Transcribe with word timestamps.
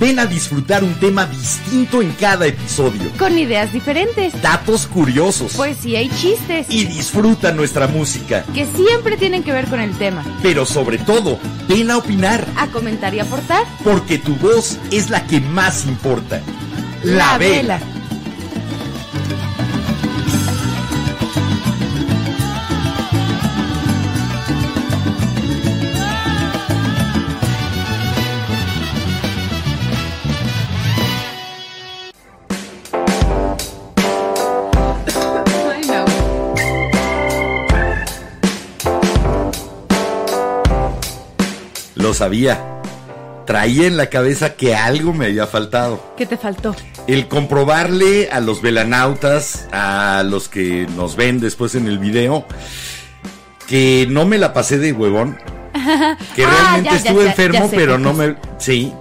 Vela. 0.00 0.10
Ven 0.10 0.18
a 0.18 0.26
disfrutar 0.26 0.82
un 0.82 0.94
tema 0.94 1.26
distinto 1.26 2.02
en 2.02 2.10
cada 2.12 2.46
episodio. 2.46 3.10
Con 3.18 3.38
ideas 3.38 3.72
diferentes, 3.72 4.32
Datos 4.42 4.86
curiosos. 4.86 5.52
poesía 5.54 6.02
y 6.02 6.08
chistes 6.08 6.66
y 6.68 6.84
disfruta 6.86 7.52
nuestra 7.52 7.86
música. 7.86 8.44
que 8.54 8.66
siempre 8.66 9.16
tienen 9.16 9.42
que 9.42 9.52
ver 9.52 9.66
con 9.66 9.78
el 9.80 9.96
tema. 9.96 10.24
Pero 10.42 10.64
sobre 10.66 10.98
todo, 10.98 11.38
ven 11.68 11.90
a 11.90 11.98
opinar, 11.98 12.46
A 12.56 12.66
comentar 12.68 13.14
y 13.14 13.20
aportar. 13.20 13.64
porque 13.84 14.18
tu 14.18 14.34
voz 14.36 14.78
es 14.90 15.10
la 15.10 15.26
que 15.26 15.40
más 15.40 15.84
importa. 15.86 16.40
La 17.04 17.38
Vela. 17.38 17.78
Ay, 17.82 17.99
sabía. 42.20 42.60
Traía 43.46 43.86
en 43.86 43.96
la 43.96 44.10
cabeza 44.10 44.52
que 44.54 44.76
algo 44.76 45.14
me 45.14 45.24
había 45.26 45.46
faltado. 45.46 46.14
¿Qué 46.18 46.26
te 46.26 46.36
faltó? 46.36 46.76
El 47.06 47.28
comprobarle 47.28 48.28
a 48.30 48.40
los 48.40 48.60
velanautas, 48.60 49.66
a 49.72 50.22
los 50.26 50.50
que 50.50 50.86
nos 50.96 51.16
ven 51.16 51.40
después 51.40 51.74
en 51.74 51.86
el 51.86 51.98
video, 51.98 52.44
que 53.66 54.06
no 54.10 54.26
me 54.26 54.36
la 54.36 54.52
pasé 54.52 54.76
de 54.78 54.92
huevón. 54.92 55.38
Que 56.36 56.44
Ah, 56.44 56.50
realmente 56.50 56.90
ya, 56.90 56.96
estuve 56.96 57.24
ya, 57.24 57.30
enfermo, 57.30 57.68
ya 57.70 57.76
pero 57.76 57.96
no 57.98 58.12
me... 58.12 58.36
Sí. 58.58 58.92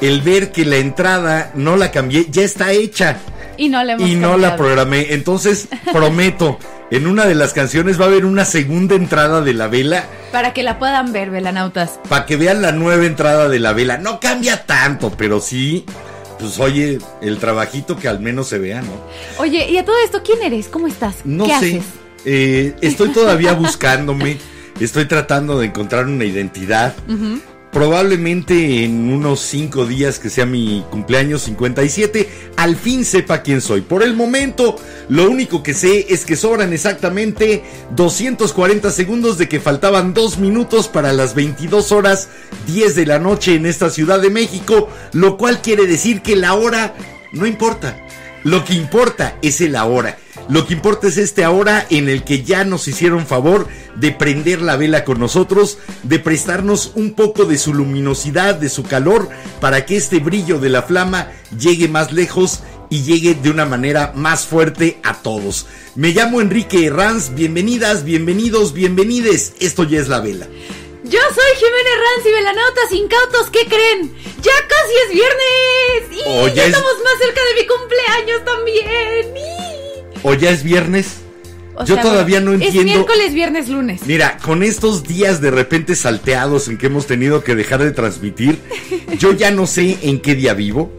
El 0.00 0.22
ver 0.22 0.52
que 0.52 0.64
la 0.64 0.76
entrada 0.76 1.50
no 1.56 1.76
la 1.76 1.90
cambié, 1.90 2.26
ya 2.30 2.42
está 2.42 2.70
hecha. 2.70 3.16
Y 3.56 3.68
no 3.68 3.82
le 3.82 3.94
hemos 3.94 4.08
y 4.08 4.14
no 4.14 4.36
la 4.38 4.56
programé. 4.56 5.08
Entonces, 5.14 5.66
prometo, 5.92 6.58
en 6.92 7.06
una 7.06 7.24
de 7.26 7.34
las 7.34 7.52
canciones 7.54 7.98
va 8.00 8.04
a 8.04 8.08
haber 8.08 8.24
una 8.26 8.44
segunda 8.44 8.94
entrada 8.94 9.40
de 9.40 9.54
la 9.54 9.66
vela 9.66 10.04
Para 10.30 10.52
que 10.52 10.62
la 10.62 10.78
puedan 10.78 11.12
ver, 11.12 11.30
velanautas. 11.30 11.98
para 12.08 12.26
que 12.26 12.36
vean 12.36 12.60
la 12.62 12.70
nueva 12.72 13.04
entrada 13.06 13.48
de 13.48 13.58
la 13.58 13.72
vela. 13.72 13.96
No 13.98 14.20
cambia 14.20 14.66
tanto, 14.66 15.10
pero 15.16 15.40
sí, 15.40 15.84
pues 16.38 16.58
oye, 16.60 16.98
el 17.22 17.38
trabajito 17.38 17.96
que 17.96 18.08
al 18.08 18.20
menos 18.20 18.48
se 18.48 18.58
vea, 18.58 18.82
¿no? 18.82 18.92
Oye, 19.38 19.70
y 19.70 19.78
a 19.78 19.84
todo 19.84 19.96
esto, 20.04 20.22
¿quién 20.22 20.42
eres? 20.42 20.68
¿Cómo 20.68 20.86
estás? 20.86 21.16
No 21.24 21.44
¿Qué 21.44 21.50
sé. 21.50 21.56
haces? 21.56 21.84
eh, 22.24 22.74
estoy 22.82 23.08
todavía 23.10 23.52
buscándome. 23.54 24.36
Estoy 24.80 25.04
tratando 25.06 25.58
de 25.58 25.66
encontrar 25.66 26.06
una 26.06 26.24
identidad. 26.24 26.94
Probablemente 27.72 28.84
en 28.84 29.10
unos 29.10 29.40
5 29.40 29.86
días 29.86 30.18
que 30.18 30.28
sea 30.28 30.44
mi 30.44 30.84
cumpleaños 30.90 31.40
57, 31.44 32.28
al 32.58 32.76
fin 32.76 33.02
sepa 33.02 33.40
quién 33.40 33.62
soy. 33.62 33.80
Por 33.80 34.02
el 34.02 34.14
momento, 34.14 34.76
lo 35.08 35.30
único 35.30 35.62
que 35.62 35.72
sé 35.72 36.04
es 36.10 36.26
que 36.26 36.36
sobran 36.36 36.74
exactamente 36.74 37.64
240 37.96 38.90
segundos 38.90 39.38
de 39.38 39.48
que 39.48 39.58
faltaban 39.58 40.12
2 40.12 40.36
minutos 40.36 40.88
para 40.88 41.14
las 41.14 41.34
22 41.34 41.92
horas 41.92 42.28
10 42.66 42.94
de 42.94 43.06
la 43.06 43.18
noche 43.18 43.54
en 43.54 43.64
esta 43.64 43.88
Ciudad 43.88 44.20
de 44.20 44.28
México, 44.28 44.90
lo 45.14 45.38
cual 45.38 45.62
quiere 45.62 45.86
decir 45.86 46.20
que 46.20 46.36
la 46.36 46.52
hora 46.52 46.94
no 47.32 47.46
importa. 47.46 47.96
Lo 48.44 48.66
que 48.66 48.74
importa 48.74 49.38
es 49.40 49.62
el 49.62 49.76
ahora. 49.76 50.18
Lo 50.48 50.66
que 50.66 50.74
importa 50.74 51.06
es 51.08 51.16
este 51.16 51.44
ahora 51.44 51.86
en 51.88 52.08
el 52.08 52.24
que 52.24 52.42
ya 52.42 52.64
nos 52.64 52.86
hicieron 52.88 53.26
favor 53.26 53.68
de 53.94 54.10
prender 54.10 54.60
la 54.60 54.76
vela 54.76 55.04
con 55.04 55.18
nosotros, 55.18 55.78
de 56.02 56.18
prestarnos 56.18 56.92
un 56.94 57.14
poco 57.14 57.44
de 57.44 57.56
su 57.58 57.72
luminosidad, 57.72 58.54
de 58.56 58.68
su 58.68 58.82
calor, 58.82 59.28
para 59.60 59.86
que 59.86 59.96
este 59.96 60.18
brillo 60.18 60.58
de 60.58 60.68
la 60.68 60.82
flama 60.82 61.30
llegue 61.58 61.88
más 61.88 62.12
lejos 62.12 62.60
y 62.90 63.02
llegue 63.04 63.34
de 63.34 63.50
una 63.50 63.64
manera 63.64 64.12
más 64.14 64.44
fuerte 64.46 64.98
a 65.02 65.14
todos. 65.22 65.66
Me 65.94 66.10
llamo 66.10 66.40
Enrique 66.42 66.86
Herranz, 66.86 67.34
bienvenidas, 67.34 68.04
bienvenidos, 68.04 68.74
bienvenides. 68.74 69.54
Esto 69.60 69.84
ya 69.84 70.00
es 70.00 70.08
la 70.08 70.20
vela. 70.20 70.46
Yo 71.04 71.18
soy 71.20 71.56
Jimena 71.56 71.90
Ranz 71.96 72.26
y 72.26 72.30
velanautas 72.32 72.92
incautos, 72.92 73.50
¿qué 73.50 73.66
creen? 73.66 74.12
¡Ya 74.42 74.52
casi 74.68 74.92
es 75.06 75.14
viernes! 75.14 76.18
¡Y 76.18 76.22
Oh, 76.26 76.48
ya 76.48 76.54
ya 76.54 76.62
es- 76.64 76.68
estamos 76.68 76.92
más 77.04 77.18
cerca 77.18 77.40
de 77.54 77.62
mi 77.62 77.66
cumpleaños 77.68 78.44
también! 78.44 79.36
¡Y! 79.36 79.71
¿O 80.22 80.34
ya 80.34 80.50
es 80.50 80.62
viernes? 80.62 81.18
O 81.74 81.84
Yo 81.84 81.94
sea, 81.94 82.02
todavía 82.02 82.40
no 82.40 82.52
Es 82.52 82.60
entiendo. 82.62 82.92
miércoles, 82.92 83.34
viernes, 83.34 83.68
lunes. 83.68 84.02
Mira, 84.06 84.38
con 84.42 84.62
estos 84.62 85.04
días 85.04 85.40
de 85.40 85.50
repente 85.50 85.96
salteados 85.96 86.68
en 86.68 86.76
que 86.76 86.86
hemos 86.86 87.06
tenido 87.06 87.42
que 87.42 87.54
dejar 87.54 87.82
de 87.82 87.92
transmitir, 87.92 88.58
yo 89.18 89.32
ya 89.32 89.50
no 89.50 89.66
sé 89.66 89.98
en 90.02 90.20
qué 90.20 90.34
día 90.34 90.54
vivo. 90.54 90.92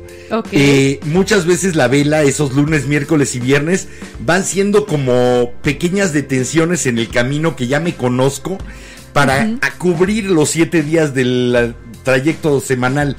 Eh, 0.52 1.00
muchas 1.06 1.46
veces 1.46 1.76
la 1.76 1.88
vela, 1.88 2.24
esos 2.24 2.54
lunes, 2.54 2.88
miércoles 2.88 3.36
y 3.36 3.40
viernes, 3.40 3.88
van 4.20 4.44
siendo 4.44 4.88
como 4.88 5.52
pequeñas 5.62 6.12
detenciones 6.12 6.88
en 6.88 6.98
el 6.98 7.10
camino 7.10 7.56
que 7.56 7.68
ya 7.68 7.80
me 7.80 7.94
conozco 7.94 8.58
para 9.14 9.44
a 9.62 9.72
cubrir 9.78 10.26
los 10.26 10.50
siete 10.50 10.82
días 10.82 11.14
del 11.14 11.76
trayecto 12.04 12.60
semanal. 12.62 13.16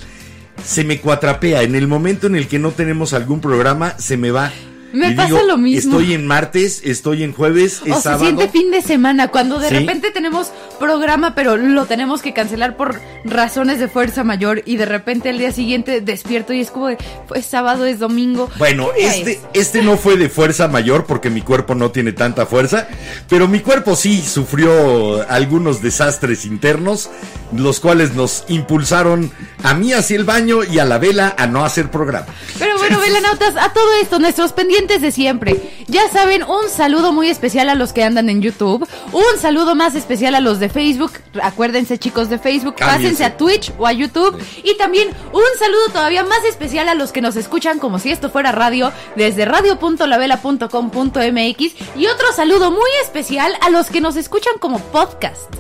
Se 0.64 0.82
me 0.82 0.98
cuatrapea. 1.00 1.62
En 1.62 1.76
el 1.76 1.86
momento 1.86 2.26
en 2.26 2.34
el 2.34 2.48
que 2.48 2.58
no 2.58 2.72
tenemos 2.72 3.12
algún 3.12 3.40
programa, 3.40 3.96
se 3.98 4.16
me 4.16 4.32
va. 4.32 4.52
Me 4.94 5.10
Y 5.10 5.14
pasa 5.14 5.42
lo 5.42 5.58
mismo. 5.58 5.98
Estoy 5.98 6.14
en 6.14 6.26
martes, 6.26 6.80
estoy 6.84 7.22
en 7.24 7.32
jueves, 7.32 7.82
es 7.84 7.92
o 7.92 7.96
se 7.96 8.02
sábado. 8.02 8.24
siente 8.24 8.48
fin 8.48 8.70
de 8.70 8.80
semana 8.80 9.28
cuando 9.28 9.58
de 9.58 9.68
Sí. 9.68 9.74
repente 9.74 10.10
tenemos 10.12 10.52
programa 10.78 11.34
pero 11.34 11.56
lo 11.56 11.86
tenemos 11.86 12.22
que 12.22 12.32
cancelar 12.32 12.76
por 12.76 13.00
razones 13.24 13.78
de 13.80 13.88
fuerza 13.88 14.22
mayor 14.24 14.62
y 14.66 14.76
de 14.76 14.86
repente 14.86 15.30
el 15.30 15.38
día 15.38 15.50
siguiente 15.52 16.00
despierto 16.00 16.52
y 16.52 16.60
es 16.60 16.70
como 16.70 16.86
de, 16.88 16.98
pues 17.26 17.44
sábado 17.44 17.84
es 17.86 17.98
domingo. 17.98 18.48
Bueno, 18.58 18.88
¿Qué 18.94 19.00
día 19.00 19.14
este, 19.16 19.32
es? 19.32 19.40
este 19.54 19.82
no 19.82 19.96
fue 19.96 20.16
de 20.16 20.28
fuerza 20.28 20.68
mayor 20.68 21.06
porque 21.06 21.28
mi 21.28 21.42
cuerpo 21.42 21.74
no 21.74 21.90
tiene 21.90 22.12
tanta 22.12 22.46
fuerza, 22.46 22.86
pero 23.28 23.48
mi 23.48 23.60
cuerpo 23.60 23.96
sí 23.96 24.22
sufrió 24.22 25.28
algunos 25.28 25.82
desastres 25.82 26.44
internos, 26.44 27.10
los 27.52 27.80
cuales 27.80 28.14
nos 28.14 28.44
impulsaron 28.48 29.32
a 29.64 29.74
mí 29.74 29.92
hacia 29.92 30.16
el 30.16 30.24
baño 30.24 30.62
y 30.62 30.78
a 30.78 30.84
la 30.84 30.98
vela 30.98 31.34
a 31.36 31.46
no 31.46 31.64
hacer 31.64 31.90
programa. 31.90 32.26
Pero 32.58 32.76
bueno, 32.78 33.00
velanautas, 33.04 33.56
a 33.56 33.72
todo 33.72 33.92
esto, 34.00 34.18
nuestros 34.18 34.52
pendientes 34.52 34.83
de 34.86 35.12
siempre. 35.12 35.60
Ya 35.88 36.08
saben, 36.10 36.42
un 36.42 36.68
saludo 36.68 37.12
muy 37.12 37.28
especial 37.28 37.68
a 37.70 37.74
los 37.74 37.92
que 37.92 38.04
andan 38.04 38.28
en 38.28 38.42
YouTube. 38.42 38.86
Un 39.12 39.40
saludo 39.40 39.74
más 39.74 39.94
especial 39.94 40.34
a 40.34 40.40
los 40.40 40.60
de 40.60 40.68
Facebook. 40.68 41.12
Acuérdense, 41.42 41.98
chicos 41.98 42.28
de 42.28 42.38
Facebook, 42.38 42.74
Cámbiense. 42.76 43.02
pásense 43.02 43.24
a 43.24 43.36
Twitch 43.36 43.72
o 43.78 43.86
a 43.86 43.92
YouTube. 43.92 44.36
Y 44.62 44.76
también 44.76 45.08
un 45.32 45.42
saludo 45.58 45.88
todavía 45.92 46.22
más 46.24 46.44
especial 46.44 46.88
a 46.88 46.94
los 46.94 47.12
que 47.12 47.22
nos 47.22 47.36
escuchan 47.36 47.78
como 47.78 47.98
si 47.98 48.10
esto 48.10 48.30
fuera 48.30 48.52
radio 48.52 48.92
desde 49.16 49.44
radio.lavela.com.mx. 49.46 51.74
Y 51.96 52.06
otro 52.06 52.32
saludo 52.36 52.70
muy 52.70 52.90
especial 53.02 53.52
a 53.62 53.70
los 53.70 53.86
que 53.88 54.00
nos 54.00 54.16
escuchan 54.16 54.54
como 54.60 54.78
podcast. 54.78 55.52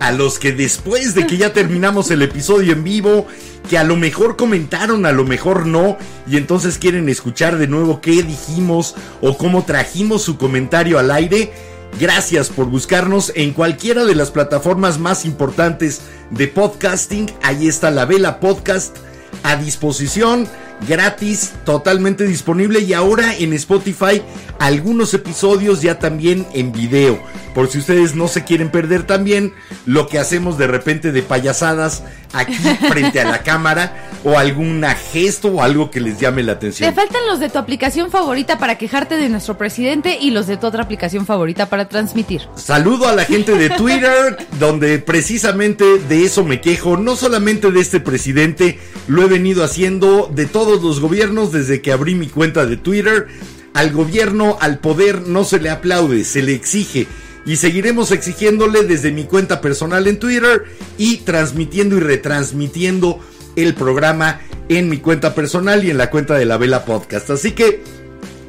A 0.00 0.12
los 0.12 0.38
que 0.38 0.52
después 0.52 1.14
de 1.14 1.26
que 1.26 1.38
ya 1.38 1.54
terminamos 1.54 2.10
el 2.10 2.20
episodio 2.20 2.74
en 2.74 2.84
vivo, 2.84 3.26
que 3.66 3.78
a 3.78 3.84
lo 3.84 3.96
mejor 3.96 4.36
comentaron, 4.36 5.06
a 5.06 5.12
lo 5.12 5.24
mejor 5.24 5.66
no, 5.66 5.96
y 6.26 6.36
entonces 6.36 6.78
quieren 6.78 7.08
escuchar 7.08 7.58
de 7.58 7.66
nuevo 7.66 8.00
qué 8.00 8.22
dijimos 8.22 8.94
o 9.20 9.36
cómo 9.36 9.64
trajimos 9.64 10.22
su 10.22 10.36
comentario 10.36 10.98
al 10.98 11.10
aire, 11.10 11.52
gracias 12.00 12.48
por 12.48 12.66
buscarnos 12.66 13.32
en 13.34 13.52
cualquiera 13.52 14.04
de 14.04 14.14
las 14.14 14.30
plataformas 14.30 14.98
más 14.98 15.24
importantes 15.24 16.02
de 16.30 16.48
podcasting. 16.48 17.30
Ahí 17.42 17.68
está 17.68 17.90
la 17.90 18.04
Vela 18.04 18.40
Podcast 18.40 18.96
a 19.42 19.56
disposición, 19.56 20.48
gratis, 20.88 21.52
totalmente 21.64 22.24
disponible 22.24 22.80
y 22.80 22.92
ahora 22.92 23.34
en 23.36 23.52
Spotify 23.52 24.22
algunos 24.58 25.14
episodios 25.14 25.82
ya 25.82 25.98
también 25.98 26.46
en 26.54 26.72
video. 26.72 27.18
Por 27.54 27.68
si 27.68 27.78
ustedes 27.78 28.14
no 28.14 28.28
se 28.28 28.44
quieren 28.44 28.70
perder 28.70 29.04
también 29.04 29.54
lo 29.86 30.08
que 30.08 30.18
hacemos 30.18 30.58
de 30.58 30.66
repente 30.66 31.10
de 31.10 31.22
payasadas 31.22 32.02
aquí 32.34 32.52
frente 32.90 33.20
a 33.20 33.24
la 33.24 33.42
cámara 33.42 34.10
o 34.24 34.36
algún 34.36 34.84
gesto 35.12 35.48
o 35.48 35.62
algo 35.62 35.90
que 35.90 36.00
les 36.00 36.20
llame 36.20 36.42
la 36.42 36.52
Te 36.52 36.66
atención. 36.66 36.94
faltan 36.94 37.26
los 37.26 37.40
de 37.40 37.48
tu 37.48 37.58
aplicación 37.58 38.10
favorita 38.10 38.58
para 38.58 38.76
quejarte 38.76 39.16
de 39.16 39.30
nuestro 39.30 39.56
presidente 39.56 40.18
y 40.20 40.32
los 40.32 40.46
de 40.46 40.58
tu 40.58 40.66
otra 40.66 40.82
aplicación 40.82 41.24
favorita 41.24 41.70
para 41.70 41.88
transmitir. 41.88 42.42
Saludo 42.56 43.08
a 43.08 43.14
la 43.14 43.24
gente 43.24 43.56
de 43.56 43.70
Twitter, 43.76 44.36
donde 44.58 44.98
precisamente 44.98 45.84
de 45.98 46.24
eso 46.24 46.44
me 46.44 46.60
quejo, 46.60 46.98
no 46.98 47.16
solamente 47.16 47.70
de 47.70 47.80
este 47.80 48.00
presidente, 48.00 48.78
lo 49.06 49.22
he 49.22 49.26
venido 49.28 49.64
haciendo 49.64 50.30
de 50.30 50.44
todos 50.66 50.82
los 50.82 50.98
gobiernos 50.98 51.52
desde 51.52 51.80
que 51.80 51.92
abrí 51.92 52.16
mi 52.16 52.26
cuenta 52.26 52.66
de 52.66 52.76
Twitter. 52.76 53.28
Al 53.72 53.92
gobierno, 53.92 54.58
al 54.60 54.80
poder, 54.80 55.22
no 55.28 55.44
se 55.44 55.60
le 55.60 55.70
aplaude, 55.70 56.24
se 56.24 56.42
le 56.42 56.54
exige. 56.54 57.06
y 57.46 57.54
seguiremos 57.54 58.10
exigiéndole 58.10 58.82
desde 58.82 59.12
mi 59.12 59.22
cuenta 59.22 59.60
personal 59.60 60.08
en 60.08 60.18
Twitter 60.18 60.64
y 60.98 61.18
transmitiendo 61.18 61.96
y 61.96 62.00
retransmitiendo 62.00 63.20
el 63.54 63.74
programa 63.74 64.40
en 64.68 64.88
mi 64.88 64.98
cuenta 64.98 65.36
personal 65.36 65.84
y 65.84 65.90
en 65.90 65.98
la 65.98 66.10
cuenta 66.10 66.34
de 66.34 66.46
la 66.46 66.56
Vela 66.56 66.84
Podcast. 66.84 67.30
Así 67.30 67.52
que 67.52 67.84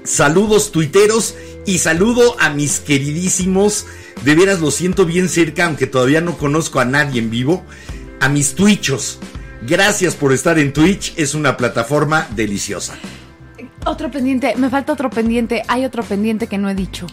saludos 0.03 0.71
tuiteros 0.71 1.35
y 1.67 1.77
saludo 1.77 2.35
a 2.39 2.49
mis 2.49 2.79
queridísimos, 2.79 3.85
de 4.25 4.33
veras 4.33 4.59
lo 4.59 4.71
siento 4.71 5.05
bien 5.05 5.29
cerca, 5.29 5.67
aunque 5.67 5.85
todavía 5.85 6.21
no 6.21 6.35
conozco 6.39 6.79
a 6.79 6.85
nadie 6.85 7.19
en 7.19 7.29
vivo, 7.29 7.63
a 8.19 8.27
mis 8.27 8.55
twitchos. 8.55 9.19
Gracias 9.61 10.15
por 10.15 10.33
estar 10.33 10.59
en 10.59 10.71
Twitch, 10.73 11.13
es 11.17 11.33
una 11.33 11.57
plataforma 11.57 12.27
deliciosa. 12.31 12.95
Otro 13.85 14.11
pendiente, 14.11 14.53
me 14.57 14.69
falta 14.69 14.93
otro 14.93 15.09
pendiente, 15.09 15.63
hay 15.67 15.85
otro 15.85 16.03
pendiente 16.03 16.47
que 16.47 16.57
no 16.57 16.69
he 16.69 16.75
dicho. 16.75 17.07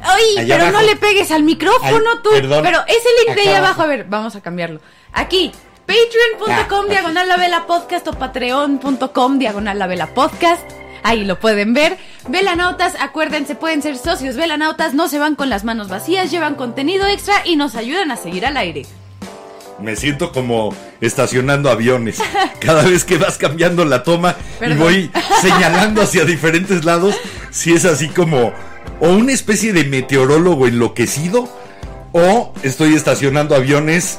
Ay, 0.00 0.38
Allá 0.38 0.58
pero 0.58 0.72
no 0.72 0.82
le 0.82 0.96
pegues 0.96 1.30
al 1.32 1.42
micrófono 1.42 2.10
Ay, 2.12 2.18
tú. 2.22 2.30
perdón. 2.30 2.62
Pero 2.62 2.78
ese 2.86 3.08
link 3.26 3.34
de 3.36 3.42
ahí 3.50 3.54
abajo. 3.54 3.82
a 3.82 3.86
ver, 3.86 4.04
vamos 4.08 4.36
a 4.36 4.40
cambiarlo. 4.40 4.80
Aquí, 5.12 5.52
patreon.com 5.86 6.84
Ah, 6.86 6.88
diagonal 6.88 7.28
la 7.28 7.36
vela 7.36 7.66
podcast 7.66 8.06
o 8.08 8.12
patreon.com 8.12 9.38
diagonal 9.38 9.78
la 9.78 9.86
vela 9.86 10.06
podcast. 10.14 10.62
Ahí 11.02 11.24
lo 11.24 11.38
pueden 11.38 11.74
ver. 11.74 11.96
Velanautas, 12.28 12.94
acuérdense, 13.00 13.54
pueden 13.54 13.82
ser 13.82 13.96
socios 13.96 14.36
velanautas, 14.36 14.94
no 14.94 15.08
se 15.08 15.18
van 15.18 15.34
con 15.34 15.48
las 15.50 15.64
manos 15.64 15.88
vacías, 15.88 16.30
llevan 16.30 16.54
contenido 16.54 17.06
extra 17.06 17.42
y 17.44 17.56
nos 17.56 17.74
ayudan 17.74 18.10
a 18.10 18.16
seguir 18.16 18.46
al 18.46 18.56
aire. 18.56 18.86
Me 19.80 19.96
siento 19.96 20.32
como 20.32 20.74
estacionando 21.00 21.70
aviones. 21.70 22.18
Cada 22.60 22.82
vez 22.82 23.04
que 23.04 23.18
vas 23.18 23.38
cambiando 23.38 23.84
la 23.84 24.02
toma 24.02 24.36
Perdón. 24.58 24.76
y 24.76 24.80
voy 24.80 25.10
señalando 25.40 26.02
hacia 26.02 26.24
diferentes 26.24 26.84
lados, 26.84 27.14
si 27.50 27.72
es 27.72 27.84
así 27.84 28.08
como 28.08 28.52
o 29.00 29.10
una 29.10 29.32
especie 29.32 29.72
de 29.72 29.84
meteorólogo 29.84 30.66
enloquecido 30.66 31.48
o 32.12 32.52
estoy 32.62 32.94
estacionando 32.94 33.54
aviones 33.54 34.18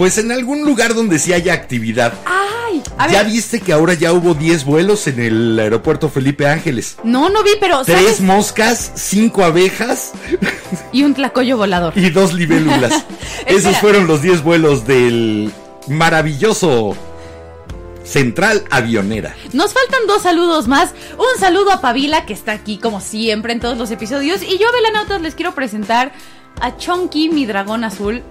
pues 0.00 0.16
en 0.16 0.32
algún 0.32 0.64
lugar 0.64 0.94
donde 0.94 1.18
sí 1.18 1.34
haya 1.34 1.52
actividad. 1.52 2.14
Ay, 2.24 2.82
a 2.96 3.06
¿Ya 3.12 3.22
viste 3.22 3.60
que 3.60 3.70
ahora 3.70 3.92
ya 3.92 4.14
hubo 4.14 4.32
10 4.32 4.64
vuelos 4.64 5.06
en 5.08 5.20
el 5.20 5.58
aeropuerto 5.58 6.08
Felipe 6.08 6.46
Ángeles? 6.48 6.96
No, 7.04 7.28
no 7.28 7.42
vi, 7.42 7.50
pero 7.60 7.84
Tres 7.84 8.00
¿sabes? 8.00 8.20
moscas, 8.22 8.92
cinco 8.94 9.44
abejas 9.44 10.12
Y 10.90 11.02
un 11.02 11.12
tlacoyo 11.12 11.58
volador. 11.58 11.92
y 11.98 12.08
dos 12.08 12.32
libélulas. 12.32 13.04
Esos 13.46 13.76
fueron 13.76 14.06
los 14.06 14.22
10 14.22 14.42
vuelos 14.42 14.86
del 14.86 15.52
maravilloso 15.86 16.96
Central 18.02 18.64
Avionera. 18.70 19.36
Nos 19.52 19.74
faltan 19.74 20.06
dos 20.06 20.22
saludos 20.22 20.66
más. 20.66 20.94
Un 21.18 21.38
saludo 21.38 21.72
a 21.72 21.82
Pavila, 21.82 22.24
que 22.24 22.32
está 22.32 22.52
aquí 22.52 22.78
como 22.78 23.02
siempre 23.02 23.52
en 23.52 23.60
todos 23.60 23.76
los 23.76 23.90
episodios. 23.90 24.42
Y 24.42 24.56
yo, 24.56 24.72
Velanautas, 24.72 25.20
les 25.20 25.34
quiero 25.34 25.54
presentar 25.54 26.10
a 26.58 26.78
Chonky, 26.78 27.28
mi 27.28 27.44
dragón 27.44 27.84
azul, 27.84 28.22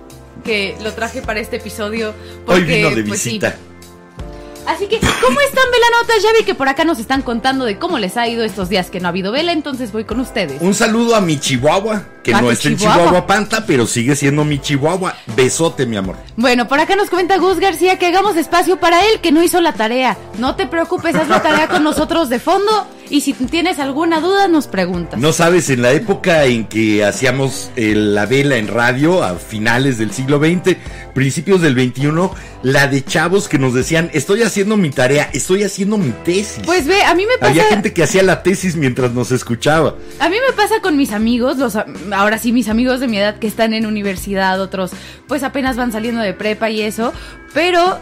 que 0.44 0.76
lo 0.82 0.94
traje 0.94 1.22
para 1.22 1.40
este 1.40 1.58
episodio. 1.58 2.10
Hoy 2.46 2.62
porque, 2.62 2.76
vino 2.76 2.90
de 2.92 3.04
pues, 3.04 3.22
sí. 3.22 3.30
visita. 3.30 3.56
Así 4.70 4.86
que, 4.86 5.00
¿cómo 5.00 5.42
están, 5.42 5.64
Velanautas? 5.72 6.22
Ya 6.22 6.30
vi 6.38 6.46
que 6.46 6.54
por 6.54 6.70
acá 6.70 6.84
nos 6.84 7.00
están 7.00 7.24
contando 7.24 7.66
de 7.66 7.80
cómo 7.80 7.98
les 7.98 8.18
ha 8.18 8.28
ido 8.28 8.44
estos 8.44 8.70
días 8.70 8.92
que 8.92 9.00
no 9.00 9.08
ha 9.08 9.10
habido 9.10 9.32
vela, 9.32 9.52
entonces 9.52 9.92
voy 9.92 10.04
con 10.04 10.20
ustedes. 10.20 10.62
Un 10.62 10.76
saludo 10.76 11.16
a 11.16 11.22
mi 11.22 11.40
Chihuahua, 11.40 12.04
que 12.22 12.34
no 12.34 12.52
está 12.52 12.68
en 12.68 12.78
Chihuahua. 12.78 13.04
Chihuahua 13.06 13.26
Panta, 13.26 13.66
pero 13.66 13.88
sigue 13.88 14.16
siendo 14.16 14.46
mi 14.46 14.60
Chihuahua. 14.60 15.16
Besote, 15.36 15.88
mi 15.88 15.98
amor. 15.98 16.18
Bueno, 16.36 16.68
por 16.68 16.80
acá 16.80 16.96
nos 16.96 17.10
comenta 17.10 17.38
Gus 17.38 17.60
García 17.60 17.98
que 17.98 18.06
hagamos 18.06 18.36
espacio 18.36 18.80
para 18.80 19.04
él, 19.08 19.20
que 19.22 19.32
no 19.32 19.42
hizo 19.42 19.60
la 19.60 19.74
tarea. 19.74 20.16
No 20.38 20.56
te 20.56 20.68
preocupes, 20.68 21.16
haz 21.16 21.30
la 21.30 21.42
tarea 21.42 21.68
con 21.68 21.84
nosotros 21.84 22.30
de 22.30 22.38
fondo. 22.40 22.86
Y 23.10 23.22
si 23.22 23.34
tienes 23.34 23.80
alguna 23.80 24.20
duda, 24.22 24.48
nos 24.48 24.68
preguntas. 24.68 25.20
No 25.20 25.34
sabes, 25.34 25.70
en 25.70 25.82
la 25.82 25.92
época 25.92 26.46
en 26.46 26.66
que 26.66 27.04
hacíamos 27.04 27.72
eh, 27.76 27.96
la 27.96 28.26
vela 28.28 28.58
en 28.58 28.68
radio, 28.68 29.24
a 29.24 29.36
finales 29.36 29.98
del 29.98 30.12
siglo 30.12 30.38
XX, 30.38 30.78
principios 31.14 31.62
del 31.62 31.74
XXI, 31.74 32.12
la 32.62 32.88
de 32.88 33.04
chavos 33.04 33.48
que 33.48 33.58
nos 33.58 33.74
decían, 33.74 34.12
estoy 34.14 34.44
haciendo 34.44 34.78
mi 34.78 34.92
tarea, 34.92 35.30
estoy 35.34 35.64
haciendo 35.64 35.98
mi 35.98 36.12
tesis. 36.24 36.62
Pues 36.66 36.86
ve, 36.86 37.02
a 37.04 37.16
mí 37.16 37.26
me 37.26 37.38
pasa. 37.40 37.52
Había 37.52 37.64
gente 37.66 37.94
que 37.94 38.04
hacía 38.04 38.22
la 38.22 38.44
tesis 38.44 38.76
mientras 38.76 39.12
nos 39.12 39.32
escuchaba. 39.32 39.96
A 40.20 40.30
mí 40.30 40.36
me 40.48 40.54
pasa 40.56 40.80
con 40.82 40.96
mis 40.96 41.12
amigos, 41.12 41.58
los 41.58 41.76
ahora 42.12 42.38
sí 42.38 42.52
mis 42.52 42.70
amigos 42.70 43.00
de 43.00 43.08
mi 43.08 43.18
edad 43.18 43.40
que 43.40 43.48
están 43.48 43.74
en 43.74 43.86
universidad, 43.86 44.62
otros 44.62 44.92
pues 45.28 45.44
apenas 45.44 45.78
van 45.78 45.92
saliendo 45.92 46.22
de 46.22 46.34
prepa 46.34 46.70
y 46.70 46.82
eso, 46.82 47.12
pero 47.54 48.00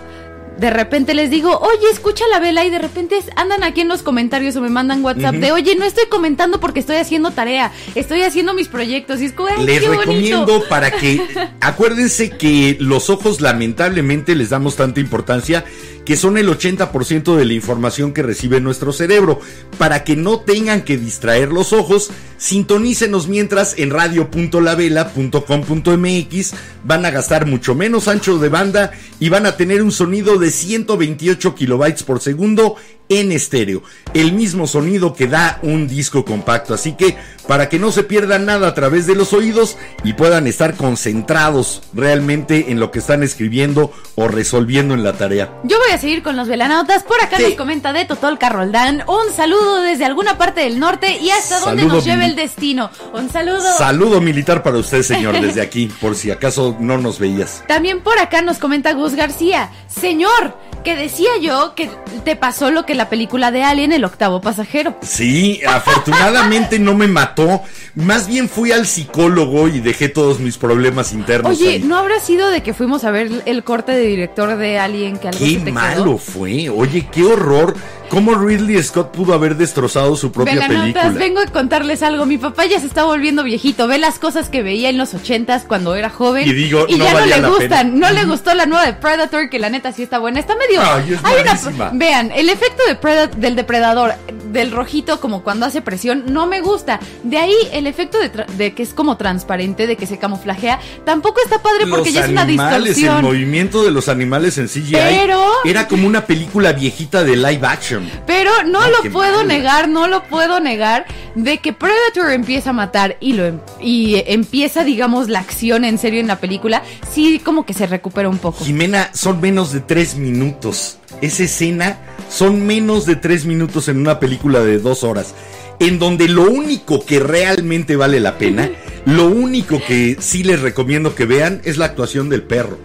de 0.58 0.70
repente 0.70 1.14
les 1.14 1.30
digo, 1.30 1.58
oye, 1.60 1.90
escucha 1.92 2.26
la 2.32 2.40
vela 2.40 2.66
y 2.66 2.70
de 2.70 2.80
repente 2.80 3.18
andan 3.36 3.64
aquí 3.64 3.82
en 3.82 3.88
los 3.88 4.04
comentarios 4.04 4.56
o 4.56 4.62
me 4.62 4.70
mandan 4.70 5.04
WhatsApp 5.04 5.36
de, 5.36 5.52
oye, 5.52 5.76
no 5.76 5.86
estoy 5.86 6.06
comentando 6.10 6.60
porque 6.60 6.80
estoy 6.80 6.98
haciendo 6.98 7.32
tarea, 7.32 7.72
estoy 7.96 8.24
haciendo 8.24 8.54
mis 8.54 8.68
proyectos 8.68 9.22
y 9.22 9.26
es 9.26 9.34
como, 9.34 9.50
Les 9.64 9.82
qué 9.82 9.90
recomiendo 9.90 10.46
bonito. 10.46 10.70
para 10.70 10.92
que 10.92 11.22
acuérdense 11.62 12.32
que 12.32 12.78
los 12.80 13.10
ojos 13.10 13.42
lamentablemente 13.42 14.36
les 14.36 14.50
damos 14.50 14.76
tanta 14.76 15.00
importancia 15.00 15.64
que 16.08 16.16
son 16.16 16.38
el 16.38 16.48
80% 16.48 17.36
de 17.36 17.44
la 17.44 17.52
información 17.52 18.14
que 18.14 18.24
recibe 18.24 18.62
nuestro 18.62 18.94
cerebro. 18.94 19.42
Para 19.78 20.06
que 20.06 20.16
no 20.16 20.40
tengan 20.40 20.84
que 20.84 20.98
distraer 20.98 21.50
los 21.50 21.74
ojos, 21.74 22.12
sintonícenos 22.38 23.28
mientras 23.28 23.78
en 23.78 23.90
radio.lavela.com.mx 23.90 26.54
van 26.86 27.06
a 27.06 27.12
gastar 27.12 27.46
mucho 27.46 27.76
menos 27.76 28.08
ancho 28.08 28.40
de 28.40 28.48
banda 28.48 28.92
y 29.20 29.28
van 29.28 29.48
a 29.48 29.58
tener 29.58 29.82
un 29.82 29.92
sonido 29.92 30.38
de 30.38 30.50
128 30.50 31.56
kilobytes 31.56 32.04
por 32.04 32.22
segundo 32.22 32.78
en 33.10 33.32
estéreo. 33.32 33.84
El 34.14 34.34
mismo 34.34 34.68
sonido 34.68 35.14
que 35.14 35.28
da 35.28 35.60
un 35.62 35.88
disco 35.88 36.26
compacto. 36.26 36.74
Así 36.74 36.94
que 36.94 37.18
para 37.48 37.70
que 37.70 37.80
no 37.80 37.92
se 37.92 38.04
pierdan 38.04 38.46
nada 38.46 38.68
a 38.68 38.74
través 38.74 39.08
de 39.08 39.16
los 39.16 39.32
oídos 39.34 39.78
y 40.04 40.14
puedan 40.14 40.48
estar 40.48 40.76
concentrados 40.76 41.82
realmente 41.94 42.72
en 42.72 42.80
lo 42.80 42.92
que 42.92 43.00
están 43.00 43.24
escribiendo 43.24 43.92
o 44.16 44.28
resolviendo 44.28 44.94
en 44.94 45.04
la 45.04 45.14
tarea. 45.14 45.54
Yo 45.64 45.78
voy 45.80 45.92
a 45.92 45.98
seguir 45.98 46.24
con 46.24 46.36
los 46.36 46.48
velanautas. 46.48 47.04
Por 47.04 47.22
acá 47.22 47.38
Sí. 47.38 47.44
nos 47.44 47.54
comenta 47.54 47.94
de 47.94 48.06
Totol 48.06 48.38
Carroldán. 48.38 49.04
Un 49.08 49.34
saludo 49.36 49.82
desde 49.82 50.06
alguna 50.06 50.38
parte 50.38 50.62
del 50.62 50.80
norte 50.80 51.18
y 51.20 51.30
hasta 51.30 51.60
donde 51.60 51.84
Saludo, 51.84 51.96
nos 51.96 52.06
lleve 52.06 52.26
el 52.26 52.36
destino. 52.36 52.90
Un 53.14 53.32
saludo. 53.32 53.62
Saludo 53.78 54.20
militar 54.20 54.64
para 54.64 54.78
usted, 54.78 55.02
señor, 55.04 55.34
desde 55.42 55.62
aquí, 55.62 55.90
por 56.02 56.16
si 56.16 56.32
acaso 56.32 56.76
no 56.80 56.98
nos 56.98 57.20
veías. 57.20 57.64
También 57.68 58.02
por 58.02 58.20
acá 58.20 58.42
nos 58.42 58.58
comenta 58.58 58.92
Gus 58.94 59.16
García. 59.16 59.70
Señor, 59.88 60.58
que 60.84 60.96
decía 60.96 61.30
yo 61.42 61.74
que 61.76 61.90
te 62.26 62.36
pasó 62.36 62.72
lo 62.72 62.86
que 62.86 62.96
la 62.98 63.10
película 63.10 63.52
de 63.52 63.64
Alien, 63.64 63.94
el 63.94 64.04
octavo 64.04 64.42
pasajero. 64.42 64.98
Sí, 65.02 65.62
afortunadamente 65.68 66.80
no 66.80 66.94
me 66.94 67.08
mató. 67.08 67.62
Más 67.96 68.28
bien 68.28 68.50
fui 68.50 68.72
al 68.72 68.86
psicólogo 68.86 69.68
y 69.68 69.80
dejé 69.80 70.10
todos 70.10 70.40
mis 70.40 70.58
problemas 70.58 71.14
internos. 71.14 71.52
Oye, 71.58 71.70
ahí. 71.74 71.80
¿no 71.80 71.98
habrá 71.98 72.20
sido 72.20 72.50
de 72.50 72.62
que 72.62 72.74
fuimos 72.74 73.04
a 73.04 73.12
ver 73.12 73.30
el 73.46 73.64
corte 73.64 73.92
de 73.94 74.06
director 74.06 74.58
de 74.58 74.78
Alien 74.80 75.18
que 75.18 75.30
algo 75.30 75.40
Qué 75.40 75.54
se 75.56 75.60
te 75.62 75.72
malo 75.72 76.04
quedó? 76.04 76.18
fue. 76.18 76.70
Oye, 76.70 77.08
qué 77.12 77.24
horror. 77.24 77.76
¿Cómo 78.10 78.36
Ridley 78.36 78.82
Scott 78.82 79.12
pudo 79.12 79.34
haber 79.34 79.56
destrozado 79.58 80.16
su 80.16 80.32
propia 80.32 80.54
Velanotas, 80.56 80.82
película? 81.04 81.10
vengo 81.20 81.40
a 81.42 81.46
contarles 81.48 82.02
algo. 82.02 82.26
Mi 82.26 82.38
papá 82.38 82.66
ya 82.66 82.80
se 82.80 82.88
está 82.88 83.04
volviendo 83.04 83.44
viejito. 83.44 83.88
Ve 83.88 83.98
las 83.98 84.18
cosas 84.18 84.48
que 84.50 84.64
veía 84.64 84.90
en 84.90 84.98
los 84.98 85.14
ochentas 85.14 85.64
cuando 85.68 85.94
era 85.94 86.10
joven. 86.10 86.48
Y 86.48 86.54
digo, 86.54 86.86
no 86.90 86.98
ya 86.98 87.14
no 87.14 87.26
le 87.26 87.42
gustan. 87.50 87.92
pena. 87.92 88.08
No 88.08 88.12
le 88.12 88.26
gustó 88.26 88.54
la 88.54 88.66
nueva 88.66 88.86
de 88.86 88.94
Predator, 88.94 89.50
que 89.50 89.60
la 89.60 89.70
neta 89.70 89.92
sí 89.92 90.04
está 90.04 90.20
buena. 90.20 90.40
Está 90.40 90.56
medio. 90.56 90.82
Ay, 90.82 91.14
es 91.14 91.20
Hay 91.24 91.42
una- 91.42 91.90
vean, 91.94 92.32
el 92.34 92.48
efecto 92.50 92.82
de 92.88 92.96
Preda- 92.96 93.28
del 93.28 93.56
depredador, 93.58 94.14
del 94.54 94.72
rojito, 94.72 95.20
como 95.20 95.44
cuando 95.44 95.66
hace 95.66 95.82
presión, 95.82 96.24
no 96.28 96.48
me 96.48 96.62
gusta. 96.62 97.02
De 97.24 97.38
ahí 97.38 97.56
el 97.74 97.88
efecto 97.88 98.18
de, 98.20 98.32
tra- 98.32 98.46
de 98.48 98.74
que 98.74 98.84
es 98.84 98.94
como 98.94 99.18
transparente, 99.18 99.86
de 99.86 99.98
que 99.98 100.08
se 100.08 100.18
camuflajea, 100.18 100.80
tampoco 101.06 101.42
está 101.44 101.62
padre 101.62 101.86
porque 101.88 102.10
los 102.10 102.14
ya 102.14 102.24
es 102.24 102.30
una 102.32 102.42
animales, 102.44 102.78
el 102.78 102.84
distorsión. 102.96 103.22
movimiento 103.26 103.84
de 103.84 103.92
los 103.92 104.08
animales 104.08 104.58
en 104.58 104.68
CGI 104.70 104.94
Pero- 104.94 105.44
era 105.66 105.88
como 105.90 106.08
una 106.08 106.26
película 106.26 106.72
viejita 106.72 107.24
de 107.26 107.36
live 107.36 107.60
action. 107.68 107.97
Pero 108.26 108.52
no, 108.66 108.80
lo 108.90 109.12
puedo 109.12 109.38
mala. 109.38 109.44
negar, 109.44 109.88
no 109.90 110.08
lo 110.08 110.24
puedo 110.24 110.60
negar 110.60 111.06
de 111.36 111.60
que 111.60 111.74
Predator 111.74 112.32
empieza 112.32 112.72
a 112.72 112.74
matar 112.74 113.18
y 113.20 113.34
lo 113.34 113.46
em- 113.46 113.60
y 113.82 114.24
empieza, 114.28 114.84
digamos, 114.84 115.30
la 115.30 115.40
acción 115.40 115.86
en 115.86 115.98
serio 115.98 116.20
en 116.20 116.28
la 116.28 116.40
película, 116.40 116.84
sí 117.12 117.40
como 117.44 117.66
que 117.66 117.74
se 117.74 117.88
recupera 117.88 118.28
un 118.30 118.38
poco. 118.40 118.66
Jimena, 118.66 119.10
son 119.14 119.40
menos 119.42 119.72
de 119.72 119.80
tres 119.82 120.16
minutos. 120.16 120.98
Esa 121.22 121.44
escena 121.44 121.98
son 122.30 122.66
menos 122.66 123.06
de 123.06 123.16
tres 123.16 123.46
minutos 123.46 123.88
en 123.88 123.98
una 123.98 124.20
película 124.20 124.62
de 124.62 124.80
dos 124.80 125.04
horas. 125.04 125.34
En 125.80 126.00
donde 126.00 126.28
lo 126.28 126.44
único 126.50 127.06
que 127.06 127.20
realmente 127.20 127.96
vale 127.96 128.20
la 128.20 128.38
pena, 128.40 128.70
lo 129.06 129.28
único 129.28 129.80
que 129.88 130.18
sí 130.20 130.44
les 130.44 130.60
recomiendo 130.62 131.14
que 131.14 131.26
vean 131.26 131.62
es 131.66 131.78
la 131.78 131.86
actuación 131.86 132.30
del 132.30 132.42
perro. 132.44 132.80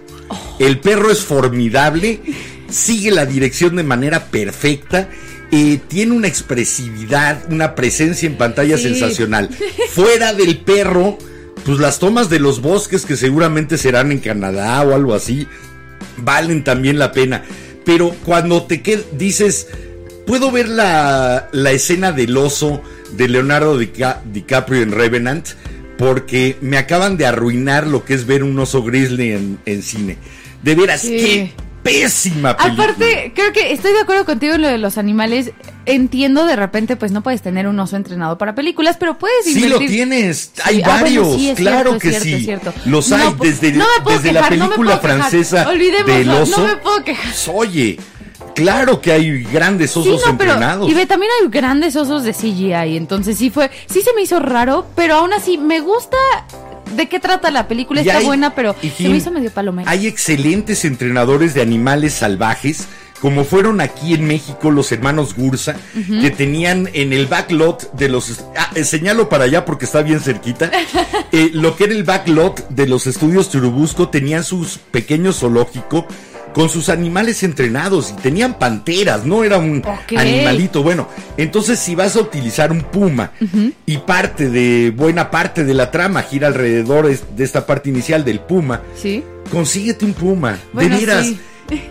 El 0.59 0.79
perro 0.79 1.11
es 1.11 1.21
formidable, 1.25 2.21
sigue 2.73 3.11
la 3.11 3.27
dirección 3.27 3.77
de 3.77 3.83
manera 3.85 4.27
perfecta, 4.27 5.09
eh, 5.51 5.79
tiene 5.89 6.13
una 6.13 6.29
expresividad, 6.29 7.45
una 7.51 7.75
presencia 7.75 8.27
en 8.27 8.37
pantalla 8.37 8.77
Sí. 8.77 8.85
sensacional. 8.85 9.51
Fuera 9.91 10.33
del 10.33 10.59
perro, 10.59 11.19
pues 11.65 11.79
las 11.79 11.99
tomas 11.99 12.31
de 12.31 12.41
los 12.41 12.61
bosques 12.63 13.05
que 13.05 13.17
seguramente 13.17 13.77
serán 13.79 14.11
en 14.13 14.19
Canadá 14.21 14.83
o 14.83 14.95
algo 14.95 15.15
así, 15.15 15.47
valen 16.17 16.65
también 16.65 16.99
la 16.99 17.13
pena. 17.13 17.43
Pero 17.85 18.15
cuando 18.25 18.63
te 18.65 18.83
qued- 18.83 19.05
dices, 19.19 19.69
puedo 20.27 20.51
ver 20.51 20.69
la, 20.69 21.49
la 21.53 21.71
escena 21.73 22.13
del 22.13 22.37
oso 22.37 22.83
de 23.17 23.29
Leonardo 23.29 23.77
Dica- 23.79 24.23
DiCaprio 24.25 24.83
en 24.83 24.93
Revenant, 24.93 25.47
porque 25.99 26.57
me 26.63 26.79
acaban 26.79 27.17
de 27.17 27.27
arruinar 27.27 27.87
lo 27.87 28.05
que 28.05 28.15
es 28.15 28.27
ver 28.27 28.43
un 28.43 28.59
oso 28.59 28.83
grizzly 28.83 29.33
en, 29.33 29.59
en 29.67 29.83
cine. 29.83 30.17
De 30.63 30.75
veras, 30.75 31.03
Sí. 31.03 31.09
qué 31.17 31.53
pésima 31.83 32.57
película. 32.57 32.85
Aparte, 32.85 33.33
creo 33.35 33.53
que 33.53 33.73
estoy 33.73 33.93
de 33.93 34.01
acuerdo 34.01 34.25
contigo 34.25 34.55
en 34.55 34.63
lo 34.63 34.69
de 34.69 34.79
los 34.79 34.99
animales. 34.99 35.53
Entiendo 35.85 36.47
de 36.47 36.55
repente, 36.55 36.97
pues 36.97 37.11
no 37.11 37.23
puedes 37.23 37.43
tener 37.43 37.67
un 37.67 37.79
oso 37.81 37.97
entrenado 37.97 38.39
para 38.39 38.55
películas, 38.55 38.97
pero 39.01 39.19
puedes 39.19 39.45
Sí 39.45 39.61
lo 39.61 39.67
invertir. 39.77 39.89
tienes, 39.91 40.53
Sí, 40.55 40.61
hay 40.65 40.83
ah, 40.83 40.89
bueno, 40.89 41.03
varios, 41.03 41.35
sí, 41.35 41.53
claro 41.57 41.91
cierto, 41.91 41.99
que 41.99 42.09
cierto, 42.11 42.25
sí. 42.39 42.45
cierto. 42.45 42.75
Los 42.85 43.09
No, 43.11 43.17
hay 43.17 43.31
po- 43.35 43.45
desde, 43.45 43.73
no 43.73 43.85
desde 44.07 44.29
quejar, 44.31 44.35
la 44.35 44.41
no 44.59 44.65
película 44.69 45.01
quejar. 45.01 45.19
francesa 45.19 45.65
del 46.07 46.27
no 46.27 46.43
oso. 46.43 46.65
me 46.65 46.77
puedo 46.77 47.03
quejar. 47.03 47.25
Pues, 47.25 47.49
Oye, 47.53 47.99
claro 48.55 49.01
que 49.01 49.11
hay 49.13 49.43
grandes 49.43 49.91
Sí, 49.91 49.99
osos 50.01 50.23
no, 50.27 50.39
pero 50.39 50.53
entrenados. 50.53 50.89
y 50.89 50.95
ve, 50.95 51.07
también 51.07 51.33
hay 51.43 51.49
grandes 51.49 51.97
osos 51.97 52.23
de 52.23 52.33
CGI, 52.33 52.97
entonces 52.97 53.37
sí 53.39 53.51
fue, 53.51 53.71
sí 53.87 54.03
se 54.03 54.13
me 54.15 54.23
hizo 54.23 54.39
raro, 54.39 54.87
pero 54.95 55.17
aún 55.17 55.33
así 55.33 55.59
me 55.59 55.81
gusta 55.81 56.17
de 56.97 57.09
qué 57.09 57.21
trata 57.21 57.51
la 57.51 57.69
película, 57.69 58.01
Y 58.03 58.09
está 58.09 58.19
hay- 58.19 58.25
buena, 58.27 58.55
pero 58.55 58.75
y 58.83 58.91
se 58.91 59.09
me 59.09 59.17
hizo 59.17 59.31
medio 59.31 59.51
palomera. 59.51 59.91
Hay 59.91 60.07
excelentes 60.07 60.85
entrenadores 60.85 61.55
de 61.55 61.63
animales 61.63 62.13
salvajes, 62.15 62.87
como 63.21 63.45
fueron 63.45 63.81
aquí 63.81 64.15
en 64.15 64.27
México 64.27 64.71
los 64.73 64.91
hermanos 64.91 65.35
Gursa, 65.37 65.77
que 66.21 66.31
tenían 66.31 66.89
en 66.93 67.13
el 67.13 67.27
backlot 67.27 67.93
de 67.93 68.09
los... 68.09 68.41
Ah, 68.57 68.71
eh, 68.75 68.83
señalo 68.85 69.29
para 69.29 69.45
allá 69.45 69.65
porque 69.65 69.85
está 69.85 70.03
bien 70.03 70.21
cerquita. 70.21 70.71
Eh, 71.35 71.51
lo 71.55 71.77
que 71.77 71.85
era 71.85 71.95
el 71.95 72.03
backlot 72.05 72.69
de 72.69 72.87
los 72.87 73.07
estudios 73.07 73.51
Churubusco 73.51 74.11
tenían 74.11 74.45
sus 74.45 74.77
pequeños 74.77 75.39
zoológico 75.39 76.07
con 76.53 76.69
sus 76.69 76.89
animales 76.89 77.43
entrenados 77.43 78.11
y 78.11 78.21
tenían 78.21 78.59
panteras, 78.59 79.25
no 79.25 79.43
era 79.45 79.59
un 79.59 79.83
animalito. 80.17 80.83
Bueno, 80.83 81.09
entonces 81.37 81.79
si 81.79 81.95
vas 81.95 82.17
a 82.17 82.21
utilizar 82.21 82.71
un 82.73 82.83
puma 82.83 83.33
y 83.87 83.99
parte 83.99 84.51
de, 84.51 84.91
buena 84.95 85.31
parte 85.31 85.65
de 85.65 85.75
la 85.75 85.91
trama 85.91 86.23
gira 86.23 86.49
alrededor 86.49 87.09
de 87.09 87.45
esta 87.45 87.67
parte 87.67 87.89
inicial 87.91 88.25
del 88.25 88.41
puma, 88.41 88.83
Sí. 89.01 89.25
consíguete 89.51 90.05
un 90.05 90.13
puma. 90.15 90.59
Bueno, 90.73 90.95
de 90.99 91.07
veras, 91.07 91.27
sí. 91.27 91.39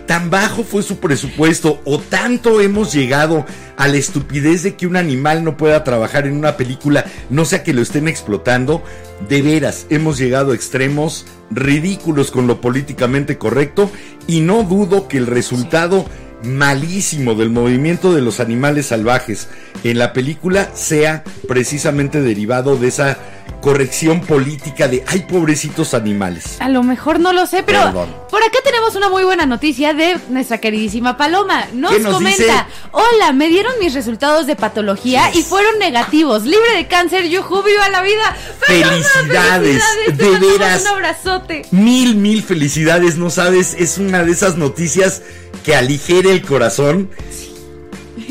tan 0.06 0.30
bajo 0.30 0.62
fue 0.62 0.82
su 0.84 0.98
presupuesto 0.98 1.80
o 1.84 1.98
tanto 1.98 2.60
hemos 2.60 2.92
llegado 2.92 3.44
a 3.76 3.88
la 3.88 3.96
estupidez 3.96 4.62
de 4.62 4.76
que 4.76 4.86
un 4.86 4.94
animal 4.96 5.42
no 5.42 5.56
pueda 5.56 5.82
trabajar 5.82 6.26
en 6.26 6.34
una 6.36 6.56
película, 6.56 7.04
no 7.30 7.44
sea 7.44 7.62
que 7.64 7.72
lo 7.72 7.82
estén 7.82 8.06
explotando. 8.06 8.82
De 9.28 9.42
veras, 9.42 9.86
hemos 9.90 10.18
llegado 10.18 10.52
a 10.52 10.54
extremos 10.54 11.26
ridículos 11.54 12.30
con 12.30 12.46
lo 12.46 12.60
políticamente 12.60 13.38
correcto 13.38 13.90
y 14.26 14.40
no 14.40 14.62
dudo 14.62 15.08
que 15.08 15.18
el 15.18 15.26
resultado 15.26 16.04
malísimo 16.44 17.34
del 17.34 17.50
movimiento 17.50 18.12
de 18.14 18.20
los 18.22 18.40
animales 18.40 18.86
salvajes 18.86 19.48
en 19.84 19.98
la 19.98 20.12
película 20.12 20.70
sea 20.74 21.24
precisamente 21.48 22.20
derivado 22.20 22.76
de 22.76 22.88
esa 22.88 23.18
corrección 23.60 24.20
política 24.22 24.88
de 24.88 25.04
ay 25.06 25.20
pobrecitos 25.20 25.94
animales. 25.94 26.56
A 26.58 26.68
lo 26.68 26.82
mejor 26.82 27.20
no 27.20 27.32
lo 27.32 27.46
sé, 27.46 27.62
pero 27.62 27.78
Perdón. 27.84 28.08
por 28.28 28.42
acá 28.42 28.58
tenemos 28.64 28.96
una 28.96 29.08
muy 29.08 29.22
buena 29.22 29.46
noticia 29.46 29.94
de 29.94 30.18
nuestra 30.30 30.58
queridísima 30.58 31.16
Paloma. 31.16 31.66
Nos, 31.72 31.92
¿Qué 31.92 32.00
nos 32.00 32.12
comenta, 32.14 32.42
dice? 32.42 32.54
hola, 32.90 33.32
me 33.32 33.48
dieron 33.48 33.72
mis 33.78 33.94
resultados 33.94 34.46
de 34.48 34.56
patología 34.56 35.30
Yes. 35.30 35.40
y 35.40 35.42
fueron 35.44 35.78
negativos. 35.78 36.42
Libre 36.42 36.74
de 36.76 36.88
cáncer, 36.88 37.28
yujú, 37.28 37.62
viva 37.62 37.88
la 37.88 38.02
vida. 38.02 38.36
Paloma, 38.66 38.90
Felicidades, 38.90 39.82
Te 40.06 40.12
de 40.12 40.38
veras. 40.38 40.82
Un 40.82 40.88
abrazote. 40.88 41.62
Mil, 41.70 42.16
mil 42.16 42.42
felicidades, 42.42 43.16
no 43.16 43.30
sabes, 43.30 43.74
es 43.78 43.98
una 43.98 44.24
de 44.24 44.32
esas 44.32 44.56
noticias 44.56 45.22
que 45.62 45.74
aligere 45.74 46.32
el 46.32 46.42
corazón. 46.42 47.10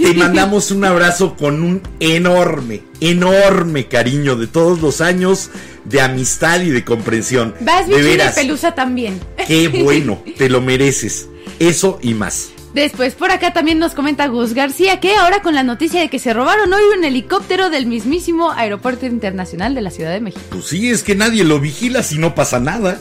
Te 0.02 0.14
mandamos 0.14 0.72
un 0.72 0.86
abrazo 0.86 1.36
con 1.36 1.64
un 1.64 1.82
enorme, 2.00 2.84
enorme 3.00 3.88
cariño 3.88 4.36
de 4.36 4.48
todos 4.48 4.82
los 4.82 5.02
años 5.02 5.50
de 5.86 6.02
amistad 6.02 6.62
y 6.62 6.70
de 6.70 6.84
comprensión. 6.84 7.54
Vas 7.62 7.88
de 7.88 7.96
bichina 7.96 8.08
y 8.08 8.18
veras, 8.18 8.36
pelusa 8.36 8.74
también. 8.74 9.20
qué 9.48 9.68
bueno, 9.68 10.24
te 10.38 10.50
lo 10.50 10.62
mereces. 10.62 11.28
Eso 11.60 12.00
y 12.02 12.14
más. 12.14 12.52
Después 12.74 13.16
por 13.16 13.32
acá 13.32 13.52
también 13.52 13.80
nos 13.80 13.94
comenta 13.94 14.28
Gus 14.28 14.54
García 14.54 15.02
que 15.02 15.16
ahora 15.16 15.42
con 15.42 15.56
la 15.56 15.64
noticia 15.64 16.00
de 16.00 16.10
que 16.10 16.20
se 16.20 16.34
robaron 16.34 16.72
hoy 16.72 16.84
un 16.98 17.04
helicóptero 17.04 17.70
del 17.70 17.86
mismísimo 17.86 18.52
Aeropuerto 18.52 19.06
Internacional 19.06 19.76
de 19.76 19.82
la 19.82 19.92
Ciudad 19.92 20.12
de 20.12 20.22
México. 20.22 20.42
Pues 20.50 20.66
sí, 20.66 20.90
es 20.90 21.04
que 21.04 21.16
nadie 21.16 21.44
lo 21.44 21.60
vigila 21.60 22.02
si 22.02 22.18
no 22.18 22.34
pasa 22.34 22.60
nada. 22.60 23.00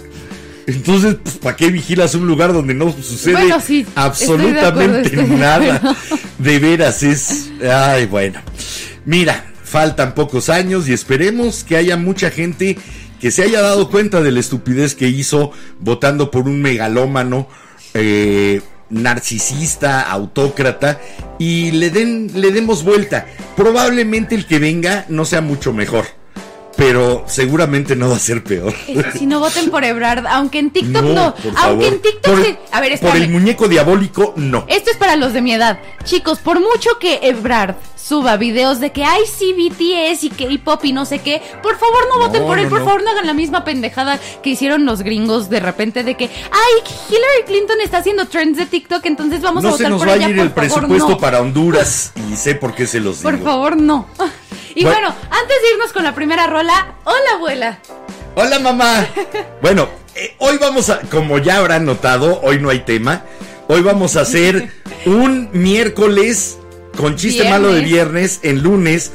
Entonces, 0.75 1.17
pues, 1.23 1.37
¿para 1.39 1.57
qué 1.57 1.71
vigilas 1.71 2.15
un 2.15 2.27
lugar 2.27 2.53
donde 2.53 2.75
no 2.75 2.93
sucede 2.93 3.33
Bueno, 3.33 3.61
sí, 3.61 3.87
absolutamente 3.95 5.11
de 5.11 5.25
nada? 5.25 5.97
De 6.39 6.59
veras 6.59 7.03
es... 7.03 7.50
Ay, 7.62 8.07
bueno. 8.07 8.41
Mira, 9.05 9.45
faltan 9.65 10.15
pocos 10.15 10.49
años 10.49 10.89
y 10.89 10.93
esperemos 10.93 11.65
que 11.65 11.77
haya 11.77 11.97
mucha 11.97 12.31
gente 12.31 12.79
que 13.21 13.31
se 13.31 13.43
haya 13.43 13.61
dado 13.61 13.91
cuenta 13.91 14.23
de 14.23 14.31
la 14.31 14.41
estupidez 14.41 14.95
que 14.95 15.09
hizo 15.09 15.53
votando 15.79 16.31
por 16.31 16.49
un 16.49 16.62
megalómano 16.62 17.49
eh, 17.93 18.62
narcisista, 18.89 20.03
autócrata 20.03 21.00
y 21.39 21.71
le 21.73 21.91
den 21.91 22.31
le 22.35 22.50
demos 22.50 22.83
vuelta. 22.83 23.27
Probablemente 23.57 24.35
el 24.35 24.47
que 24.47 24.59
venga 24.59 25.05
no 25.09 25.25
sea 25.25 25.41
mucho 25.41 25.73
mejor, 25.73 26.07
pero 26.81 27.25
seguramente 27.27 27.95
no 27.95 28.09
va 28.09 28.17
a 28.17 28.19
ser 28.19 28.43
peor. 28.43 28.75
Si 29.19 29.27
no 29.27 29.39
voten 29.39 29.71
por 29.71 29.85
Ebrard, 29.85 30.27
aunque 30.27 30.59
en 30.59 30.71
TikTok 30.71 31.03
no, 31.05 31.35
por 31.35 31.45
aunque 31.59 31.61
favor. 31.61 31.85
en 31.85 32.01
TikTok 32.01 32.33
Por- 32.35 32.45
sí. 32.45 32.57
A 32.73 32.81
ver, 32.81 32.99
Por 32.99 33.11
el 33.11 33.23
espérame. 33.23 33.31
muñeco 33.33 33.69
diabólico, 33.69 34.33
no. 34.37 34.65
Esto 34.67 34.91
es 34.91 34.97
para 34.97 35.17
los 35.17 35.35
de 35.35 35.43
mi 35.43 35.53
edad. 35.53 35.79
Chicos, 36.05 36.39
por 36.39 36.59
mucho 36.59 36.99
que 36.99 37.19
Ebrard 37.23 37.75
suba 37.97 38.39
videos 38.39 38.81
de 38.81 38.91
que 38.93 39.05
hay 39.05 39.23
sí 39.27 39.53
BTS 39.53 40.25
y 40.25 40.31
K-pop 40.31 40.83
y 40.87 40.93
no 40.95 41.05
sé 41.05 41.19
qué, 41.19 41.43
por 41.63 41.79
favor 41.79 41.99
no 42.09 42.19
voten 42.27 42.41
No, 42.43 42.49
por 42.49 42.59
él, 42.59 42.65
no, 42.65 42.71
por 42.71 42.85
favor 42.85 43.05
no 43.05 43.11
hagan 43.11 43.27
la 43.27 43.35
misma 43.35 43.63
pendejada 43.63 44.19
que 44.43 44.51
hicieron 44.51 44.87
los 44.87 45.03
gringos 45.03 45.51
de 45.51 45.61
repente 45.61 46.03
de 46.03 46.17
que, 46.17 46.25
ay, 46.25 46.93
Hillary 47.11 47.45
Clinton 47.47 47.77
está 47.85 47.99
haciendo 47.99 48.27
trends 48.27 48.57
de 48.59 48.65
TikTok, 48.67 49.05
entonces 49.05 49.43
vamos 49.43 49.63
a 49.65 49.69
No 49.69 49.77
se 49.77 49.83
votar 49.85 49.91
nos 49.91 49.99
por 50.01 50.09
va 50.09 50.13
a 50.15 50.17
ella, 50.17 50.29
ir 50.31 50.37
por 50.37 50.65
el 50.65 50.71
favor, 50.71 50.89
presupuesto 50.89 51.19
para 51.19 51.41
Honduras 51.43 52.13
y 52.33 52.37
sé 52.37 52.55
por 52.55 52.75
qué 52.75 52.87
se 52.87 53.01
los 53.01 53.19
digo. 53.19 53.31
Por 53.31 53.43
favor, 53.45 53.77
no. 53.77 54.07
Y 54.75 54.85
Bueno. 54.85 55.00
bueno, 55.00 55.15
antes 55.31 55.57
de 55.62 55.71
irnos 55.75 55.93
con 55.93 56.05
la 56.05 56.15
primera 56.15 56.47
rola, 56.47 56.95
hola 57.05 57.31
abuela. 57.37 57.79
Hola 58.35 58.59
mamá. 58.59 59.07
Bueno, 59.62 59.89
eh, 60.15 60.35
hoy 60.39 60.57
vamos 60.59 60.89
a, 60.91 61.00
como 61.00 61.39
ya 61.39 61.59
habrán 61.59 61.85
notado, 61.85 62.41
hoy 62.43 62.59
no 62.61 62.71
hay 62.71 62.81
tema. 62.81 63.25
Hoy 63.69 63.83
vamos 63.83 64.17
a 64.17 64.23
hacer 64.23 64.71
un 65.07 65.50
miércoles 65.53 66.57
con 66.97 67.17
chiste 67.17 67.43
Viernes. 67.43 67.61
malo 67.61 67.75
de 67.75 67.81
viernes 67.83 68.41
en 68.43 68.62
lunes. 68.62 69.12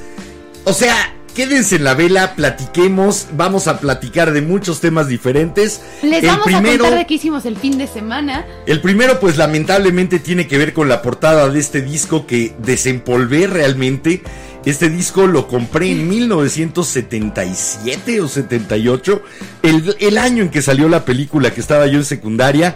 O 0.65 0.73
sea, 0.73 1.13
quédense 1.35 1.75
en 1.77 1.83
la 1.83 1.93
vela, 1.93 2.35
platiquemos, 2.35 3.27
vamos 3.33 3.67
a 3.67 3.79
platicar 3.79 4.31
de 4.31 4.41
muchos 4.41 4.79
temas 4.81 5.07
diferentes. 5.07 5.81
Les 6.03 6.21
el 6.23 6.27
vamos 6.29 6.45
primero, 6.45 6.85
a 6.85 6.87
contar 6.87 6.99
de 6.99 7.07
qué 7.07 7.13
hicimos 7.15 7.45
el 7.45 7.57
fin 7.57 7.77
de 7.77 7.87
semana. 7.87 8.45
el 8.65 8.81
primero, 8.81 9.19
pues 9.19 9.37
lamentablemente 9.37 10.19
tiene 10.19 10.47
que 10.47 10.57
ver 10.57 10.73
con 10.73 10.87
la 10.89 11.01
portada 11.01 11.49
de 11.49 11.59
este 11.59 11.81
disco 11.81 12.25
que 12.27 12.53
desempolvé 12.59 13.47
realmente. 13.47 14.21
Este 14.65 14.89
disco 14.89 15.27
lo 15.27 15.47
compré 15.47 15.91
en 15.91 16.07
1977 16.07 18.21
o 18.21 18.27
78, 18.27 19.21
el, 19.61 19.95
el 19.99 20.17
año 20.17 20.41
en 20.43 20.49
que 20.49 20.63
salió 20.63 20.89
la 20.89 21.05
película 21.05 21.53
que 21.53 21.61
estaba 21.61 21.85
yo 21.85 21.99
en 21.99 22.05
secundaria. 22.05 22.75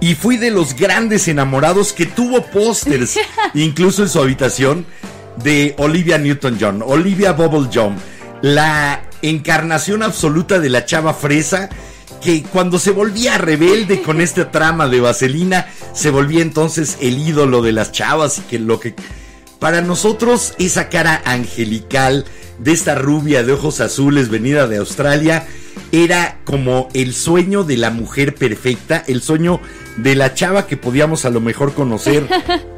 Y 0.00 0.14
fui 0.14 0.38
de 0.38 0.50
los 0.50 0.74
grandes 0.74 1.28
enamorados 1.28 1.92
que 1.92 2.06
tuvo 2.06 2.46
pósters, 2.46 3.18
incluso 3.54 4.02
en 4.02 4.08
su 4.08 4.18
habitación, 4.18 4.86
de 5.42 5.74
Olivia 5.78 6.18
Newton-John, 6.18 6.82
Olivia 6.84 7.32
Bubble-John, 7.32 7.96
la 8.42 9.02
encarnación 9.22 10.02
absoluta 10.02 10.58
de 10.58 10.68
la 10.70 10.84
chava 10.86 11.14
fresa 11.14 11.68
que 12.22 12.42
cuando 12.42 12.78
se 12.78 12.92
volvía 12.92 13.38
rebelde 13.38 14.02
con 14.02 14.20
esta 14.20 14.50
trama 14.50 14.88
de 14.88 15.00
Vaselina, 15.00 15.68
se 15.92 16.10
volvía 16.10 16.42
entonces 16.42 16.98
el 17.00 17.18
ídolo 17.18 17.62
de 17.62 17.72
las 17.72 17.92
chavas 17.92 18.38
y 18.38 18.42
que 18.42 18.58
lo 18.58 18.80
que 18.80 18.94
para 19.58 19.80
nosotros 19.80 20.54
esa 20.58 20.88
cara 20.88 21.22
angelical 21.24 22.24
de 22.58 22.72
esta 22.72 22.94
rubia 22.94 23.42
de 23.42 23.52
ojos 23.52 23.80
azules 23.80 24.28
venida 24.28 24.66
de 24.66 24.78
Australia 24.78 25.46
era 25.92 26.38
como 26.44 26.88
el 26.94 27.14
sueño 27.14 27.64
de 27.64 27.76
la 27.76 27.90
mujer 27.90 28.34
perfecta, 28.34 29.04
el 29.06 29.22
sueño 29.22 29.60
de 29.96 30.14
la 30.14 30.34
chava 30.34 30.66
que 30.66 30.76
podíamos 30.76 31.24
a 31.24 31.30
lo 31.30 31.40
mejor 31.40 31.72
conocer 31.72 32.26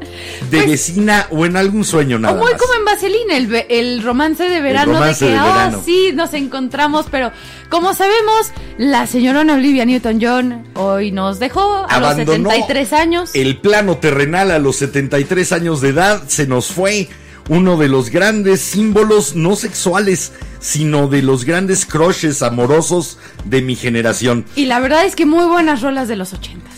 de 0.51 0.65
vecina 0.65 1.27
o 1.31 1.45
en 1.45 1.57
algún 1.57 1.83
sueño 1.83 2.17
nada 2.17 2.35
o 2.35 2.37
muy 2.37 2.51
más. 2.51 2.61
como 2.61 2.73
en 2.75 2.85
Vaselina, 2.85 3.37
el, 3.37 3.65
el 3.69 4.03
romance 4.03 4.43
de 4.47 4.61
verano 4.61 4.93
romance 4.93 5.25
de 5.25 5.31
que, 5.31 5.37
de 5.37 5.43
verano. 5.43 5.81
sí, 5.83 6.11
nos 6.13 6.33
encontramos, 6.33 7.07
pero 7.11 7.31
como 7.69 7.93
sabemos, 7.93 8.51
la 8.77 9.05
señorona 9.07 9.55
Olivia 9.55 9.85
Newton-John 9.85 10.69
hoy 10.75 11.11
nos 11.11 11.39
dejó 11.39 11.85
a 11.89 11.99
los 11.99 12.11
Abandonó 12.11 12.49
73 12.51 12.93
años. 12.93 13.31
El 13.33 13.57
plano 13.57 13.97
terrenal 13.97 14.51
a 14.51 14.59
los 14.59 14.77
73 14.77 15.51
años 15.51 15.81
de 15.81 15.89
edad 15.89 16.23
se 16.27 16.47
nos 16.47 16.67
fue 16.67 17.09
uno 17.49 17.77
de 17.77 17.89
los 17.89 18.09
grandes 18.09 18.61
símbolos 18.61 19.35
no 19.35 19.55
sexuales, 19.55 20.31
sino 20.59 21.07
de 21.07 21.21
los 21.21 21.43
grandes 21.45 21.85
crushes 21.85 22.41
amorosos 22.41 23.17
de 23.45 23.61
mi 23.61 23.75
generación. 23.75 24.45
Y 24.55 24.65
la 24.65 24.79
verdad 24.79 25.05
es 25.05 25.15
que 25.15 25.25
muy 25.25 25.45
buenas 25.45 25.81
rolas 25.81 26.07
de 26.07 26.15
los 26.15 26.31
80 26.33 26.69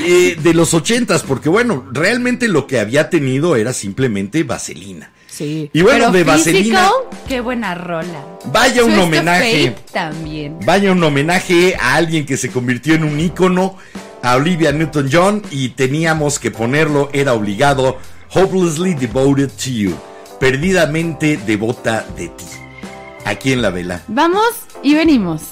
Eh, 0.00 0.36
de 0.40 0.54
los 0.54 0.74
ochentas, 0.74 1.22
porque 1.22 1.48
bueno, 1.48 1.84
realmente 1.92 2.46
lo 2.46 2.66
que 2.66 2.78
había 2.78 3.10
tenido 3.10 3.56
era 3.56 3.72
simplemente 3.72 4.42
vaselina. 4.44 5.10
Sí. 5.26 5.70
Y 5.72 5.82
bueno, 5.82 6.06
Pero 6.06 6.12
de 6.12 6.24
Vaselina. 6.24 6.88
Physical, 6.88 7.18
qué 7.28 7.40
buena 7.40 7.74
rola. 7.74 8.24
Vaya 8.46 8.84
un 8.84 8.98
homenaje. 8.98 9.74
También. 9.92 10.58
Vaya 10.64 10.90
un 10.92 11.02
homenaje 11.02 11.76
a 11.80 11.94
alguien 11.94 12.26
que 12.26 12.36
se 12.36 12.50
convirtió 12.50 12.94
en 12.94 13.04
un 13.04 13.20
ícono, 13.20 13.76
a 14.22 14.34
Olivia 14.36 14.72
Newton-John, 14.72 15.42
y 15.52 15.68
teníamos 15.70 16.40
que 16.40 16.50
ponerlo, 16.50 17.08
era 17.12 17.34
obligado, 17.34 17.98
Hopelessly 18.34 18.94
Devoted 18.94 19.48
to 19.50 19.70
You, 19.70 19.94
perdidamente 20.38 21.36
devota 21.36 22.06
de 22.16 22.28
ti. 22.28 22.44
Aquí 23.24 23.52
en 23.52 23.62
la 23.62 23.70
vela. 23.70 24.02
Vamos 24.08 24.52
y 24.82 24.94
venimos. 24.94 25.42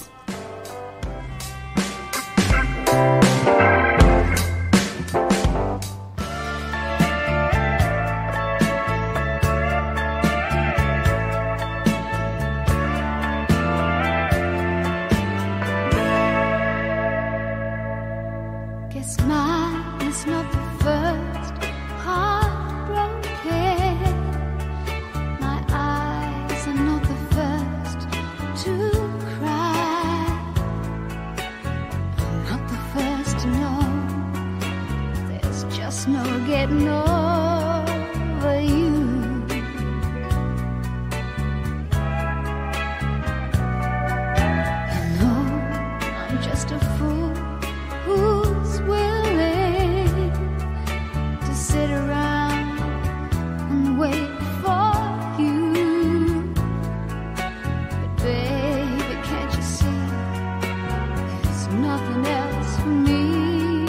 Nothing 61.80 62.26
else 62.26 62.76
for 62.80 62.88
me 62.88 63.86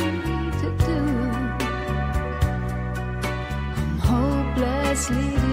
to 0.61 0.69
do. 0.85 0.99
I'm 3.77 3.97
hopelessly 3.99 5.46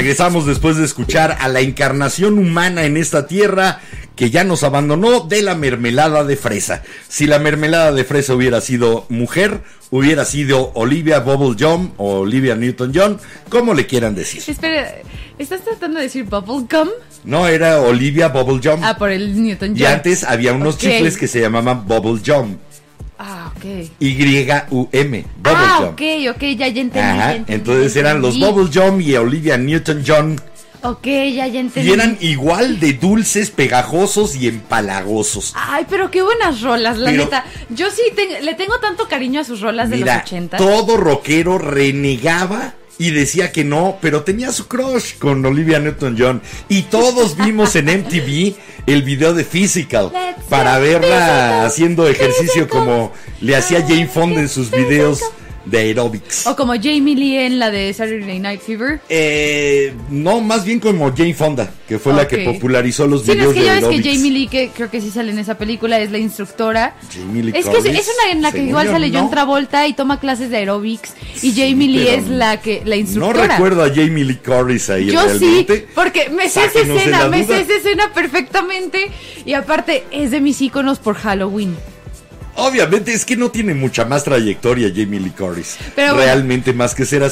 Regresamos 0.00 0.46
después 0.46 0.78
de 0.78 0.86
escuchar 0.86 1.36
a 1.40 1.48
la 1.48 1.60
encarnación 1.60 2.38
humana 2.38 2.86
en 2.86 2.96
esta 2.96 3.26
tierra 3.26 3.80
que 4.16 4.30
ya 4.30 4.44
nos 4.44 4.62
abandonó 4.62 5.20
de 5.20 5.42
la 5.42 5.54
mermelada 5.54 6.24
de 6.24 6.36
fresa. 6.36 6.82
Si 7.06 7.26
la 7.26 7.38
mermelada 7.38 7.92
de 7.92 8.02
fresa 8.04 8.34
hubiera 8.34 8.62
sido 8.62 9.04
mujer, 9.10 9.60
hubiera 9.90 10.24
sido 10.24 10.72
Olivia 10.72 11.18
Bubblegum 11.20 11.90
o 11.98 12.20
Olivia 12.20 12.56
Newton-John, 12.56 13.20
como 13.50 13.74
le 13.74 13.84
quieran 13.86 14.14
decir. 14.14 14.42
Espera, 14.46 14.90
¿estás 15.38 15.60
tratando 15.64 15.98
de 15.98 16.04
decir 16.04 16.24
bubblegum? 16.24 16.88
No, 17.24 17.46
era 17.46 17.82
Olivia 17.82 18.28
Bubblegum. 18.28 18.82
Ah, 18.82 18.96
por 18.96 19.10
el 19.10 19.38
Newton 19.44 19.76
y 19.76 19.84
antes 19.84 20.24
había 20.24 20.54
unos 20.54 20.76
Ok. 20.76 20.80
chicles 20.80 21.18
que 21.18 21.28
se 21.28 21.42
llamaban 21.42 21.86
Bubblegum. 21.86 22.56
Ah, 23.18 23.52
ok. 23.54 23.90
Y-U-M. 24.00 25.26
Ah, 25.56 25.78
Bubblegum. 25.80 25.94
ok, 26.30 26.36
ok, 26.36 26.42
ya, 26.58 26.68
ya 26.68 26.80
entendí. 26.80 26.98
Ajá, 26.98 27.16
ya 27.18 27.36
entendí, 27.36 27.52
entonces 27.54 27.94
ya 27.94 28.00
eran 28.00 28.22
los 28.22 28.34
entendí. 28.34 28.52
Bubblegum 28.60 29.00
y 29.00 29.14
Olivia 29.16 29.56
Newton-John. 29.58 30.40
Ok, 30.82 31.04
ya, 31.06 31.46
ya 31.46 31.60
entendí. 31.60 31.90
Y 31.90 31.92
eran 31.92 32.16
igual 32.20 32.80
de 32.80 32.94
dulces, 32.94 33.50
pegajosos 33.50 34.34
y 34.34 34.48
empalagosos. 34.48 35.52
Ay, 35.54 35.84
pero 35.90 36.10
qué 36.10 36.22
buenas 36.22 36.62
rolas, 36.62 36.96
la 36.96 37.10
Pero- 37.10 37.24
neta. 37.24 37.44
Yo 37.68 37.90
sí 37.90 38.00
te- 38.16 38.40
le 38.40 38.54
tengo 38.54 38.78
tanto 38.80 39.06
cariño 39.06 39.40
a 39.40 39.44
sus 39.44 39.60
rolas 39.60 39.90
de 39.90 39.98
los 39.98 40.08
80. 40.08 40.56
todo 40.56 40.96
rockero 40.96 41.58
renegaba 41.58 42.74
y 43.00 43.12
decía 43.12 43.50
que 43.50 43.64
no, 43.64 43.96
pero 44.02 44.24
tenía 44.24 44.52
su 44.52 44.68
crush 44.68 45.16
con 45.16 45.42
Olivia 45.46 45.78
Newton-John. 45.78 46.42
Y 46.68 46.82
todos 46.82 47.34
vimos 47.34 47.74
en 47.74 47.86
MTV 47.86 48.56
el 48.84 49.02
video 49.04 49.32
de 49.32 49.42
Physical 49.42 50.12
para 50.50 50.78
verla 50.78 51.64
haciendo 51.64 52.06
ejercicio 52.06 52.68
como 52.68 53.10
le 53.40 53.56
hacía 53.56 53.80
Jane 53.80 54.06
Fonda 54.06 54.42
en 54.42 54.50
sus 54.50 54.70
videos 54.70 55.22
de 55.70 55.78
aerobics. 55.78 56.46
O 56.46 56.56
como 56.56 56.74
Jamie 56.74 57.14
Lee 57.14 57.36
en 57.38 57.58
la 57.58 57.70
de 57.70 57.92
Saturday 57.94 58.38
Night 58.40 58.60
Fever. 58.60 59.00
Eh, 59.08 59.94
no, 60.10 60.40
más 60.40 60.64
bien 60.64 60.80
como 60.80 61.14
Jane 61.16 61.34
Fonda, 61.34 61.70
que 61.88 61.98
fue 61.98 62.12
la 62.12 62.26
que 62.26 62.38
popularizó 62.38 63.06
los 63.06 63.22
Sí, 63.22 63.28
no, 63.28 63.34
videos 63.34 63.48
es 63.50 63.54
que 63.54 63.60
de 63.60 63.66
ya 63.80 63.88
ves 63.88 64.02
que. 64.02 64.14
Jamie 64.14 64.30
Lee, 64.30 64.48
que 64.48 64.70
creo 64.74 64.90
que 64.90 65.00
sí 65.00 65.10
sale 65.10 65.30
en 65.30 65.38
esa 65.38 65.56
película, 65.56 66.00
es 66.00 66.10
la 66.10 66.18
instructora. 66.18 66.94
Jamie 67.12 67.42
Lee 67.44 67.52
es 67.54 67.66
que 67.66 67.76
es, 67.78 67.84
una 67.84 68.32
en 68.32 68.42
la 68.42 68.52
que 68.52 68.62
igual 68.64 68.88
sale 68.88 69.10
John 69.12 69.24
no. 69.24 69.30
Travolta 69.30 69.86
y 69.86 69.94
toma 69.94 70.18
clases 70.20 70.50
de 70.50 70.56
aerobics. 70.58 71.12
Y 71.42 71.52
Sí, 71.52 71.54
Jamie 71.56 71.88
Lee 71.88 72.08
es 72.08 72.28
la 72.28 72.60
que 72.60 72.82
la 72.84 72.96
No 72.96 73.00
instructora. 73.00 73.46
recuerdo 73.48 73.84
a 73.84 73.88
Jamie 73.88 74.24
Lee 74.24 74.36
Curtis 74.44 74.90
ahí 74.90 75.06
Yo 75.06 75.20
sí, 75.22 75.28
realmente. 75.38 75.86
porque 75.94 76.28
me 76.30 76.48
sé 76.48 76.64
esa 76.64 76.80
escena, 76.80 77.28
me 77.28 77.44
sé 77.46 77.60
esa 77.60 77.76
escena 77.76 78.12
perfectamente. 78.12 79.10
Y 79.44 79.52
aparte, 79.54 80.04
es 80.10 80.30
de 80.30 80.40
mis 80.40 80.60
iconos 80.60 80.98
por 80.98 81.14
Halloween. 81.16 81.76
Obviamente 82.60 83.12
es 83.12 83.24
que 83.24 83.36
no 83.36 83.50
tiene 83.50 83.74
mucha 83.74 84.04
más 84.04 84.24
trayectoria 84.24 84.88
Jamie 84.94 85.20
Lee 85.20 85.30
Curtis. 85.30 85.76
Pero 85.94 86.14
bueno. 86.14 86.24
Realmente 86.24 86.72
más 86.72 86.94
que 86.94 87.04
ser 87.04 87.22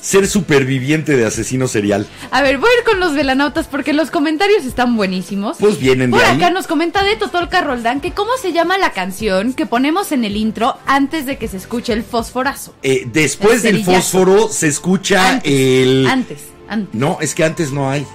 ser 0.00 0.28
superviviente 0.28 1.16
de 1.16 1.26
asesino 1.26 1.66
serial. 1.66 2.06
A 2.30 2.40
ver, 2.42 2.58
voy 2.58 2.68
a 2.70 2.78
ir 2.78 2.84
con 2.84 3.00
los 3.00 3.14
velanautas 3.14 3.66
porque 3.66 3.92
los 3.92 4.10
comentarios 4.10 4.64
están 4.64 4.96
buenísimos. 4.96 5.56
Pues 5.58 5.78
vienen 5.80 6.10
de 6.10 6.16
Por 6.16 6.24
ahí. 6.24 6.36
acá 6.36 6.50
nos 6.50 6.66
comenta 6.66 7.02
de 7.02 7.16
Totolca 7.16 7.60
Roldán 7.62 8.00
que 8.00 8.12
cómo 8.12 8.30
se 8.40 8.52
llama 8.52 8.78
la 8.78 8.92
canción 8.92 9.54
que 9.54 9.66
ponemos 9.66 10.12
en 10.12 10.24
el 10.24 10.36
intro 10.36 10.76
antes 10.86 11.26
de 11.26 11.36
que 11.36 11.48
se 11.48 11.56
escuche 11.56 11.92
el 11.92 12.04
fosforazo. 12.04 12.74
Eh, 12.82 13.08
después 13.12 13.64
El 13.64 13.76
del 13.76 13.84
fósforo 13.84 14.48
se 14.48 14.68
escucha 14.68 15.30
Antes, 15.30 15.52
el... 15.52 16.06
Antes, 16.08 16.38
antes. 16.68 16.94
No, 16.94 17.18
es 17.20 17.34
que 17.34 17.44
antes 17.44 17.72
no 17.72 17.90
hay. 17.90 18.06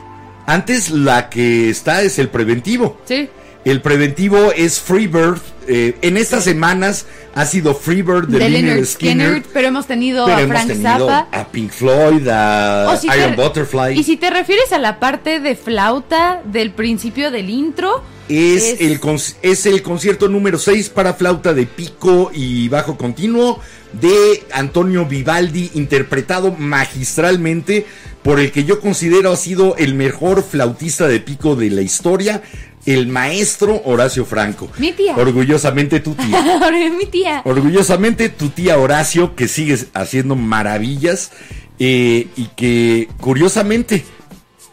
Antes 0.45 0.89
la 0.89 1.30
que 1.30 1.69
está 1.69 2.02
es 2.02 2.17
el 2.19 2.30
preventivo. 2.30 2.97
Sí. 3.06 3.30
El 3.65 3.82
preventivo 3.82 4.52
es 4.52 4.80
Freebird. 4.80 5.39
eh, 5.67 5.95
en 6.02 6.17
estas 6.17 6.43
semanas 6.43 7.06
ha 7.34 7.45
sido 7.45 7.73
Freebird 7.73 8.28
de, 8.28 8.38
De 8.39 8.49
Leonard 8.49 8.86
Skinner. 8.86 9.28
Skinner, 9.30 9.43
pero 9.54 9.67
hemos 9.69 9.88
tenido 9.88 10.26
pero 10.26 10.38
a 10.38 10.41
hemos 10.41 10.54
Frank 10.58 10.67
tenido 10.67 11.08
Zappa. 11.08 11.28
a 11.32 11.47
Pink 11.47 11.71
Floyd, 11.71 12.28
a 12.30 12.99
te- 12.99 13.08
Iron 13.17 13.36
Butterfly. 13.38 13.97
Y 13.97 14.04
si 14.04 14.17
te 14.17 14.30
refieres 14.30 14.73
a 14.73 14.80
la 14.80 14.99
parte 14.99 15.39
de 15.39 15.56
flauta 15.56 16.41
del 16.45 16.71
principio 16.71 17.32
del 17.32 17.49
intro, 17.49 18.04
Es, 18.30 18.63
Es- 18.63 18.82
El, 18.82 18.99
es 19.41 19.65
el 19.65 19.82
concierto 19.82 20.28
número 20.30 20.58
6 20.58 20.89
para 20.89 21.13
flauta 21.13 21.54
de 21.54 21.65
pico 21.65 22.32
y 22.34 22.67
bajo 22.69 22.97
continuo 22.97 23.60
de 23.93 24.43
Antonio 24.52 25.06
Vivaldi, 25.06 25.71
interpretado 25.76 26.52
magistralmente 26.58 27.86
por 28.23 28.39
el 28.39 28.52
que 28.52 28.63
yo 28.63 28.80
considero 28.80 29.32
ha 29.32 29.36
sido 29.38 29.76
el 29.78 29.93
mejor 29.95 30.43
flautista 30.43 31.08
de 31.08 31.19
pico 31.19 31.56
de 31.56 31.69
la 31.69 31.82
historia, 31.82 32.41
el 32.86 33.08
maestro 33.08 33.82
Horacio 33.86 34.26
Franco. 34.26 34.69
Mi 34.78 34.91
tía. 34.91 35.15
Orgullosamente 35.15 36.00
tu 36.00 36.15
tía. 36.15 36.43
Mi 36.98 37.06
tía. 37.06 37.41
Orgullosamente 37.46 38.30
tu 38.30 38.50
tía 38.50 38.78
Horacio, 38.78 39.36
que 39.36 39.48
sigue 39.48 39.78
haciendo 39.93 40.36
maravillas 40.36 41.32
eh, 41.80 42.28
y 42.36 42.46
que 42.56 43.08
curiosamente 43.19 44.04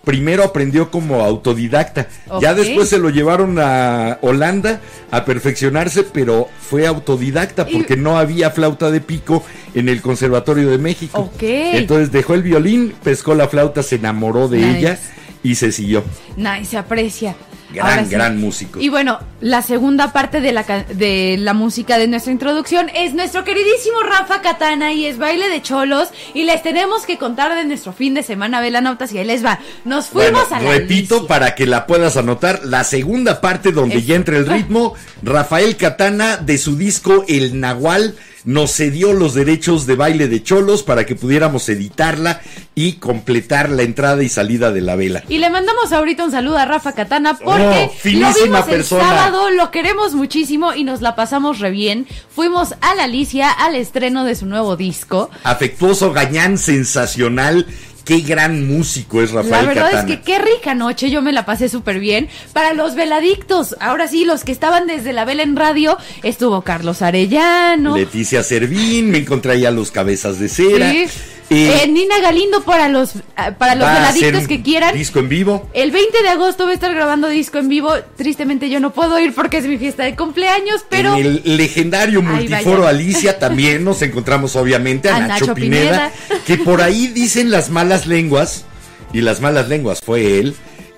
primero 0.05 0.42
aprendió 0.42 0.90
como 0.90 1.23
autodidacta. 1.23 2.09
Ya 2.40 2.55
después 2.55 2.88
se 2.88 2.99
lo 2.99 3.11
llevaron 3.11 3.59
a 3.61 4.18
Holanda 4.23 4.81
a 5.11 5.25
perfeccionarse, 5.25 6.03
pero 6.05 6.49
fue 6.68 6.87
autodidacta 6.87 7.66
Y- 7.68 7.77
porque 7.77 7.96
no 7.96 8.18
había 8.18 8.51
flauta 8.51 8.90
de 8.90 9.01
pico 9.01 9.44
en 9.75 9.88
el 9.88 10.01
Conservatorio 10.03 10.68
de 10.70 10.79
México. 10.79 11.18
Ok. 11.20 11.42
Entonces 11.42 12.11
dejó 12.11 12.35
el 12.35 12.42
violín, 12.42 12.94
pescó 13.05 13.35
la 13.35 13.46
flauta, 13.49 13.83
se 13.83 13.96
enamoró 13.96 14.49
de 14.49 14.59
Nice. 14.59 14.79
ella 14.79 14.99
y 15.42 15.55
se 15.55 15.70
siguió. 15.70 16.03
Nice, 16.37 16.64
se 16.64 16.79
aprecia. 16.79 17.37
Gran, 17.73 18.05
sí. 18.07 18.11
gran 18.11 18.39
músico. 18.39 18.81
Y 18.81 18.89
bueno, 18.89 19.19
la 19.41 19.63
segunda 19.63 20.13
parte 20.13 20.41
de 20.41 20.53
la, 20.53 20.63
de 20.63 21.37
la 21.39 21.55
música 21.55 21.99
de 21.99 22.09
nuestra 22.09 22.33
introducción 22.33 22.91
es 22.95 23.15
nuestro 23.15 23.45
queridísimo 23.45 24.03
Rafa 24.03 24.41
Katana 24.43 24.93
y 24.93 25.07
es 25.07 25.19
baile 25.19 25.49
de 25.49 25.63
cholos. 25.63 26.09
Y 26.35 26.45
les 26.45 26.63
tenemos 26.63 27.07
que 27.07 27.19
contar 27.19 27.55
de 27.55 27.65
nuestro 27.65 27.93
fin 27.93 28.15
de 28.15 28.23
semana, 28.23 28.61
Velanautas, 28.61 29.13
y 29.13 29.19
ahí 29.19 29.25
les 29.27 29.45
va. 29.45 29.59
Nos 29.85 30.07
fuimos 30.09 30.49
Bueno, 30.49 30.57
a 30.57 30.61
la 30.61 30.79
repito 30.79 31.15
Alicia. 31.17 31.29
para 31.29 31.55
que 31.55 31.67
la 31.67 31.87
puedas 31.87 32.17
anotar, 32.17 32.61
la 32.65 32.85
segunda 32.85 33.41
parte 33.41 33.73
donde 33.73 33.97
Es- 33.99 34.07
ya 34.07 34.17
entra 34.17 34.37
el 34.37 34.47
ritmo, 34.49 34.95
Rafael 35.23 35.77
Catana 35.77 36.37
de 36.39 36.59
su 36.59 36.77
disco 36.77 37.25
El 37.29 37.61
Nahual 37.61 38.15
nos 38.44 38.72
cedió 38.72 39.12
los 39.12 39.35
derechos 39.35 39.87
de 39.87 39.96
baile 39.96 40.29
de 40.29 40.42
cholos 40.42 40.83
para 40.83 41.07
que 41.07 41.14
pudiéramos 41.14 41.68
editarla 41.68 42.40
y 42.74 42.94
completar 42.94 43.68
la 43.70 43.83
entrada 43.83 44.22
y 44.22 44.29
salida 44.29 44.72
de 44.72 44.81
la 44.81 44.96
vela. 44.96 45.22
Y 45.29 45.38
le 45.38 45.50
mandamos 45.50 45.92
ahorita 45.92 46.24
un 46.24 46.31
saludo 46.31 46.59
a 46.59 46.64
Rafa 46.64 46.92
Katana 46.92 47.35
porque 47.38 47.90
Oh, 47.90 47.92
lo 48.05 48.33
vimos 48.33 48.64
persona. 48.64 48.74
el 48.74 48.85
sábado, 48.85 49.50
lo 49.50 49.70
queremos 49.70 50.14
muchísimo 50.14 50.72
y 50.74 50.85
nos 50.85 51.00
la 51.03 51.14
pasamos 51.16 51.59
re 51.59 51.70
bien. 51.70 52.07
Fuimos 52.35 52.74
a 52.81 52.94
la 52.94 53.05
Alicia 53.05 53.50
al 53.50 53.74
estreno 53.76 54.24
de 54.24 54.35
su 54.35 54.46
nuevo 54.46 54.76
disco. 54.76 55.31
Afectuoso, 55.44 56.12
gañán, 56.12 56.57
sensacional, 56.59 57.66
qué 58.05 58.21
gran 58.21 58.67
músico 58.67 59.23
es 59.23 59.31
Rafael 59.33 59.53
La 59.53 59.63
verdad 59.63 59.91
Catana. 59.91 60.01
es 60.13 60.19
que 60.19 60.23
qué 60.23 60.39
rica 60.39 60.75
noche, 60.75 61.11
yo 61.11 61.23
me 61.23 61.33
la 61.33 61.45
pasé 61.47 61.69
súper 61.69 62.01
bien. 62.01 62.29
Para 62.53 62.75
los 62.75 62.95
veladictos, 62.95 63.77
ahora 63.81 64.09
sí, 64.09 64.25
los 64.25 64.45
que 64.45 64.53
estaban 64.53 64.87
desde 64.87 65.13
la 65.13 65.25
vela 65.25 65.43
en 65.43 65.57
radio, 65.57 65.97
estuvo 66.23 66.63
Carlos 66.63 67.03
Arellano. 67.03 67.97
Leticia 67.97 68.43
Servín, 68.43 69.11
me 69.11 69.19
encontré 69.19 69.53
ahí 69.53 69.65
a 69.65 69.71
los 69.71 69.91
cabezas 69.91 70.39
de 70.39 70.49
cera. 70.49 70.91
sí. 70.91 71.07
Eh, 71.51 71.83
Eh, 71.83 71.89
Nina 71.89 72.21
Galindo 72.21 72.63
para 72.63 72.89
los, 72.89 73.15
ah, 73.37 73.53
para 73.59 73.75
los 73.75 73.89
un 74.17 74.47
que 74.47 74.63
quieran. 74.63 74.95
Disco 74.95 75.19
en 75.19 75.29
vivo. 75.29 75.69
El 75.73 75.91
20 75.91 76.23
de 76.23 76.29
agosto 76.29 76.63
voy 76.63 76.73
a 76.73 76.75
estar 76.75 76.95
grabando 76.95 77.29
disco 77.29 77.59
en 77.59 77.69
vivo. 77.69 77.93
Tristemente 78.17 78.71
yo 78.71 78.79
no 78.79 78.93
puedo 78.93 79.19
ir 79.19 79.35
porque 79.35 79.59
es 79.59 79.67
mi 79.67 79.77
fiesta 79.77 80.05
de 80.05 80.15
cumpleaños, 80.15 80.85
pero 80.89 81.17
En 81.17 81.27
el 81.45 81.57
legendario 81.57 82.23
multiforo. 82.23 82.87
Alicia 82.87 83.41
también 83.41 83.83
nos 83.85 84.01
encontramos 84.03 84.55
obviamente 84.55 85.09
a, 85.09 85.17
A 85.17 85.21
Nacho, 85.21 85.47
Nacho 85.47 85.55
Pineda, 85.55 86.13
Pineda. 86.29 86.43
que 86.47 86.57
por 86.59 86.83
ahí 86.83 87.09
dicen 87.09 87.51
las 87.51 87.69
malas 87.69 88.07
lenguas, 88.07 88.65
y 89.13 89.21
las 89.21 89.41
malas 89.41 89.69
lenguas 89.69 90.01
fue 90.05 90.39
él, 90.39 90.55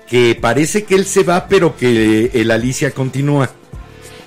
que 0.07 0.37
parece 0.39 0.83
que 0.83 0.93
él 0.93 1.05
se 1.05 1.23
va 1.23 1.47
pero 1.47 1.75
que 1.75 2.29
el 2.33 2.51
Alicia 2.51 2.91
continúa. 2.91 3.49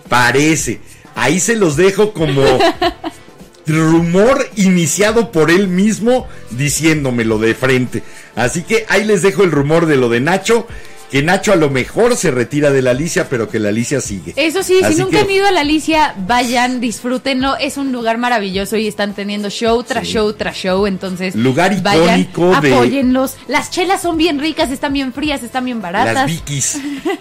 Parece. 0.09 0.81
Ahí 1.15 1.39
se 1.39 1.55
los 1.55 1.77
dejo 1.77 2.13
como 2.13 2.43
rumor 3.67 4.49
iniciado 4.57 5.31
por 5.33 5.51
él 5.51 5.69
mismo 5.69 6.27
diciéndomelo 6.51 7.39
de 7.39 7.55
frente. 7.55 8.03
Así 8.35 8.63
que 8.63 8.85
ahí 8.89 9.05
les 9.05 9.23
dejo 9.23 9.43
el 9.45 9.51
rumor 9.51 9.87
de 9.87 9.97
lo 9.97 10.09
de 10.09 10.21
Nacho. 10.21 10.67
Que 11.11 11.23
Nacho 11.23 11.53
a 11.53 11.57
lo 11.57 11.71
mejor 11.71 12.17
se 12.17 12.33
retira 12.33 12.73
de 12.73 12.83
la 12.83 12.91
Alicia, 12.91 13.29
pero 13.29 13.49
que 13.49 13.61
la 13.61 13.69
Alicia 13.69 14.01
sigue. 14.01 14.33
Eso 14.35 14.65
sí, 14.65 14.81
Así 14.83 14.95
si 14.95 15.01
nunca 15.01 15.19
que- 15.19 15.23
han 15.23 15.31
ido 15.31 15.47
a 15.47 15.53
la 15.53 15.61
Alicia, 15.61 16.17
vayan, 16.27 16.81
disfrútenlo. 16.81 17.57
Es 17.59 17.77
un 17.77 17.93
lugar 17.93 18.19
maravilloso 18.19 18.77
y 18.77 18.89
están 18.89 19.15
teniendo 19.15 19.49
show 19.49 19.81
tras 19.85 20.05
Sí. 20.05 20.15
show 20.15 20.33
tras 20.33 20.57
show. 20.57 20.85
Entonces, 20.89 21.37
Lugar 21.37 21.81
vayan, 21.81 22.21
icónico 22.23 22.61
de- 22.61 22.75
apóyenlos. 22.75 23.37
Las 23.47 23.71
chelas 23.71 24.03
son 24.03 24.17
bien 24.19 24.41
ricas, 24.41 24.73
están 24.73 24.93
bien 24.95 25.13
frías, 25.13 25.45
están 25.45 25.65
bien 25.65 25.81
baratas. 25.81 26.13
Las 26.13 26.27
Vikis. 26.27 26.79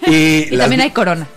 Eh, 0.08 0.48
y 0.50 0.56
las 0.56 0.64
también 0.64 0.80
hay 0.80 0.90
corona. 0.90 1.28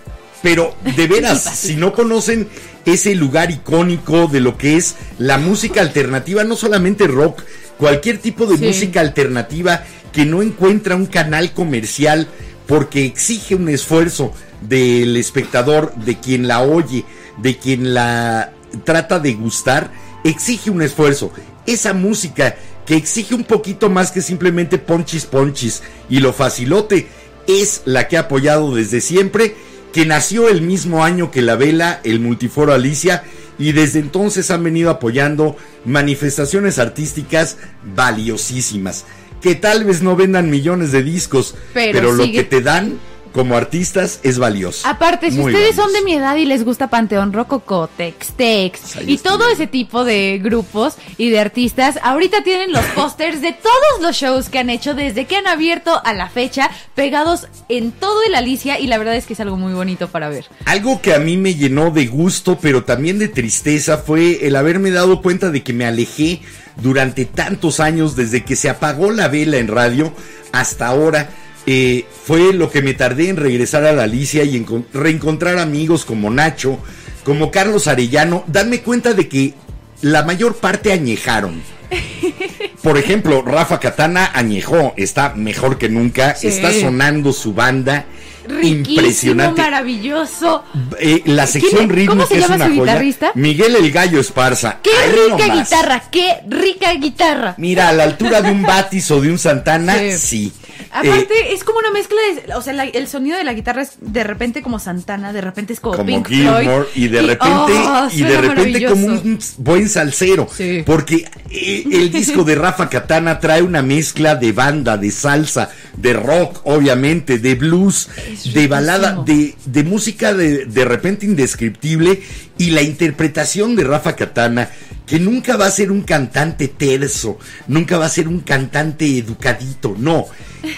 Pero 0.41 0.73
de 0.95 1.05
veras, 1.05 1.43
Sí, 1.55 1.67
si 1.67 1.75
no 1.75 1.93
conocen 1.93 2.49
ese 2.85 3.15
lugar 3.15 3.51
icónico 3.51 4.27
de 4.27 4.39
lo 4.39 4.57
que 4.57 4.77
es 4.77 4.95
la 5.17 5.37
música 5.37 5.81
alternativa, 5.81 6.43
no 6.43 6.55
solamente 6.55 7.07
rock, 7.07 7.43
cualquier 7.77 8.17
tipo 8.17 8.45
de 8.45 8.57
Sí. 8.57 8.65
música 8.65 9.01
alternativa 9.01 9.83
que 10.11 10.25
no 10.25 10.41
encuentra 10.41 10.95
un 10.95 11.05
canal 11.05 11.53
comercial 11.53 12.27
porque 12.67 13.05
exige 13.05 13.55
un 13.55 13.69
esfuerzo 13.69 14.33
del 14.61 15.15
espectador, 15.17 15.93
de 15.95 16.19
quien 16.19 16.47
la 16.47 16.61
oye, 16.61 17.05
de 17.37 17.57
quien 17.57 17.93
la 17.93 18.51
trata 18.83 19.19
de 19.19 19.33
gustar, 19.33 19.91
exige 20.23 20.69
un 20.69 20.81
esfuerzo. 20.81 21.31
Esa 21.65 21.93
música 21.93 22.55
que 22.85 22.95
exige 22.95 23.35
un 23.35 23.43
poquito 23.43 23.89
más 23.89 24.11
que 24.11 24.21
simplemente 24.21 24.77
ponchis 24.77 25.25
ponchis 25.25 25.81
y 26.09 26.19
lo 26.19 26.33
facilote, 26.33 27.07
es 27.47 27.81
la 27.85 28.07
que 28.07 28.17
ha 28.17 28.21
apoyado 28.21 28.75
desde 28.75 29.01
siempre, 29.01 29.55
que 29.93 30.05
nació 30.05 30.49
el 30.49 30.61
mismo 30.61 31.03
año 31.03 31.31
que 31.31 31.41
la 31.41 31.55
vela, 31.55 31.99
el 32.03 32.19
multiforo 32.19 32.73
Alicia, 32.73 33.23
y 33.57 33.73
desde 33.73 33.99
entonces 33.99 34.51
han 34.51 34.63
venido 34.63 34.89
apoyando 34.89 35.57
manifestaciones 35.85 36.79
artísticas 36.79 37.57
valiosísimas, 37.95 39.05
que 39.41 39.55
tal 39.55 39.83
vez 39.83 40.01
no 40.01 40.15
vendan 40.15 40.49
millones 40.49 40.91
de 40.91 41.03
discos, 41.03 41.55
Pero 41.73 41.93
pero, 41.93 42.11
lo 42.13 42.23
que 42.23 42.43
te 42.43 42.61
dan 42.61 42.99
como 43.33 43.55
artistas 43.55 44.19
es 44.23 44.39
valioso. 44.39 44.87
Aparte, 44.87 45.31
si 45.31 45.37
Muy 45.37 45.53
ustedes 45.53 45.75
son 45.75 45.91
de 45.93 46.01
mi 46.01 46.13
edad 46.13 46.35
y 46.35 46.45
les 46.45 46.63
gusta 46.63 46.89
Panteón 46.89 47.33
Rococó, 47.33 47.89
Tex 47.95 48.33
Tex 48.33 48.95
Ahí 48.97 49.13
y 49.13 49.17
todo 49.17 49.49
ese 49.49 49.67
tipo 49.67 50.03
de 50.03 50.39
grupos 50.41 50.95
y 51.17 51.29
de 51.29 51.39
artistas, 51.39 51.99
ahorita 52.01 52.43
tienen 52.43 52.71
los 52.71 52.85
pósters 52.87 53.41
de 53.41 53.53
todos 53.53 54.01
los 54.01 54.15
shows 54.15 54.49
que 54.49 54.59
han 54.59 54.69
hecho 54.69 54.93
desde 54.93 55.25
que 55.25 55.35
han 55.35 55.47
abierto 55.47 56.01
a 56.03 56.13
la 56.13 56.29
fecha, 56.29 56.69
pegados 56.95 57.47
en 57.69 57.91
todo 57.91 58.23
el 58.27 58.35
Alicia 58.35 58.79
y 58.79 58.87
la 58.87 58.97
verdad 58.97 59.15
es 59.15 59.25
que 59.25 59.33
es 59.33 59.39
algo 59.39 59.57
muy 59.57 59.73
bonito 59.73 60.07
para 60.07 60.29
ver. 60.29 60.45
Algo 60.65 61.01
que 61.01 61.13
a 61.13 61.19
mí 61.19 61.37
me 61.37 61.55
llenó 61.55 61.91
de 61.91 62.07
gusto, 62.07 62.57
pero 62.61 62.83
también 62.83 63.19
de 63.19 63.27
tristeza, 63.27 63.97
fue 63.97 64.47
el 64.47 64.55
haberme 64.55 64.91
dado 64.91 65.21
cuenta 65.21 65.51
de 65.51 65.63
que 65.63 65.73
me 65.73 65.85
alejé 65.85 66.41
durante 66.77 67.25
tantos 67.25 67.79
años, 67.79 68.15
desde 68.15 68.43
que 68.43 68.55
se 68.55 68.69
apagó 68.69 69.11
la 69.11 69.27
vela 69.27 69.57
en 69.57 69.67
radio 69.67 70.13
hasta 70.51 70.87
ahora. 70.87 71.29
Eh, 71.71 72.05
fue 72.25 72.51
lo 72.51 72.71
que 72.71 72.81
me 72.81 72.95
tardé 72.95 73.29
en 73.29 73.37
regresar 73.37 73.83
a 73.85 73.91
la 73.93 74.03
Alicia 74.03 74.43
y 74.43 74.55
encon- 74.59 74.85
reencontrar 74.91 75.59
amigos 75.59 76.03
como 76.03 76.31
Nacho, 76.31 76.79
como 77.23 77.51
Carlos 77.51 77.87
Arellano, 77.87 78.43
darme 78.47 78.81
cuenta 78.81 79.13
de 79.13 79.27
que 79.29 79.53
la 80.01 80.23
mayor 80.23 80.55
parte 80.55 80.91
añejaron. 80.91 81.61
Por 82.81 82.97
ejemplo, 82.97 83.41
Rafa 83.43 83.79
Katana 83.79 84.31
añejó, 84.33 84.93
está 84.97 85.33
mejor 85.35 85.77
que 85.77 85.89
nunca, 85.89 86.33
Sí. 86.35 86.47
está 86.47 86.71
sonando 86.73 87.33
su 87.33 87.53
banda. 87.53 88.05
Riquísimo, 88.47 88.79
impresionante. 89.01 89.61
maravilloso. 89.61 90.63
Eh, 90.99 91.21
la 91.25 91.45
sección 91.45 91.81
¿Quién- 91.85 91.89
ritmo 91.89 92.13
cómo 92.15 92.25
se 92.27 92.33
que 92.33 92.39
es 92.39 92.41
llama 92.47 92.55
una 92.55 92.65
su 92.67 92.71
joya. 92.79 92.93
guitarrista? 92.93 93.31
Miguel 93.35 93.75
el 93.75 93.91
Gallo 93.91 94.19
Esparza. 94.19 94.79
¡Qué 94.81 94.89
Ahí 94.89 95.11
rica 95.11 95.47
nomás. 95.47 95.69
guitarra! 95.69 96.03
¡Qué 96.09 96.33
rica 96.47 96.93
guitarra! 96.93 97.53
Mira, 97.59 97.89
a 97.89 97.93
la 97.93 98.05
altura 98.05 98.41
de 98.41 98.49
un 98.51 98.63
Batis 98.63 99.11
o 99.11 99.21
de 99.21 99.29
un 99.29 99.37
Santana, 99.37 99.99
Sí. 99.99 100.17
sí. 100.17 100.53
Aparte, 100.91 101.53
es 101.53 101.63
como 101.63 101.79
una 101.79 101.91
mezcla 101.91 102.17
de. 102.47 102.53
O 102.55 102.61
sea, 102.61 102.73
la- 102.73 102.85
el 102.85 103.07
sonido 103.07 103.37
de 103.37 103.43
la 103.43 103.53
guitarra 103.53 103.81
es 103.83 103.91
de 104.01 104.23
repente 104.23 104.61
como 104.61 104.79
Santana, 104.79 105.31
de 105.33 105.41
repente 105.41 105.73
es 105.73 105.79
como, 105.79 105.95
como 105.97 106.07
Pink 106.07 106.27
Gilmore 106.27 106.63
Floyd. 106.63 106.85
y 106.95 107.07
de 107.07 107.21
repente 107.21 107.47
oh, 107.51 108.07
y 108.11 108.21
de 108.23 108.41
repente 108.41 108.85
como 108.85 109.05
un 109.07 109.39
buen 109.57 109.87
salsero 109.89 110.47
Sí. 110.55 110.83
porque 110.85 111.29
eh, 111.51 111.83
el 111.91 112.11
disco 112.11 112.43
de 112.43 112.55
Rafa 112.55 112.89
Katana 112.89 113.39
trae 113.39 113.61
una 113.61 113.81
mezcla 113.81 114.35
de 114.35 114.51
banda 114.51 114.97
de 114.97 115.11
salsa 115.11 115.69
de 115.95 116.13
rock 116.13 116.61
obviamente 116.63 117.37
de 117.39 117.55
blues 117.55 118.09
Es 118.31 118.53
de 118.53 118.67
balada 118.67 119.23
de, 119.25 119.55
de 119.65 119.83
música 119.83 120.33
de, 120.33 120.65
de 120.65 120.85
repente 120.85 121.25
indescriptible 121.25 122.21
y 122.57 122.71
la 122.71 122.81
interpretación 122.81 123.75
de 123.75 123.83
Rafa 123.83 124.15
Katana 124.15 124.69
que 125.05 125.19
nunca 125.19 125.57
va 125.57 125.65
a 125.65 125.71
ser 125.71 125.91
un 125.91 126.01
cantante 126.03 126.67
terso 126.67 127.37
nunca 127.67 127.97
va 127.97 128.05
a 128.05 128.09
ser 128.09 128.27
un 128.27 128.39
cantante 128.41 129.05
educadito 129.17 129.95
no 129.97 130.25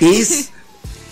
es 0.02 0.50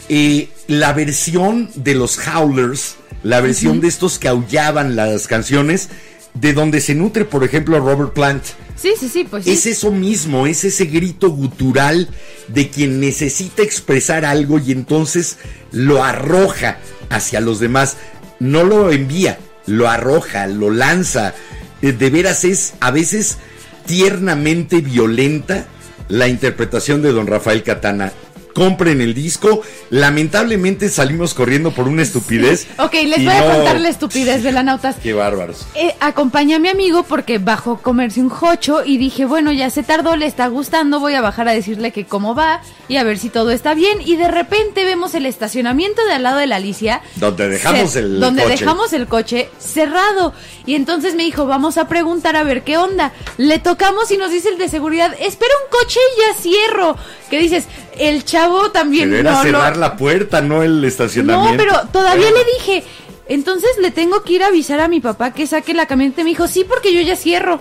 eh, 0.10 0.50
la 0.68 0.94
versión 0.94 1.70
de 1.76 1.96
los 1.96 2.20
Howlers, 2.28 2.96
la 3.24 3.40
versión 3.42 3.80
de 3.80 3.88
estos 3.88 4.20
que 4.20 4.28
aullaban 4.28 4.96
las 4.96 5.28
canciones, 5.28 5.90
de 6.34 6.54
donde 6.54 6.82
se 6.82 6.96
nutre, 6.96 7.26
por 7.26 7.44
ejemplo, 7.44 7.80
Robert 7.80 8.14
Plant. 8.14 8.44
Sí, 8.76 8.94
sí, 9.00 9.10
sí, 9.10 9.28
pues 9.30 9.44
sí. 9.44 9.52
Es 9.52 9.66
eso 9.66 9.92
mismo, 9.92 10.48
es 10.48 10.64
ese 10.64 10.86
grito 10.86 11.30
gutural 11.30 12.10
de 12.48 12.70
quien 12.70 13.00
necesita 13.00 13.62
expresar 13.62 14.26
algo 14.26 14.58
y 14.58 14.72
entonces 14.72 15.38
lo 15.72 16.04
arroja 16.04 16.78
hacia 17.10 17.42
los 17.42 17.60
demás. 17.60 17.98
No 18.40 18.64
lo 18.64 18.92
envía, 18.92 19.38
lo 19.66 19.90
arroja, 19.90 20.48
lo 20.48 20.72
lanza. 20.72 21.34
Eh, 21.82 21.92
De 21.92 22.10
veras 22.10 22.46
es 22.46 22.74
a 22.80 22.92
veces 22.92 23.38
tiernamente 23.86 24.82
violenta 24.82 25.66
la 26.08 26.28
interpretación 26.28 27.02
de 27.02 27.12
don 27.12 27.28
Rafael 27.28 27.64
Catana. 27.64 28.14
Compren 28.60 29.00
el 29.00 29.14
disco. 29.14 29.62
Lamentablemente 29.90 30.90
salimos 30.90 31.34
corriendo 31.34 31.72
por 31.72 31.88
una 31.88 32.02
estupidez. 32.02 32.68
Ok, 32.80 32.94
les 33.06 33.24
voy 33.24 33.34
a 33.34 33.42
no- 33.42 33.56
contar 33.56 33.80
la 33.80 33.88
estupidez 33.90 34.44
de 34.44 34.52
la 34.52 34.64
nautas. 34.64 34.96
Qué 35.02 35.14
bárbaros. 35.14 35.66
Eh, 35.76 35.96
acompañé 36.02 36.56
a 36.56 36.60
mi 36.60 36.68
amigo 36.68 37.04
porque 37.04 37.38
bajó 37.38 37.74
a 37.74 37.82
comerse 37.82 38.20
un 38.20 38.30
jocho 38.30 38.84
y 38.84 38.98
dije, 38.98 39.24
bueno, 39.26 39.52
ya 39.54 39.70
se 39.70 39.84
tardó, 39.84 40.16
le 40.16 40.26
está 40.26 40.48
gustando, 40.48 41.00
voy 41.00 41.14
a 41.14 41.22
bajar 41.22 41.48
a 41.48 41.52
decirle 41.54 41.92
que 41.92 42.06
cómo 42.06 42.36
va 42.36 42.62
y 42.90 42.98
a 42.98 43.04
ver 43.04 43.18
si 43.18 43.30
todo 43.30 43.52
está 43.52 43.74
bien. 43.76 44.00
Y 44.04 44.16
de 44.18 44.28
repente 44.28 44.84
vemos 44.84 45.14
el 45.16 45.26
estacionamiento 45.26 46.04
de 46.06 46.14
al 46.14 46.24
lado 46.24 46.38
de 46.40 46.48
la 46.48 46.58
Alicia. 46.58 47.02
Donde 47.16 47.48
dejamos 47.48 47.96
el 47.96 48.20
Donde 48.20 48.44
coche. 48.44 48.56
dejamos 48.58 48.94
el 48.94 49.08
coche 49.08 49.50
cerrado. 49.60 50.34
Y 50.66 50.76
entonces 50.76 51.16
me 51.16 51.24
dijo, 51.24 51.46
vamos 51.46 51.78
a 51.78 51.88
preguntar 51.88 52.36
a 52.36 52.44
ver 52.44 52.64
qué 52.64 52.78
onda. 52.78 53.14
Le 53.38 53.60
tocamos 53.60 54.12
y 54.12 54.18
nos 54.18 54.32
dice 54.32 54.50
el 54.50 54.58
de 54.58 54.68
seguridad, 54.70 55.14
espera 55.20 55.52
un 55.66 55.72
coche 55.80 56.00
y 56.18 56.22
ya 56.22 56.42
cierro. 56.42 56.98
Que 57.30 57.40
dices, 57.40 57.66
el 58.00 58.26
chavo 58.26 58.72
también 58.72 59.10
Pero 59.10 59.20
era 59.22 59.32
no 59.32 59.44
cerrar 59.44 59.78
la 59.78 59.96
puerta, 59.98 60.42
no 60.42 60.64
el 60.64 60.84
estacionamiento. 60.84 61.52
no, 61.52 61.58
pero 61.58 61.88
todavía 61.92 62.30
le 62.32 62.44
dije, 62.58 62.84
entonces 63.28 63.70
le 63.82 63.92
tengo 63.92 64.24
que 64.24 64.34
ir 64.34 64.44
a 64.44 64.48
avisar 64.48 64.80
a 64.80 64.88
mi 64.88 65.00
papá 65.00 65.34
que 65.34 65.46
saque 65.48 65.74
la 65.74 65.86
camioneta. 65.86 66.24
Me 66.24 66.30
dijo, 66.32 66.48
sí, 66.48 66.64
porque 66.68 66.94
yo 66.94 67.02
ya 67.02 67.16
cierro. 67.16 67.60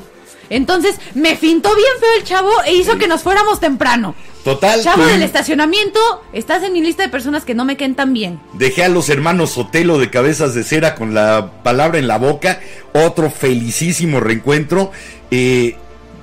Entonces 0.51 0.97
me 1.15 1.37
fintó 1.37 1.75
bien 1.75 1.89
feo 2.01 2.09
el 2.17 2.25
chavo 2.25 2.51
e 2.65 2.73
hizo 2.75 2.97
que 2.97 3.07
nos 3.07 3.23
fuéramos 3.23 3.61
temprano. 3.61 4.15
Total. 4.45 4.83
Chavo 4.83 5.03
tú- 5.03 5.09
del 5.09 5.23
estacionamiento, 5.23 6.01
estás 6.33 6.63
en 6.63 6.73
mi 6.73 6.81
lista 6.81 7.03
de 7.03 7.11
personas 7.11 7.45
que 7.45 7.55
no 7.55 7.67
me 7.67 7.77
queden 7.77 7.95
tan 7.95 8.15
bien. 8.15 8.41
Dejé 8.55 8.85
a 8.85 8.89
los 8.89 9.11
hermanos 9.11 9.51
Sotelo 9.51 9.99
de 9.99 10.09
cabezas 10.09 10.55
de 10.55 10.65
cera 10.65 10.95
con 10.95 11.13
la 11.13 11.51
palabra 11.63 11.99
en 11.99 12.09
la 12.09 12.17
boca. 12.17 12.61
Otro 12.95 13.31
felicísimo 13.31 14.21
reencuentro. 14.21 14.91
eh, 15.31 15.77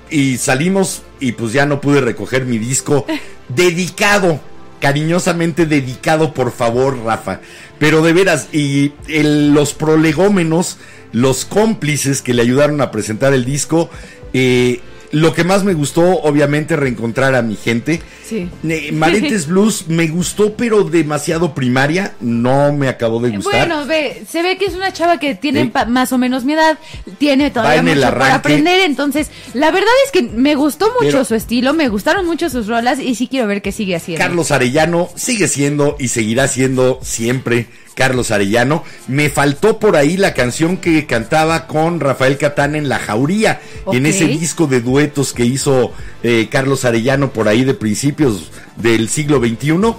y 0.09 0.37
salimos 0.37 1.01
y 1.19 1.31
pues 1.31 1.51
ya 1.51 1.65
no 1.65 1.81
pude 1.81 1.99
recoger 1.99 2.45
mi 2.45 2.57
disco 2.59 3.05
dedicado. 3.49 4.39
Cariñosamente 4.79 5.65
dedicado, 5.65 6.33
por 6.33 6.51
favor, 6.51 6.99
Rafa. 7.03 7.39
Pero 7.79 8.01
de 8.01 8.13
veras, 8.13 8.49
y 8.51 8.93
los 9.07 9.73
prolegómenos, 9.73 10.77
los 11.11 11.45
cómplices 11.45 12.21
que 12.21 12.33
le 12.33 12.41
ayudaron 12.41 12.81
a 12.81 12.91
presentar 12.91 13.33
el 13.33 13.45
disco, 13.45 13.89
eh, 14.33 14.81
lo 15.11 15.33
que 15.33 15.43
más 15.43 15.63
me 15.63 15.73
gustó, 15.73 16.21
obviamente, 16.21 16.75
reencontrar 16.75 17.35
a 17.35 17.41
mi 17.41 17.55
gente. 17.55 18.01
Sí. 18.27 18.49
Eh, 18.67 18.91
Maretes 18.91 19.47
Blues 19.47 19.87
me 19.87 20.07
gustó, 20.07 20.55
pero 20.55 20.83
demasiado 20.83 21.53
primaria. 21.53 22.15
No 22.19 22.73
me 22.73 22.87
acabó 22.89 23.19
de 23.19 23.35
gustar. 23.35 23.67
Bueno, 23.67 23.85
ve, 23.85 24.23
se 24.29 24.41
ve 24.41 24.57
que 24.57 24.65
es 24.65 24.73
una 24.75 24.91
chava 24.93 25.19
que 25.19 25.35
tiene 25.35 25.71
más 25.87 26.11
o 26.11 26.17
menos 26.17 26.43
mi 26.45 26.53
edad, 26.53 26.77
tiene 27.17 27.51
todavía 27.51 27.81
mucho 27.81 28.01
para 28.01 28.35
aprender, 28.35 28.81
entonces 28.81 29.29
la 29.53 29.71
verdad 29.71 29.89
es 30.05 30.11
que 30.11 30.23
me 30.23 30.55
gustó 30.55 30.87
mucho 30.99 31.11
Pero- 31.11 31.25
su 31.25 31.35
estilo, 31.35 31.73
me 31.73 31.87
gustaron 31.87 32.25
mucho 32.25 32.49
sus 32.49 32.67
rolas 32.67 32.99
y 32.99 33.15
sí 33.15 33.27
quiero 33.27 33.47
ver 33.47 33.61
qué 33.61 33.71
sigue 33.71 33.95
haciendo. 33.95 34.23
Carlos 34.23 34.51
Arellano 34.51 35.09
sigue 35.15 35.47
siendo 35.47 35.95
y 35.99 36.07
seguirá 36.09 36.47
siendo 36.47 36.99
siempre 37.01 37.67
Carlos 37.95 38.29
Arellano. 38.29 38.83
Me 39.07 39.29
faltó 39.29 39.79
por 39.79 39.95
ahí 39.95 40.17
la 40.17 40.33
canción 40.35 40.77
que 40.77 41.07
cantaba 41.07 41.65
con 41.65 41.99
Rafael 41.99 42.37
Catán 42.37 42.75
en 42.75 42.89
La 42.89 42.99
Jauría, 42.99 43.61
en 43.91 44.05
ese 44.05 44.25
disco 44.25 44.67
de 44.67 44.81
duetos 44.81 45.33
que 45.33 45.45
hizo 45.45 45.91
eh, 46.21 46.47
Carlos 46.51 46.85
Arellano 46.85 47.31
por 47.31 47.47
ahí 47.47 47.63
de 47.63 47.73
principios 47.73 48.51
del 48.75 49.09
siglo 49.09 49.39
XXI. 49.39 49.95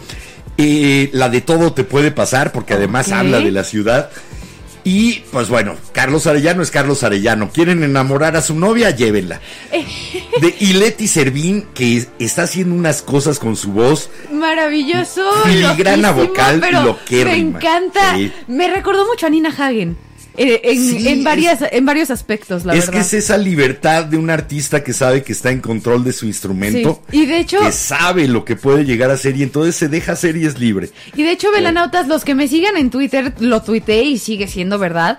Eh, 0.58 1.10
la 1.12 1.28
de 1.28 1.42
todo 1.42 1.72
te 1.72 1.84
puede 1.84 2.10
pasar, 2.10 2.52
porque 2.52 2.74
además 2.74 3.12
habla 3.12 3.40
de 3.40 3.50
la 3.50 3.64
ciudad. 3.64 4.10
Y 4.86 5.24
pues 5.32 5.48
bueno, 5.48 5.74
Carlos 5.90 6.28
Arellano 6.28 6.62
es 6.62 6.70
Carlos 6.70 7.02
Arellano. 7.02 7.50
¿Quieren 7.50 7.82
enamorar 7.82 8.36
a 8.36 8.40
su 8.40 8.54
novia? 8.54 8.92
Llévenla. 8.92 9.40
De, 10.40 10.54
y 10.60 10.74
Leti 10.74 11.08
Servín, 11.08 11.66
que 11.74 12.06
está 12.20 12.44
haciendo 12.44 12.72
unas 12.72 13.02
cosas 13.02 13.40
con 13.40 13.56
su 13.56 13.72
voz. 13.72 14.10
Maravilloso. 14.30 15.28
Filigrana 15.42 16.12
vocal 16.12 16.60
pero 16.60 16.82
loquérrima. 16.82 17.32
Me 17.32 17.56
encanta. 17.56 18.14
Sí. 18.14 18.32
Me 18.46 18.68
recordó 18.68 19.04
mucho 19.08 19.26
a 19.26 19.30
Nina 19.30 19.48
Hagen. 19.48 19.96
Eh, 20.36 20.60
en, 20.64 20.76
Sí, 20.98 21.08
en 21.08 21.24
varias, 21.24 21.58
en 21.70 21.84
varios 21.86 22.10
aspectos, 22.10 22.64
la 22.64 22.74
es 22.74 22.80
verdad. 22.80 22.92
que 22.94 22.98
es 23.00 23.14
esa 23.14 23.36
libertad 23.38 24.04
de 24.04 24.16
un 24.16 24.30
artista 24.30 24.82
que 24.84 24.92
sabe 24.92 25.22
que 25.22 25.32
está 25.32 25.50
en 25.50 25.60
control 25.60 26.04
de 26.04 26.12
su 26.12 26.26
instrumento. 26.26 27.02
Sí, 27.10 27.18
y 27.22 27.26
de 27.26 27.38
hecho- 27.40 27.58
Que 27.60 27.72
sabe 27.72 28.28
lo 28.28 28.44
que 28.44 28.56
puede 28.56 28.84
llegar 28.84 29.10
a 29.10 29.16
ser 29.16 29.36
y 29.36 29.42
entonces 29.42 29.76
se 29.76 29.88
deja 29.88 30.12
hacer 30.12 30.36
y 30.36 30.46
es 30.46 30.58
libre. 30.58 30.90
Y 31.14 31.22
de 31.22 31.32
hecho, 31.32 31.50
Velanautas, 31.52 32.06
los 32.08 32.24
que 32.24 32.34
me 32.34 32.48
sigan 32.48 32.76
en 32.76 32.90
Twitter, 32.90 33.32
lo 33.40 33.62
tuiteé 33.62 34.02
y 34.04 34.18
sigue 34.18 34.48
siendo 34.48 34.78
verdad. 34.78 35.18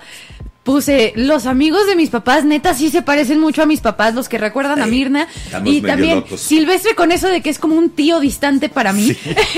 Puse, 0.71 1.13
los 1.15 1.45
amigos 1.45 1.88
de 1.88 1.95
mis 1.95 2.10
papás, 2.10 2.43
neta, 2.43 2.73
sí 2.73 2.89
se 2.89 3.01
parecen 3.01 3.39
mucho 3.39 3.62
a 3.62 3.65
mis 3.65 3.80
papás, 3.80 4.13
los 4.13 4.27
que 4.27 4.38
recuerdan 4.38 4.82
a 4.82 4.86
Mirna. 4.86 5.25
estamos 5.45 5.73
Y 5.73 5.80
también 5.82 6.15
locos. 6.17 6.41
Silvestre 6.41 6.93
con 6.93 7.13
eso 7.13 7.30
de 7.30 7.39
que 7.41 7.49
es 7.49 7.58
como 7.58 7.75
un 7.75 7.89
tío 7.91 8.19
distante 8.19 8.67
para 8.67 8.91
mí. 8.91 9.15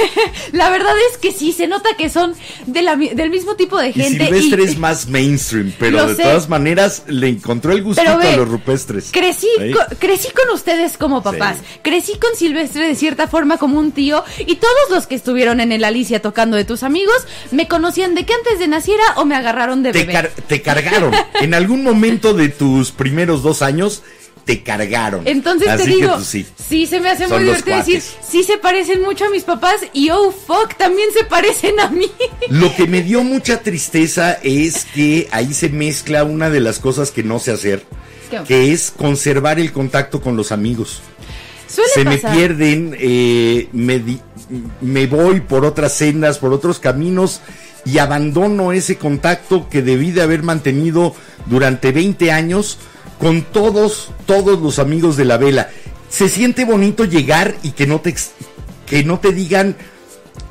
la 0.51 0.69
verdad 0.69 0.93
es 1.11 1.17
que 1.17 1.31
sí, 1.31 1.51
se 1.51 1.65
nota 1.65 1.89
que 1.97 2.09
son 2.09 2.35
de 2.67 2.83
la 2.83 2.95
mi- 2.95 3.09
del 3.09 3.31
mismo 3.31 3.55
tipo 3.55 3.79
de 3.79 3.89
Y 3.89 3.93
gente. 3.93 4.25
Silvestre 4.25 4.61
y- 4.61 4.65
es 4.69 4.77
más 4.77 5.07
mainstream, 5.07 5.73
pero 5.79 6.05
de 6.05 6.15
sé. 6.15 6.21
todas 6.21 6.47
maneras 6.47 7.01
le 7.07 7.27
encontró 7.27 7.71
el 7.71 7.81
gustito 7.81 8.15
ve, 8.19 8.27
a 8.33 8.37
los 8.37 8.47
rupestres. 8.47 9.09
Crecí, 9.11 9.47
crecí 9.97 10.27
con 10.31 10.53
ustedes 10.53 10.95
como 10.99 11.23
papás. 11.23 11.57
Sí. 11.57 11.79
Crecí 11.81 12.19
con 12.19 12.35
Silvestre 12.35 12.87
de 12.87 12.93
cierta 12.93 13.27
forma 13.27 13.57
como 13.57 13.79
un 13.79 13.93
tío. 13.93 14.23
Y 14.45 14.57
todos 14.57 14.75
los 14.91 15.07
que 15.07 15.15
estuvieron 15.15 15.59
en 15.59 15.71
el 15.71 15.85
Alicia 15.85 16.21
tocando 16.21 16.55
de 16.55 16.65
tus 16.65 16.83
amigos 16.83 17.15
me 17.49 17.67
conocían 17.67 18.13
de 18.13 18.27
que 18.27 18.33
antes 18.35 18.59
de 18.59 18.67
naciera 18.67 19.03
o 19.15 19.25
me 19.25 19.35
agarraron 19.35 19.81
de 19.81 19.91
te, 19.91 19.99
bebé. 20.01 20.13
car- 20.13 20.31
te 20.47 20.61
cargaron. 20.61 20.98
En 21.41 21.53
algún 21.53 21.83
momento 21.83 22.33
de 22.33 22.49
tus 22.49 22.91
primeros 22.91 23.43
dos 23.43 23.61
años, 23.61 24.03
te 24.45 24.63
cargaron. 24.63 25.27
Entonces 25.27 25.67
Así 25.67 25.83
te 25.83 25.89
digo, 25.91 26.17
que 26.17 26.23
sí. 26.23 26.43
pues, 26.55 26.67
sí. 26.67 26.85
se 26.87 26.99
me 26.99 27.09
hace 27.09 27.27
Son 27.27 27.37
muy 27.37 27.43
divertido 27.45 27.77
decir, 27.77 28.01
sí 28.27 28.43
se 28.43 28.57
parecen 28.57 29.01
mucho 29.03 29.25
a 29.25 29.29
mis 29.29 29.43
papás 29.43 29.75
y 29.93 30.09
oh 30.09 30.31
fuck, 30.31 30.75
también 30.75 31.09
se 31.15 31.23
parecen 31.25 31.79
a 31.79 31.89
mí. 31.89 32.09
Lo 32.49 32.75
que 32.75 32.87
me 32.87 33.03
dio 33.03 33.23
mucha 33.23 33.61
tristeza 33.61 34.39
es 34.41 34.85
que 34.85 35.27
ahí 35.31 35.53
se 35.53 35.69
mezcla 35.69 36.23
una 36.23 36.49
de 36.49 36.61
las 36.61 36.79
cosas 36.79 37.11
que 37.11 37.21
no 37.21 37.37
sé 37.37 37.51
hacer, 37.51 37.83
¿Qué? 38.31 38.39
que 38.47 38.71
es 38.73 38.91
conservar 38.95 39.59
el 39.59 39.71
contacto 39.71 40.19
con 40.19 40.35
los 40.35 40.51
amigos. 40.51 41.01
Suele 41.67 41.91
se 41.93 42.03
me 42.05 42.17
pierden, 42.17 42.95
eh, 42.99 43.67
me, 43.73 43.99
di- 43.99 44.21
me 44.81 45.05
voy 45.05 45.41
por 45.41 45.63
otras 45.63 45.93
sendas, 45.93 46.39
por 46.39 46.51
otros 46.53 46.79
caminos 46.79 47.41
y 47.85 47.97
abandono 47.97 48.71
ese 48.71 48.97
contacto 48.97 49.69
que 49.69 49.81
debí 49.81 50.11
de 50.11 50.21
haber 50.21 50.43
mantenido 50.43 51.15
durante 51.45 51.91
20 51.91 52.31
años 52.31 52.77
con 53.19 53.43
todos, 53.43 54.11
todos 54.25 54.59
los 54.59 54.79
amigos 54.79 55.17
de 55.17 55.25
la 55.25 55.37
vela. 55.37 55.69
Se 56.09 56.29
siente 56.29 56.65
bonito 56.65 57.05
llegar 57.05 57.55
y 57.63 57.71
que 57.71 57.85
no 57.85 58.01
te, 58.01 58.15
que 58.85 59.03
no 59.03 59.19
te 59.19 59.31
digan, 59.31 59.75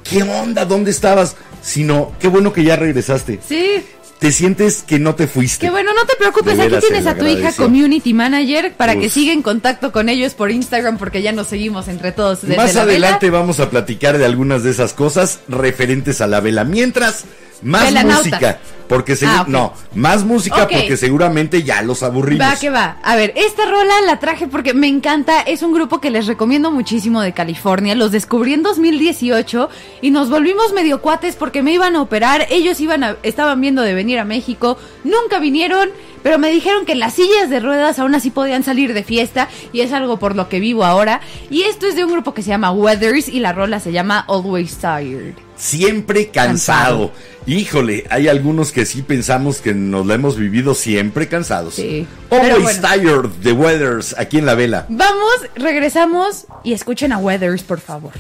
¿qué 0.04 0.22
onda? 0.22 0.64
¿Dónde 0.64 0.90
estabas? 0.90 1.36
Sino, 1.62 2.12
qué 2.20 2.28
bueno 2.28 2.52
que 2.52 2.64
ya 2.64 2.76
regresaste. 2.76 3.40
Sí, 3.46 3.82
Te 4.18 4.33
sientes 4.33 4.83
que 4.83 4.98
no 4.98 5.14
te 5.14 5.28
fuiste. 5.28 5.66
que 5.66 5.70
bueno, 5.70 5.92
no 5.94 6.04
te 6.04 6.16
preocupes, 6.16 6.59
aquí 6.59 6.74
tienes 6.81 7.07
a 7.07 7.14
tu 7.14 7.24
hija 7.24 7.52
community 7.52 8.14
manager 8.14 8.72
para 8.72 8.96
que 8.96 9.09
siga 9.09 9.33
en 9.33 9.42
contacto 9.42 9.92
con 9.92 10.09
ellos 10.09 10.35
por 10.35 10.50
Instagram 10.50 10.98
porque 10.98 11.22
ya 11.22 11.31
nos 11.33 11.46
seguimos 11.46 11.87
entre 11.88 12.11
todos. 12.12 12.42
desde 12.42 12.57
Más 12.57 12.74
la 12.74 12.85
vela. 12.85 13.07
adelante 13.07 13.31
vamos 13.31 13.61
a 13.61 13.70
platicar 13.70 14.18
de 14.18 14.24
algunas 14.24 14.62
de 14.64 14.70
esas 14.70 14.92
cosas 14.92 15.40
referentes 15.48 16.20
a 16.20 16.26
la 16.26 16.40
vela. 16.40 16.64
Mientras, 16.64 17.24
más 17.62 17.84
música. 18.18 18.58
Porque 18.88 19.12
segu- 19.16 19.28
Ah, 19.40 19.44
no, 19.46 19.74
más 19.94 20.24
música 20.24 20.66
porque 20.78 20.96
seguramente 20.96 21.62
ya 21.62 21.82
los 21.82 22.02
aburrimos. 22.02 22.46
Va 22.46 22.56
que 22.56 22.70
va. 22.70 22.96
A 23.04 23.16
ver, 23.16 23.34
esta 23.36 23.66
rola 23.66 23.92
la 24.06 24.18
traje 24.18 24.46
porque 24.48 24.72
me 24.72 24.86
encanta. 24.86 25.42
Es 25.42 25.62
un 25.62 25.74
grupo 25.74 26.00
que 26.00 26.10
les 26.10 26.26
recomiendo 26.26 26.70
muchísimo 26.70 27.20
de 27.20 27.34
California. 27.34 27.94
Los 27.94 28.12
descubrí 28.12 28.54
en 28.54 28.62
2018 28.62 29.68
y 30.00 30.10
nos 30.10 30.30
volvimos 30.30 30.72
medio 30.72 31.02
cuates 31.02 31.36
porque 31.36 31.62
me 31.62 31.72
iban 31.74 31.96
a 31.96 32.00
operar. 32.00 32.46
Ellos 32.48 32.80
iban 32.80 33.04
a, 33.04 33.16
estaban 33.22 33.60
viendo 33.60 33.82
de 33.82 33.92
venir 33.92 34.18
a 34.20 34.24
México. 34.24 34.78
Nunca 35.04 35.38
vinieron, 35.38 35.90
pero 36.22 36.38
me 36.38 36.50
dijeron 36.50 36.86
que 36.86 36.94
las 36.94 37.12
sillas 37.12 37.50
de 37.50 37.60
ruedas 37.60 37.98
aún 37.98 38.14
así 38.14 38.30
podían 38.30 38.62
salir 38.62 38.94
de 38.94 39.04
fiesta 39.04 39.48
y 39.70 39.82
es 39.82 39.92
algo 39.92 40.18
por 40.18 40.34
lo 40.34 40.48
que 40.48 40.60
vivo 40.60 40.86
ahora. 40.86 41.20
Y 41.50 41.62
esto 41.64 41.86
es 41.86 41.94
de 41.94 42.04
un 42.06 42.12
grupo 42.12 42.32
que 42.32 42.42
se 42.42 42.48
llama 42.48 42.70
Weathers 42.70 43.28
y 43.28 43.40
la 43.40 43.52
rola 43.52 43.80
se 43.80 43.92
llama 43.92 44.24
Always 44.28 44.78
Tired. 44.78 45.34
Siempre 45.58 46.28
cansado. 46.28 47.12
Híjole, 47.46 48.04
hay 48.10 48.28
algunos 48.28 48.72
que 48.72 48.86
sí 48.86 49.02
pensamos 49.02 49.60
que 49.60 49.74
nos 49.74 50.06
la 50.06 50.14
hemos 50.14 50.36
vivido 50.36 50.74
siempre 50.74 51.28
cansados. 51.28 51.74
Sí. 51.74 52.06
Always 52.30 52.80
bueno. 52.80 52.88
tired, 52.88 53.30
The 53.42 53.52
Weathers, 53.52 54.14
aquí 54.18 54.38
en 54.38 54.46
la 54.46 54.54
vela. 54.54 54.86
Vamos, 54.88 55.32
regresamos 55.56 56.46
y 56.62 56.74
escuchen 56.74 57.12
a 57.12 57.18
Weathers, 57.18 57.62
por 57.62 57.80
favor. 57.80 58.12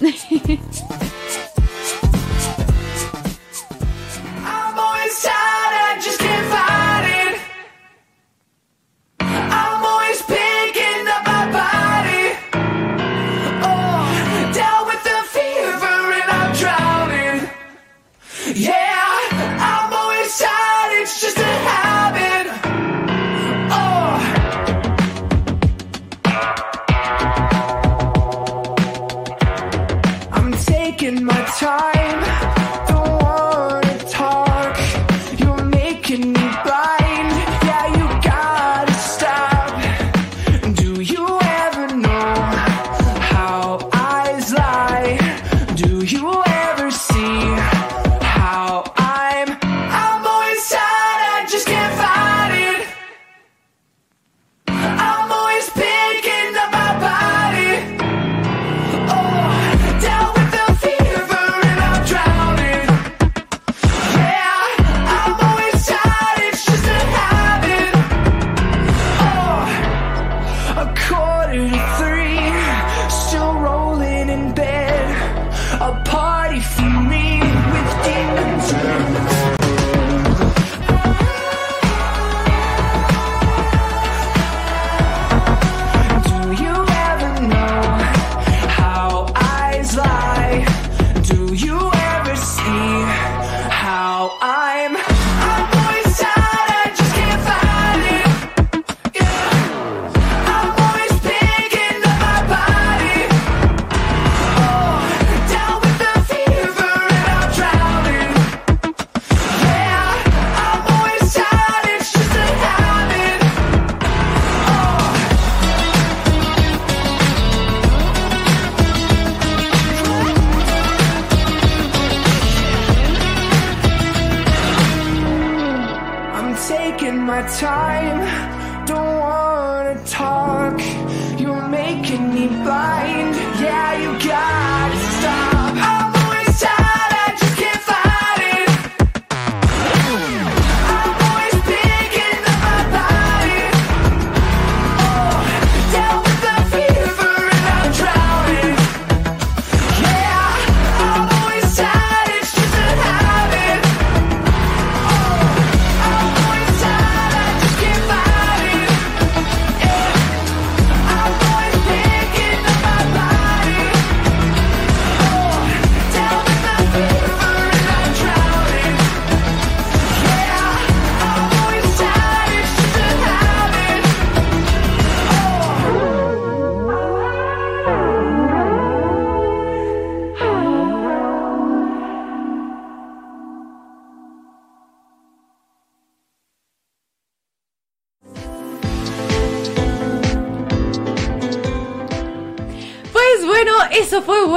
I'm 4.46 4.78
always 4.78 5.22
tired, 5.22 5.32
I 5.32 6.00
just 6.02 6.33
try 31.64 31.93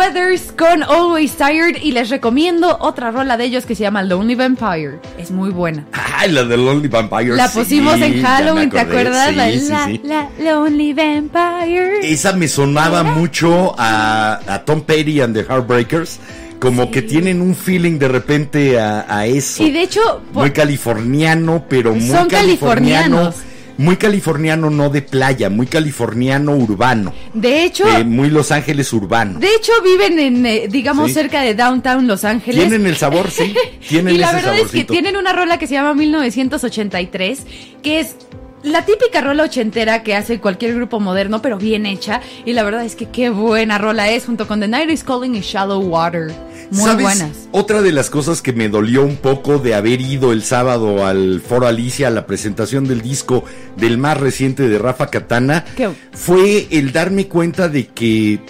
Weathers 0.07 0.53
con 0.57 0.83
Always 0.83 1.35
Tired 1.35 1.81
y 1.81 1.91
les 1.91 2.09
recomiendo 2.09 2.77
otra 2.79 3.11
rola 3.11 3.35
de 3.35 3.43
ellos 3.43 3.65
que 3.65 3.75
se 3.75 3.83
llama 3.83 4.03
Lonely 4.03 4.35
Vampire. 4.35 4.99
Es 5.17 5.31
muy 5.31 5.49
buena. 5.49 5.85
Ay, 6.17 6.31
la 6.31 6.45
de 6.45 6.55
Lonely 6.55 6.87
Vampire. 6.87 7.35
La 7.35 7.49
sí, 7.49 7.59
pusimos 7.59 7.95
en 7.99 8.21
Halloween, 8.23 8.69
¿te 8.69 8.79
acuerdas? 8.79 9.29
sí, 9.29 9.35
la, 9.35 9.85
sí, 9.85 10.01
la- 10.05 10.29
la 10.39 10.51
Lonely 10.53 10.93
Vampire. 10.93 11.99
Esa 12.09 12.31
me 12.33 12.47
sonaba 12.47 13.03
mucho 13.03 13.75
a, 13.77 14.39
a 14.47 14.63
Tom 14.63 14.81
Petty 14.81 15.19
and 15.19 15.35
the 15.35 15.43
Heartbreakers. 15.43 16.19
Como 16.59 16.89
que 16.89 17.01
tienen 17.01 17.41
un 17.41 17.53
feeling 17.53 17.99
de 17.99 18.07
repente 18.07 18.79
a, 18.79 19.05
a 19.09 19.25
eso. 19.25 19.61
Y 19.63 19.71
de 19.71 19.81
hecho, 19.83 20.21
muy 20.31 20.51
californiano, 20.51 21.65
pero 21.67 21.93
muy 21.93 22.07
Son 22.07 22.29
californiano. 22.29 23.17
californianos. 23.17 23.35
Muy 23.77 23.97
californiano, 23.97 24.69
no 24.71 24.89
de 24.89 25.01
playa, 25.03 25.49
muy 25.49 25.67
californiano 25.67 26.55
urbano. 26.55 27.13
de 27.33 27.63
hecho, 27.63 27.87
Eh, 27.87 28.03
muy 28.03 28.29
Los 28.29 28.51
Ángeles 28.51 28.91
urbano. 28.93 29.39
de 29.39 29.47
hecho 29.55 29.71
viven 29.83 30.17
en, 30.19 30.45
eh, 30.45 30.67
digamos, 30.69 31.07
Sí. 31.09 31.13
cerca 31.13 31.41
de 31.41 31.53
Downtown 31.53 32.07
Los 32.07 32.23
Ángeles. 32.23 32.67
Tienen 32.67 32.87
el 32.87 32.95
sabor, 32.97 33.29
sí. 33.29 33.53
Tienen 33.87 34.15
y 34.15 34.17
la 34.17 34.27
ese 34.27 34.35
verdad 34.37 34.57
es 34.59 34.71
que 34.71 34.83
tienen 34.83 35.15
una 35.15 35.31
rola 35.33 35.57
que 35.59 35.67
se 35.67 35.75
llama 35.75 35.93
1983, 35.93 37.39
que 37.83 37.99
es 37.99 38.15
la 38.63 38.85
típica 38.85 39.21
rola 39.21 39.43
ochentera 39.43 40.03
que 40.03 40.15
hace 40.15 40.39
cualquier 40.39 40.75
grupo 40.75 40.99
moderno, 40.99 41.41
pero 41.41 41.57
bien 41.57 41.85
hecha. 41.85 42.21
Y 42.45 42.53
la 42.53 42.63
verdad 42.63 42.83
es 42.83 42.95
que 42.95 43.09
qué 43.09 43.29
buena 43.29 43.77
rola 43.77 44.09
es, 44.09 44.25
junto 44.25 44.47
con 44.47 44.59
The 44.59 44.67
Night 44.67 44.89
is 44.89 45.03
Calling 45.03 45.35
y 45.35 45.41
Shallow 45.41 45.81
Water. 45.81 46.33
Muy 46.71 46.83
¿Sabes? 46.83 47.03
buenas. 47.03 47.49
Otra 47.51 47.81
de 47.81 47.91
las 47.91 48.09
cosas 48.09 48.41
que 48.41 48.53
me 48.53 48.67
dolió 48.67 49.03
un 49.03 49.15
poco 49.15 49.57
de 49.57 49.73
haber 49.75 50.01
ido 50.01 50.33
el 50.33 50.43
sábado 50.43 51.05
al 51.05 51.41
Foro 51.41 51.67
Alicia 51.67 52.07
a 52.07 52.11
la 52.11 52.25
presentación 52.25 52.87
del 52.87 53.01
disco 53.01 53.45
del 53.77 53.97
más 53.97 54.17
reciente 54.17 54.67
de 54.67 54.77
Rafa 54.77 55.07
Katana 55.07 55.63
¿Qué? 55.75 55.89
fue 56.11 56.67
el 56.71 56.91
darme 56.91 57.27
cuenta 57.27 57.69
de 57.69 57.87
que 57.87 58.41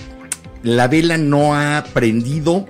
la 0.64 0.88
vela 0.88 1.18
no 1.18 1.54
ha 1.54 1.78
aprendido 1.78 2.66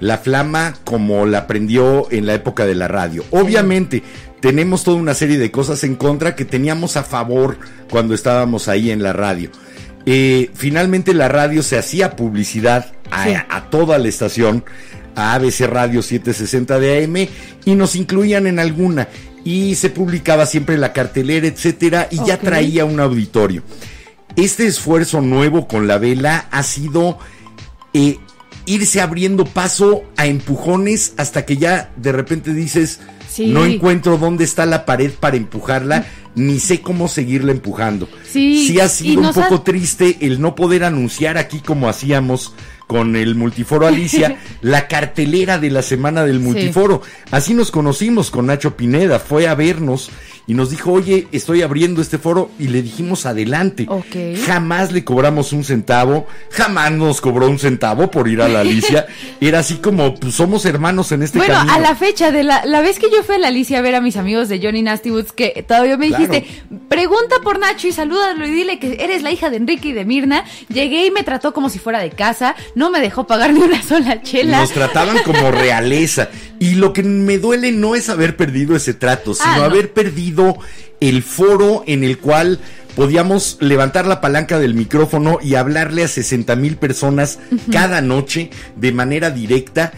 la 0.00 0.18
flama 0.18 0.74
como 0.84 1.24
la 1.24 1.46
prendió 1.46 2.08
en 2.10 2.26
la 2.26 2.34
época 2.34 2.66
de 2.66 2.74
la 2.74 2.88
radio. 2.88 3.24
Obviamente, 3.30 4.02
tenemos 4.44 4.84
toda 4.84 4.98
una 4.98 5.14
serie 5.14 5.38
de 5.38 5.50
cosas 5.50 5.84
en 5.84 5.94
contra 5.94 6.36
que 6.36 6.44
teníamos 6.44 6.98
a 6.98 7.02
favor 7.02 7.56
cuando 7.88 8.14
estábamos 8.14 8.68
ahí 8.68 8.90
en 8.90 9.02
la 9.02 9.14
radio. 9.14 9.48
Eh, 10.04 10.50
finalmente 10.52 11.14
la 11.14 11.28
radio 11.28 11.62
se 11.62 11.78
hacía 11.78 12.14
publicidad 12.14 12.92
a, 13.10 13.24
Sí. 13.24 13.30
a 13.48 13.70
toda 13.70 13.96
la 13.96 14.06
estación, 14.06 14.62
a 15.16 15.32
ABC 15.32 15.60
Radio 15.66 16.02
760 16.02 16.78
de 16.78 17.04
AM, 17.04 17.26
y 17.64 17.74
nos 17.74 17.96
incluían 17.96 18.46
en 18.46 18.58
alguna. 18.58 19.08
Y 19.46 19.76
se 19.76 19.88
publicaba 19.88 20.44
siempre 20.44 20.76
la 20.76 20.92
cartelera, 20.92 21.46
etcétera, 21.46 22.08
y 22.10 22.22
ya 22.26 22.38
traía 22.38 22.84
un 22.84 23.00
auditorio. 23.00 23.62
Este 24.36 24.66
esfuerzo 24.66 25.22
nuevo 25.22 25.66
con 25.66 25.86
la 25.86 25.96
vela 25.96 26.48
ha 26.50 26.62
sido 26.64 27.18
eh, 27.94 28.18
irse 28.66 29.00
abriendo 29.00 29.46
paso 29.46 30.04
a 30.18 30.26
empujones 30.26 31.14
hasta 31.16 31.46
que 31.46 31.56
ya 31.56 31.90
de 31.96 32.12
repente 32.12 32.52
dices, 32.52 33.00
No 33.38 33.64
encuentro 33.64 34.18
dónde 34.18 34.44
está 34.44 34.66
la 34.66 34.84
pared 34.84 35.12
para 35.12 35.36
empujarla, 35.36 36.04
ni 36.34 36.58
sé 36.60 36.80
cómo 36.80 37.08
seguirla 37.08 37.52
empujando. 37.52 38.08
Sí, 38.28 38.78
ha 38.80 38.86
y 38.86 38.88
sido 38.88 39.20
un 39.20 39.26
ha- 39.26 39.32
poco 39.32 39.62
triste 39.62 40.18
el 40.20 40.40
no 40.40 40.54
poder 40.54 40.84
anunciar 40.84 41.38
aquí 41.38 41.60
como 41.60 41.88
hacíamos 41.88 42.54
con 42.86 43.16
el 43.16 43.34
Multiforo 43.34 43.86
Alicia, 43.86 44.36
la 44.60 44.88
cartelera 44.88 45.58
de 45.58 45.70
la 45.70 45.80
semana 45.82 46.24
del 46.24 46.38
Multiforo. 46.40 47.00
Así 47.30 47.54
nos 47.54 47.70
conocimos 47.70 48.30
con 48.30 48.46
Nacho 48.46 48.76
Pineda, 48.76 49.18
fue 49.20 49.48
a 49.48 49.54
vernos 49.54 50.10
y 50.46 50.52
nos 50.52 50.68
dijo, 50.70 50.92
oye, 50.92 51.26
estoy 51.32 51.62
abriendo 51.62 52.02
este 52.02 52.18
foro 52.18 52.50
y 52.58 52.68
le 52.68 52.82
dijimos 52.82 53.24
adelante. 53.24 53.86
Ok. 53.88 54.36
Jamás 54.44 54.92
le 54.92 55.02
cobramos 55.02 55.54
un 55.54 55.64
centavo, 55.64 56.26
jamás 56.50 56.92
nos 56.92 57.22
cobró 57.22 57.48
un 57.48 57.58
centavo 57.58 58.10
por 58.10 58.28
ir 58.28 58.42
a 58.42 58.48
la 58.48 58.60
Alicia. 58.60 59.06
Era 59.40 59.60
así 59.60 59.76
como, 59.76 60.14
pues 60.16 60.34
somos 60.34 60.66
hermanos 60.66 61.10
en 61.12 61.22
este 61.22 61.38
Bueno, 61.38 61.54
camino. 61.54 61.72
a 61.72 61.78
la 61.78 61.94
fecha 61.96 62.30
de 62.30 62.42
la, 62.44 62.66
la 62.66 62.82
vez 62.82 62.98
que 62.98 63.10
yo 63.10 63.22
fui 63.22 63.36
a 63.36 63.38
la 63.38 63.48
Alicia 63.48 63.78
a 63.78 63.82
ver 63.82 63.94
a 63.94 64.02
mis 64.02 64.16
amigos 64.18 64.50
de 64.50 64.60
Johnny 64.62 64.82
Nasty 64.82 65.10
Woods, 65.10 65.32
que 65.32 65.64
todavía 65.66 65.96
me 65.96 66.08
Claro. 66.08 66.23
Dijiste, 66.26 66.62
pregunta 66.88 67.36
por 67.42 67.58
Nacho 67.58 67.86
y 67.88 67.92
salúdalo 67.92 68.46
y 68.46 68.50
dile 68.50 68.78
que 68.78 68.96
eres 69.00 69.22
la 69.22 69.30
hija 69.30 69.50
de 69.50 69.56
Enrique 69.56 69.88
y 69.88 69.92
de 69.92 70.04
Mirna. 70.04 70.44
Llegué 70.68 71.06
y 71.06 71.10
me 71.10 71.22
trató 71.22 71.52
como 71.52 71.68
si 71.68 71.78
fuera 71.78 72.00
de 72.00 72.10
casa, 72.10 72.54
no 72.74 72.90
me 72.90 73.00
dejó 73.00 73.26
pagar 73.26 73.52
ni 73.52 73.60
una 73.60 73.82
sola 73.82 74.22
chela. 74.22 74.60
Nos 74.60 74.72
trataban 74.72 75.18
como 75.24 75.50
realeza. 75.50 76.28
Y 76.58 76.74
lo 76.76 76.92
que 76.92 77.02
me 77.02 77.38
duele 77.38 77.72
no 77.72 77.94
es 77.94 78.08
haber 78.08 78.36
perdido 78.36 78.76
ese 78.76 78.94
trato, 78.94 79.34
sino 79.34 79.48
Ah, 79.50 79.56
no. 79.58 79.64
haber 79.64 79.92
perdido 79.92 80.56
el 81.00 81.22
foro 81.22 81.84
en 81.86 82.04
el 82.04 82.18
cual 82.18 82.58
podíamos 82.96 83.58
levantar 83.60 84.06
la 84.06 84.20
palanca 84.20 84.58
del 84.58 84.74
micrófono 84.74 85.38
y 85.42 85.56
hablarle 85.56 86.04
a 86.04 86.08
60 86.08 86.54
mil 86.56 86.76
personas 86.76 87.38
cada 87.72 88.00
noche 88.00 88.50
de 88.76 88.92
manera 88.92 89.30
directa. 89.30 89.92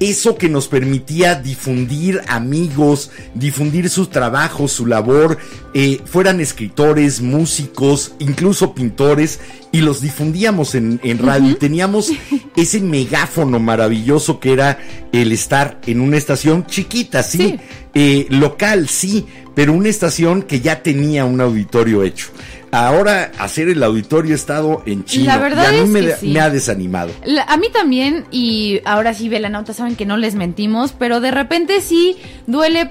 Eso 0.00 0.36
que 0.36 0.48
nos 0.48 0.68
permitía 0.68 1.34
difundir 1.36 2.20
amigos, 2.26 3.10
difundir 3.34 3.88
su 3.88 4.06
trabajo, 4.06 4.68
su 4.68 4.86
labor, 4.86 5.38
eh, 5.72 6.00
fueran 6.04 6.40
escritores, 6.40 7.20
músicos, 7.20 8.14
incluso 8.18 8.74
pintores, 8.74 9.40
y 9.72 9.80
los 9.80 10.00
difundíamos 10.00 10.74
en, 10.74 11.00
en 11.02 11.18
radio. 11.18 11.50
Y 11.50 11.54
teníamos 11.54 12.10
ese 12.56 12.80
megáfono 12.80 13.58
maravilloso 13.60 14.40
que 14.40 14.52
era 14.52 14.78
el 15.12 15.32
estar 15.32 15.80
en 15.86 16.00
una 16.00 16.16
estación 16.16 16.66
chiquita, 16.66 17.22
sí, 17.22 17.38
Sí. 17.38 17.60
eh, 17.94 18.26
local, 18.30 18.88
sí, 18.88 19.26
pero 19.54 19.72
una 19.72 19.88
estación 19.88 20.42
que 20.42 20.60
ya 20.60 20.82
tenía 20.82 21.24
un 21.24 21.40
auditorio 21.40 22.02
hecho. 22.02 22.28
Ahora 22.74 23.30
hacer 23.38 23.68
el 23.68 23.82
auditorio 23.82 24.34
estado 24.34 24.82
en 24.84 25.04
chino. 25.04 25.26
La 25.26 25.38
verdad 25.38 25.64
y 25.64 25.66
a 25.66 25.70
mí 25.72 25.78
es 25.78 25.88
me, 25.88 26.12
sí. 26.16 26.36
ha 26.38 26.50
desanimado. 26.50 27.12
La- 27.24 27.44
a 27.44 27.56
mí 27.56 27.68
también, 27.72 28.24
y 28.32 28.80
ahora 28.84 29.14
sí, 29.14 29.28
Velanauta, 29.28 29.72
saben 29.72 29.94
que 29.94 30.06
no 30.06 30.16
les 30.16 30.34
mentimos, 30.34 30.92
pero 30.92 31.20
de 31.20 31.30
repente 31.30 31.80
sí 31.80 32.16
duele 32.48 32.90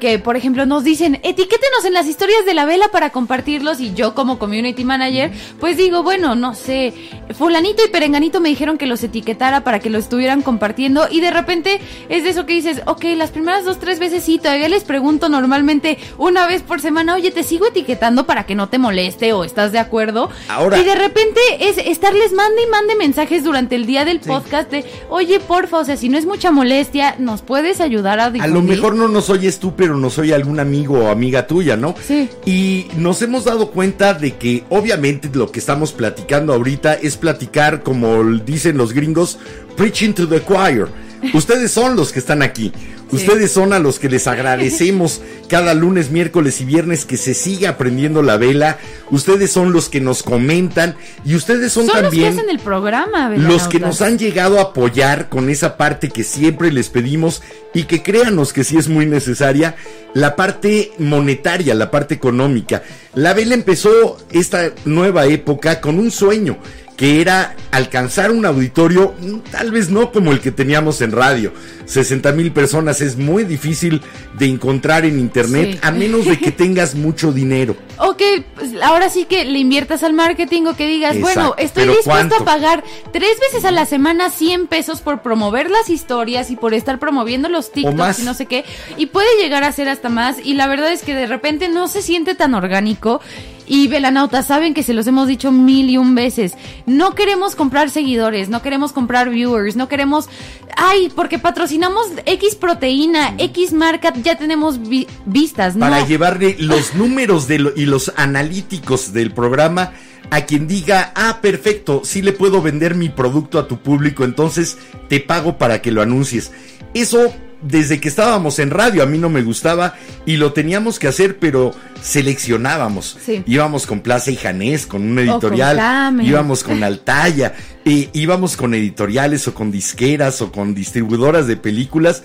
que, 0.00 0.18
por 0.18 0.36
ejemplo, 0.36 0.66
nos 0.66 0.84
dicen, 0.84 1.16
etiquétenos 1.22 1.84
en 1.84 1.92
las 1.94 2.06
historias 2.06 2.44
de 2.44 2.54
la 2.54 2.64
vela 2.64 2.88
para 2.88 3.10
compartirlos, 3.10 3.80
y 3.80 3.94
yo 3.94 4.14
como 4.14 4.38
community 4.38 4.84
manager, 4.84 5.30
pues 5.60 5.76
digo, 5.76 6.02
bueno, 6.02 6.34
no 6.34 6.54
sé, 6.54 6.92
fulanito 7.36 7.82
y 7.84 7.88
perenganito 7.90 8.40
me 8.40 8.48
dijeron 8.48 8.78
que 8.78 8.86
los 8.86 9.02
etiquetara 9.02 9.62
para 9.64 9.78
que 9.78 9.90
lo 9.90 9.98
estuvieran 9.98 10.42
compartiendo, 10.42 11.06
y 11.10 11.20
de 11.20 11.30
repente 11.30 11.80
es 12.08 12.24
de 12.24 12.30
eso 12.30 12.46
que 12.46 12.54
dices, 12.54 12.82
ok, 12.86 13.04
las 13.16 13.30
primeras 13.30 13.64
dos, 13.64 13.78
tres 13.78 13.98
veces 13.98 14.24
sí, 14.24 14.38
todavía 14.38 14.68
les 14.68 14.84
pregunto 14.84 15.28
normalmente 15.28 15.98
una 16.18 16.46
vez 16.46 16.62
por 16.62 16.80
semana, 16.80 17.14
oye, 17.14 17.30
te 17.30 17.42
sigo 17.42 17.66
etiquetando 17.68 18.26
para 18.26 18.44
que 18.46 18.54
no 18.54 18.68
te 18.68 18.78
moleste, 18.78 19.32
o 19.32 19.44
estás 19.44 19.72
de 19.72 19.78
acuerdo, 19.78 20.28
Ahora- 20.48 20.78
y 20.78 20.84
de 20.84 20.94
repente 20.94 21.40
es 21.60 21.78
estarles 21.78 22.32
mande 22.32 22.62
y 22.62 22.70
mande 22.70 22.94
mensajes 22.96 23.44
durante 23.44 23.74
el 23.76 23.86
día 23.86 24.04
del 24.04 24.20
podcast 24.20 24.70
de, 24.70 24.84
oye, 25.08 25.40
porfa, 25.40 25.78
o 25.78 25.84
sea, 25.84 25.96
si 25.96 26.08
no 26.08 26.18
es 26.18 26.26
mucha 26.26 26.50
molestia, 26.50 27.14
nos 27.18 27.42
puedes 27.42 27.80
ayudar 27.80 28.20
a 28.20 28.24
A 28.26 28.30
difundir. 28.30 28.54
lo 28.54 28.62
mejor 28.62 28.94
no 28.94 29.08
nos 29.08 29.30
oyes 29.30 29.58
tú, 29.58 29.67
pero 29.76 29.96
nos 29.96 30.18
oye 30.18 30.34
algún 30.34 30.60
amigo 30.60 31.04
o 31.04 31.08
amiga 31.08 31.46
tuya, 31.46 31.76
¿no? 31.76 31.94
Sí. 32.00 32.28
Y 32.44 32.86
nos 32.96 33.22
hemos 33.22 33.44
dado 33.44 33.70
cuenta 33.70 34.14
de 34.14 34.36
que 34.36 34.64
obviamente 34.68 35.30
lo 35.32 35.50
que 35.50 35.58
estamos 35.58 35.92
platicando 35.92 36.52
ahorita 36.52 36.94
es 36.94 37.16
platicar, 37.16 37.82
como 37.82 38.22
dicen 38.24 38.76
los 38.76 38.92
gringos, 38.92 39.38
preaching 39.78 40.12
to 40.12 40.28
the 40.28 40.40
choir. 40.40 40.88
Ustedes 41.32 41.70
son 41.72 41.96
los 41.96 42.12
que 42.12 42.18
están 42.18 42.42
aquí. 42.42 42.72
Ustedes 43.10 43.50
son 43.50 43.72
a 43.72 43.78
los 43.78 43.98
que 43.98 44.10
les 44.10 44.26
agradecemos 44.26 45.22
cada 45.48 45.72
lunes, 45.72 46.10
miércoles 46.10 46.60
y 46.60 46.64
viernes 46.64 47.06
que 47.06 47.16
se 47.16 47.32
siga 47.32 47.70
aprendiendo 47.70 48.22
la 48.22 48.36
vela. 48.36 48.78
Ustedes 49.10 49.50
son 49.50 49.72
los 49.72 49.88
que 49.88 50.00
nos 50.00 50.22
comentan 50.22 50.94
y 51.24 51.34
ustedes 51.34 51.72
son, 51.72 51.86
Son 51.86 52.02
los 52.02 52.10
que 52.12 52.18
también 52.18 52.32
hacen 52.34 52.50
el 52.50 52.58
programa, 52.58 53.30
los 53.30 53.66
que 53.66 53.80
nos 53.80 54.02
han 54.02 54.18
llegado 54.18 54.58
a 54.58 54.62
apoyar 54.62 55.28
con 55.28 55.48
esa 55.48 55.76
parte 55.76 56.10
que 56.10 56.22
siempre 56.22 56.70
les 56.70 56.90
pedimos 56.90 57.42
y 57.72 57.84
que 57.84 58.02
créanos 58.02 58.52
que 58.52 58.62
sí 58.62 58.76
es 58.76 58.88
muy 58.88 59.06
necesaria, 59.06 59.74
la 60.12 60.36
parte 60.36 60.92
monetaria, 60.98 61.74
la 61.74 61.90
parte 61.90 62.14
económica. 62.14 62.82
La 63.14 63.32
vela 63.32 63.54
empezó 63.54 64.18
esta 64.30 64.70
nueva 64.84 65.26
época 65.26 65.80
con 65.80 65.98
un 65.98 66.10
sueño 66.10 66.58
que 66.98 67.20
era 67.20 67.54
alcanzar 67.70 68.32
un 68.32 68.44
auditorio, 68.44 69.14
tal 69.52 69.70
vez 69.70 69.88
no 69.88 70.10
como 70.10 70.32
el 70.32 70.40
que 70.40 70.50
teníamos 70.50 71.00
en 71.00 71.12
radio. 71.12 71.52
60 71.84 72.32
mil 72.32 72.50
personas 72.52 73.00
es 73.00 73.16
muy 73.16 73.44
difícil 73.44 74.02
de 74.36 74.46
encontrar 74.46 75.04
en 75.06 75.18
internet 75.20 75.74
Sí. 75.74 75.78
a 75.82 75.92
menos 75.92 76.26
de 76.26 76.38
que 76.40 76.50
tengas 76.64 76.96
mucho 76.96 77.30
dinero. 77.32 77.76
Ok, 77.98 78.20
pues 78.56 78.70
ahora 78.82 79.10
sí 79.10 79.26
que 79.26 79.44
le 79.44 79.60
inviertas 79.60 80.02
al 80.02 80.12
marketing 80.12 80.64
o 80.66 80.76
que 80.76 80.88
digas, 80.88 81.14
Exacto, 81.14 81.40
bueno, 81.40 81.54
estoy 81.56 81.84
dispuesto 81.86 82.10
¿cuánto? 82.10 82.34
a 82.42 82.44
pagar 82.44 82.82
tres 83.12 83.38
veces 83.40 83.64
a 83.64 83.70
la 83.70 83.86
semana 83.86 84.28
100 84.30 84.66
pesos 84.66 85.00
por 85.00 85.22
promover 85.22 85.70
las 85.70 85.88
historias 85.90 86.50
y 86.50 86.56
por 86.56 86.74
estar 86.74 86.98
promoviendo 86.98 87.48
los. 87.48 87.70
TikToks 87.70 88.18
y 88.18 88.22
no 88.24 88.34
sé 88.34 88.46
qué. 88.46 88.64
Y 88.96 89.06
puede 89.06 89.28
llegar 89.40 89.62
a 89.62 89.70
ser 89.70 89.88
hasta 89.88 90.08
más. 90.08 90.36
Y 90.42 90.54
la 90.54 90.66
verdad 90.66 90.90
es 90.92 91.02
que 91.02 91.14
de 91.14 91.26
repente 91.28 91.68
no 91.68 91.86
se 91.86 92.02
siente 92.02 92.34
tan 92.34 92.54
orgánico. 92.54 93.20
Y 93.68 93.86
Velanautas, 93.88 94.46
saben 94.46 94.72
que 94.74 94.82
se 94.82 94.94
los 94.94 95.06
hemos 95.06 95.28
dicho 95.28 95.52
mil 95.52 95.90
y 95.90 95.98
un 95.98 96.14
veces. 96.14 96.54
No 96.86 97.14
queremos 97.14 97.54
comprar 97.54 97.90
seguidores, 97.90 98.48
no 98.48 98.62
queremos 98.62 98.92
comprar 98.92 99.28
viewers, 99.30 99.76
no 99.76 99.88
queremos. 99.88 100.28
Ay, 100.76 101.12
porque 101.14 101.38
patrocinamos 101.38 102.06
X 102.24 102.54
proteína, 102.54 103.34
X 103.38 103.72
marca, 103.72 104.12
ya 104.22 104.36
tenemos 104.38 104.80
vi- 104.88 105.06
vistas, 105.26 105.74
¿no? 105.76 105.80
para 105.86 106.06
llevarle 106.06 106.56
los 106.58 106.94
números 106.96 107.46
de 107.48 107.58
lo- 107.58 107.72
y 107.76 107.84
los 107.86 108.12
analíticos 108.16 109.12
del 109.12 109.32
programa 109.32 109.92
a 110.30 110.42
quien 110.42 110.66
diga, 110.68 111.12
ah, 111.14 111.38
perfecto, 111.40 112.02
sí 112.04 112.20
le 112.22 112.32
puedo 112.32 112.60
vender 112.62 112.94
mi 112.94 113.08
producto 113.08 113.58
a 113.58 113.66
tu 113.66 113.78
público, 113.78 114.24
entonces 114.24 114.76
te 115.08 115.20
pago 115.20 115.56
para 115.58 115.80
que 115.80 115.90
lo 115.90 116.02
anuncies. 116.02 116.52
Eso 116.94 117.32
desde 117.62 118.00
que 118.00 118.08
estábamos 118.08 118.58
en 118.58 118.70
radio 118.70 119.02
a 119.02 119.06
mí 119.06 119.18
no 119.18 119.28
me 119.28 119.42
gustaba 119.42 119.94
y 120.26 120.36
lo 120.36 120.52
teníamos 120.52 120.98
que 120.98 121.08
hacer, 121.08 121.38
pero 121.38 121.72
seleccionábamos. 122.00 123.18
Sí. 123.24 123.42
Íbamos 123.46 123.86
con 123.86 124.00
Plaza 124.00 124.30
y 124.30 124.36
Janés, 124.36 124.86
con 124.86 125.02
un 125.02 125.18
editorial, 125.18 126.20
íbamos 126.22 126.62
con 126.62 126.82
Altaya, 126.84 127.54
eh, 127.84 128.08
íbamos 128.12 128.56
con 128.56 128.74
editoriales 128.74 129.48
o 129.48 129.54
con 129.54 129.70
disqueras 129.70 130.40
o 130.42 130.52
con 130.52 130.74
distribuidoras 130.74 131.46
de 131.46 131.56
películas. 131.56 132.22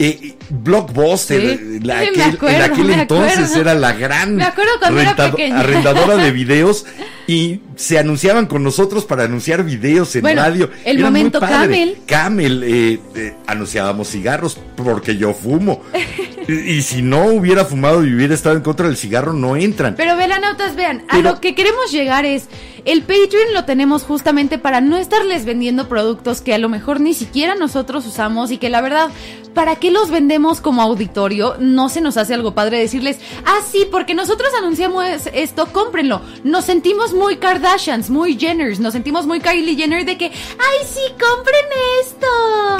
Eh, 0.00 0.34
Blockbuster, 0.50 1.40
Sí. 1.58 1.80
la- 1.82 2.02
Sí, 2.04 2.10
me 2.16 2.22
aquel- 2.22 2.34
acuerdo, 2.36 2.56
en 2.56 2.62
aquel 2.72 2.90
entonces 2.90 3.56
era 3.56 3.74
la 3.74 3.92
gran 3.92 4.40
era 4.40 4.54
rentado- 4.90 5.36
arrendadora 5.54 6.16
de 6.16 6.30
videos 6.32 6.86
y 7.26 7.60
se 7.76 7.98
anunciaban 7.98 8.46
con 8.46 8.62
nosotros 8.62 9.04
para 9.04 9.24
anunciar 9.24 9.64
videos 9.64 10.14
en 10.16 10.22
Bueno, 10.22 10.40
radio. 10.42 10.70
el 10.84 10.98
Era 10.98 11.06
momento. 11.06 11.40
Camel. 11.40 11.98
Camel, 12.06 12.62
eh, 12.64 13.00
eh, 13.16 13.34
anunciábamos 13.46 14.08
cigarros 14.08 14.56
porque 14.76 15.16
yo 15.16 15.34
fumo. 15.34 15.82
y, 16.48 16.52
y 16.52 16.82
si 16.82 17.02
no 17.02 17.24
hubiera 17.26 17.64
fumado 17.64 18.04
y 18.06 18.14
hubiera 18.14 18.34
estado 18.34 18.56
en 18.56 18.62
contra 18.62 18.86
del 18.86 18.96
cigarro, 18.96 19.32
no 19.32 19.56
entran. 19.56 19.96
Pero 19.96 20.16
velanautas, 20.16 20.76
vean, 20.76 21.02
a 21.08 21.16
Pero- 21.16 21.30
lo 21.32 21.40
que 21.40 21.54
queremos 21.54 21.90
llegar 21.90 22.24
es, 22.24 22.44
el 22.88 23.02
Patreon 23.02 23.52
lo 23.52 23.66
tenemos 23.66 24.02
justamente 24.02 24.56
para 24.56 24.80
no 24.80 24.96
estarles 24.96 25.44
vendiendo 25.44 25.90
productos 25.90 26.40
que 26.40 26.54
a 26.54 26.58
lo 26.58 26.70
mejor 26.70 27.00
ni 27.00 27.12
siquiera 27.12 27.54
nosotros 27.54 28.06
usamos 28.06 28.50
y 28.50 28.56
que 28.56 28.70
la 28.70 28.80
verdad, 28.80 29.10
¿para 29.52 29.76
qué 29.76 29.90
los 29.90 30.10
vendemos 30.10 30.62
como 30.62 30.80
auditorio? 30.80 31.56
No 31.60 31.90
se 31.90 32.00
nos 32.00 32.16
hace 32.16 32.32
algo 32.32 32.54
padre 32.54 32.78
decirles, 32.78 33.18
ah, 33.44 33.58
sí, 33.70 33.86
porque 33.90 34.14
nosotros 34.14 34.48
anunciamos 34.58 35.04
esto, 35.34 35.66
cómprenlo. 35.70 36.22
Nos 36.44 36.64
sentimos 36.64 37.12
muy 37.12 37.36
Kardashians, 37.36 38.08
muy 38.08 38.38
Jenners, 38.38 38.80
nos 38.80 38.94
sentimos 38.94 39.26
muy 39.26 39.40
Kylie 39.40 39.76
Jenner 39.76 40.06
de 40.06 40.16
que, 40.16 40.24
ay, 40.24 40.86
sí, 40.86 41.00
compren 41.10 41.66
esto. 42.02 42.26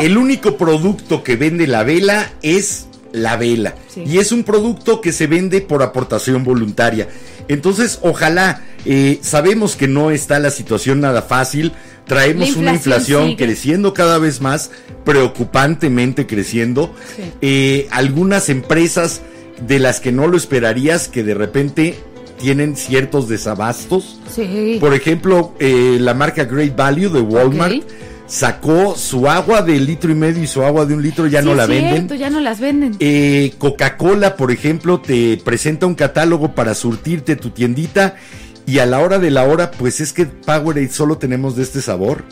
El 0.00 0.16
único 0.16 0.56
producto 0.56 1.22
que 1.22 1.36
vende 1.36 1.66
la 1.66 1.82
vela 1.82 2.32
es 2.40 2.88
la 3.12 3.36
vela. 3.36 3.74
Sí. 3.88 4.04
Y 4.06 4.16
es 4.16 4.32
un 4.32 4.44
producto 4.44 5.02
que 5.02 5.12
se 5.12 5.26
vende 5.26 5.60
por 5.60 5.82
aportación 5.82 6.44
voluntaria. 6.44 7.08
Entonces, 7.48 7.98
ojalá, 8.02 8.62
eh, 8.90 9.18
sabemos 9.20 9.76
que 9.76 9.86
no 9.86 10.10
está 10.10 10.38
la 10.38 10.50
situación 10.50 11.00
nada 11.00 11.20
fácil. 11.22 11.72
Traemos 12.06 12.56
una 12.56 12.72
inflación 12.72 13.24
sigue. 13.24 13.36
creciendo 13.36 13.92
cada 13.92 14.16
vez 14.18 14.40
más, 14.40 14.70
preocupantemente 15.04 16.26
creciendo. 16.26 16.94
Sí. 17.16 17.22
Eh, 17.42 17.86
algunas 17.90 18.48
empresas 18.48 19.20
de 19.66 19.78
las 19.78 20.00
que 20.00 20.10
no 20.10 20.26
lo 20.26 20.36
esperarías, 20.38 21.08
que 21.08 21.22
de 21.22 21.34
repente 21.34 21.98
tienen 22.40 22.76
ciertos 22.76 23.28
desabastos. 23.28 24.20
Sí. 24.34 24.78
Por 24.80 24.94
ejemplo, 24.94 25.54
eh, 25.58 25.98
la 26.00 26.14
marca 26.14 26.44
Great 26.44 26.74
Value 26.74 27.10
de 27.10 27.20
Walmart 27.20 27.82
sacó 28.26 28.94
su 28.96 29.28
agua 29.28 29.62
de 29.62 29.78
litro 29.80 30.10
y 30.10 30.14
medio 30.14 30.42
y 30.42 30.46
su 30.46 30.62
agua 30.62 30.84
de 30.86 30.94
un 30.94 31.02
litro 31.02 31.26
ya 31.26 31.40
Sí, 31.40 31.46
no 31.46 31.54
la 31.54 31.66
cierto, 31.66 31.94
venden. 31.94 32.18
ya 32.18 32.30
no 32.30 32.40
las 32.40 32.60
venden. 32.60 32.96
Eh, 33.00 33.52
Coca-Cola, 33.58 34.36
por 34.36 34.50
ejemplo, 34.52 35.00
te 35.00 35.36
presenta 35.44 35.86
un 35.86 35.94
catálogo 35.94 36.54
para 36.54 36.74
surtirte 36.74 37.36
tu 37.36 37.50
tiendita 37.50 38.16
y 38.68 38.78
a 38.80 38.86
la 38.86 39.00
hora 39.00 39.18
de 39.18 39.30
la 39.30 39.44
hora, 39.44 39.70
pues 39.70 40.00
es 40.00 40.12
que 40.12 40.26
Powerade 40.26 40.88
solo 40.90 41.16
tenemos 41.18 41.56
de 41.56 41.62
este 41.62 41.80
sabor 41.80 42.24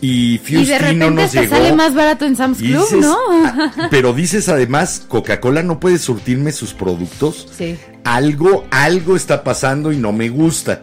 y 0.00 0.34
y 0.34 0.38
Fuse 0.38 0.72
de 0.72 0.78
repente 0.78 1.04
no 1.04 1.10
nos 1.10 1.32
llegó. 1.32 1.54
sale 1.56 1.72
más 1.72 1.94
barato 1.94 2.24
en 2.24 2.36
Sam's 2.36 2.60
Y 2.60 2.68
Club, 2.68 2.82
dices, 2.84 3.00
¿no? 3.00 3.16
ah, 3.30 3.88
pero 3.90 4.12
dices 4.12 4.48
además, 4.48 5.04
Coca-Cola 5.08 5.62
no 5.62 5.78
puede 5.80 5.98
surtirme 5.98 6.52
sus 6.52 6.72
productos. 6.74 7.48
Sí. 7.56 7.76
Algo, 8.04 8.66
algo 8.70 9.16
está 9.16 9.42
pasando 9.44 9.92
y 9.92 9.96
no 9.96 10.12
me 10.12 10.28
gusta. 10.28 10.82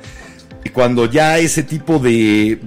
Y 0.64 0.70
cuando 0.70 1.06
ya 1.06 1.38
ese 1.40 1.64
tipo 1.64 2.00
de 2.00 2.60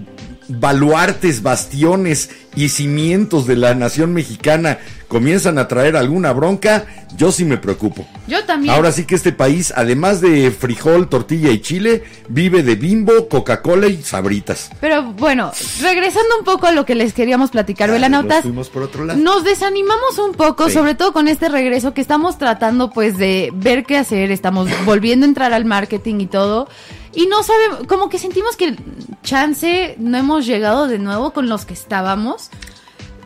baluartes, 0.48 1.42
bastiones 1.42 2.30
y 2.54 2.68
cimientos 2.70 3.46
de 3.46 3.56
la 3.56 3.74
nación 3.74 4.12
mexicana 4.14 4.78
comienzan 5.08 5.58
a 5.58 5.68
traer 5.68 5.96
alguna 5.96 6.32
bronca, 6.32 6.84
yo 7.16 7.30
sí 7.30 7.44
me 7.44 7.58
preocupo. 7.58 8.04
Yo 8.26 8.44
también. 8.44 8.74
Ahora 8.74 8.90
sí 8.90 9.04
que 9.04 9.14
este 9.14 9.32
país, 9.32 9.72
además 9.76 10.20
de 10.20 10.50
frijol, 10.50 11.08
tortilla 11.08 11.50
y 11.50 11.60
chile, 11.60 12.02
vive 12.28 12.64
de 12.64 12.74
bimbo, 12.74 13.28
Coca-Cola 13.28 13.86
y 13.86 14.02
sabritas. 14.02 14.70
Pero 14.80 15.04
bueno, 15.12 15.52
regresando 15.80 16.38
un 16.38 16.44
poco 16.44 16.66
a 16.66 16.72
lo 16.72 16.84
que 16.84 16.96
les 16.96 17.12
queríamos 17.12 17.50
platicar, 17.50 17.88
nos 17.88 17.94
velanautas. 17.94 18.42
fuimos 18.42 18.68
por 18.68 18.82
otro 18.82 19.04
lado. 19.04 19.20
Nos 19.20 19.44
desanimamos 19.44 20.18
un 20.18 20.32
poco, 20.34 20.66
Sí. 20.68 20.74
sobre 20.74 20.96
todo 20.96 21.12
con 21.12 21.28
este 21.28 21.48
regreso 21.48 21.94
que 21.94 22.00
estamos 22.00 22.36
tratando 22.38 22.90
pues 22.90 23.16
de 23.16 23.52
ver 23.54 23.84
qué 23.84 23.98
hacer, 23.98 24.32
estamos 24.32 24.68
volviendo 24.84 25.24
a 25.24 25.28
entrar 25.28 25.52
al 25.52 25.64
marketing 25.66 26.16
y 26.20 26.26
todo. 26.26 26.68
Y 27.16 27.26
no 27.26 27.42
sabemos, 27.42 27.86
como 27.88 28.08
que 28.08 28.18
sentimos 28.18 28.56
que 28.56 28.76
chance 29.24 29.96
no 29.98 30.16
hemos 30.18 30.46
llegado 30.46 30.86
de 30.86 30.98
nuevo 31.00 31.32
con 31.32 31.48
los 31.48 31.64
que 31.64 31.74
estábamos. 31.74 32.50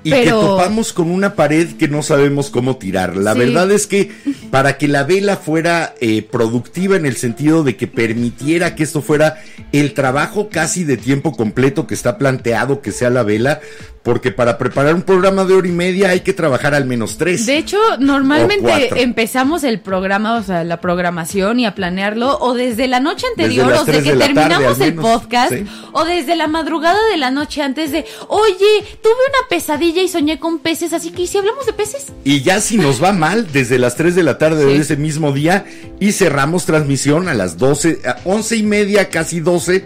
Y 0.02 0.10
Pero- 0.10 0.40
que 0.40 0.46
topamos 0.46 0.92
con 0.94 1.10
una 1.10 1.34
pared 1.34 1.76
que 1.76 1.86
no 1.88 2.02
sabemos 2.02 2.48
cómo 2.48 2.76
tirar. 2.76 3.16
La 3.18 3.34
Sí. 3.34 3.40
verdad 3.40 3.70
es 3.70 3.86
que 3.86 4.10
para 4.50 4.78
que 4.78 4.88
la 4.88 5.02
vela 5.04 5.36
fuera 5.36 5.94
eh, 6.00 6.22
productiva 6.22 6.96
en 6.96 7.04
el 7.04 7.16
sentido 7.16 7.64
de 7.64 7.76
que 7.76 7.86
permitiera 7.86 8.74
que 8.74 8.84
esto 8.84 9.02
fuera 9.02 9.42
el 9.72 9.92
trabajo 9.92 10.48
casi 10.50 10.84
de 10.84 10.96
tiempo 10.96 11.32
completo 11.36 11.86
que 11.86 11.92
está 11.92 12.16
planteado 12.16 12.80
que 12.80 12.92
sea 12.92 13.10
la 13.10 13.24
vela, 13.24 13.60
porque 14.02 14.32
para 14.32 14.56
preparar 14.56 14.94
un 14.94 15.02
programa 15.02 15.44
de 15.44 15.54
hora 15.54 15.68
y 15.68 15.72
media 15.72 16.08
hay 16.10 16.20
que 16.20 16.32
trabajar 16.32 16.74
al 16.74 16.86
menos 16.86 17.18
tres. 17.18 17.44
De 17.44 17.58
hecho, 17.58 17.76
normalmente 17.98 19.02
empezamos 19.02 19.62
el 19.62 19.80
programa, 19.80 20.36
o 20.38 20.42
sea, 20.42 20.64
la 20.64 20.80
programación 20.80 21.60
y 21.60 21.66
a 21.66 21.74
planearlo, 21.74 22.38
o 22.38 22.54
desde 22.54 22.88
la 22.88 23.00
noche 23.00 23.26
anterior, 23.26 23.70
o 23.72 23.84
de 23.84 23.92
tres 23.92 24.04
que 24.04 24.12
de 24.12 24.18
tarde, 24.18 24.34
terminamos 24.34 24.80
el 24.80 24.94
menos, 24.94 25.04
podcast, 25.04 25.52
sí. 25.52 25.64
o 25.92 26.04
desde 26.04 26.34
la 26.34 26.46
madrugada 26.46 26.98
de 27.10 27.18
la 27.18 27.30
noche 27.30 27.62
antes 27.62 27.92
de, 27.92 28.06
oye, 28.28 28.84
tuve 29.02 29.12
una 29.12 29.48
pesadilla 29.50 30.02
y 30.02 30.08
soñé 30.08 30.38
con 30.38 30.60
peces, 30.60 30.92
así 30.94 31.10
que 31.10 31.22
¿y 31.22 31.26
si 31.26 31.36
hablamos 31.38 31.66
de 31.66 31.72
peces? 31.74 32.06
Y 32.24 32.40
ya 32.40 32.60
si 32.60 32.78
nos 32.78 33.02
va 33.02 33.12
mal, 33.12 33.52
desde 33.52 33.78
las 33.78 33.96
3 33.96 34.14
de 34.14 34.22
la 34.22 34.38
tarde 34.38 34.64
Sí. 34.64 34.68
de 34.74 34.76
ese 34.78 34.96
mismo 34.96 35.32
día, 35.32 35.66
y 36.00 36.12
cerramos 36.12 36.64
transmisión 36.64 37.28
a 37.28 37.34
las 37.34 37.58
12, 37.58 38.00
a 38.06 38.16
11 38.24 38.56
y 38.56 38.62
media, 38.62 39.10
casi 39.10 39.40
12, 39.40 39.84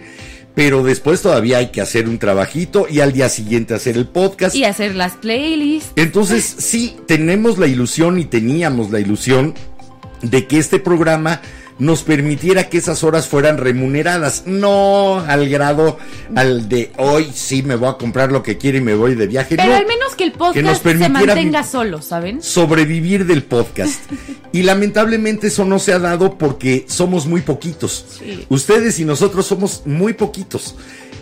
pero 0.54 0.84
después 0.84 1.20
todavía 1.20 1.58
hay 1.58 1.68
que 1.68 1.80
hacer 1.80 2.08
un 2.08 2.18
trabajito 2.18 2.86
y 2.88 3.00
al 3.00 3.12
día 3.12 3.28
siguiente 3.28 3.74
hacer 3.74 3.96
el 3.96 4.06
podcast. 4.06 4.54
Y 4.54 4.64
hacer 4.64 4.94
las 4.94 5.14
playlists. 5.14 5.92
Entonces, 5.96 6.44
sí, 6.58 6.96
tenemos 7.06 7.58
la 7.58 7.66
ilusión 7.66 8.18
y 8.18 8.24
teníamos 8.24 8.90
la 8.90 9.00
ilusión 9.00 9.54
de 10.22 10.46
que 10.46 10.58
este 10.58 10.78
programa 10.78 11.40
nos 11.78 12.02
permitiera 12.02 12.68
que 12.68 12.78
esas 12.78 13.02
horas 13.02 13.26
fueran 13.26 13.58
remuneradas, 13.58 14.44
no 14.46 15.18
al 15.18 15.48
grado 15.48 15.98
al 16.36 16.68
de 16.68 16.92
hoy 16.98 17.30
sí 17.34 17.62
me 17.62 17.74
voy 17.74 17.88
a 17.88 17.94
comprar 17.94 18.30
lo 18.30 18.42
que 18.42 18.58
quiero 18.58 18.78
y 18.78 18.80
me 18.80 18.94
voy 18.94 19.14
de 19.14 19.26
viaje. 19.26 19.56
Pero 19.56 19.70
no. 19.70 19.76
al 19.76 19.86
menos 19.86 20.14
que 20.14 20.24
el 20.24 20.32
que 20.32 20.38
podcast 20.38 20.64
nos 20.64 20.78
se 20.78 21.08
mantenga 21.08 21.64
solo, 21.64 22.00
¿saben? 22.00 22.42
sobrevivir 22.42 23.26
del 23.26 23.42
podcast. 23.44 24.00
Y 24.52 24.62
lamentablemente 24.62 25.48
eso 25.48 25.64
no 25.64 25.80
se 25.80 25.92
ha 25.92 25.98
dado 25.98 26.38
porque 26.38 26.84
somos 26.86 27.26
muy 27.26 27.40
poquitos. 27.40 28.04
Sí. 28.20 28.46
Ustedes 28.48 29.00
y 29.00 29.04
nosotros 29.04 29.46
somos 29.46 29.82
muy 29.84 30.12
poquitos. 30.12 30.76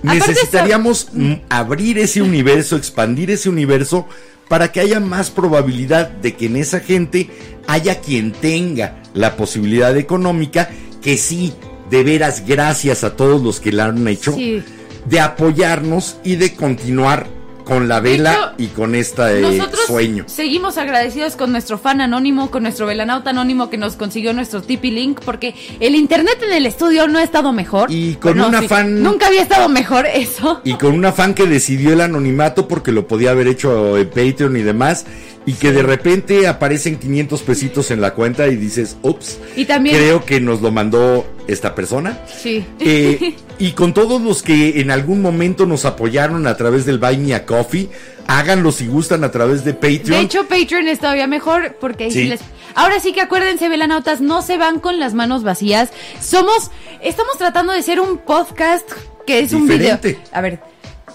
Aparte 0.05 0.33
Necesitaríamos 0.33 1.09
mm, 1.15 1.33
abrir 1.49 1.99
ese 1.99 2.21
universo, 2.21 2.77
expandir 2.77 3.31
ese 3.31 3.49
universo 3.49 4.07
para 4.49 4.71
que 4.71 4.81
haya 4.81 5.01
más 5.01 5.31
probabilidad 5.31 6.11
de 6.11 6.35
que 6.35 6.45
en 6.45 6.57
esa 6.57 6.81
gente 6.81 7.31
haya 7.67 8.01
quien 8.01 8.33
tenga 8.33 9.03
la 9.15 9.37
posibilidad 9.37 9.97
económica 9.97 10.71
que 11.03 11.17
sí, 11.17 11.53
de 11.91 12.05
veras, 12.05 12.45
gracias 12.47 13.05
a 13.05 13.17
todos 13.17 13.43
los 13.43 13.61
que 13.61 13.73
la 13.73 13.87
han 13.87 14.07
hecho, 14.09 14.33
Sí. 14.35 14.63
de 15.07 15.21
apoyarnos 15.21 16.17
y 16.25 16.37
de 16.37 16.55
continuar 16.55 17.27
con 17.65 17.87
la 17.87 18.01
vela 18.01 18.55
y 18.59 18.67
con 18.69 18.97
este 18.97 19.45
sueño. 19.87 20.25
seguimos 20.27 20.79
agradecidos 20.79 21.37
con 21.37 21.53
nuestro 21.53 21.79
fan 21.79 22.01
anónimo, 22.01 22.51
con 22.51 22.65
nuestro 22.65 22.87
velanauta 22.87 23.31
anónimo 23.31 23.71
que 23.71 23.79
nos 23.79 23.95
consiguió 23.95 24.33
nuestro 24.33 24.63
Tipi 24.63 24.91
Link, 24.91 25.21
porque 25.25 25.55
el 25.79 25.95
internet 25.95 26.39
en 26.43 26.53
el 26.55 26.67
estudio 26.67 27.07
no 27.07 27.21
ha 27.21 27.23
estado 27.23 27.53
mejor. 27.53 27.91
Y 27.93 28.15
con 28.17 28.41
una 28.41 28.63
fan- 28.63 29.01
Nunca 29.03 29.29
había 29.29 29.43
estado 29.43 29.69
mejor 29.69 30.07
eso. 30.07 30.61
Y 30.65 30.75
con 30.75 30.93
una 30.95 31.13
fan 31.13 31.35
que 31.35 31.47
decidió 31.47 31.93
el 31.93 32.01
anonimato 32.01 32.67
porque 32.67 32.91
lo 32.91 33.07
podía 33.07 33.31
haber 33.31 33.47
hecho 33.47 33.97
en 33.97 34.09
Patreon 34.09 34.57
y 34.57 34.63
demás. 34.63 35.07
Y 35.45 35.55
que 35.55 35.73
de 35.73 35.83
repente 35.83 36.47
aparecen 36.47 36.99
500 36.99 37.43
pesitos 37.43 37.91
en 37.91 38.01
la 38.01 38.15
cuenta 38.15 38.47
y 38.47 38.55
dices, 38.57 38.97
ups, 39.03 39.39
Y 39.57 39.65
también- 39.65 39.97
creo 39.97 40.25
que 40.25 40.41
nos 40.41 40.61
lo 40.63 40.71
mandó 40.71 41.27
esta 41.49 41.75
persona. 41.75 42.21
Sí. 42.41 42.65
Eh, 42.79 43.35
y 43.59 43.73
con 43.73 43.93
todos 43.93 44.23
los 44.23 44.43
que 44.45 44.81
en 44.81 44.91
algún 44.93 45.21
momento 45.21 45.67
nos 45.67 45.85
apoyaron 45.85 46.47
a 46.47 46.57
través 46.57 46.87
del 46.87 46.99
Buy 46.99 47.17
Me 47.19 47.35
a 47.35 47.45
Coffee, 47.45 47.89
háganlo 48.29 48.71
si 48.71 48.87
gustan 48.87 49.25
a 49.25 49.33
través 49.33 49.65
de 49.65 49.75
Patreon. 49.75 50.11
De 50.11 50.21
hecho, 50.21 50.47
Patreon 50.47 50.87
es 50.87 51.01
todavía 51.01 51.27
mejor 51.27 51.77
porque 51.81 52.05
ahí 52.05 52.11
sí 52.13 52.25
les... 52.25 52.41
Ahora 52.77 53.01
sí 53.01 53.13
que 53.13 53.21
acuérdense, 53.21 53.69
velanautas, 53.69 54.21
no 54.21 54.43
se 54.43 54.57
van 54.59 54.79
con 54.79 54.99
las 55.01 55.13
manos 55.13 55.43
vacías. 55.43 55.91
Somos, 56.23 56.71
estamos 57.03 57.37
tratando 57.37 57.73
de 57.73 57.83
ser 57.83 57.99
un 58.01 58.19
podcast 58.19 58.89
que 59.27 59.41
es 59.41 59.53
un 59.53 59.67
video. 59.67 59.97
Diferente. 59.97 60.19
A 60.33 60.41
ver, 60.41 60.61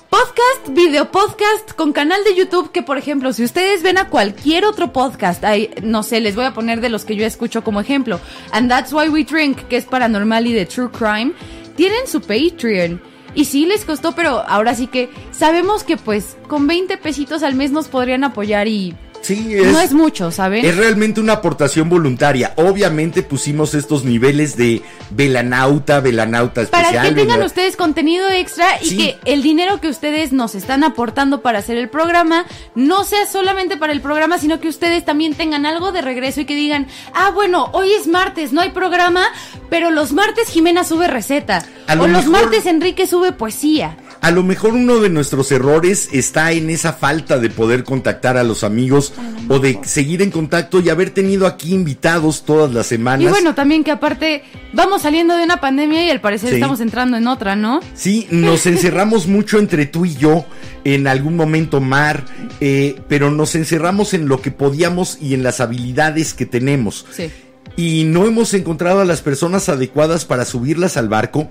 podcast, 0.10 0.70
video 0.70 1.12
podcast 1.12 1.74
con 1.74 1.94
canal 1.94 2.24
de 2.24 2.36
YouTube 2.36 2.72
que, 2.72 2.82
por 2.82 2.98
ejemplo, 2.98 3.34
si 3.34 3.44
ustedes 3.44 3.84
ven 3.84 3.98
a 3.98 4.10
cualquier 4.10 4.66
otro 4.66 4.94
podcast, 4.94 5.44
no 5.84 6.04
sé, 6.04 6.20
les 6.20 6.36
voy 6.36 6.46
a 6.46 6.54
poner 6.54 6.82
de 6.82 6.90
los 6.90 7.06
que 7.06 7.16
yo 7.16 7.26
escucho 7.26 7.64
como 7.64 7.82
ejemplo, 7.82 8.20
And 8.52 8.70
That's 8.70 8.94
Why 8.94 9.10
We 9.10 9.24
Drink, 9.24 9.68
que 9.68 9.78
es 9.78 9.86
paranormal 9.86 10.48
y 10.48 10.54
de 10.54 10.66
True 10.66 10.90
Crime, 10.92 11.34
tienen 11.76 12.08
su 12.08 12.22
Patreon. 12.22 13.02
Y 13.36 13.46
sí 13.46 13.66
les 13.66 13.86
costó, 13.86 14.14
pero 14.14 14.44
ahora 14.48 14.74
sí 14.74 14.88
que 14.88 15.10
sabemos 15.32 15.84
que 15.84 15.98
pues 15.98 16.38
con 16.48 16.66
20 16.66 16.98
pesitos 16.98 17.44
al 17.44 17.54
mes 17.54 17.72
nos 17.72 17.88
podrían 17.88 18.24
apoyar 18.24 18.68
y 18.68 18.96
sí, 19.22 19.58
no 19.64 19.80
es 19.80 19.94
mucho, 19.94 20.32
¿saben? 20.32 20.66
Es 20.66 20.76
realmente 20.78 21.20
una 21.20 21.34
aportación 21.34 21.90
voluntaria. 21.90 22.54
Obviamente 22.56 23.24
pusimos 23.24 23.74
estos 23.74 24.04
niveles 24.06 24.56
de 24.58 24.82
velanauta, 25.10 26.00
velanauta 26.00 26.66
para 26.66 26.84
especial. 26.90 27.10
que 27.10 27.16
tengan 27.22 27.44
ustedes 27.44 27.76
contenido 27.76 28.30
extra 28.30 28.82
y 28.82 28.86
Sí. 28.86 28.98
que 28.98 29.18
el 29.26 29.44
dinero 29.44 29.82
que 29.82 29.90
ustedes 29.90 30.32
nos 30.32 30.56
están 30.56 30.84
aportando 30.84 31.42
para 31.42 31.60
hacer 31.60 31.78
el 31.78 31.90
programa 31.90 32.46
no 32.76 33.04
sea 33.04 33.26
solamente 33.26 33.78
para 33.78 33.94
el 33.94 34.02
programa, 34.02 34.38
sino 34.38 34.60
que 34.60 34.68
ustedes 34.70 35.04
también 35.06 35.34
tengan 35.34 35.66
algo 35.66 35.92
de 35.92 36.02
regreso 36.02 36.42
y 36.42 36.46
que 36.46 36.56
digan, 36.56 36.88
ah, 37.14 37.32
bueno, 37.32 37.70
hoy 37.74 37.92
es 37.94 38.08
martes, 38.08 38.54
no 38.54 38.62
hay 38.62 38.70
programa, 38.72 39.26
pero 39.70 39.92
los 39.92 40.14
martes 40.14 40.48
Jimena 40.50 40.84
sube 40.84 41.08
receta. 41.08 41.66
Lo 41.96 42.04
O 42.04 42.08
los 42.08 42.26
mejor- 42.26 42.44
martes 42.44 42.66
Enrique 42.66 43.08
sube 43.08 43.32
poesía. 43.32 43.98
A 44.22 44.32
lo 44.32 44.44
mejor 44.44 44.74
uno 44.74 45.00
de 45.00 45.10
nuestros 45.10 45.52
errores 45.52 46.10
está 46.12 46.52
en 46.52 46.70
esa 46.70 46.94
falta 46.94 47.38
de 47.40 47.50
poder 47.50 47.84
contactar 47.84 48.38
a 48.38 48.44
los 48.44 48.64
amigos 48.64 49.14
o 49.48 49.60
de 49.60 49.80
seguir 49.84 50.22
en 50.22 50.32
contacto 50.32 50.80
y 50.80 50.90
haber 50.90 51.12
tenido 51.12 51.48
aquí 51.48 51.74
invitados 51.74 52.44
todas 52.44 52.74
las 52.74 52.88
semanas. 52.88 53.24
Y 53.26 53.30
bueno, 53.30 53.56
también 53.56 53.84
que 53.84 53.92
aparte 53.92 54.44
vamos 54.74 55.04
saliendo 55.04 55.38
de 55.38 55.44
una 55.44 55.62
pandemia 55.62 56.06
y 56.06 56.10
al 56.10 56.22
parecer 56.22 56.50
Sí. 56.50 56.56
estamos 56.56 56.80
entrando 56.82 57.18
en 57.18 57.28
otra, 57.28 57.56
¿no? 57.56 57.80
Sí, 57.94 58.28
nos 58.32 58.66
encerramos 58.66 59.28
mucho 59.28 59.60
entre 59.60 59.86
tú 59.86 60.06
y 60.06 60.16
yo, 60.16 60.46
en 60.84 61.08
algún 61.08 61.36
momento 61.36 61.80
Mar, 61.82 62.24
eh, 62.60 63.00
pero 63.08 63.32
nos 63.32 63.56
encerramos 63.56 64.14
en 64.14 64.28
lo 64.28 64.42
que 64.42 64.52
podíamos 64.52 65.18
y 65.22 65.34
en 65.34 65.44
las 65.44 65.60
habilidades 65.62 66.34
que 66.34 66.46
tenemos. 66.46 67.06
Sí. 67.12 67.30
Y 67.76 68.06
no 68.06 68.26
hemos 68.26 68.54
encontrado 68.56 69.02
a 69.02 69.06
las 69.06 69.22
personas 69.22 69.70
adecuadas 69.70 70.26
para 70.26 70.46
subirlas 70.46 70.98
al 70.98 71.10
barco 71.10 71.50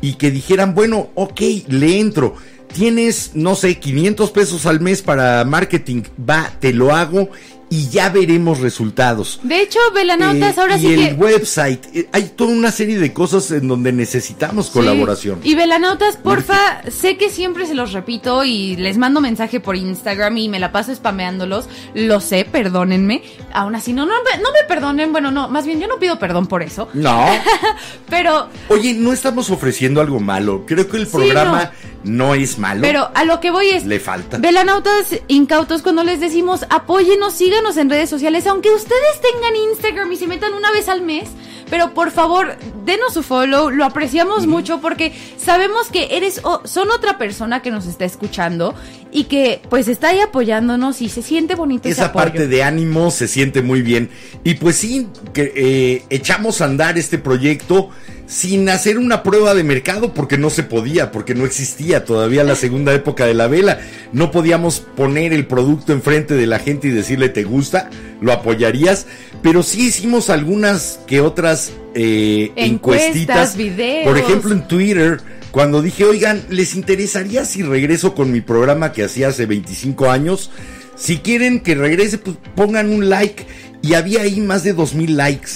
y 0.00 0.14
que 0.14 0.30
dijeran, 0.30 0.74
bueno, 0.74 1.10
ok, 1.14 1.40
le 1.68 1.98
entro. 1.98 2.34
tienes, 2.72 3.32
no 3.34 3.54
sé, 3.54 3.78
500 3.78 4.30
pesos 4.30 4.66
al 4.66 4.80
mes 4.80 5.02
para 5.02 5.44
marketing, 5.44 6.02
va, 6.28 6.52
te 6.60 6.72
lo 6.72 6.94
hago 6.94 7.30
y 7.70 7.88
ya 7.90 8.08
veremos 8.08 8.60
resultados. 8.60 9.40
De 9.42 9.60
hecho, 9.60 9.78
Velanautas, 9.94 10.56
Eh, 10.56 10.60
ahora 10.60 10.76
y 10.76 10.80
sí 10.80 10.92
el 10.94 11.08
que. 11.08 11.14
website, 11.14 11.84
eh, 11.94 12.08
hay 12.12 12.24
toda 12.34 12.50
una 12.52 12.70
serie 12.72 12.98
de 12.98 13.12
cosas 13.12 13.50
en 13.50 13.68
donde 13.68 13.92
necesitamos 13.92 14.66
Sí. 14.66 14.72
colaboración. 14.72 15.40
Y 15.44 15.54
Velanautas, 15.54 16.16
porfa, 16.16 16.82
sé 16.90 17.16
que 17.16 17.28
siempre 17.30 17.66
se 17.66 17.74
los 17.74 17.92
repito 17.92 18.44
y 18.44 18.76
les 18.76 18.96
mando 18.98 19.20
mensaje 19.20 19.60
por 19.60 19.76
Instagram 19.76 20.36
y 20.38 20.48
me 20.48 20.58
la 20.58 20.72
paso 20.72 20.94
spameándolos. 20.94 21.68
Lo 21.94 22.20
sé, 22.20 22.46
perdónenme. 22.50 23.22
Aún 23.52 23.74
así, 23.74 23.92
no, 23.92 24.06
no, 24.06 24.12
no 24.12 24.52
me 24.52 24.66
perdonen. 24.66 25.12
Bueno, 25.12 25.30
no, 25.30 25.48
más 25.48 25.66
bien 25.66 25.80
yo 25.80 25.86
no 25.88 25.98
pido 25.98 26.18
perdón 26.18 26.46
por 26.46 26.62
eso. 26.62 26.88
No, 26.94 27.26
Pero, 28.08 28.48
oye, 28.68 28.94
no 28.94 29.12
estamos 29.12 29.50
ofreciendo 29.50 30.00
algo 30.00 30.20
malo. 30.20 30.64
Creo 30.66 30.88
que 30.88 30.96
el 30.96 31.06
Sí, 31.06 31.12
programa 31.12 31.72
no. 32.04 32.34
es 32.34 32.58
malo. 32.58 32.82
pero 32.82 33.10
a 33.14 33.24
lo 33.24 33.40
que 33.40 33.50
voy 33.50 33.68
es. 33.68 33.84
Le 33.84 34.00
falta. 34.00 34.38
Velanautas 34.38 35.20
incautos, 35.28 35.82
cuando 35.82 36.04
les 36.04 36.20
decimos 36.20 36.64
apóyenos, 36.70 37.34
síganos 37.34 37.76
en 37.76 37.90
redes 37.90 38.10
sociales, 38.10 38.46
aunque 38.46 38.70
ustedes 38.70 39.20
tengan 39.20 39.56
Instagram 39.56 40.12
y 40.12 40.16
se 40.16 40.26
metan 40.26 40.54
una 40.54 40.70
vez 40.70 40.88
al 40.88 41.02
mes. 41.02 41.28
Pero 41.70 41.92
por 41.94 42.10
favor, 42.10 42.56
denos 42.84 43.12
su 43.14 43.22
follow, 43.22 43.70
lo 43.70 43.84
apreciamos 43.84 44.46
mucho 44.46 44.80
porque 44.80 45.12
sabemos 45.36 45.88
que 45.90 46.16
eres 46.16 46.40
o- 46.44 46.62
son 46.64 46.90
otra 46.90 47.18
persona 47.18 47.60
que 47.62 47.70
nos 47.70 47.86
está 47.86 48.04
escuchando 48.04 48.74
y 49.12 49.24
que 49.24 49.60
pues 49.68 49.88
está 49.88 50.08
ahí 50.08 50.20
apoyándonos 50.20 51.00
y 51.02 51.08
se 51.08 51.22
siente 51.22 51.54
bonito 51.54 51.88
ese 51.88 52.00
Esa 52.00 52.06
apoyo. 52.06 52.24
parte 52.24 52.48
de 52.48 52.62
ánimo 52.62 53.10
se 53.10 53.28
siente 53.28 53.62
muy 53.62 53.82
bien. 53.82 54.10
Y 54.44 54.54
pues 54.54 54.76
sí, 54.76 55.08
que 55.32 55.52
eh, 55.56 56.04
echamos 56.10 56.60
a 56.60 56.64
andar 56.66 56.96
este 56.98 57.18
proyecto 57.18 57.90
sin 58.26 58.68
hacer 58.68 58.98
una 58.98 59.22
prueba 59.22 59.54
de 59.54 59.64
mercado 59.64 60.12
porque 60.12 60.36
no 60.36 60.50
se 60.50 60.62
podía, 60.62 61.10
porque 61.12 61.34
no 61.34 61.46
existía 61.46 62.04
todavía 62.04 62.44
la 62.44 62.56
segunda 62.56 62.92
época 62.92 63.24
de 63.24 63.32
la 63.34 63.46
vela. 63.46 63.80
No 64.12 64.30
podíamos 64.30 64.80
poner 64.80 65.32
el 65.32 65.46
producto 65.46 65.92
enfrente 65.94 66.34
de 66.34 66.46
la 66.46 66.58
gente 66.58 66.88
y 66.88 66.90
decirle 66.90 67.30
te 67.30 67.44
gusta, 67.44 67.88
lo 68.20 68.32
apoyarías. 68.32 69.06
Pero 69.42 69.62
sí 69.62 69.86
hicimos 69.86 70.30
algunas 70.30 71.00
que 71.06 71.20
otras 71.20 71.72
eh, 71.94 72.52
encuestitas. 72.56 73.56
videos. 73.56 74.06
Por 74.06 74.18
ejemplo, 74.18 74.52
en 74.52 74.66
Twitter, 74.66 75.20
cuando 75.50 75.82
dije, 75.82 76.04
oigan, 76.04 76.42
¿les 76.50 76.74
interesaría 76.74 77.44
si 77.44 77.62
regreso 77.62 78.14
con 78.14 78.32
mi 78.32 78.40
programa 78.40 78.92
que 78.92 79.04
hacía 79.04 79.28
hace 79.28 79.46
25 79.46 80.10
años? 80.10 80.50
Si 80.96 81.18
quieren 81.18 81.60
que 81.60 81.74
regrese, 81.74 82.18
pues 82.18 82.36
pongan 82.54 82.90
un 82.90 83.08
like. 83.08 83.46
Y 83.82 83.94
había 83.94 84.22
ahí 84.22 84.40
más 84.40 84.64
de 84.64 84.72
2000 84.72 85.16
likes. 85.16 85.50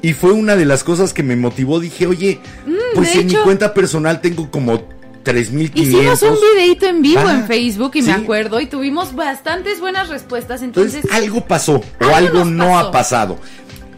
Y 0.00 0.12
fue 0.12 0.32
una 0.32 0.56
de 0.56 0.64
las 0.64 0.84
cosas 0.84 1.12
que 1.12 1.22
me 1.22 1.36
motivó. 1.36 1.80
Dije, 1.80 2.06
oye, 2.06 2.40
pues 2.94 3.10
Mm, 3.10 3.14
de 3.14 3.20
en 3.20 3.26
mi 3.26 3.34
cuenta 3.34 3.74
personal 3.74 4.20
tengo 4.20 4.50
como 4.50 4.88
3500. 5.32 5.82
Hicimos 6.20 6.22
un 6.22 6.38
videito 6.54 6.86
en 6.86 7.02
vivo 7.02 7.22
Ah, 7.24 7.32
en 7.34 7.46
Facebook 7.46 7.92
y 7.94 8.02
sí. 8.02 8.08
me 8.08 8.14
acuerdo 8.14 8.60
y 8.60 8.66
tuvimos 8.66 9.14
bastantes 9.14 9.80
buenas 9.80 10.08
respuestas. 10.08 10.62
Entonces, 10.62 10.96
Entonces, 10.96 11.16
algo 11.22 11.44
pasó 11.46 11.82
o 12.00 12.14
algo 12.14 12.44
no 12.44 12.66
pasó. 12.72 12.78
ha 12.78 12.90
pasado. 12.90 13.38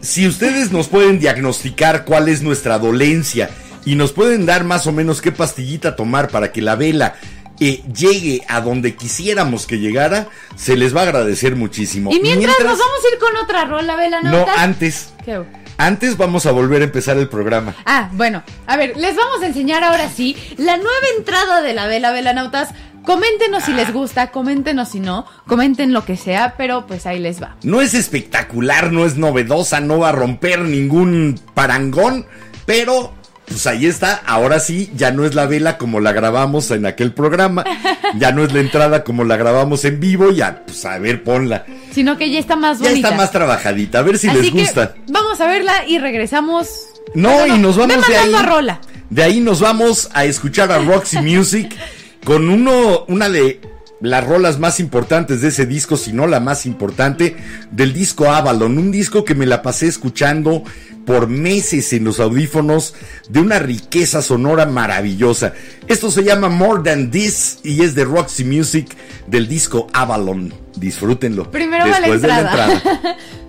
Si 0.01 0.27
ustedes 0.27 0.71
nos 0.71 0.87
pueden 0.87 1.19
diagnosticar 1.19 2.05
cuál 2.05 2.27
es 2.29 2.41
nuestra 2.41 2.79
dolencia 2.79 3.49
y 3.85 3.95
nos 3.95 4.11
pueden 4.11 4.45
dar 4.45 4.63
más 4.63 4.87
o 4.87 4.91
menos 4.91 5.21
qué 5.21 5.31
pastillita 5.31 5.95
tomar 5.95 6.29
para 6.29 6.51
que 6.51 6.61
la 6.61 6.75
vela 6.75 7.15
eh, 7.59 7.83
llegue 7.95 8.41
a 8.47 8.61
donde 8.61 8.95
quisiéramos 8.95 9.67
que 9.67 9.77
llegara, 9.77 10.27
se 10.55 10.75
les 10.75 10.95
va 10.95 11.01
a 11.01 11.03
agradecer 11.03 11.55
muchísimo. 11.55 12.11
y 12.11 12.19
mientras, 12.19 12.57
nos 12.59 12.79
vamos 12.79 12.81
a 13.05 13.13
ir 13.13 13.19
con 13.19 13.37
otra 13.37 13.65
rola, 13.65 13.95
Vela 13.95 14.21
No, 14.21 14.45
antes. 14.57 15.13
¿Qué? 15.23 15.39
Antes 15.81 16.15
vamos 16.15 16.45
a 16.45 16.51
volver 16.51 16.83
a 16.83 16.85
empezar 16.85 17.17
el 17.17 17.27
programa. 17.27 17.73
Ah, 17.87 18.11
bueno, 18.13 18.43
a 18.67 18.77
ver, 18.77 18.95
les 18.97 19.15
vamos 19.15 19.41
a 19.41 19.47
enseñar 19.47 19.83
ahora 19.83 20.09
sí 20.09 20.37
la 20.57 20.77
nueva 20.77 21.07
entrada 21.17 21.63
de 21.63 21.73
la 21.73 21.87
vela, 21.87 22.11
velanautas. 22.11 22.69
Coméntenos 23.03 23.63
si 23.63 23.73
les 23.73 23.91
gusta, 23.91 24.29
coméntenos 24.29 24.89
si 24.89 24.99
no, 24.99 25.25
comenten 25.47 25.91
lo 25.91 26.05
que 26.05 26.17
sea, 26.17 26.53
pero 26.55 26.85
pues 26.85 27.07
ahí 27.07 27.17
les 27.17 27.41
va. 27.41 27.55
No 27.63 27.81
es 27.81 27.95
espectacular, 27.95 28.91
no 28.91 29.07
es 29.07 29.17
novedosa, 29.17 29.79
no 29.79 29.97
va 29.97 30.09
a 30.09 30.11
romper 30.11 30.59
ningún 30.59 31.41
parangón, 31.55 32.27
pero 32.67 33.15
pues 33.51 33.67
ahí 33.67 33.85
está. 33.85 34.15
Ahora 34.25 34.59
sí, 34.59 34.89
ya 34.95 35.11
no 35.11 35.25
es 35.25 35.35
la 35.35 35.45
vela 35.45 35.77
como 35.77 35.99
la 35.99 36.11
grabamos 36.13 36.71
en 36.71 36.85
aquel 36.85 37.13
programa, 37.13 37.63
ya 38.17 38.31
no 38.31 38.43
es 38.43 38.51
la 38.53 38.59
entrada 38.59 39.03
como 39.03 39.23
la 39.23 39.37
grabamos 39.37 39.85
en 39.85 39.99
vivo, 39.99 40.31
ya 40.31 40.63
pues 40.65 40.83
a 40.85 40.97
ver, 40.97 41.23
ponla. 41.23 41.65
Sino 41.93 42.17
que 42.17 42.31
ya 42.31 42.39
está 42.39 42.55
más 42.55 42.79
Ya 42.79 42.89
bonita. 42.89 43.07
está 43.09 43.17
más 43.17 43.31
trabajadita, 43.31 43.99
a 43.99 44.01
ver 44.01 44.17
si 44.17 44.27
Así 44.29 44.41
les 44.41 44.51
que 44.51 44.59
gusta. 44.61 44.95
vamos 45.07 45.39
a 45.39 45.47
verla 45.47 45.85
y 45.87 45.99
regresamos. 45.99 46.69
No, 47.13 47.29
Bueno, 47.31 47.55
y 47.55 47.59
nos 47.59 47.77
vamos 47.77 48.07
de 48.07 48.15
ahí. 48.17 48.33
a 48.33 48.41
rola. 48.43 48.81
De 49.09 49.23
ahí 49.23 49.39
nos 49.41 49.59
vamos 49.59 50.09
a 50.13 50.23
escuchar 50.25 50.71
a 50.71 50.79
Roxy 50.79 51.17
Music 51.19 51.75
con 52.23 52.49
uno, 52.49 53.03
una 53.09 53.27
de 53.29 53.59
las 54.01 54.25
rolas 54.25 54.59
más 54.59 54.79
importantes 54.79 55.41
de 55.41 55.49
ese 55.49 55.65
disco, 55.65 55.95
si 55.97 56.11
no 56.13 56.27
la 56.27 56.39
más 56.39 56.65
importante, 56.65 57.37
del 57.71 57.93
disco 57.93 58.31
Avalon. 58.31 58.77
Un 58.77 58.91
disco 58.91 59.23
que 59.23 59.35
me 59.35 59.45
la 59.45 59.61
pasé 59.61 59.87
escuchando 59.87 60.63
por 61.05 61.27
meses 61.27 61.93
en 61.93 62.03
los 62.03 62.19
audífonos 62.19 62.95
de 63.29 63.39
una 63.39 63.59
riqueza 63.59 64.21
sonora 64.21 64.65
maravillosa. 64.65 65.53
Esto 65.87 66.11
se 66.11 66.23
llama 66.23 66.49
More 66.49 66.83
Than 66.83 67.11
This 67.11 67.59
y 67.63 67.83
es 67.83 67.95
de 67.95 68.05
Roxy 68.05 68.43
Music 68.43 68.95
del 69.27 69.47
disco 69.47 69.87
Avalon. 69.93 70.53
Disfrútenlo. 70.75 71.49
Primero 71.51 71.85
la 71.85 71.99
Después 71.99 72.21
de 72.21 72.27
la 72.27 72.39
entrada. 72.39 72.81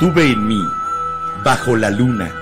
Tuve 0.00 0.32
en 0.32 0.48
mí, 0.48 0.60
bajo 1.44 1.76
la 1.76 1.88
luna, 1.88 2.41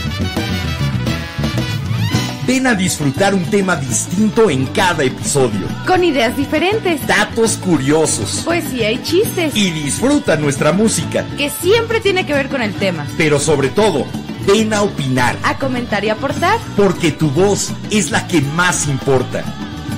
Ven 2.51 2.67
a 2.67 2.75
disfrutar 2.75 3.33
un 3.33 3.45
tema 3.45 3.77
distinto 3.77 4.49
en 4.49 4.65
cada 4.65 5.05
episodio, 5.05 5.69
Con 5.87 6.03
ideas 6.03 6.35
diferentes, 6.35 7.07
datos 7.07 7.55
curiosos 7.55 8.41
poesía 8.43 8.91
y 8.91 9.01
chistes. 9.01 9.55
y 9.55 9.71
disfruta 9.71 10.35
nuestra 10.35 10.73
música, 10.73 11.25
que 11.37 11.49
siempre 11.49 12.01
tiene 12.01 12.25
que 12.25 12.33
ver 12.33 12.49
con 12.49 12.61
el 12.61 12.73
tema. 12.73 13.07
pero 13.15 13.39
sobre 13.39 13.69
todo, 13.69 14.05
ven 14.45 14.73
a 14.73 14.81
opinar, 14.81 15.37
A 15.43 15.55
comentar 15.57 16.03
y 16.03 16.09
aportar. 16.09 16.59
porque 16.75 17.11
tu 17.11 17.29
voz 17.29 17.71
es 17.89 18.11
la 18.11 18.27
que 18.27 18.41
más 18.41 18.85
importa. 18.89 19.45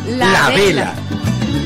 La, 0.08 0.50
vela. 0.50 0.94
I 0.94 1.63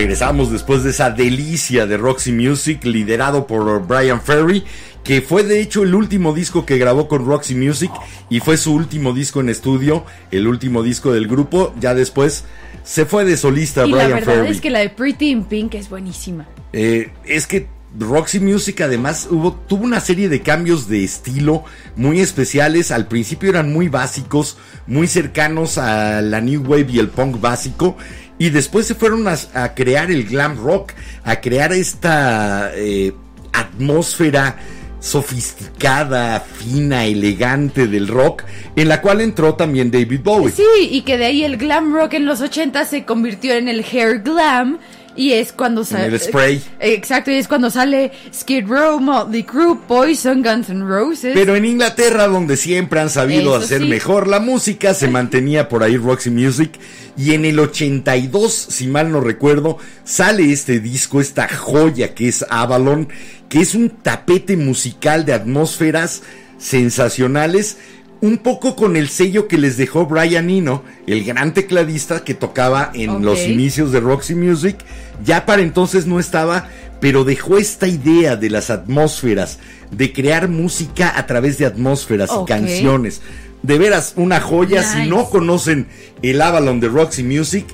Regresamos 0.00 0.50
después 0.50 0.82
de 0.82 0.90
esa 0.90 1.10
delicia 1.10 1.86
de 1.86 1.98
Roxy 1.98 2.32
Music 2.32 2.82
liderado 2.84 3.46
por 3.46 3.86
Brian 3.86 4.22
Ferry, 4.22 4.64
que 5.04 5.20
fue 5.20 5.42
de 5.42 5.60
hecho 5.60 5.82
el 5.82 5.94
último 5.94 6.32
disco 6.32 6.64
que 6.64 6.78
grabó 6.78 7.06
con 7.06 7.26
Roxy 7.26 7.54
Music 7.54 7.90
y 8.30 8.40
fue 8.40 8.56
su 8.56 8.72
último 8.72 9.12
disco 9.12 9.40
en 9.40 9.50
estudio, 9.50 10.06
el 10.30 10.48
último 10.48 10.82
disco 10.82 11.12
del 11.12 11.28
grupo. 11.28 11.74
Ya 11.78 11.92
después 11.92 12.44
se 12.82 13.04
fue 13.04 13.26
de 13.26 13.36
solista 13.36 13.84
Y 13.84 13.90
la 13.90 13.96
Brian 13.96 14.10
verdad 14.20 14.34
Ferry. 14.36 14.48
es 14.48 14.62
que 14.62 14.70
la 14.70 14.78
de 14.78 14.88
Pretty 14.88 15.28
in 15.32 15.44
Pink 15.44 15.74
es 15.74 15.90
buenísima. 15.90 16.48
Eh, 16.72 17.10
es 17.26 17.46
que 17.46 17.68
Roxy 17.98 18.40
Music 18.40 18.80
además 18.80 19.28
hubo, 19.30 19.52
tuvo 19.52 19.84
una 19.84 20.00
serie 20.00 20.30
de 20.30 20.40
cambios 20.40 20.88
de 20.88 21.04
estilo 21.04 21.64
muy 21.96 22.20
especiales. 22.20 22.90
Al 22.90 23.06
principio 23.06 23.50
eran 23.50 23.70
muy 23.70 23.88
básicos, 23.88 24.56
muy 24.86 25.08
cercanos 25.08 25.76
a 25.76 26.22
la 26.22 26.40
New 26.40 26.62
Wave 26.62 26.86
y 26.88 27.00
el 27.00 27.08
punk 27.08 27.38
básico. 27.38 27.98
Y 28.40 28.48
después 28.48 28.86
se 28.86 28.94
fueron 28.94 29.26
a, 29.28 29.74
crear 29.74 30.10
el 30.10 30.24
glam 30.24 30.56
rock, 30.56 30.92
a 31.24 31.42
crear 31.42 31.74
esta 31.74 32.72
eh, 32.74 33.12
atmósfera 33.52 34.56
sofisticada, 34.98 36.40
fina, 36.40 37.04
elegante 37.04 37.86
del 37.86 38.08
rock, 38.08 38.44
en 38.76 38.88
la 38.88 39.02
cual 39.02 39.20
entró 39.20 39.56
también 39.56 39.90
David 39.90 40.20
Bowie. 40.24 40.52
Sí, 40.52 40.88
y 40.90 41.02
que 41.02 41.18
de 41.18 41.26
ahí 41.26 41.44
el 41.44 41.58
glam 41.58 41.92
rock 41.92 42.14
en 42.14 42.24
los 42.24 42.40
80 42.40 42.82
se 42.86 43.04
convirtió 43.04 43.52
en 43.52 43.68
el 43.68 43.84
hair 43.84 44.22
glam. 44.22 44.78
Y 45.16 45.32
es 45.32 45.52
cuando 45.52 45.84
sale. 45.84 46.06
el 46.06 46.20
spray. 46.20 46.62
Exacto, 46.78 47.30
y 47.30 47.34
es 47.34 47.48
cuando 47.48 47.70
sale 47.70 48.12
Skid 48.32 48.66
Row, 48.66 49.00
Motley 49.00 49.42
Crue, 49.42 49.76
Poison, 49.86 50.42
Guns 50.42 50.70
N' 50.70 50.84
Roses. 50.84 51.32
Pero 51.34 51.56
en 51.56 51.64
Inglaterra, 51.64 52.28
donde 52.28 52.56
siempre 52.56 53.00
han 53.00 53.10
sabido 53.10 53.56
Eso 53.56 53.64
hacer 53.64 53.82
sí. 53.82 53.88
mejor 53.88 54.28
la 54.28 54.40
música, 54.40 54.94
se 54.94 55.08
mantenía 55.08 55.68
por 55.68 55.82
ahí 55.82 55.96
Roxy 55.96 56.30
Music. 56.30 56.78
Y 57.16 57.34
en 57.34 57.44
el 57.44 57.58
82, 57.58 58.52
si 58.52 58.86
mal 58.86 59.10
no 59.10 59.20
recuerdo, 59.20 59.78
sale 60.04 60.52
este 60.52 60.80
disco, 60.80 61.20
esta 61.20 61.48
joya 61.48 62.14
que 62.14 62.28
es 62.28 62.46
Avalon, 62.48 63.08
que 63.48 63.60
es 63.60 63.74
un 63.74 63.90
tapete 63.90 64.56
musical 64.56 65.24
de 65.24 65.34
atmósferas 65.34 66.22
sensacionales. 66.58 67.78
Un 68.22 68.38
poco 68.38 68.76
con 68.76 68.96
el 68.96 69.08
sello 69.08 69.48
que 69.48 69.56
les 69.56 69.78
dejó 69.78 70.04
Brian 70.04 70.50
Eno, 70.50 70.82
el 71.06 71.24
gran 71.24 71.54
tecladista 71.54 72.22
que 72.22 72.34
tocaba 72.34 72.90
en 72.92 73.24
los 73.24 73.40
inicios 73.40 73.92
de 73.92 74.00
Roxy 74.00 74.34
Music. 74.34 74.76
Ya 75.24 75.46
para 75.46 75.62
entonces 75.62 76.06
no 76.06 76.20
estaba, 76.20 76.68
pero 77.00 77.24
dejó 77.24 77.56
esta 77.56 77.88
idea 77.88 78.36
de 78.36 78.50
las 78.50 78.68
atmósferas, 78.68 79.58
de 79.90 80.12
crear 80.12 80.48
música 80.48 81.18
a 81.18 81.26
través 81.26 81.56
de 81.56 81.64
atmósferas 81.64 82.30
y 82.30 82.44
canciones. 82.44 83.22
De 83.62 83.78
veras, 83.78 84.12
una 84.16 84.40
joya. 84.40 84.82
Si 84.82 85.08
no 85.08 85.30
conocen 85.30 85.86
el 86.20 86.42
Avalon 86.42 86.78
de 86.78 86.88
Roxy 86.88 87.22
Music, 87.22 87.64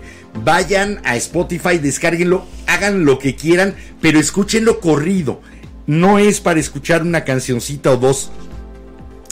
vayan 0.44 1.00
a 1.04 1.16
Spotify, 1.16 1.78
descárguenlo, 1.78 2.46
hagan 2.68 3.04
lo 3.04 3.18
que 3.18 3.34
quieran, 3.34 3.74
pero 4.00 4.20
escúchenlo 4.20 4.78
corrido. 4.78 5.40
No 5.86 6.18
es 6.18 6.40
para 6.40 6.60
escuchar 6.60 7.02
una 7.02 7.24
cancioncita 7.24 7.92
o 7.92 7.96
dos, 7.96 8.30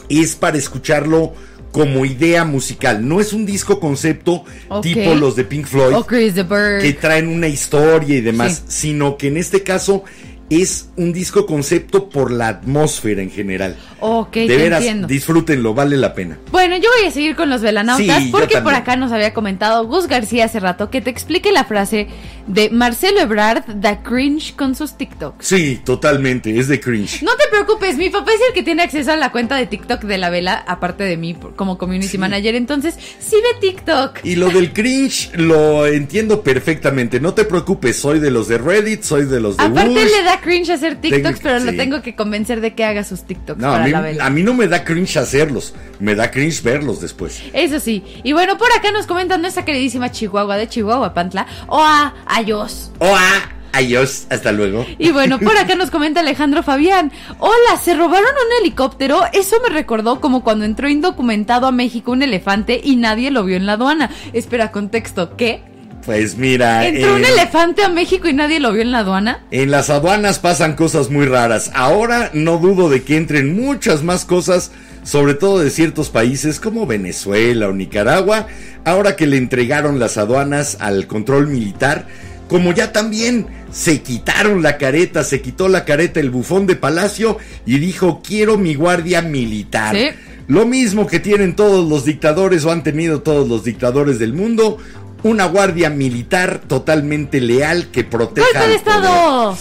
es 0.09 0.35
para 0.37 0.59
escucharlo 0.59 1.33
como 1.73 2.05
idea 2.05 2.45
musical. 2.45 3.07
No 3.09 3.21
es 3.21 3.33
un 3.33 3.45
disco 3.47 3.81
concepto 3.81 4.45
tipo 4.81 5.15
los 5.15 5.35
de 5.35 5.45
Pink 5.45 5.67
Floyd 5.67 5.95
o 5.97 6.07
Chris 6.07 6.35
the 6.35 6.45
Bird. 6.45 6.81
que 6.83 6.93
traen 6.93 7.27
una 7.29 7.49
historia 7.49 8.17
y 8.17 8.21
demás, 8.21 8.63
Sí. 8.69 8.89
sino 8.89 9.17
que 9.17 9.27
en 9.29 9.37
este 9.39 9.63
caso 9.65 10.05
es 10.51 10.91
un 10.97 11.13
disco 11.13 11.47
concepto 11.47 12.09
por 12.09 12.31
la 12.31 12.49
atmósfera 12.49 13.23
en 13.23 13.31
general. 13.31 13.77
Ok, 14.01 14.35
de 14.35 14.57
veras, 14.57 14.81
entiendo. 14.81 15.09
disfrútenlo, 15.09 15.75
vale 15.75 15.97
la 15.97 16.15
pena. 16.15 16.39
Bueno, 16.51 16.77
yo 16.77 16.89
voy 16.99 17.09
a 17.09 17.11
seguir 17.11 17.35
con 17.35 17.49
los 17.49 17.63
velanautas 17.63 18.23
Sí, 18.23 18.29
porque 18.31 18.61
por 18.61 18.75
acá 18.75 18.97
nos 18.97 19.13
había 19.13 19.33
comentado 19.33 19.87
Gus 19.87 20.07
García 20.07 20.45
hace 20.45 20.61
rato 20.61 20.91
que 20.91 21.01
te 21.01 21.11
explique 21.11 21.51
la 21.53 21.65
frase 21.65 22.09
de 22.47 22.69
Marcelo 22.71 23.21
Ebrard 23.21 23.65
da 23.77 24.03
cringe 24.03 24.55
con 24.55 24.75
sus 24.75 24.97
TikToks. 24.97 25.47
Sí, 25.47 25.81
totalmente, 25.85 26.59
es 26.59 26.69
de 26.69 26.79
cringe. 26.81 27.23
No 27.23 27.33
te 27.37 27.45
preocupes, 27.51 27.97
mi 27.97 28.11
papá 28.11 28.33
es 28.33 28.41
el 28.49 28.55
que 28.55 28.63
tiene 28.63 28.83
acceso 28.83 29.13
a 29.13 29.17
la 29.17 29.33
cuenta 29.33 29.57
de 29.57 29.67
TikTok 29.67 30.03
de 30.03 30.19
la 30.19 30.31
vela, 30.31 30.63
aparte 30.67 31.05
de 31.05 31.17
mí 31.17 31.37
como 31.57 31.79
community 31.79 32.19
manager, 32.19 32.55
entonces 32.55 32.97
sí 33.19 33.37
ve 33.37 33.61
TikTok. 33.61 34.25
Y 34.25 34.37
lo 34.37 34.51
del 34.51 34.73
cringe 34.73 35.31
lo 35.35 35.87
entiendo 35.87 36.43
perfectamente. 36.43 37.21
No 37.21 37.35
te 37.35 37.45
preocupes, 37.45 37.97
soy 37.97 38.19
de 38.21 38.31
los 38.31 38.49
de 38.49 38.59
Reddit, 38.59 39.03
soy 39.03 39.25
de 39.25 39.41
los 39.41 39.57
de 39.57 39.65
Aparte 39.65 40.05
le 40.05 40.23
da 40.23 40.34
cringe 40.41 40.71
hacer 40.71 41.01
TikToks, 41.01 41.41
pero 41.41 41.59
lo 41.61 41.73
tengo 41.75 42.03
que 42.03 42.15
convencer 42.15 42.61
de 42.61 42.75
que 42.75 42.85
haga 42.85 43.05
sus 43.05 43.25
TikToks 43.25 43.61
No, 43.61 43.69
a 43.69 43.73
para 43.73 43.85
mí, 43.85 43.91
la 43.91 44.01
vela. 44.01 44.27
a 44.27 44.31
mí 44.31 44.43
no 44.43 44.55
me 44.55 44.69
da 44.69 44.85
cringe 44.85 45.17
hacerlos, 45.17 45.75
me 46.01 46.15
da 46.15 46.31
cringe 46.31 46.63
verlos 46.63 47.01
después. 47.01 47.43
Eso 47.53 47.81
sí. 47.81 48.03
Y 48.23 48.33
bueno, 48.33 48.59
por 48.59 48.69
acá 48.73 48.91
nos 48.93 49.07
comentan 49.07 49.41
nuestra 49.43 49.65
queridísima 49.65 50.11
Chihuahua 50.11 50.57
de 50.57 50.69
Chihuahua, 50.69 51.15
Pantla. 51.15 51.47
O 51.67 51.83
a 51.83 52.15
Ayos. 52.27 52.91
¡Hola! 52.99 53.51
Adiós, 53.77 54.29
hasta 54.31 54.53
luego. 54.53 54.87
Y 54.99 55.11
bueno, 55.11 55.41
por 55.41 55.57
acá 55.59 55.75
nos 55.75 55.91
comenta 55.91 56.21
Alejandro 56.21 56.63
Fabián. 56.63 57.11
Hola, 57.41 57.77
¿se 57.83 57.95
robaron 57.95 58.29
un 58.31 58.63
helicóptero? 58.63 59.23
Eso 59.33 59.57
me 59.67 59.75
recordó 59.75 60.21
como 60.21 60.45
cuando 60.45 60.65
entró 60.65 60.89
indocumentado 60.89 61.67
a 61.67 61.73
México 61.73 62.13
un 62.13 62.23
elefante 62.23 62.81
y 62.85 62.95
nadie 62.95 63.33
lo 63.33 63.43
vio 63.43 63.57
en 63.57 63.67
la 63.67 63.73
aduana. 63.73 64.11
Espera, 64.33 64.71
contexto, 64.71 65.37
¿qué? 65.37 65.61
Pues 66.05 66.37
mira, 66.37 66.87
¿Entró 66.87 67.15
un 67.15 67.25
elefante 67.25 67.83
a 67.83 67.89
México 67.89 68.29
y 68.29 68.35
nadie 68.35 68.61
lo 68.61 68.73
vio 68.73 68.83
en 68.83 68.93
la 68.93 68.99
aduana? 68.99 69.43
En 69.51 69.71
las 69.71 69.89
aduanas 69.89 70.39
pasan 70.39 70.77
cosas 70.77 71.09
muy 71.09 71.25
raras. 71.25 71.71
Ahora 71.75 72.31
no 72.35 72.59
dudo 72.59 72.91
de 72.91 73.03
que 73.03 73.17
entren 73.17 73.55
muchas 73.55 74.03
más 74.03 74.27
cosas, 74.27 74.71
sobre 75.03 75.33
todo 75.33 75.61
de 75.61 75.71
ciertos 75.71 76.11
países 76.11 76.61
como 76.61 76.87
Venezuela 76.87 77.69
o 77.69 77.73
Nicaragua, 77.73 78.49
ahora 78.85 79.17
que 79.17 79.27
le 79.27 79.39
entregaron 79.39 79.99
las 79.99 80.19
aduanas 80.19 80.77
al 80.81 81.07
control 81.07 81.49
militar, 81.49 82.07
como 82.49 82.73
ya 82.73 82.93
también 82.93 83.47
se 83.73 84.03
quitaron 84.03 84.63
la 84.63 84.77
careta, 84.77 85.25
se 85.25 85.41
quitó 85.41 85.69
la 85.69 85.87
careta 85.87 86.21
el 86.21 86.31
bufón 86.31 86.67
de 86.67 86.77
Palacio 86.77 87.39
y 87.65 87.79
dijo 87.79 88.21
quiero 88.23 88.59
mi 88.59 88.75
guardia 88.75 89.23
militar. 89.23 89.97
Sí. 89.97 90.11
Lo 90.47 90.67
mismo 90.67 91.07
que 91.07 91.21
tienen 91.21 91.57
todos 91.57 91.89
los 91.89 92.05
dictadores 92.05 92.67
o 92.67 92.71
han 92.71 92.83
tenido 92.83 93.23
todos 93.23 93.49
los 93.49 93.65
dictadores 93.65 94.19
del 94.19 94.35
mundo, 94.35 94.77
una 95.25 95.47
guardia 95.47 95.91
militar 95.91 96.61
totalmente 96.69 97.41
leal 97.41 97.89
que 97.89 98.05
proteja 98.05 98.47
¡Golpe 98.47 98.59
de 98.59 98.79
poder. 98.79 99.01
Estado! 99.01 99.57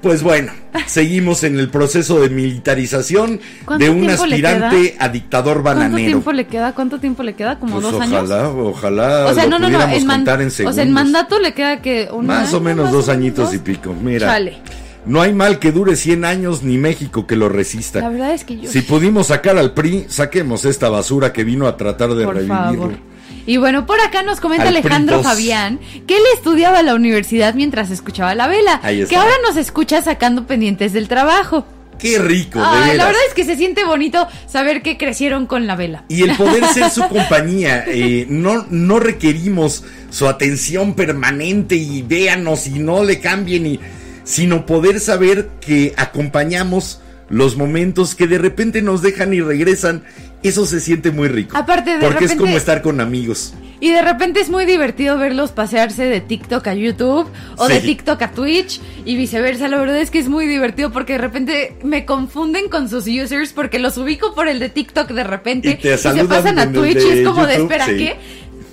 Pues 0.00 0.24
bueno, 0.24 0.50
seguimos 0.86 1.44
en 1.44 1.60
el 1.60 1.68
proceso 1.68 2.18
de 2.20 2.28
militarización 2.28 3.38
¿Cuánto 3.64 3.84
de 3.84 3.90
un 3.90 4.10
aspirante 4.10 4.96
a 4.98 5.08
dictador 5.08 5.62
¿Cuánto 5.62 5.80
bananero. 5.80 6.06
tiempo 6.08 6.32
le 6.32 6.46
queda? 6.48 6.72
¿Cuánto 6.74 6.98
tiempo 6.98 7.22
le 7.22 7.34
queda? 7.34 7.60
¿Como 7.60 7.74
Pues 7.74 7.84
dos 7.84 7.94
ojalá, 7.94 8.40
años? 8.40 8.54
ojalá 8.58 9.26
O 9.26 9.34
sea, 9.34 9.44
lo 9.44 9.50
no, 9.50 9.58
no, 9.60 9.70
no. 9.70 9.80
En 9.84 10.66
o 10.66 10.72
sea, 10.72 10.82
en 10.82 10.92
mandato 10.92 11.38
le 11.38 11.54
queda 11.54 11.80
que 11.80 12.08
un 12.12 12.26
Más 12.26 12.48
año, 12.48 12.56
o 12.56 12.60
menos 12.60 12.84
más 12.86 12.92
dos 12.92 13.08
o 13.08 13.12
añitos 13.12 13.54
y 13.54 13.58
pico. 13.58 13.94
Mira, 13.94 14.26
Chale. 14.26 14.58
no 15.06 15.22
hay 15.22 15.32
mal 15.32 15.60
que 15.60 15.70
dure 15.70 15.94
100 15.94 16.24
años 16.24 16.64
ni 16.64 16.78
México 16.78 17.24
que 17.24 17.36
lo 17.36 17.48
resista. 17.48 18.00
La 18.00 18.08
verdad 18.08 18.34
es 18.34 18.42
que 18.44 18.58
yo... 18.58 18.68
Si 18.70 18.82
pudimos 18.82 19.28
sacar 19.28 19.56
al 19.56 19.72
PRI, 19.72 20.06
saquemos 20.08 20.64
esta 20.64 20.88
basura 20.88 21.32
que 21.32 21.44
vino 21.44 21.68
a 21.68 21.76
tratar 21.76 22.12
de 22.14 22.24
Por 22.24 22.34
revivirlo. 22.34 22.56
favor. 22.90 23.11
Y 23.46 23.56
bueno, 23.56 23.86
por 23.86 24.00
acá 24.00 24.22
nos 24.22 24.40
comenta 24.40 24.68
Al 24.68 24.76
Alejandro. 24.76 25.22
Fabián 25.22 25.80
que 26.06 26.16
él 26.16 26.22
estudiaba 26.34 26.80
en 26.80 26.86
la 26.86 26.94
universidad 26.94 27.54
mientras 27.54 27.90
escuchaba 27.90 28.34
la 28.34 28.46
vela. 28.46 28.80
Ahí 28.82 29.02
está. 29.02 29.10
Que 29.10 29.16
ahora 29.16 29.32
nos 29.46 29.56
escucha 29.56 30.02
sacando 30.02 30.46
pendientes 30.46 30.92
del 30.92 31.08
trabajo. 31.08 31.66
Qué 31.98 32.18
rico, 32.18 32.58
de 32.58 32.64
Ay, 32.66 32.96
la 32.96 33.06
verdad 33.06 33.20
es 33.28 33.34
que 33.34 33.44
se 33.44 33.54
siente 33.54 33.84
bonito 33.84 34.26
saber 34.48 34.82
que 34.82 34.98
crecieron 34.98 35.46
con 35.46 35.68
la 35.68 35.76
vela. 35.76 36.04
Y 36.08 36.22
el 36.22 36.36
poder 36.36 36.64
ser 36.66 36.90
su 36.90 37.00
compañía, 37.08 37.84
eh, 37.86 38.26
no, 38.28 38.66
no 38.70 38.98
requerimos 38.98 39.84
su 40.10 40.26
atención 40.26 40.94
permanente 40.94 41.76
y 41.76 42.02
véanos 42.02 42.66
y 42.66 42.80
no 42.80 43.04
le 43.04 43.20
cambien, 43.20 43.66
y, 43.66 43.80
sino 44.24 44.66
poder 44.66 44.98
saber 44.98 45.50
que 45.60 45.94
acompañamos 45.96 47.00
los 47.28 47.56
momentos 47.56 48.16
que 48.16 48.26
de 48.26 48.38
repente 48.38 48.82
nos 48.82 49.00
dejan 49.00 49.32
y 49.32 49.40
regresan. 49.40 50.02
Eso 50.42 50.66
se 50.66 50.80
siente 50.80 51.10
muy 51.10 51.28
rico. 51.28 51.56
Aparte, 51.56 51.98
de 51.98 52.06
porque 52.06 52.24
es 52.24 52.34
como 52.34 52.56
estar 52.56 52.82
con 52.82 53.00
amigos. 53.00 53.54
Y 53.82 53.90
de 53.90 54.00
repente 54.00 54.40
es 54.40 54.48
muy 54.48 54.64
divertido 54.64 55.18
verlos 55.18 55.50
pasearse 55.50 56.04
de 56.04 56.20
TikTok 56.20 56.64
a 56.68 56.74
YouTube 56.74 57.28
o 57.56 57.66
de. 57.66 57.80
TikTok 57.80 58.22
a 58.22 58.30
Twitch 58.30 58.80
y 59.04 59.16
viceversa. 59.16 59.66
La 59.66 59.76
verdad 59.78 59.98
es 59.98 60.12
que 60.12 60.20
es 60.20 60.28
muy 60.28 60.46
divertido 60.46 60.92
porque 60.92 61.14
de 61.14 61.18
repente 61.18 61.76
me 61.82 62.04
confunden 62.04 62.68
con 62.68 62.88
sus 62.88 63.08
users 63.08 63.52
porque 63.52 63.80
los 63.80 63.96
ubico 63.98 64.36
por 64.36 64.46
el 64.46 64.60
de 64.60 64.68
TikTok 64.68 65.10
de 65.10 65.24
repente 65.24 65.70
Y 65.70 65.74
te 65.74 65.96
se 65.96 65.98
saludan 65.98 66.28
pasan 66.28 66.58
a 66.60 66.70
Twitch 66.70 66.98
y 66.98 67.08
de 67.08 67.22
es 67.22 67.26
como 67.26 67.44
de 67.44 67.54
YouTube, 67.54 67.72
espera, 67.72 67.86
sí. 67.86 67.96
¿qué? 67.96 68.16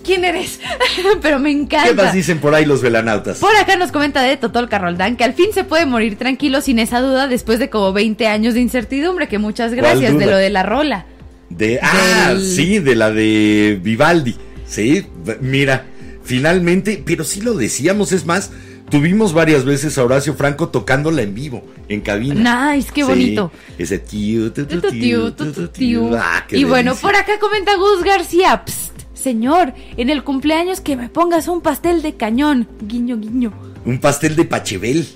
¿Quién 0.03 0.25
eres? 0.25 0.59
Pero 1.23 1.39
me 1.39 1.49
encanta. 1.49 1.89
¿Qué 1.89 1.95
más 1.95 2.13
dicen 2.13 2.37
por 2.37 2.53
ahí 2.53 2.65
los 2.65 2.83
velanautas? 2.83 3.39
Por 3.39 3.55
acá 3.55 3.77
nos 3.77 3.91
comenta 3.91 4.21
de 4.21 4.37
Totol 4.37 4.69
Carroldán 4.69 5.17
que 5.17 5.23
al 5.23 5.33
fin 5.33 5.47
se 5.53 5.63
puede 5.63 5.87
morir 5.87 6.19
tranquilo 6.19 6.61
sin 6.61 6.77
esa 6.77 7.01
duda 7.01 7.27
después 7.27 7.57
de 7.57 7.71
como 7.71 7.93
20 7.93 8.27
años 8.27 8.53
de 8.53 8.59
incertidumbre. 8.59 9.27
Que 9.27 9.39
muchas 9.39 9.73
gracias 9.73 10.15
de 10.19 10.25
lo 10.27 10.37
de 10.37 10.51
la 10.51 10.61
rola. 10.61 11.07
De, 11.49 11.79
ah, 11.81 12.35
sí, 12.39 12.79
de 12.79 12.95
la 12.95 13.11
de 13.11 13.79
Vivaldi. 13.81 14.35
Sí, 14.67 15.05
mira, 15.41 15.85
finalmente, 16.23 17.01
pero 17.03 17.23
sí 17.23 17.41
lo 17.41 17.55
decíamos, 17.55 18.11
es 18.11 18.25
más, 18.25 18.51
tuvimos 18.89 19.33
varias 19.33 19.65
veces 19.65 19.97
a 19.97 20.03
Horacio 20.03 20.35
Franco 20.35 20.69
tocándola 20.69 21.23
en 21.23 21.33
vivo, 21.33 21.63
en 21.87 22.01
cabina. 22.01 22.73
Nice, 22.75 22.89
qué 22.93 23.01
Sí, 23.01 23.07
bonito. 23.07 23.51
Ese 23.79 23.97
tío, 23.97 24.51
tío, 24.51 25.33
tu, 25.33 25.67
tiu. 25.69 26.15
ah, 26.15 26.45
y 26.51 26.63
bueno, 26.65 26.95
por 26.95 27.15
acá 27.15 27.39
comenta 27.39 27.75
Gus 27.75 28.03
García. 28.03 28.63
Psst, 28.65 28.93
señor, 29.15 29.73
en 29.97 30.09
el 30.11 30.23
cumpleaños 30.23 30.81
que 30.81 30.95
me 30.95 31.09
pongas 31.09 31.47
un 31.47 31.61
pastel 31.61 32.03
de 32.03 32.15
cañón. 32.15 32.67
Guiño, 32.81 33.17
guiño. 33.17 33.51
un 33.85 33.99
pastel 33.99 34.35
de 34.35 34.45
Pachebel. 34.45 35.07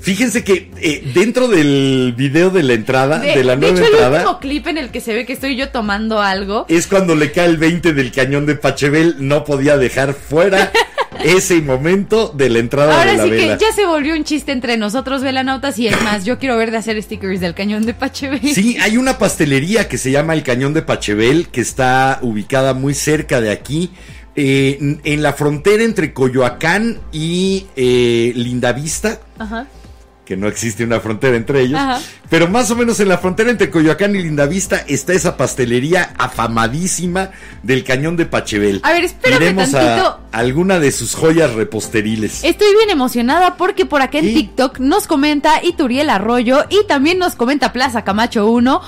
Fíjense 0.00 0.42
que 0.44 0.70
eh, 0.80 1.10
dentro 1.14 1.46
del 1.48 2.14
video 2.16 2.50
de 2.50 2.62
la 2.62 2.72
entrada, 2.72 3.18
de, 3.18 3.44
la 3.44 3.54
de 3.56 3.60
nueva 3.60 3.76
hecho, 3.78 3.86
el 3.86 3.92
entrada, 3.92 4.18
último 4.20 4.40
clip 4.40 4.66
en 4.68 4.78
el 4.78 4.90
que 4.90 5.00
se 5.00 5.12
ve 5.14 5.26
que 5.26 5.32
estoy 5.34 5.56
yo 5.56 5.68
tomando 5.70 6.20
algo. 6.20 6.64
es 6.68 6.86
cuando 6.86 7.14
le 7.14 7.32
cae 7.32 7.46
el 7.46 7.58
20 7.58 7.92
del 7.92 8.10
cañón 8.10 8.46
de 8.46 8.54
Pachebel. 8.54 9.16
No 9.18 9.44
podía 9.44 9.76
dejar 9.76 10.14
fuera 10.14 10.72
ese 11.22 11.60
momento 11.60 12.32
de 12.34 12.48
la 12.48 12.60
entrada 12.60 12.96
Ahora 12.98 13.10
de 13.12 13.16
la 13.18 13.24
sí 13.24 13.30
vela. 13.30 13.58
que 13.58 13.64
ya 13.64 13.72
se 13.74 13.84
volvió 13.84 14.14
un 14.16 14.24
chiste 14.24 14.52
entre 14.52 14.78
nosotros, 14.78 15.22
velanautas, 15.22 15.78
y 15.78 15.86
es 15.88 16.00
más, 16.02 16.24
yo 16.24 16.38
quiero 16.38 16.56
ver 16.56 16.70
de 16.70 16.78
hacer 16.78 17.00
stickers 17.02 17.40
del 17.40 17.54
cañón 17.54 17.84
de 17.84 17.92
Pachebel. 17.92 18.40
Sí, 18.54 18.78
hay 18.80 18.96
una 18.96 19.18
pastelería 19.18 19.86
que 19.86 19.98
se 19.98 20.10
llama 20.10 20.32
el 20.32 20.42
Cañón 20.42 20.72
de 20.72 20.80
Pachebel, 20.80 21.48
que 21.48 21.60
está 21.60 22.20
ubicada 22.22 22.72
muy 22.72 22.94
cerca 22.94 23.42
de 23.42 23.50
aquí, 23.50 23.90
eh, 24.34 24.78
en- 24.80 25.00
en 25.04 25.22
la 25.22 25.34
frontera 25.34 25.82
entre 25.84 26.14
Coyoacán 26.14 26.98
y 27.12 27.66
eh, 27.76 28.32
Lindavista, 28.34 29.20
Ajá. 29.38 29.66
Que 30.30 30.36
no 30.36 30.46
existe 30.46 30.84
una 30.84 31.00
frontera 31.00 31.36
entre 31.36 31.60
ellos, 31.60 31.80
Ajá. 31.80 32.00
pero 32.28 32.46
más 32.46 32.70
o 32.70 32.76
menos 32.76 33.00
en 33.00 33.08
la 33.08 33.18
frontera 33.18 33.50
entre 33.50 33.68
Coyoacán 33.68 34.14
y 34.14 34.22
Lindavista 34.22 34.76
está 34.86 35.12
esa 35.12 35.36
pastelería 35.36 36.14
afamadísima 36.18 37.30
del 37.64 37.82
Cañón 37.82 38.16
de 38.16 38.26
Pachebel. 38.26 38.78
A 38.84 38.92
ver, 38.92 39.02
espérame 39.02 39.42
Iremos 39.42 39.72
tantito. 39.72 40.20
a 40.30 40.38
alguna 40.38 40.78
de 40.78 40.92
sus 40.92 41.16
joyas 41.16 41.52
reposteriles. 41.54 42.44
Estoy 42.44 42.72
bien 42.76 42.90
emocionada 42.90 43.56
porque 43.56 43.86
por 43.86 44.02
acá 44.02 44.18
en 44.18 44.28
¿Y? 44.28 44.34
TikTok 44.34 44.78
nos 44.78 45.08
comenta 45.08 45.64
Ituriel 45.64 46.08
Arroyo 46.10 46.64
y 46.70 46.86
también 46.86 47.18
nos 47.18 47.34
comenta 47.34 47.72
Plaza 47.72 48.04
Camacho 48.04 48.46
1. 48.46 48.80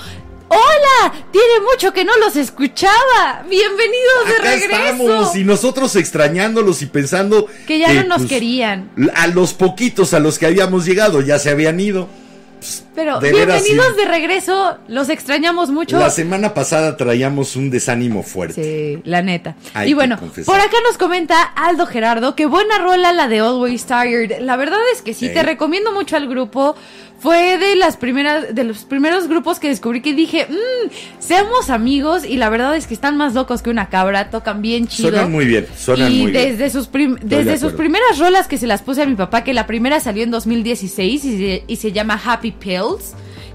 ¡Hola! 0.55 1.13
Tiene 1.31 1.59
mucho 1.71 1.93
que 1.93 2.05
no 2.05 2.15
los 2.17 2.35
escuchaba. 2.35 3.43
Bienvenidos 3.49 4.27
de 4.27 4.33
Acá 4.35 4.43
regreso. 4.51 4.81
estamos 4.81 5.35
y 5.35 5.43
nosotros 5.43 5.95
extrañándolos 5.95 6.81
y 6.81 6.85
pensando 6.87 7.47
Que 7.67 7.79
ya 7.79 7.91
no 7.93 8.03
nos 8.03 8.17
pues, 8.19 8.29
querían. 8.29 8.89
A 9.15 9.27
los 9.27 9.53
poquitos 9.53 10.13
a 10.13 10.19
los 10.19 10.37
que 10.39 10.45
habíamos 10.45 10.85
llegado 10.85 11.21
ya 11.21 11.39
se 11.39 11.49
habían 11.49 11.79
ido. 11.79 12.07
Pero 12.95 13.19
de 13.19 13.33
veras, 13.33 13.61
bienvenidos 13.61 13.97
de 13.97 14.05
regreso. 14.05 14.77
Los 14.87 15.09
extrañamos 15.09 15.69
mucho. 15.69 15.99
La 15.99 16.09
semana 16.09 16.53
pasada 16.53 16.95
traíamos 16.95 17.57
un 17.57 17.69
desánimo 17.69 18.23
fuerte. 18.23 18.63
Sí, 18.63 19.01
la 19.03 19.21
neta. 19.21 19.55
Hay 19.73 19.89
y 19.91 19.93
bueno, 19.93 20.17
por 20.45 20.59
acá 20.61 20.77
nos 20.87 20.97
comenta 20.97 21.41
Aldo 21.43 21.85
Gerardo 21.87 22.35
que 22.37 22.45
buena 22.45 22.79
rola 22.79 23.11
la 23.11 23.27
de 23.27 23.39
Always 23.39 23.85
Tired. 23.85 24.39
La 24.39 24.55
verdad 24.55 24.79
es 24.93 25.01
que 25.01 25.13
sí, 25.13 25.27
Sí. 25.27 25.33
te 25.33 25.43
recomiendo 25.43 25.91
mucho 25.91 26.15
al 26.15 26.29
grupo. 26.29 26.77
Fue 27.23 27.57
de 27.57 27.77
las 27.77 27.95
primeras, 27.95 28.53
de 28.53 28.63
los 28.65 28.79
primeros 28.79 29.29
grupos 29.29 29.57
que 29.59 29.69
descubrí 29.69 30.01
que 30.01 30.13
dije, 30.13 30.45
"Mm, 30.49 30.89
seamos 31.19 31.69
amigos 31.69 32.25
y 32.25 32.35
la 32.35 32.49
verdad 32.49 32.75
es 32.75 32.85
que 32.85 32.93
están 32.93 33.15
más 33.15 33.33
locos 33.33 33.61
que 33.61 33.69
una 33.69 33.87
cabra, 33.87 34.29
tocan 34.29 34.61
bien 34.61 34.87
chido. 34.89 35.09
Suenan 35.09 35.31
muy 35.31 35.45
bien, 35.45 35.65
suenan 35.77 36.11
y 36.11 36.21
muy 36.23 36.31
bien. 36.31 36.49
desde 36.57 36.69
sus 36.69 36.87
prim- 36.87 37.13
Estoy 37.15 37.29
de 37.29 37.37
desde 37.45 37.57
sus 37.59 37.71
primeras 37.77 38.19
rolas 38.19 38.47
que 38.49 38.57
se 38.57 38.67
las 38.67 38.81
puse 38.81 39.03
a 39.03 39.05
mi 39.05 39.15
papá, 39.15 39.43
que 39.45 39.53
la 39.53 39.65
primera 39.65 40.01
salió 40.01 40.21
en 40.23 40.31
2016 40.31 41.23
y 41.23 41.37
se, 41.37 41.63
y 41.65 41.75
se 41.77 41.91
llama 41.93 42.19
Happy 42.23 42.51
Pills, 42.51 43.13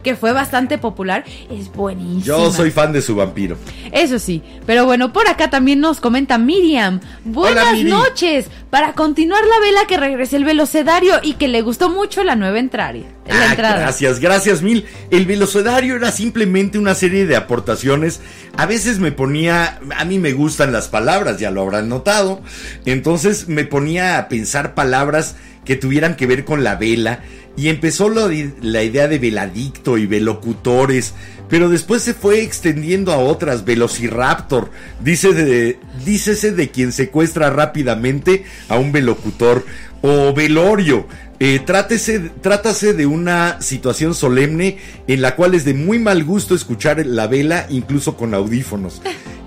que 0.08 0.16
fue 0.16 0.32
bastante 0.32 0.78
popular, 0.78 1.24
es 1.50 1.70
buenísima. 1.72 2.24
Yo 2.24 2.50
soy 2.50 2.70
fan 2.70 2.92
de 2.92 3.02
su 3.02 3.14
vampiro. 3.14 3.56
Eso 3.92 4.18
sí, 4.18 4.42
pero 4.66 4.84
bueno, 4.86 5.12
por 5.12 5.28
acá 5.28 5.50
también 5.50 5.80
nos 5.80 6.00
comenta 6.00 6.38
Miriam. 6.38 7.00
Buenas 7.24 7.64
Hola, 7.64 7.72
Miri. 7.74 7.90
noches. 7.90 8.46
Para 8.70 8.92
continuar 8.94 9.42
la 9.46 9.60
vela 9.60 9.80
que 9.86 9.96
regrese 9.96 10.36
el 10.36 10.44
velocedario 10.44 11.14
y 11.22 11.34
que 11.34 11.48
le 11.48 11.62
gustó 11.62 11.88
mucho 11.88 12.24
la 12.24 12.36
nueva. 12.36 12.48
La 12.48 12.92
Ah, 13.30 13.50
entrada. 13.50 13.78
gracias, 13.78 14.20
gracias 14.20 14.62
mil. 14.62 14.86
El 15.10 15.26
velocedario 15.26 15.96
era 15.96 16.10
simplemente 16.10 16.78
una 16.78 16.94
serie 16.94 17.26
de 17.26 17.36
aportaciones. 17.36 18.20
A 18.56 18.64
veces 18.64 18.98
me 18.98 19.12
ponía, 19.12 19.78
a 19.96 20.04
mí 20.06 20.18
me 20.18 20.32
gustan 20.32 20.72
las 20.72 20.88
palabras, 20.88 21.38
ya 21.38 21.50
lo 21.50 21.60
habrán 21.60 21.88
notado. 21.90 22.40
Entonces 22.86 23.46
me 23.48 23.64
ponía 23.64 24.18
a 24.18 24.28
pensar 24.28 24.74
palabras 24.74 25.36
que 25.64 25.76
tuvieran 25.76 26.16
que 26.16 26.26
ver 26.26 26.46
con 26.46 26.64
la 26.64 26.76
vela. 26.76 27.20
Y 27.58 27.68
empezó 27.68 28.08
de- 28.28 28.52
la 28.62 28.82
idea 28.84 29.08
de 29.08 29.18
veladicto 29.18 29.98
y 29.98 30.06
velocutores. 30.06 31.12
Pero 31.48 31.68
después 31.68 32.02
se 32.02 32.14
fue 32.14 32.42
extendiendo 32.42 33.10
a 33.12 33.16
otras, 33.18 33.64
Velociraptor. 33.64 34.70
Dice 35.02 35.32
de, 35.32 35.78
dícese 36.04 36.52
de 36.52 36.70
quien 36.70 36.92
secuestra 36.92 37.50
rápidamente 37.50 38.44
a 38.68 38.78
un 38.78 38.92
velocutor. 38.92 39.64
O 40.02 40.32
velorio. 40.32 41.06
Eh, 41.40 41.60
trátese, 41.64 42.30
trátase 42.40 42.94
de 42.94 43.06
una 43.06 43.60
situación 43.60 44.14
solemne 44.14 44.78
en 45.06 45.22
la 45.22 45.34
cual 45.36 45.54
es 45.54 45.64
de 45.64 45.74
muy 45.74 45.98
mal 45.98 46.22
gusto 46.24 46.54
escuchar 46.54 47.04
la 47.06 47.26
vela, 47.26 47.66
incluso 47.70 48.16
con 48.16 48.34
audífonos. 48.34 49.00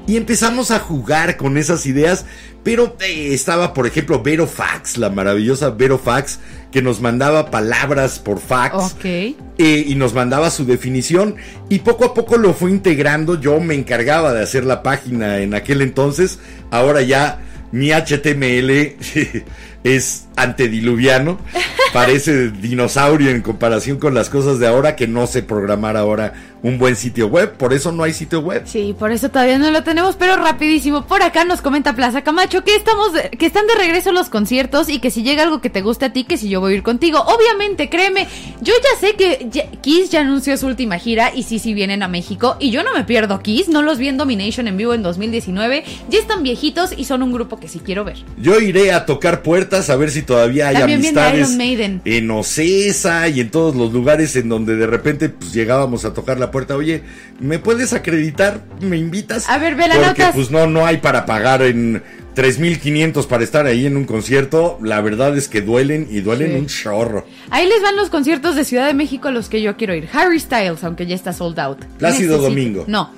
Y 0.07 0.17
empezamos 0.17 0.71
a 0.71 0.79
jugar 0.79 1.37
con 1.37 1.57
esas 1.57 1.85
ideas, 1.85 2.25
pero 2.63 2.97
eh, 2.99 3.29
estaba, 3.33 3.73
por 3.73 3.87
ejemplo, 3.87 4.21
Vero 4.21 4.47
Fax, 4.47 4.97
la 4.97 5.09
maravillosa 5.09 5.69
Vero 5.69 5.97
Fax, 5.97 6.39
que 6.71 6.81
nos 6.81 7.01
mandaba 7.01 7.51
palabras 7.51 8.19
por 8.19 8.39
fax 8.39 8.93
Ok. 8.93 9.05
eh, 9.05 9.35
y 9.57 9.95
nos 9.95 10.13
mandaba 10.13 10.49
su 10.49 10.65
definición 10.65 11.35
y 11.69 11.79
poco 11.79 12.05
a 12.05 12.13
poco 12.13 12.37
lo 12.37 12.53
fue 12.53 12.71
integrando. 12.71 13.39
Yo 13.39 13.59
me 13.59 13.75
encargaba 13.75 14.33
de 14.33 14.41
hacer 14.41 14.63
la 14.65 14.81
página 14.83 15.39
en 15.39 15.53
aquel 15.53 15.81
entonces. 15.81 16.39
Ahora 16.71 17.01
ya 17.01 17.39
mi 17.71 17.91
HTML 17.91 18.95
es 19.83 20.25
antediluviano. 20.35 21.37
Parece 21.93 22.51
dinosaurio 22.51 23.31
en 23.31 23.41
comparación 23.41 23.97
con 23.99 24.13
las 24.13 24.29
cosas 24.29 24.59
de 24.59 24.67
ahora 24.67 24.95
que 24.95 25.07
no 25.07 25.27
sé 25.27 25.43
programar 25.43 25.97
ahora 25.97 26.33
un 26.63 26.77
buen 26.77 26.95
sitio 26.95 27.27
web. 27.27 27.51
Por 27.57 27.73
eso 27.73 27.91
no 27.91 28.03
hay 28.03 28.13
sitio 28.13 28.39
web. 28.39 28.63
Sí, 28.65 28.95
por 28.97 29.11
eso 29.11 29.27
todavía 29.29 29.57
no 29.57 29.69
lo 29.71 29.83
tenemos, 29.83 30.15
pero 30.15 30.37
rapidísimo. 30.37 31.05
Por 31.05 31.21
acá 31.21 31.43
nos 31.43 31.61
comenta 31.61 31.93
Plaza 31.93 32.21
Camacho 32.23 32.63
que 32.63 32.75
estamos, 32.77 33.11
de- 33.11 33.31
que 33.31 33.45
están 33.45 33.67
de 33.67 33.75
regreso 33.75 34.13
los 34.13 34.29
conciertos 34.29 34.87
y 34.87 34.99
que 34.99 35.11
si 35.11 35.23
llega 35.23 35.43
algo 35.43 35.59
que 35.59 35.69
te 35.69 35.81
guste 35.81 36.05
a 36.05 36.13
ti, 36.13 36.23
que 36.23 36.37
si 36.37 36.47
yo 36.47 36.61
voy 36.61 36.73
a 36.73 36.75
ir 36.77 36.83
contigo. 36.83 37.19
Obviamente, 37.19 37.89
créeme, 37.89 38.25
yo 38.61 38.73
ya 38.81 38.99
sé 39.05 39.15
que 39.17 39.47
ya- 39.51 39.65
Kiss 39.81 40.11
ya 40.11 40.21
anunció 40.21 40.55
su 40.55 40.67
última 40.67 40.97
gira 40.97 41.31
y 41.35 41.43
sí, 41.43 41.59
sí 41.59 41.73
vienen 41.73 42.03
a 42.03 42.07
México 42.07 42.55
y 42.59 42.71
yo 42.71 42.83
no 42.83 42.93
me 42.93 43.03
pierdo 43.03 43.41
Kiss, 43.41 43.67
no 43.67 43.81
los 43.81 43.97
vi 43.97 44.07
en 44.07 44.17
Domination 44.17 44.67
en 44.69 44.77
vivo 44.77 44.93
en 44.93 45.03
2019, 45.03 45.83
ya 46.09 46.19
están 46.19 46.41
viejitos 46.43 46.91
y 46.95 47.03
son 47.03 47.21
un 47.21 47.33
grupo 47.33 47.59
que 47.59 47.67
sí 47.67 47.81
quiero 47.83 48.05
ver. 48.05 48.17
Yo 48.37 48.59
iré 48.61 48.93
a 48.93 49.05
tocar 49.05 49.41
puertas 49.41 49.89
a 49.89 49.97
ver 49.97 50.09
si 50.11 50.21
todavía 50.31 50.69
hay 50.69 50.75
También 50.77 50.99
amistades 50.99 51.39
Iron 51.49 51.57
Maiden. 51.57 52.01
en 52.05 52.31
Ocesa 52.31 53.27
y 53.27 53.41
en 53.41 53.49
todos 53.51 53.75
los 53.75 53.91
lugares 53.91 54.35
en 54.37 54.47
donde 54.49 54.75
de 54.77 54.87
repente 54.87 55.27
pues 55.29 55.51
llegábamos 55.53 56.05
a 56.05 56.13
tocar 56.13 56.39
la 56.39 56.51
puerta. 56.51 56.75
Oye, 56.75 57.01
¿me 57.39 57.59
puedes 57.59 57.91
acreditar? 57.93 58.61
¿Me 58.79 58.97
invitas? 58.97 59.49
A 59.49 59.57
ver, 59.57 59.75
ve 59.75 59.87
la 59.89 59.95
Porque 59.95 60.07
notas. 60.21 60.35
pues 60.35 60.51
no, 60.51 60.67
no 60.67 60.85
hay 60.85 60.97
para 60.97 61.25
pagar 61.25 61.61
en 61.63 62.01
3.500 62.35 63.27
para 63.27 63.43
estar 63.43 63.65
ahí 63.65 63.85
en 63.85 63.97
un 63.97 64.05
concierto. 64.05 64.79
La 64.81 65.01
verdad 65.01 65.37
es 65.37 65.49
que 65.49 65.61
duelen 65.61 66.07
y 66.09 66.21
duelen 66.21 66.51
Sí. 66.51 66.57
un 66.59 66.65
chorro. 66.67 67.25
Ahí 67.49 67.67
les 67.67 67.81
van 67.81 67.97
los 67.97 68.09
conciertos 68.09 68.55
de 68.55 68.63
Ciudad 68.63 68.87
de 68.87 68.93
México 68.93 69.27
a 69.27 69.31
los 69.31 69.49
que 69.49 69.61
yo 69.61 69.75
quiero 69.75 69.93
ir. 69.95 70.07
Harry 70.13 70.39
Styles, 70.39 70.81
aunque 70.85 71.05
ya 71.07 71.15
está 71.15 71.33
sold 71.33 71.59
out. 71.59 71.83
Plácido 71.97 72.37
Domingo. 72.37 72.85
No. 72.87 73.11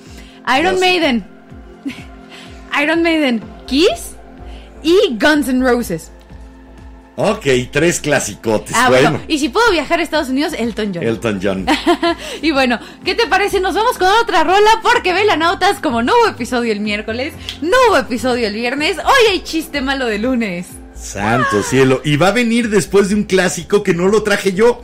Iron. 0.58 0.80
Maiden. 0.80 1.24
Iron 2.82 3.02
Maiden. 3.02 3.40
Kiss. 3.66 4.16
Y 4.82 5.16
Guns 5.18 5.48
N' 5.48 5.64
Roses. 5.64 6.10
Ok, 7.16 7.46
tres 7.70 8.00
clasicotes. 8.00 8.74
Ah, 8.74 8.88
bueno. 8.88 9.10
bueno, 9.10 9.24
Y 9.28 9.38
si 9.38 9.48
puedo 9.48 9.70
viajar 9.70 10.00
a 10.00 10.02
Estados 10.02 10.28
Unidos, 10.28 10.52
Elton 10.58 10.92
John. 10.92 11.04
Elton 11.04 11.40
John. 11.42 11.66
y 12.42 12.50
bueno, 12.50 12.80
¿qué 13.04 13.14
te 13.14 13.26
parece? 13.28 13.60
Nos 13.60 13.74
vamos 13.74 13.98
con 13.98 14.08
otra 14.22 14.42
rola 14.42 14.80
porque 14.82 15.12
Velanautas, 15.12 15.80
como 15.80 16.02
no 16.02 16.12
hubo 16.12 16.28
episodio 16.30 16.72
el 16.72 16.80
miércoles, 16.80 17.34
no 17.62 17.76
hubo 17.88 17.98
episodio 17.98 18.48
el 18.48 18.54
viernes, 18.54 18.98
hoy 18.98 19.30
hay 19.30 19.40
chiste 19.42 19.80
malo 19.80 20.06
de 20.06 20.18
lunes. 20.18 20.66
Santo 20.94 21.62
cielo. 21.62 22.00
Y 22.04 22.16
va 22.16 22.28
a 22.28 22.32
venir 22.32 22.68
después 22.68 23.08
de 23.08 23.14
un 23.14 23.24
clásico 23.24 23.82
que 23.82 23.94
no 23.94 24.08
lo 24.08 24.22
traje 24.22 24.52
yo. 24.52 24.82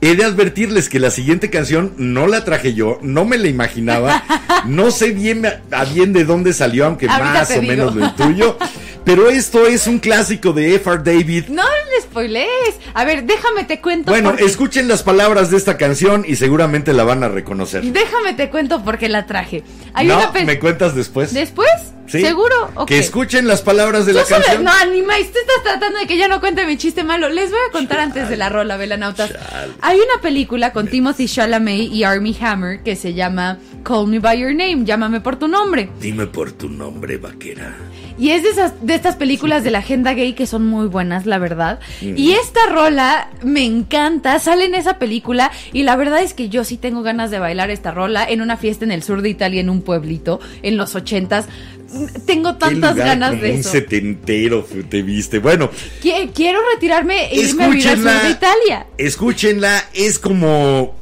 He 0.00 0.14
de 0.14 0.24
advertirles 0.24 0.88
que 0.88 1.00
la 1.00 1.10
siguiente 1.10 1.48
canción 1.50 1.94
no 1.96 2.26
la 2.26 2.44
traje 2.44 2.74
yo, 2.74 2.98
no 3.02 3.24
me 3.24 3.38
la 3.38 3.48
imaginaba, 3.48 4.22
no 4.66 4.90
sé 4.90 5.12
bien 5.12 5.46
a 5.46 5.84
bien 5.84 6.12
de 6.12 6.24
dónde 6.24 6.52
salió, 6.52 6.84
aunque 6.86 7.08
Ahorita 7.08 7.32
más 7.32 7.50
o 7.50 7.60
digo. 7.60 7.62
menos 7.72 7.94
lo 7.94 8.04
intuyo. 8.04 8.58
Pero 9.04 9.30
esto 9.30 9.66
es 9.66 9.86
un 9.86 10.00
clásico 10.00 10.52
de 10.52 10.74
F.R. 10.74 11.02
David. 11.02 11.44
No 11.48 11.62
le 11.96 12.02
spoilees. 12.02 12.74
A 12.94 13.04
ver, 13.04 13.24
déjame 13.24 13.64
te 13.64 13.80
cuento. 13.80 14.10
Bueno, 14.10 14.30
porque- 14.30 14.44
escuchen 14.44 14.88
las 14.88 15.02
palabras 15.02 15.50
de 15.50 15.56
esta 15.56 15.76
canción 15.76 16.24
y 16.26 16.36
seguramente 16.36 16.92
la 16.92 17.04
van 17.04 17.22
a 17.22 17.28
reconocer. 17.28 17.82
Déjame 17.84 18.34
te 18.34 18.50
cuento 18.50 18.82
porque 18.84 19.08
la 19.08 19.26
traje. 19.26 19.62
Hay 19.94 20.06
no, 20.06 20.16
una 20.18 20.32
pe- 20.32 20.44
me 20.44 20.58
cuentas 20.58 20.94
después. 20.94 21.32
¿Después? 21.32 21.68
Sí. 22.06 22.20
¿Seguro? 22.20 22.54
Que 22.86 23.00
escuchen 23.00 23.48
las 23.48 23.62
palabras 23.62 24.06
de 24.06 24.12
la 24.12 24.24
solo- 24.24 24.36
canción. 24.44 24.62
No, 24.64 24.70
animáis, 24.72 25.32
tú 25.32 25.38
estás 25.40 25.62
tratando 25.64 25.98
de 25.98 26.06
que 26.06 26.16
ya 26.16 26.28
no 26.28 26.38
cuente 26.40 26.64
mi 26.64 26.76
chiste 26.76 27.02
malo. 27.02 27.28
Les 27.28 27.50
voy 27.50 27.58
a 27.68 27.72
contar 27.72 27.98
antes 27.98 28.28
de 28.28 28.36
la 28.36 28.48
rola, 28.48 28.76
velanautas. 28.76 29.30
Chale. 29.32 29.72
Hay 29.82 29.96
una 29.98 30.22
película 30.22 30.72
con 30.72 30.86
Timothy 30.86 31.26
Chalamet 31.26 31.90
y 31.92 32.04
Armie 32.04 32.36
Hammer 32.40 32.82
que 32.84 32.94
se 32.94 33.12
llama 33.14 33.58
Call 33.82 34.06
Me 34.06 34.20
By 34.20 34.38
Your 34.38 34.50
Name, 34.54 34.84
llámame 34.84 35.20
por 35.20 35.36
tu 35.36 35.48
nombre. 35.48 35.88
Dime 36.00 36.28
por 36.28 36.52
tu 36.52 36.68
nombre, 36.68 37.16
vaquera. 37.16 37.76
Y 38.18 38.30
es 38.30 38.42
de, 38.42 38.48
esas, 38.50 38.72
de 38.80 38.94
estas 38.94 39.16
películas 39.16 39.62
de 39.64 39.70
la 39.70 39.78
agenda 39.78 40.14
gay 40.14 40.32
que 40.32 40.46
son 40.46 40.66
muy 40.66 40.86
buenas, 40.88 41.26
la 41.26 41.38
verdad. 41.38 41.80
Y 42.00 42.32
esta 42.32 42.60
rola 42.70 43.28
me 43.42 43.64
encanta, 43.64 44.38
sale 44.38 44.64
en 44.64 44.74
esa 44.74 44.98
película 44.98 45.50
y 45.72 45.82
la 45.82 45.96
verdad 45.96 46.22
es 46.22 46.32
que 46.32 46.48
yo 46.48 46.64
sí 46.64 46.76
tengo 46.78 47.02
ganas 47.02 47.30
de 47.30 47.38
bailar 47.38 47.70
esta 47.70 47.90
rola 47.90 48.24
en 48.28 48.40
una 48.40 48.56
fiesta 48.56 48.84
en 48.84 48.92
el 48.92 49.02
sur 49.02 49.20
de 49.22 49.28
Italia, 49.28 49.60
en 49.60 49.68
un 49.70 49.82
pueblito, 49.82 50.40
en 50.62 50.76
los 50.78 50.94
ochentas. 50.94 51.46
Tengo 52.26 52.56
tantas 52.56 52.92
lugar 52.96 53.06
ganas 53.06 53.30
como 53.30 53.42
de 53.42 53.52
un 53.52 53.60
eso. 53.60 53.70
setentero 53.70 54.66
te 54.88 55.02
viste. 55.02 55.38
Bueno, 55.38 55.70
Qui- 56.02 56.30
Quiero 56.34 56.58
retirarme 56.74 57.26
e 57.32 57.40
irme 57.40 57.64
a 57.64 57.68
vivir 57.68 57.88
al 57.88 57.96
sur 57.98 58.22
de 58.22 58.30
Italia. 58.30 58.86
Escúchenla, 58.98 59.84
es 59.94 60.18
como 60.18 60.96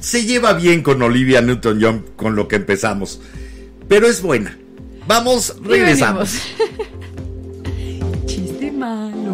se 0.00 0.24
lleva 0.24 0.52
bien 0.52 0.82
con 0.82 1.00
Olivia 1.02 1.40
Newton-John 1.40 2.04
con 2.16 2.36
lo 2.36 2.46
que 2.46 2.56
empezamos, 2.56 3.20
pero 3.88 4.06
es 4.06 4.22
buena. 4.22 4.56
Vamos, 5.08 5.54
regresamos. 5.64 6.36
Chiste 8.26 8.70
malo. 8.70 9.27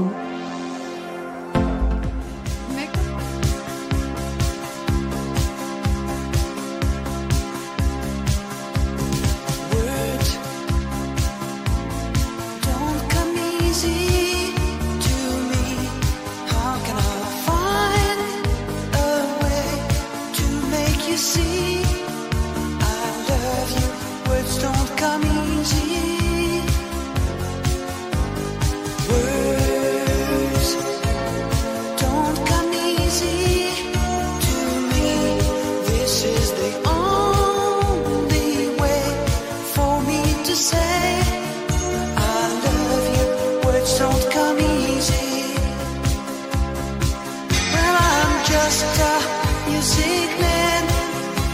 Music 49.68 50.30
man. 50.40 50.84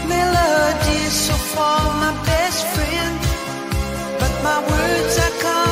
Melodies 0.07 1.13
so 1.27 1.33
far 1.53 1.81
my 2.03 2.13
best 2.25 2.65
friend. 2.73 3.19
But 4.19 4.33
my 4.43 4.59
words 4.71 5.17
are 5.25 5.35
coming 5.41 5.70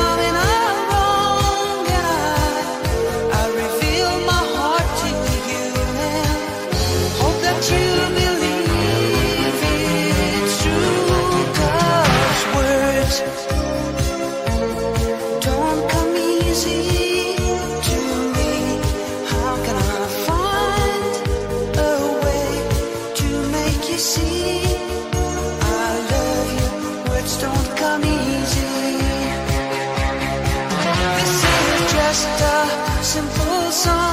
so 33.80 34.09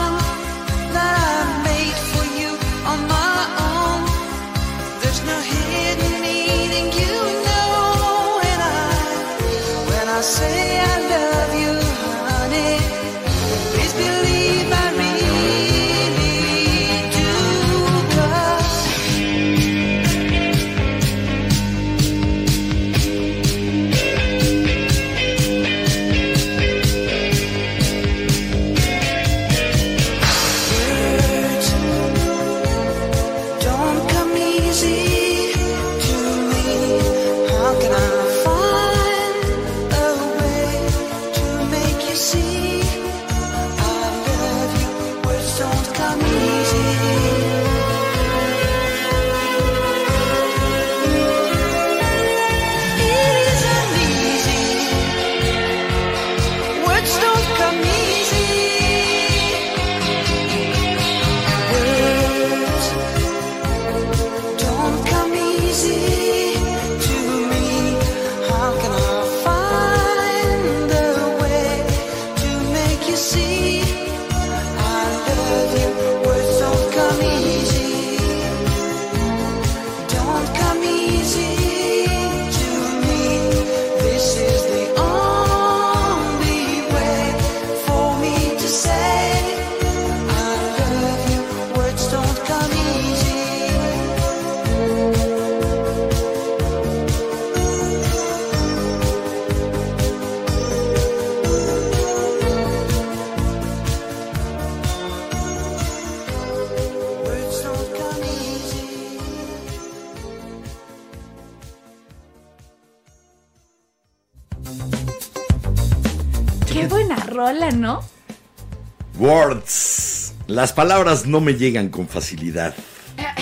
Las 120.58 120.74
palabras 120.74 121.28
no 121.28 121.40
me 121.40 121.54
llegan 121.54 121.90
con 121.90 122.08
facilidad. 122.08 122.74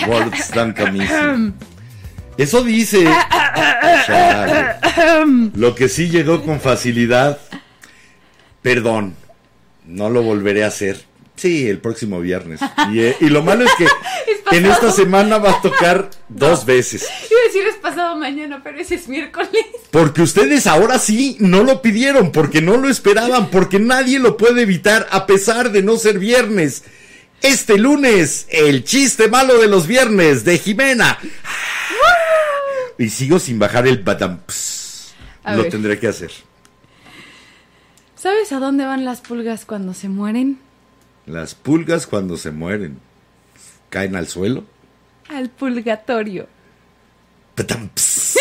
Words 0.06 0.50
don't 0.52 0.78
come 0.78 1.02
easy. 1.02 1.54
Eso 2.36 2.62
dice. 2.62 3.08
Chale. 4.04 4.76
Lo 5.54 5.74
que 5.74 5.88
sí 5.88 6.10
llegó 6.10 6.42
con 6.42 6.60
facilidad. 6.60 7.38
Perdón. 8.60 9.14
No 9.86 10.10
lo 10.10 10.22
volveré 10.22 10.64
a 10.64 10.66
hacer. 10.66 11.06
Sí, 11.36 11.66
el 11.66 11.78
próximo 11.78 12.20
viernes. 12.20 12.60
Y, 12.92 13.00
eh, 13.00 13.16
y 13.22 13.30
lo 13.30 13.42
malo 13.42 13.64
es 13.64 13.72
que 13.78 13.86
en 14.54 14.66
esta 14.66 14.92
semana 14.92 15.38
va 15.38 15.52
a 15.52 15.62
tocar 15.62 16.10
dos 16.28 16.66
veces. 16.66 17.08
Iba 17.30 17.40
a 17.40 17.46
decir 17.46 17.66
es 17.66 17.76
pasado 17.76 18.14
mañana, 18.16 18.60
pero 18.62 18.78
ese 18.78 18.96
es 18.96 19.08
miércoles. 19.08 19.50
Porque 19.90 20.20
ustedes 20.20 20.66
ahora 20.66 20.98
sí 20.98 21.38
no 21.40 21.62
lo 21.62 21.80
pidieron, 21.80 22.30
porque 22.30 22.60
no 22.60 22.76
lo 22.76 22.90
esperaban, 22.90 23.48
porque 23.48 23.78
nadie 23.78 24.18
lo 24.18 24.36
puede 24.36 24.60
evitar 24.60 25.06
a 25.10 25.24
pesar 25.24 25.72
de 25.72 25.82
no 25.82 25.96
ser 25.96 26.18
viernes. 26.18 26.84
Este 27.42 27.78
lunes, 27.78 28.46
el 28.50 28.84
chiste 28.84 29.28
malo 29.28 29.58
de 29.58 29.68
los 29.68 29.86
viernes 29.86 30.44
de 30.44 30.58
Jimena. 30.58 31.18
Y 32.98 33.10
sigo 33.10 33.38
sin 33.38 33.58
bajar 33.58 33.86
el 33.86 34.02
batam. 34.02 34.40
A 35.44 35.54
Lo 35.54 35.62
ver. 35.62 35.70
tendré 35.70 35.98
que 35.98 36.08
hacer. 36.08 36.32
¿Sabes 38.16 38.50
a 38.52 38.58
dónde 38.58 38.84
van 38.84 39.04
las 39.04 39.20
pulgas 39.20 39.64
cuando 39.64 39.94
se 39.94 40.08
mueren? 40.08 40.58
Las 41.26 41.54
pulgas 41.54 42.06
cuando 42.06 42.36
se 42.36 42.50
mueren 42.50 42.98
caen 43.90 44.16
al 44.16 44.26
suelo. 44.26 44.64
Al 45.28 45.50
ps. 47.94 48.36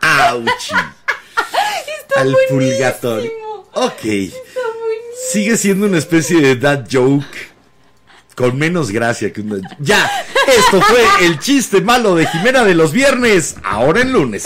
Auchi. 0.00 0.74
al 2.16 2.36
purgatorio. 2.48 3.30
Ok. 3.72 4.04
Sigue 5.28 5.56
siendo 5.56 5.86
una 5.86 5.98
especie 5.98 6.40
de 6.40 6.56
dad 6.56 6.86
joke 6.90 7.26
con 8.34 8.58
menos 8.58 8.90
gracia 8.90 9.32
que 9.32 9.42
una... 9.42 9.56
Ya, 9.78 10.10
esto 10.46 10.80
fue 10.80 11.26
el 11.26 11.38
chiste 11.38 11.82
malo 11.82 12.14
de 12.16 12.26
Jimena 12.26 12.64
de 12.64 12.74
los 12.74 12.92
viernes, 12.92 13.56
ahora 13.62 14.00
en 14.00 14.12
lunes. 14.12 14.44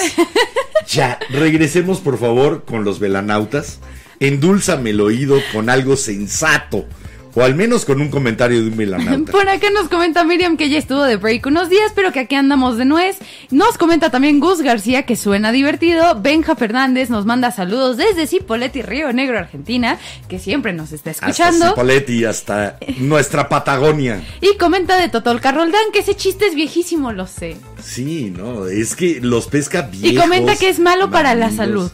Ya, 0.88 1.18
regresemos 1.30 2.00
por 2.00 2.18
favor 2.18 2.64
con 2.64 2.84
los 2.84 2.98
velanautas. 2.98 3.78
Endúlzame 4.20 4.90
el 4.90 5.00
oído 5.00 5.40
con 5.52 5.70
algo 5.70 5.96
sensato. 5.96 6.86
O 7.34 7.42
al 7.42 7.54
menos 7.54 7.84
con 7.84 8.00
un 8.00 8.10
comentario 8.10 8.62
de 8.62 8.68
un 8.68 8.76
velanauta. 8.76 9.32
Por 9.32 9.48
acá 9.48 9.68
nos 9.70 9.88
comenta 9.88 10.24
Miriam 10.24 10.56
que 10.56 10.68
ya 10.68 10.78
estuvo 10.78 11.02
de 11.02 11.16
break 11.16 11.46
unos 11.46 11.68
días, 11.68 11.92
pero 11.94 12.12
que 12.12 12.20
aquí 12.20 12.34
andamos 12.36 12.76
de 12.76 12.84
nuez. 12.84 13.18
Nos 13.50 13.76
comenta 13.76 14.10
también 14.10 14.38
Gus 14.38 14.62
García 14.62 15.04
que 15.04 15.16
suena 15.16 15.50
divertido. 15.50 16.20
Benja 16.20 16.54
Fernández 16.54 17.10
nos 17.10 17.26
manda 17.26 17.50
saludos 17.50 17.96
desde 17.96 18.26
Cipolletti, 18.26 18.82
Río 18.82 19.12
Negro, 19.12 19.38
Argentina, 19.38 19.98
que 20.28 20.38
siempre 20.38 20.72
nos 20.72 20.92
está 20.92 21.10
Hasta 21.10 21.26
escuchando. 21.26 21.70
Cipolletti, 21.70 22.24
hasta 22.24 22.78
nuestra 22.98 23.48
Patagonia. 23.48 24.22
Y 24.40 24.56
comenta 24.56 24.96
de 24.96 25.08
Totolca 25.08 25.50
Roldán 25.50 25.92
que 25.92 26.00
ese 26.00 26.14
chiste 26.14 26.46
es 26.46 26.54
viejísimo, 26.54 27.12
lo 27.12 27.26
sé. 27.26 27.56
Sí, 27.82 28.32
no, 28.36 28.66
es 28.66 28.94
que 28.94 29.20
los 29.20 29.48
pesca 29.48 29.82
viejos. 29.82 30.12
Y 30.12 30.16
comenta 30.16 30.56
que 30.56 30.68
es 30.68 30.78
malo 30.78 31.10
para 31.10 31.34
la 31.34 31.50
salud. 31.50 31.90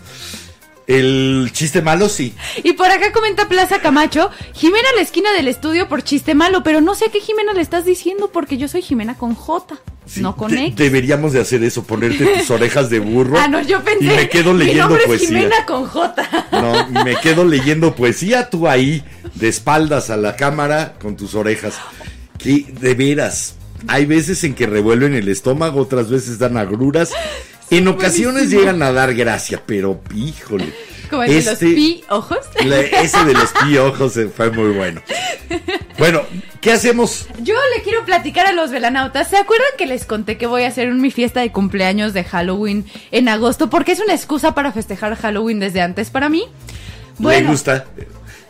El 0.90 1.50
chiste 1.52 1.82
malo, 1.82 2.08
sí. 2.08 2.34
Y 2.64 2.72
por 2.72 2.90
acá 2.90 3.12
comenta 3.12 3.48
Plaza 3.48 3.80
Camacho, 3.80 4.30
Jimena 4.54 4.88
a 4.92 4.96
la 4.96 5.02
esquina 5.02 5.32
del 5.32 5.46
estudio 5.46 5.88
por 5.88 6.02
chiste 6.02 6.34
malo, 6.34 6.64
pero 6.64 6.80
no 6.80 6.96
sé 6.96 7.06
a 7.06 7.12
qué 7.12 7.20
Jimena 7.20 7.52
le 7.52 7.60
estás 7.60 7.84
diciendo 7.84 8.30
porque 8.32 8.58
yo 8.58 8.66
soy 8.66 8.82
Jimena 8.82 9.16
con 9.16 9.34
J, 9.36 9.78
Sí, 10.06 10.20
no 10.20 10.34
con 10.34 10.56
X. 10.58 10.74
Deberíamos 10.74 11.32
de 11.32 11.40
hacer 11.40 11.62
eso, 11.62 11.84
ponerte 11.84 12.26
tus 12.26 12.50
orejas 12.50 12.90
de 12.90 12.98
burro. 12.98 13.38
Ah, 13.38 13.46
no, 13.46 13.62
yo 13.62 13.84
pensé. 13.84 14.04
Y 14.06 14.08
me 14.08 14.28
quedo 14.28 14.52
Mi 14.52 14.64
leyendo 14.64 14.88
nombre 14.88 15.04
poesía. 15.06 15.28
es 15.28 15.34
Jimena 15.34 15.66
con 15.66 15.86
J. 15.86 16.48
No, 16.50 17.04
me 17.04 17.14
quedo 17.16 17.44
leyendo 17.44 17.94
poesía, 17.94 18.50
tú 18.50 18.66
ahí, 18.66 19.04
de 19.36 19.46
espaldas 19.46 20.10
a 20.10 20.16
la 20.16 20.34
cámara, 20.34 20.94
con 21.00 21.16
tus 21.16 21.36
orejas. 21.36 21.74
Que, 22.38 22.64
de 22.80 22.94
veras, 22.94 23.54
hay 23.86 24.06
veces 24.06 24.42
en 24.42 24.54
que 24.54 24.66
revuelven 24.66 25.14
el 25.14 25.28
estómago, 25.28 25.80
otras 25.80 26.10
veces 26.10 26.38
dan 26.40 26.56
agruras. 26.56 27.12
En 27.76 27.88
ocasiones 27.88 28.34
buenísimo. 28.50 28.60
llegan 28.60 28.82
a 28.82 28.92
dar 28.92 29.14
gracia, 29.14 29.62
pero 29.64 30.00
híjole. 30.14 30.72
Como 31.08 31.22
el 31.24 31.30
de 31.30 31.36
los 31.36 31.46
Este- 31.48 31.66
pi 31.74 32.04
ojos. 32.08 32.38
la- 32.64 32.80
ese 32.80 33.24
de 33.24 33.32
los 33.34 33.50
piojos 33.64 34.14
fue 34.36 34.50
muy 34.50 34.70
bueno. 34.72 35.02
Bueno, 35.98 36.22
¿qué 36.60 36.72
hacemos? 36.72 37.26
Yo 37.42 37.54
le 37.76 37.82
quiero 37.82 38.04
platicar 38.04 38.46
a 38.46 38.52
los 38.52 38.70
velanautas. 38.70 39.28
¿Se 39.28 39.36
acuerdan 39.36 39.66
que 39.76 39.86
les 39.86 40.04
conté 40.04 40.38
que 40.38 40.46
voy 40.46 40.62
a 40.62 40.68
hacer 40.68 40.90
mi 40.92 41.10
fiesta 41.10 41.40
de 41.40 41.50
cumpleaños 41.52 42.12
de 42.14 42.24
Halloween 42.24 42.86
en 43.10 43.28
agosto? 43.28 43.68
Porque 43.70 43.92
es 43.92 44.00
una 44.00 44.14
excusa 44.14 44.54
para 44.54 44.72
festejar 44.72 45.16
Halloween 45.16 45.58
desde 45.60 45.80
antes 45.80 46.10
para 46.10 46.28
mí. 46.28 46.44
Le 47.18 47.42
gusta. 47.42 47.84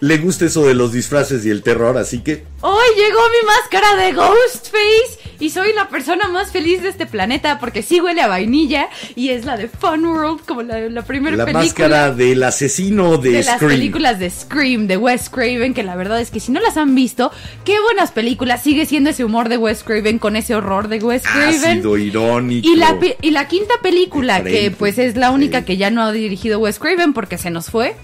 Le 0.01 0.17
gusta 0.19 0.47
eso 0.47 0.67
de 0.67 0.75
los 0.75 0.93
disfraces 0.93 1.45
y 1.45 1.51
el 1.51 1.63
terror, 1.63 1.99
así 1.99 2.21
que 2.21 2.45
Hoy 2.63 2.87
llegó 2.97 3.21
mi 3.21 3.47
máscara 3.47 3.97
de 3.97 4.13
Ghostface 4.13 5.35
y 5.39 5.51
soy 5.51 5.73
la 5.73 5.89
persona 5.89 6.29
más 6.29 6.53
feliz 6.53 6.83
de 6.83 6.89
este 6.91 7.07
planeta 7.07 7.59
porque 7.59 7.83
sí 7.83 8.01
huele 8.01 8.21
a 8.21 8.29
vainilla 8.29 8.89
y 9.15 9.31
es 9.31 9.45
la 9.47 9.57
de 9.57 9.69
Fun 9.69 10.05
World 10.05 10.41
como 10.47 10.63
la, 10.63 10.79
la 10.91 11.03
primera 11.03 11.37
la 11.37 11.45
película. 11.47 11.65
máscara 11.65 12.13
del 12.13 12.43
asesino 12.43 13.17
de, 13.17 13.31
de 13.31 13.43
las 13.45 13.59
películas 13.63 14.19
de 14.19 14.29
Scream, 14.29 14.87
de 14.87 14.97
Wes 14.99 15.31
Craven, 15.31 15.73
que 15.73 15.83
la 15.83 15.97
verdad 15.97 16.21
es 16.21 16.31
que 16.31 16.41
si 16.41 16.53
no 16.53 16.61
las 16.61 16.77
han 16.77 16.95
visto, 16.95 17.31
qué 17.65 17.81
buenas 17.81 18.11
películas. 18.11 18.63
Sigue 18.63 18.85
siendo 18.87 19.11
ese 19.11 19.25
humor 19.25 19.49
de 19.49 19.57
Wes 19.57 19.83
Craven 19.83 20.19
con 20.19 20.37
ese 20.37 20.55
horror 20.55 20.89
de 20.89 20.99
Wes 20.99 21.23
Craven. 21.23 21.79
Ácido, 21.79 21.97
irónico. 21.97 22.69
Y 22.69 22.77
la, 22.77 22.99
y 23.23 23.31
la 23.31 23.49
quinta 23.49 23.75
película, 23.83 24.43
que 24.45 24.71
pues 24.71 24.99
es 24.99 25.17
la 25.17 25.31
única 25.31 25.61
sí. 25.61 25.65
que 25.65 25.77
ya 25.79 25.91
no 25.91 26.03
ha 26.03 26.13
dirigido 26.13 26.59
Wes 26.59 26.79
Craven 26.79 27.15
porque 27.15 27.39
se 27.39 27.51
nos 27.51 27.71
fue, 27.71 27.97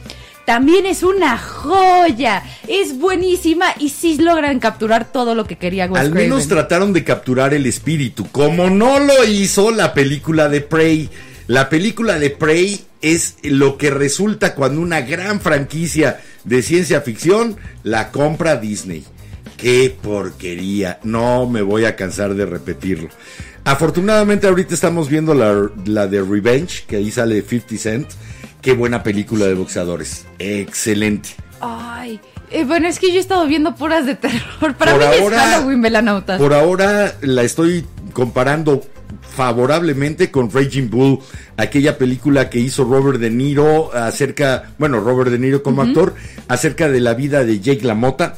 también 0.46 0.86
es 0.86 1.02
una 1.02 1.36
joya. 1.36 2.42
Es 2.66 2.96
buenísima 2.98 3.66
y 3.78 3.90
sí 3.90 4.16
logran 4.16 4.60
capturar 4.60 5.12
todo 5.12 5.34
lo 5.34 5.44
que 5.44 5.56
quería 5.56 5.86
Wes 5.86 6.00
Al 6.00 6.10
Craven. 6.10 6.30
menos 6.30 6.48
trataron 6.48 6.92
de 6.94 7.04
capturar 7.04 7.52
el 7.52 7.66
espíritu, 7.66 8.26
como 8.30 8.70
no 8.70 8.98
lo 9.00 9.24
hizo 9.24 9.70
la 9.70 9.92
película 9.92 10.48
de 10.48 10.62
Prey. 10.62 11.10
La 11.48 11.68
película 11.68 12.18
de 12.18 12.30
Prey 12.30 12.80
es 13.02 13.36
lo 13.42 13.76
que 13.76 13.90
resulta 13.90 14.54
cuando 14.54 14.80
una 14.80 15.02
gran 15.02 15.40
franquicia 15.40 16.20
de 16.44 16.62
ciencia 16.62 17.02
ficción 17.02 17.56
la 17.82 18.10
compra 18.10 18.56
Disney. 18.56 19.04
Qué 19.56 19.94
porquería, 20.00 21.00
no 21.02 21.48
me 21.48 21.62
voy 21.62 21.84
a 21.86 21.96
cansar 21.96 22.34
de 22.34 22.46
repetirlo. 22.46 23.08
Afortunadamente 23.64 24.46
ahorita 24.46 24.74
estamos 24.74 25.08
viendo 25.08 25.34
la, 25.34 25.70
la 25.86 26.06
de 26.06 26.22
Revenge, 26.22 26.84
que 26.86 26.96
ahí 26.96 27.10
sale 27.10 27.42
50 27.42 27.76
Cent. 27.78 28.08
Qué 28.66 28.72
buena 28.72 29.04
película 29.04 29.46
de 29.46 29.54
boxeadores. 29.54 30.26
Excelente. 30.40 31.28
Ay, 31.60 32.20
eh, 32.50 32.64
bueno, 32.64 32.88
es 32.88 32.98
que 32.98 33.12
yo 33.12 33.18
he 33.18 33.20
estado 33.20 33.46
viendo 33.46 33.76
puras 33.76 34.06
de 34.06 34.16
terror. 34.16 34.74
Para 34.76 34.90
Por 34.90 35.02
mí 35.02 35.14
es 35.14 35.30
Halloween, 35.32 35.82
Belanautas. 35.82 36.40
Por 36.40 36.52
ahora 36.52 37.14
la 37.20 37.44
estoy 37.44 37.86
comparando 38.12 38.82
favorablemente 39.36 40.30
con 40.30 40.50
Raging 40.50 40.88
Bull, 40.88 41.18
aquella 41.58 41.98
película 41.98 42.48
que 42.48 42.58
hizo 42.58 42.84
Robert 42.84 43.20
De 43.20 43.28
Niro 43.30 43.94
acerca, 43.94 44.70
bueno, 44.78 45.00
Robert 45.00 45.30
De 45.30 45.38
Niro 45.38 45.62
como 45.62 45.82
actor, 45.82 46.14
acerca 46.48 46.88
de 46.88 47.00
la 47.00 47.12
vida 47.14 47.44
de 47.44 47.60
Jake 47.60 47.84
LaMotta, 47.84 48.36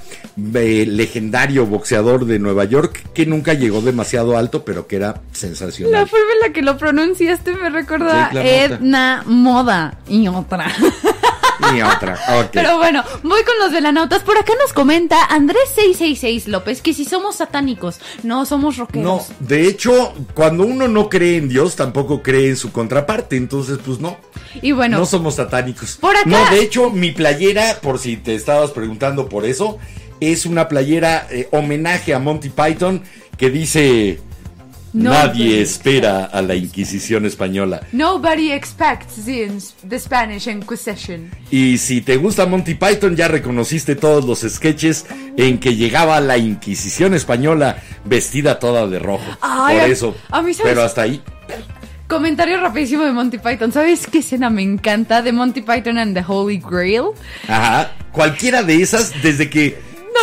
eh, 0.54 0.84
legendario 0.88 1.66
boxeador 1.66 2.24
de 2.26 2.38
Nueva 2.40 2.64
York, 2.64 3.02
que 3.14 3.26
nunca 3.26 3.54
llegó 3.54 3.80
demasiado 3.80 4.36
alto, 4.36 4.64
pero 4.64 4.86
que 4.88 4.96
era 4.96 5.06
La 5.12 5.20
sensacional. 5.32 6.08
forma 6.08 6.26
en 6.34 6.48
la 6.48 6.52
que 6.52 6.62
lo 6.62 6.76
pronunciaste 6.76 7.54
me 7.54 7.70
recuerda 7.70 8.26
a. 8.26 8.44
Edna 8.44 9.22
Moda 9.24 9.98
y 10.08 10.26
otra. 10.28 10.66
Y 11.74 11.82
otra, 11.82 12.18
ok. 12.40 12.50
Pero 12.52 12.76
bueno, 12.78 13.02
voy 13.22 13.42
con 13.42 13.58
los 13.58 13.72
velanautas. 13.72 14.22
Por 14.22 14.38
acá 14.38 14.52
nos 14.62 14.72
comenta 14.72 15.16
Andrés666 15.28 16.46
López 16.46 16.82
que 16.82 16.94
si 16.94 17.04
somos 17.04 17.36
satánicos, 17.36 18.00
no 18.22 18.44
somos 18.46 18.76
No, 18.78 18.84
rockeros. 18.84 19.26
de 19.40 19.66
hecho, 19.66 20.14
cuando 20.34 20.64
uno 20.64 20.88
no 20.88 21.08
cree 21.08 21.36
en 21.36 21.48
Dios, 21.48 21.76
tampoco 21.76 22.22
cree 22.22 22.48
en 22.50 22.56
su 22.56 22.72
contraparte, 22.72 23.36
entonces 23.36 23.78
pues 23.84 23.98
no. 24.00 24.16
Y 24.62 24.72
bueno, 24.72 24.98
No 24.98 25.06
somos 25.06 25.34
satánicos. 25.36 25.96
Por 25.96 26.16
acá- 26.16 26.28
No, 26.28 26.50
de 26.50 26.60
hecho, 26.62 26.90
mi 26.90 27.10
playera, 27.12 27.78
por 27.82 27.98
si 27.98 28.16
te 28.16 28.34
estabas 28.34 28.70
preguntando 28.70 29.28
por 29.28 29.44
eso, 29.44 29.78
es 30.20 30.46
una 30.46 30.68
playera 30.68 31.26
eh, 31.30 31.48
homenaje 31.52 32.14
a 32.14 32.18
Monty 32.18 32.48
Python 32.50 33.02
que 33.36 33.50
dice 33.50 34.20
No, 34.20 34.27
Nadie 34.92 35.50
pero- 35.50 35.62
espera 35.62 36.24
a 36.24 36.40
la 36.42 36.54
Inquisición 36.54 37.26
española. 37.26 37.80
nobody 37.92 38.52
expects 38.52 39.24
the, 39.24 39.50
the 39.88 39.98
Spanish 39.98 40.46
Inquisition. 40.48 41.30
Y 41.50 41.78
si 41.78 42.00
te 42.00 42.16
gusta 42.16 42.46
Monty 42.46 42.74
Python, 42.74 43.14
ya 43.16 43.28
reconociste 43.28 43.96
todos 43.96 44.24
los 44.24 44.40
sketches 44.40 45.06
en 45.36 45.58
que 45.58 45.76
llegaba 45.76 46.20
la 46.20 46.38
Inquisición 46.38 47.14
española 47.14 47.82
vestida 48.04 48.58
toda 48.58 48.86
de 48.86 48.98
rojo. 48.98 49.24
Ay, 49.40 49.78
por 49.78 49.90
eso. 49.90 50.16
a 50.30 50.42
mí, 50.42 50.54
¿sabes? 50.54 50.72
Pero 50.72 50.82
hasta 50.84 51.02
ahí. 51.02 51.20
Comentario 52.06 52.58
rapidísimo 52.58 53.04
de 53.04 53.12
Monty 53.12 53.36
Python. 53.36 53.70
¿Sabes 53.70 54.06
qué 54.06 54.18
escena 54.20 54.48
me 54.48 54.62
encanta 54.62 55.20
de 55.20 55.30
Monty 55.30 55.60
Python 55.60 55.98
and 55.98 56.14
the 56.16 56.24
Holy 56.26 56.58
Grail? 56.58 57.08
Ajá. 57.46 57.90
Cualquiera 58.12 58.62
de 58.62 58.80
esas, 58.80 59.12
desde 59.22 59.50
que. 59.50 59.78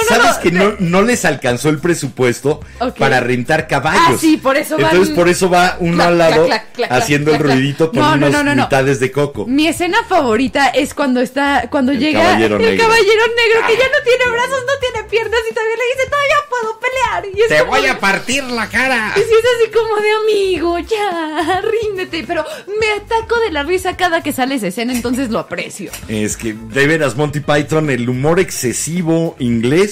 No, 0.09 0.17
no, 0.17 0.23
Sabes 0.23 0.35
no, 0.37 0.41
que 0.41 0.51
no, 0.51 0.71
de- 0.71 0.75
no 0.79 1.01
les 1.01 1.25
alcanzó 1.25 1.69
el 1.69 1.79
presupuesto 1.79 2.59
para 2.97 3.19
rentar 3.19 3.67
caballos. 3.67 4.01
Ah, 4.07 4.17
sí, 4.19 4.37
por 4.37 4.57
eso 4.57 4.77
van- 4.77 4.91
Entonces, 4.91 5.15
por 5.15 5.29
eso 5.29 5.49
va 5.49 5.77
uno 5.79 5.95
Clac, 5.95 6.07
al 6.07 6.17
lado 6.17 6.45
clac, 6.45 6.71
clac, 6.73 6.89
clac, 6.89 7.01
haciendo 7.01 7.31
clac, 7.31 7.41
el 7.41 7.47
ruidito 7.51 7.89
con 7.91 7.99
No, 7.99 8.13
unas 8.13 8.31
no, 8.31 8.43
no, 8.43 8.55
no. 8.55 8.63
mitades 8.63 8.99
de 8.99 9.11
coco. 9.11 9.45
Mi 9.47 9.67
escena 9.67 9.97
favorita 10.07 10.67
es 10.67 10.93
cuando 10.93 11.21
está, 11.21 11.67
cuando 11.69 11.91
El 11.93 11.99
llega 11.99 12.21
caballero 12.21 12.57
el 12.57 12.61
negro. 12.61 12.83
caballero 12.83 13.21
negro 13.27 13.67
que 13.67 13.73
ya 13.77 13.85
no 13.87 14.03
tiene 14.03 14.31
brazos, 14.31 14.59
no 14.65 14.73
tiene 14.79 15.09
piernas 15.09 15.39
y 15.49 15.53
todavía 15.53 15.75
le 15.75 15.95
dice, 15.95 16.09
todavía 16.09 16.35
puedo 16.49 16.79
pelear. 16.79 17.35
Y 17.37 17.41
es 17.53 17.61
como- 17.61 17.99
partir 17.99 18.43
la 18.43 18.67
cara. 18.69 19.13
Y 19.15 19.19
sí 19.19 19.25
es 19.31 19.45
así 19.61 19.71
como 19.71 19.95
de 20.01 20.11
amigo, 20.11 20.79
ya, 20.79 21.61
ríndete. 21.61 22.23
Pero 22.27 22.43
me 22.79 22.91
ataco 22.91 23.39
de 23.39 23.51
la 23.51 23.63
risa 23.63 23.95
cada 23.95 24.21
que 24.21 24.31
sale 24.33 24.55
esa 24.55 24.67
escena, 24.67 24.93
entonces 24.93 25.29
lo 25.29 25.39
aprecio. 25.39 25.91
Es 26.07 26.35
que, 26.37 26.53
de 26.53 26.87
veras, 26.87 27.15
Monty 27.15 27.39
Python, 27.39 27.89
el 27.89 28.09
humor 28.09 28.39
excesivo 28.39 29.35
inglés 29.39 29.84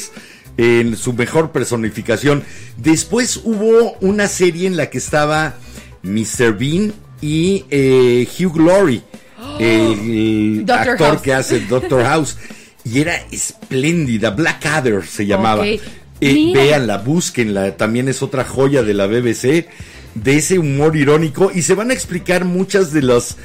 en 0.58 0.96
su 0.96 1.14
mejor 1.14 1.52
personificación. 1.52 2.44
Después 2.78 3.42
hubo 3.44 3.94
una 4.02 4.28
serie 4.28 4.68
en 4.68 4.78
la 4.78 4.90
que 4.90 4.98
estaba 4.98 5.56
Mr. 6.04 6.58
Bean 6.58 6.94
y 7.22 7.66
eh, 7.70 8.28
Hugh 8.38 8.54
Glory, 8.54 9.02
el 9.60 10.66
actor 10.70 10.98
House. 10.98 11.22
que 11.22 11.34
hace 11.34 11.60
Doctor 11.62 12.04
House. 12.06 12.38
Y 12.86 13.00
era 13.00 13.16
espléndida, 13.32 14.32
Blackadder 14.32 15.06
se 15.06 15.26
llamaba. 15.26 15.64
Ok. 15.64 15.80
Eh, 16.22 16.52
véanla, 16.54 17.00
búsquenla, 17.00 17.76
también 17.76 18.08
es 18.08 18.22
otra 18.24 18.46
joya 18.46 18.82
de 18.84 18.94
la 18.94 19.08
BBC, 19.08 19.68
de 20.16 20.38
ese 20.38 20.58
humor 20.58 20.96
irónico 20.96 21.52
y 21.54 21.64
se 21.64 21.76
van 21.76 21.90
a 21.90 21.94
explicar 21.94 22.46
muchas 22.46 22.94
de 22.94 23.02
las 23.02 23.36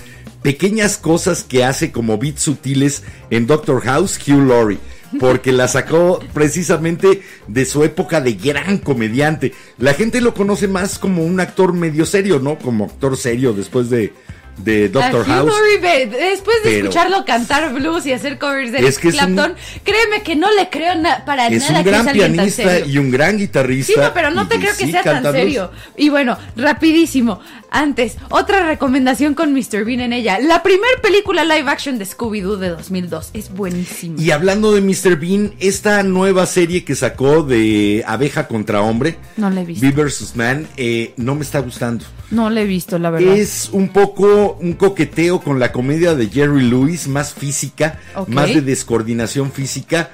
pequeñas 0.43 0.97
cosas 0.97 1.43
que 1.43 1.65
hace 1.65 1.91
como 1.91 2.19
bits 2.19 2.43
sutiles 2.43 3.03
en 3.31 3.47
Doctor 3.47 3.81
House 3.83 4.19
Hugh 4.19 4.47
Laurie, 4.47 4.79
porque 5.19 5.53
la 5.53 5.69
sacó 5.69 6.21
precisamente 6.33 7.23
de 7.47 7.65
su 7.65 7.85
época 7.85 8.21
de 8.21 8.35
gran 8.35 8.79
comediante. 8.79 9.53
La 9.79 9.95
gente 9.95 10.21
lo 10.21 10.35
conoce 10.35 10.69
más 10.69 10.99
como 10.99 11.25
un 11.25 11.41
actor 11.41 11.73
medio 11.73 12.07
serio, 12.07 12.39
¿no? 12.41 12.59
Como 12.59 12.85
actor 12.85 13.17
serio 13.17 13.53
después 13.53 13.91
de 13.91 14.13
de 14.59 14.89
Doctor 14.89 15.25
House. 15.27 15.53
Después 15.81 16.57
de 16.63 16.71
Pero- 16.71 16.89
escucharlo 16.89 17.25
cantar 17.25 17.73
blues 17.73 18.07
y 18.07 18.13
hacer 18.13 18.39
covers 18.39 18.73
de 18.73 18.87
Es 18.87 18.99
que 18.99 19.09
es 19.09 19.15
un- 19.15 19.35
Clapton, 19.35 19.55
créeme 19.85 20.23
que 20.23 20.37
no 20.37 20.53
le 20.55 20.69
creo 20.71 20.95
na- 20.95 21.25
para 21.25 21.47
Es 21.49 21.63
nada 21.63 21.79
un 21.79 21.85
que 21.85 21.91
gran 21.91 22.01
es 22.01 22.07
tan 22.07 22.15
pianista 22.15 22.79
y 22.81 22.99
un 22.99 23.11
gran 23.11 23.39
guitarrista. 23.39 23.93
Sí, 23.93 23.99
no, 24.01 24.13
pero 24.15 24.31
no 24.31 24.49
te 24.49 24.59
creo 24.59 24.77
que 24.77 24.87
sí 24.87 24.91
sea 24.93 25.03
tan 25.03 25.23
blues. 25.23 25.35
serio. 25.35 25.71
Y 25.97 26.09
bueno, 26.09 26.37
rapidísimo. 26.57 27.41
Antes, 27.71 28.17
otra 28.31 28.65
recomendación 28.67 29.35
con 29.35 29.53
Mr. 29.53 29.85
Bean 29.85 30.01
en 30.01 30.13
ella. 30.15 30.39
La 30.41 30.63
primer 30.63 31.01
película 31.03 31.45
live 31.45 31.69
action 31.71 31.99
de 31.99 32.07
Scooby-Doo 32.07 32.57
de 32.57 32.71
2002. 32.71 33.31
Es 33.35 33.51
buenísima. 33.53 34.21
Y 34.21 34.31
hablando 34.31 34.73
de 34.73 34.81
Mr. 34.81 35.17
Bean, 35.17 35.53
esta 35.61 36.03
nueva 36.03 36.47
serie 36.47 36.85
que 36.85 36.95
sacó 36.95 37.43
de 37.43 38.03
abeja 38.07 38.49
contra 38.49 38.81
hombre, 38.81 39.19
No 39.37 39.51
la 39.51 39.61
he 39.61 39.65
visto. 39.67 39.83
Bee 39.85 39.93
vs. 39.93 40.35
Man, 40.35 40.67
eh, 40.79 41.13
no 41.19 41.35
me 41.35 41.43
está 41.43 41.59
gustando. 41.61 42.07
No 42.31 42.49
la 42.49 42.63
he 42.63 42.65
visto, 42.65 42.99
la 42.99 43.11
verdad. 43.11 43.37
Es 43.37 43.69
un 43.73 43.89
poco 43.89 44.48
un 44.55 44.73
coqueteo 44.75 45.41
con 45.41 45.59
la 45.59 45.73
comedia 45.73 46.15
de 46.15 46.29
Jerry 46.29 46.63
Lewis, 46.69 47.09
más 47.09 47.35
física, 47.35 47.99
más 48.27 48.49
de 48.55 48.61
descoordinación 48.63 49.53
física 49.53 50.11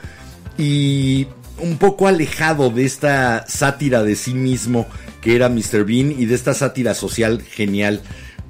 y 0.59 1.27
un 1.59 1.78
poco 1.78 2.06
alejado 2.09 2.70
de 2.70 2.85
esta 2.85 3.47
sátira 3.48 4.02
de 4.02 4.16
sí 4.16 4.35
mismo 4.35 4.86
que 5.20 5.36
era 5.36 5.48
Mr. 5.48 5.85
Bean 5.85 6.12
y 6.12 6.27
de 6.27 6.35
esta 6.35 6.52
sátira 6.55 6.94
social 6.94 7.40
genial 7.43 8.02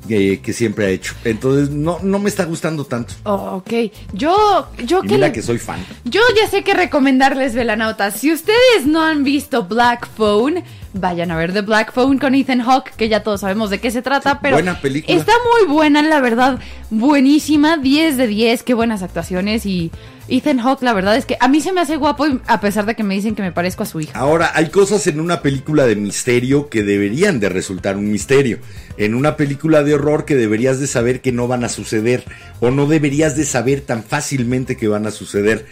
eh, 0.09 0.41
que 0.43 0.53
siempre 0.53 0.87
ha 0.87 0.89
hecho. 0.91 1.15
Entonces 1.25 1.71
no, 1.71 1.99
no 2.03 2.19
me 2.19 2.29
está 2.29 2.45
gustando 2.45 2.85
tanto. 2.85 3.15
Oh, 3.25 3.63
ok. 3.65 3.73
Yo, 4.13 4.69
yo 4.85 4.99
Y 5.05 5.09
que 5.09 5.15
mira 5.15 5.29
le- 5.29 5.33
que 5.33 5.41
soy 5.43 5.59
fan. 5.59 5.85
Yo 6.05 6.21
ya 6.39 6.49
sé 6.51 6.63
que 6.65 6.75
recomendarles 6.75 7.55
Velanautas. 7.55 8.15
Si 8.21 8.33
ustedes 8.33 8.87
no 8.87 9.03
han 9.03 9.23
visto 9.25 9.65
Black 9.65 10.09
Phone, 10.17 10.63
vayan 10.95 11.31
a 11.31 11.37
ver 11.37 11.53
The 11.53 11.61
Black 11.61 11.93
Phone 11.93 12.19
con 12.19 12.35
Ethan 12.35 12.61
Hawke, 12.61 12.93
que 12.97 13.09
ya 13.09 13.23
todos 13.23 13.43
sabemos 13.43 13.69
de 13.69 13.81
qué 13.81 13.91
se 13.91 14.01
trata, 14.01 14.41
pero 14.41 14.57
buena 14.57 14.81
película. 14.81 15.17
está 15.17 15.33
muy 15.53 15.73
buena, 15.73 16.03
la 16.03 16.21
verdad, 16.21 16.59
buenísima, 16.91 17.77
10 17.77 18.17
de 18.17 18.27
10, 18.27 18.63
qué 18.63 18.75
buenas 18.75 19.03
actuaciones 19.03 19.67
y 19.67 19.91
Ethan 20.29 20.59
Hawke, 20.59 20.83
la 20.83 20.95
verdad 20.95 21.17
es 21.17 21.27
que 21.27 21.37
a 21.39 21.49
mí 21.49 21.61
se 21.61 21.73
me 21.73 21.83
hace 21.83 21.97
guapo 21.97 22.27
a 22.47 22.61
pesar 22.61 22.87
de 22.87 22.95
que 22.95 23.03
me 23.03 23.15
dicen 23.15 23.35
que 23.35 23.43
me 23.43 23.53
parezco 23.53 23.83
a 23.83 23.87
su 23.87 24.01
hija. 24.01 24.19
Ahora, 24.19 24.53
hay 24.55 24.71
cosas 24.71 25.07
en 25.07 25.21
una 25.21 25.43
película 25.43 25.85
de 25.85 25.97
misterio 25.97 26.71
que 26.71 26.83
deberían 26.83 27.41
de 27.41 27.51
resultar 27.51 27.97
un 27.97 28.11
misterio. 28.11 28.59
En 28.97 29.15
una 29.15 29.37
película 29.37 29.83
de 29.83 29.95
horror 29.95 30.25
que 30.25 30.35
deberías 30.35 30.81
de 30.81 30.87
saber 30.87 31.21
que 31.21 31.33
no 31.33 31.47
van 31.47 31.65
a 31.65 31.69
suceder. 31.69 32.25
O 32.61 32.71
no 32.71 32.87
deberías 32.87 33.37
de 33.37 33.45
saber 33.45 33.83
tan 33.83 34.03
fácilmente 34.03 34.77
que 34.77 34.89
van 34.89 35.07
a 35.07 35.11
suceder. 35.11 35.67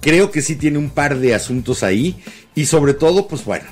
Creo 0.00 0.30
que 0.30 0.40
sí 0.40 0.56
tiene 0.56 0.78
un 0.78 0.90
par 0.90 1.18
de 1.18 1.34
asuntos 1.34 1.82
ahí. 1.82 2.16
Y 2.54 2.64
sobre 2.64 2.94
todo, 2.94 3.28
pues 3.28 3.44
bueno, 3.44 3.66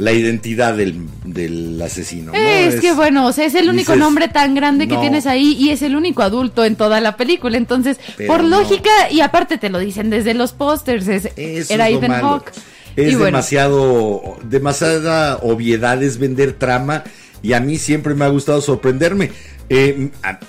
la 0.00 0.12
identidad 0.12 0.74
del, 0.74 1.06
del 1.24 1.80
asesino. 1.82 2.32
¿no? 2.32 2.38
Es, 2.38 2.80
que 2.80 2.92
bueno, 2.92 3.26
o 3.26 3.32
sea, 3.32 3.44
es 3.44 3.54
el 3.54 3.68
único 3.68 3.92
dices, 3.92 3.98
nombre 3.98 4.28
tan 4.28 4.54
grande 4.54 4.88
que 4.88 4.94
no. 4.94 5.00
tienes 5.00 5.26
ahí 5.26 5.56
y 5.58 5.70
es 5.70 5.82
el 5.82 5.94
único 5.94 6.22
adulto 6.22 6.64
en 6.64 6.76
toda 6.76 7.00
la 7.00 7.16
película. 7.16 7.56
Entonces, 7.58 7.98
por 8.26 8.42
no. 8.42 8.60
lógica, 8.60 8.90
y 9.10 9.20
aparte 9.20 9.58
te 9.58 9.68
lo 9.68 9.78
dicen 9.78 10.10
desde 10.10 10.34
los 10.34 10.52
pósters, 10.52 11.06
era 11.36 11.88
Ethan. 11.88 12.10
Hawke. 12.22 12.52
Es 12.96 13.12
bueno, 13.12 13.26
demasiado, 13.26 14.38
demasiada 14.42 15.36
obviedad, 15.42 16.02
es 16.02 16.18
vender 16.18 16.54
trama 16.54 17.04
y 17.42 17.52
a 17.52 17.60
mí 17.60 17.78
siempre 17.78 18.14
me 18.14 18.24
ha 18.24 18.28
gustado 18.28 18.60
sorprenderme. 18.60 19.30
Eh, 19.68 20.10
a- 20.22 20.40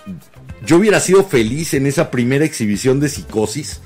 yo 0.65 0.77
hubiera 0.77 0.99
sido 0.99 1.23
feliz 1.23 1.73
en 1.73 1.87
esa 1.87 2.11
primera 2.11 2.45
exhibición 2.45 2.99
de 2.99 3.09
Psicosis, 3.09 3.81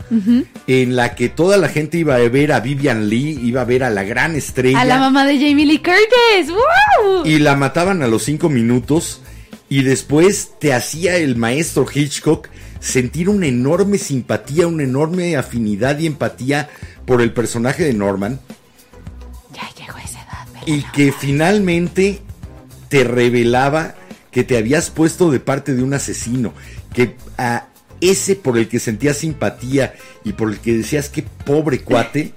en 0.68 0.96
la 0.96 1.16
que 1.16 1.30
toda 1.30 1.58
la 1.58 1.70
gente 1.70 1.98
iba 1.98 2.16
a 2.16 2.20
ver 2.30 2.52
a 2.52 2.60
Vivian 2.60 3.08
Lee, 3.10 3.40
iba 3.44 3.62
a 3.62 3.66
ver 3.66 3.84
a 3.84 3.90
la 3.90 4.04
gran 4.04 4.36
estrella. 4.36 4.82
A 4.82 4.86
la 4.86 5.00
mamá 5.00 5.26
de 5.26 5.36
Jamie 5.36 5.66
Lee 5.66 5.80
Curtis. 5.82 6.54
Y 7.24 7.40
la 7.40 7.56
mataban 7.56 8.02
a 8.04 8.08
los 8.08 8.24
cinco 8.24 8.50
minutos 8.50 9.22
y 9.70 9.84
después 9.84 10.52
te 10.60 10.74
hacía 10.74 11.16
el 11.18 11.38
maestro 11.38 11.86
Hitchcock 11.92 12.50
sentir 12.80 13.30
una 13.30 13.48
enorme 13.48 13.98
simpatía, 13.98 14.68
una 14.68 14.84
enorme 14.84 15.38
afinidad 15.38 15.98
y 16.00 16.06
empatía 16.08 16.70
por 17.06 17.22
el 17.22 17.32
personaje 17.34 17.84
de 17.84 17.94
Norman 17.94 18.40
Ya 19.54 19.68
llegó 19.80 19.98
esa 19.98 20.22
edad. 20.22 20.46
y 20.68 20.84
que 20.92 21.12
finalmente 21.12 22.20
te 22.90 23.04
revelaba 23.04 23.96
que 24.36 24.44
te 24.44 24.58
habías 24.58 24.90
puesto 24.90 25.32
de 25.32 25.40
parte 25.40 25.76
de 25.76 25.82
un 25.82 25.94
asesino, 25.94 26.54
que 26.94 27.16
a 27.38 27.68
ese 28.02 28.36
por 28.36 28.58
el 28.58 28.68
que 28.68 28.80
sentías 28.80 29.16
simpatía 29.16 29.96
y 30.26 30.34
por 30.34 30.50
el 30.52 30.60
que 30.60 30.76
decías 30.76 31.08
que 31.08 31.24
pobre 31.24 31.80
cuate, 31.80 32.34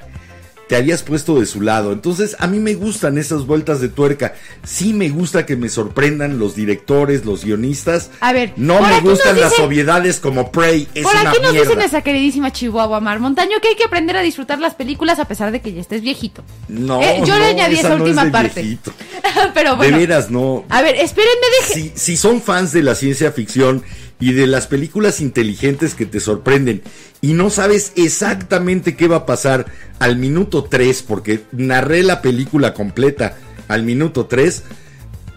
te 0.69 0.77
habías 0.77 1.03
puesto 1.03 1.41
de 1.41 1.47
su 1.47 1.61
lado. 1.61 1.93
Entonces, 1.93 2.37
a 2.39 2.47
mí 2.47 2.59
me 2.61 2.75
gustan 2.75 3.19
esas 3.19 3.47
vueltas 3.47 3.81
de 3.81 3.89
tuerca. 3.89 4.35
Sí 4.65 4.93
me 4.93 5.09
gusta 5.09 5.47
que 5.47 5.57
me 5.57 5.69
sorprendan 5.69 6.39
los 6.39 6.55
directores, 6.55 7.25
los 7.25 7.45
guionistas. 7.45 8.11
A 8.21 8.33
ver, 8.33 8.53
no 8.57 8.81
me 8.81 9.01
gustan 9.01 9.41
las 9.41 9.59
obviedades 9.59 10.21
como 10.21 10.53
Prey. 10.53 10.87
Es 10.95 11.03
Por 11.05 11.13
una 11.17 11.31
aquí 11.31 11.41
nos 11.43 11.53
mierda. 11.53 11.69
dicen 11.71 11.83
esa 11.83 12.03
queridísima 12.03 12.53
Chihuahua 12.53 13.01
Mar 13.01 13.19
Montaño 13.21 13.57
que 13.63 13.69
hay 13.69 13.77
que 13.77 13.85
aprender 13.85 14.17
a 14.17 14.21
disfrutar 14.23 14.59
las 14.61 14.75
películas 14.75 15.19
a 15.19 15.25
pesar 15.27 15.51
de 15.53 15.61
que 15.61 15.73
ya 15.73 15.81
estés 15.81 16.03
viejito. 16.03 16.45
No, 16.69 17.01
Eh, 17.03 17.23
yo 17.25 17.35
le 17.39 17.41
no, 17.41 17.47
añadí 17.47 17.77
esa 17.77 17.89
no 17.91 17.95
es 17.97 18.01
última 18.03 18.25
de 18.27 18.31
parte. 18.31 18.79
Pero 19.55 19.77
bueno. 19.77 19.97
De 19.99 20.07
veras, 20.07 20.31
no. 20.31 20.65
A 20.69 20.83
ver, 20.83 20.97
espérenme, 20.97 21.47
deje. 21.61 21.75
si, 21.75 21.93
si 21.95 22.17
son 22.17 22.43
fans 22.43 22.73
de 22.73 22.83
la 22.83 22.95
ciencia 22.95 23.33
ficción 23.33 23.83
y 24.21 24.33
de 24.33 24.47
las 24.47 24.67
películas 24.67 25.21
inteligentes 25.21 25.95
que 25.95 26.07
te 26.07 26.21
sorprenden 26.21 26.83
y 27.21 27.35
no 27.35 27.51
sabes 27.51 27.93
exactamente 27.97 28.97
qué 28.97 29.09
va 29.09 29.17
a 29.17 29.27
pasar 29.27 29.67
al 29.99 30.17
minuto 30.17 30.65
3, 30.65 31.03
porque 31.03 31.45
narré 31.53 32.03
la 32.03 32.23
película 32.23 32.75
completa 32.75 33.37
al 33.69 33.83
minuto 33.83 34.27
3, 34.27 34.65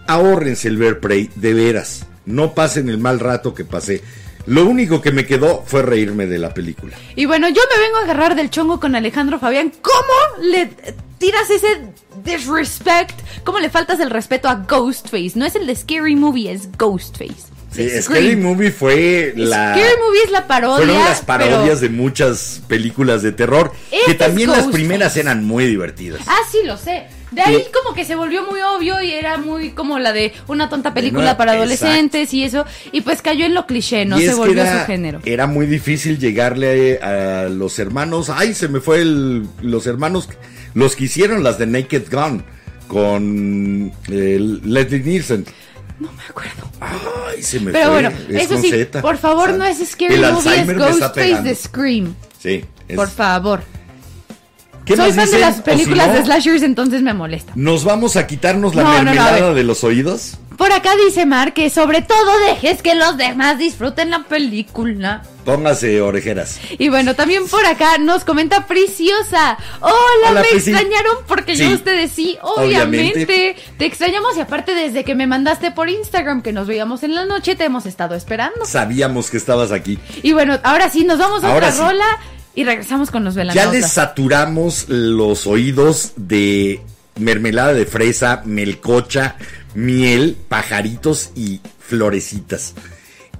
ahórrense 0.06 0.68
el 0.68 0.76
ver 0.76 1.00
de 1.00 1.54
veras. 1.54 2.06
No 2.24 2.54
pasen 2.54 2.88
el 2.88 2.98
mal 2.98 3.20
rato 3.20 3.54
que 3.54 3.64
pasé. 3.64 4.02
Lo 4.46 4.64
único 4.64 5.00
que 5.00 5.12
me 5.12 5.26
quedó 5.26 5.62
fue 5.66 5.82
reírme 5.82 6.26
de 6.26 6.38
la 6.38 6.52
película. 6.52 6.96
Y 7.14 7.26
bueno, 7.26 7.48
yo 7.48 7.62
me 7.74 7.82
vengo 7.82 7.98
a 7.98 8.02
agarrar 8.02 8.34
del 8.34 8.50
chongo 8.50 8.80
con 8.80 8.94
Alejandro 8.94 9.38
Fabián. 9.38 9.72
¿Cómo 9.80 10.48
le 10.48 10.70
tiras 11.18 11.48
ese 11.50 11.86
disrespect? 12.24 13.20
¿Cómo 13.44 13.60
le 13.60 13.70
faltas 13.70 14.00
el 14.00 14.10
respeto 14.10 14.48
a 14.48 14.56
Ghostface? 14.68 15.32
No 15.36 15.44
es 15.44 15.54
el 15.54 15.66
de 15.66 15.76
Scary 15.76 16.16
Movie, 16.16 16.50
es 16.50 16.68
Ghostface. 16.76 17.51
Sí, 17.72 17.88
Scream. 17.88 18.02
Scary 18.02 18.36
Movie 18.36 18.70
fue 18.70 19.32
la... 19.36 19.74
Scary 19.74 19.94
Movie 20.06 20.20
es 20.26 20.30
la 20.30 20.46
parodia. 20.46 20.84
Fueron 20.86 21.04
las 21.04 21.22
parodias 21.22 21.60
pero- 21.62 21.78
de 21.80 21.88
muchas 21.88 22.60
películas 22.68 23.22
de 23.22 23.32
terror, 23.32 23.72
Este 23.90 24.04
que 24.04 24.12
es 24.12 24.18
también 24.18 24.50
las 24.50 24.66
primeras 24.66 25.16
eran 25.16 25.44
muy 25.44 25.66
divertidas. 25.66 26.20
Ah, 26.26 26.40
sí, 26.50 26.58
lo 26.64 26.76
sé. 26.76 27.04
De 27.30 27.40
ahí 27.40 27.64
como 27.72 27.94
que 27.94 28.04
se 28.04 28.14
volvió 28.14 28.44
muy 28.44 28.60
obvio 28.60 29.00
y 29.00 29.10
era 29.10 29.38
muy 29.38 29.70
como 29.70 29.98
la 29.98 30.12
de 30.12 30.34
una 30.48 30.68
tonta 30.68 30.92
película 30.92 31.22
Una- 31.22 31.36
para 31.38 31.52
adolescentes 31.52 32.34
y 32.34 32.44
eso. 32.44 32.66
Y 32.92 33.00
pues 33.00 33.22
cayó 33.22 33.46
en 33.46 33.54
lo 33.54 33.66
cliché, 33.66 34.04
no 34.04 34.20
Y 34.20 34.26
se 34.26 34.34
volvió 34.34 34.60
era, 34.62 34.80
su 34.80 34.86
género. 34.86 35.20
Era 35.24 35.46
muy 35.46 35.64
difícil 35.66 36.18
llegarle 36.18 36.98
a, 36.98 37.48
los 37.48 37.78
hermanos. 37.78 38.28
Ay, 38.28 38.52
se 38.52 38.68
me 38.68 38.80
fue 38.80 39.00
el, 39.00 39.46
los 39.62 39.86
hermanos, 39.86 40.28
los 40.74 40.94
que 40.94 41.04
hicieron 41.04 41.42
las 41.42 41.58
de 41.58 41.66
Naked 41.66 42.02
Gun 42.12 42.44
con 42.86 43.92
eh, 44.10 44.38
Leslie 44.64 45.00
Nielsen. 45.00 45.46
No 46.00 46.10
me 46.12 46.22
acuerdo. 46.28 46.68
Ay, 46.80 47.42
se 47.42 47.60
me 47.60 47.70
Pero 47.72 47.92
fue. 47.92 48.02
bueno, 48.02 48.10
es 48.28 48.44
eso 48.50 48.60
sí, 48.60 48.70
Z. 48.70 49.00
por 49.02 49.16
favor, 49.18 49.44
O 49.50 49.52
sea, 49.52 49.58
no 49.58 49.64
es 49.66 49.88
Scary 49.88 50.14
el 50.14 50.32
Movie, 50.32 50.60
es 50.60 50.78
Ghostface 50.78 51.42
de 51.42 51.54
Scream. 51.54 52.14
Sí. 52.40 52.64
es- 52.88 52.96
Por 52.96 53.08
favor. 53.08 53.62
¿Qué 54.84 54.96
Soy 54.96 55.12
fan 55.12 55.30
de 55.30 55.38
las 55.38 55.60
películas 55.60 56.06
si 56.06 56.12
no, 56.12 56.18
de 56.18 56.24
slashers, 56.24 56.62
entonces 56.64 57.02
me 57.02 57.14
molesta. 57.14 57.52
¿Nos 57.54 57.84
vamos 57.84 58.16
a 58.16 58.26
quitarnos 58.26 58.74
la 58.74 58.82
No, 58.82 58.90
mermelada 58.90 59.54
de 59.54 59.62
los 59.62 59.84
oídos? 59.84 60.38
Por 60.56 60.72
acá 60.72 60.90
dice 61.06 61.26
Mar 61.26 61.54
que 61.54 61.70
sobre 61.70 62.02
todo 62.02 62.38
dejes 62.46 62.82
que 62.82 62.94
los 62.94 63.16
demás 63.16 63.58
disfruten 63.58 64.10
la 64.10 64.24
película. 64.24 65.22
Póngase 65.44 66.00
orejeras. 66.00 66.60
Y 66.78 66.88
bueno, 66.88 67.14
también 67.16 67.48
por 67.48 67.64
acá 67.66 67.98
nos 67.98 68.24
comenta 68.24 68.66
Preciosa. 68.68 69.58
Hola, 69.80 69.94
Hola, 70.30 70.42
me 70.42 70.48
Preci. 70.48 70.70
extrañaron 70.70 71.16
porque 71.26 71.56
Sí. 71.56 71.64
yo 71.68 71.74
ustedes 71.74 72.12
sí, 72.12 72.38
obviamente. 72.42 73.24
Obviamente. 73.24 73.56
Te 73.76 73.84
extrañamos 73.86 74.36
y 74.36 74.40
aparte 74.40 74.74
desde 74.74 75.02
que 75.04 75.14
me 75.16 75.26
mandaste 75.26 75.72
por 75.72 75.88
Instagram 75.88 76.42
que 76.42 76.52
nos 76.52 76.66
veíamos 76.68 77.02
en 77.02 77.14
la 77.16 77.24
noche, 77.24 77.56
te 77.56 77.64
hemos 77.64 77.86
estado 77.86 78.14
esperando. 78.14 78.64
Sabíamos 78.64 79.30
que 79.30 79.36
estabas 79.38 79.72
aquí. 79.72 79.98
Y 80.22 80.32
bueno, 80.32 80.60
ahora 80.62 80.88
sí, 80.90 81.04
nos 81.04 81.18
vamos 81.18 81.42
a 81.42 81.48
Ahora 81.48 81.68
otra 81.68 81.72
sí. 81.72 81.80
rola 81.82 82.06
y 82.54 82.64
regresamos 82.64 83.10
con 83.10 83.24
los 83.24 83.34
Ya 83.34 83.40
velanautas. 83.40 83.72
les 83.72 83.90
saturamos 83.90 84.84
los 84.88 85.46
oídos 85.48 86.12
de 86.16 86.82
mermelada 87.18 87.72
de 87.74 87.86
fresa, 87.86 88.42
melcocha, 88.44 89.36
miel, 89.74 90.36
pajaritos 90.48 91.30
y 91.34 91.60
florecitas. 91.78 92.74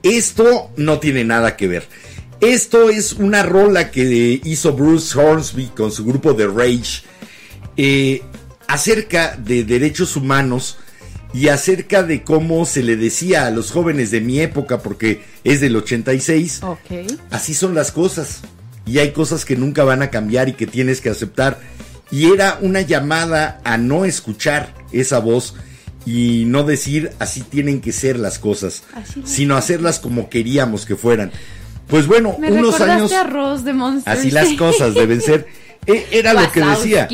Esto 0.03 0.71
no 0.77 0.99
tiene 0.99 1.25
nada 1.25 1.57
que 1.57 1.69
ver. 1.69 1.87
Esto 2.41 2.91
es 2.91 3.13
una 3.13 3.43
rola 3.45 3.91
que 3.91 4.41
hizo 4.45 4.73
Bruce 4.73 5.17
Hornsby 5.19 5.67
con 5.77 5.93
su 5.93 6.05
grupo 6.05 6.35
de 6.35 6.49
Rage 6.49 7.03
eh, 7.77 8.23
acerca 8.67 9.37
de 9.37 9.63
derechos 9.65 10.17
humanos 10.17 10.77
y 11.33 11.49
acerca 11.49 12.03
de 12.03 12.25
cómo 12.25 12.67
se 12.67 12.83
le 12.83 12.97
decía 12.97 13.47
a 13.47 13.51
los 13.51 13.71
jóvenes 13.71 14.11
de 14.11 14.21
mi 14.21 14.41
época, 14.41 14.81
porque 14.83 15.23
es 15.45 15.61
del 15.61 15.77
86, 15.77 16.61
Ok. 16.63 17.13
así 17.31 17.55
son 17.55 17.75
las 17.75 17.91
cosas. 17.93 18.41
Y 18.85 18.99
hay 18.99 19.13
cosas 19.13 19.45
que 19.45 19.57
nunca 19.57 19.85
van 19.85 20.03
a 20.03 20.11
cambiar 20.11 20.49
y 20.49 20.55
que 20.55 20.67
tienes 20.67 21.01
que 21.01 21.09
aceptar. 21.11 21.61
Y 22.13 22.31
era 22.33 22.59
una 22.61 22.83
llamada 22.83 23.61
a 23.65 23.77
no 23.79 24.05
escuchar 24.05 24.73
esa 24.93 25.19
voz 25.19 25.55
y 26.07 26.45
no 26.47 26.63
decir 26.63 27.11
así 27.19 27.41
tienen 27.41 27.81
que 27.81 27.91
ser 27.93 28.19
las 28.19 28.39
cosas, 28.39 28.83
sino 29.25 29.57
hacerlas 29.57 29.99
como 29.99 30.29
queríamos 30.29 30.85
que 30.87 30.95
fueran. 30.95 31.33
Pues 31.89 32.07
bueno, 32.07 32.37
Me 32.39 32.53
unos 32.53 32.81
años 32.81 33.13
a 33.13 33.25
Ross 33.25 33.65
de 33.65 33.73
Monster. 33.73 34.13
así 34.13 34.31
las 34.31 34.49
cosas 34.59 34.95
deben 34.95 35.21
ser. 35.21 35.47
E- 35.87 36.07
Era 36.13 36.33
lo 36.35 36.53
que 36.53 36.61
decía. 36.61 37.09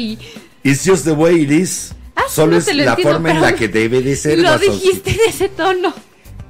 It's 0.64 0.82
just 0.84 1.04
the 1.04 1.12
way 1.12 1.42
it 1.42 1.50
is. 1.50 1.92
Ah, 2.16 2.22
Solo 2.28 2.52
no 2.52 2.58
es 2.58 2.66
la 2.74 2.90
entiendo, 2.90 3.02
forma 3.12 3.30
en 3.30 3.40
la 3.40 3.54
que 3.54 3.68
debe 3.68 4.02
de 4.02 4.16
ser. 4.16 4.38
Lo 4.40 4.50
Wazowski. 4.50 4.72
dijiste 4.88 5.10
en 5.12 5.18
ese 5.28 5.48
tono. 5.48 5.94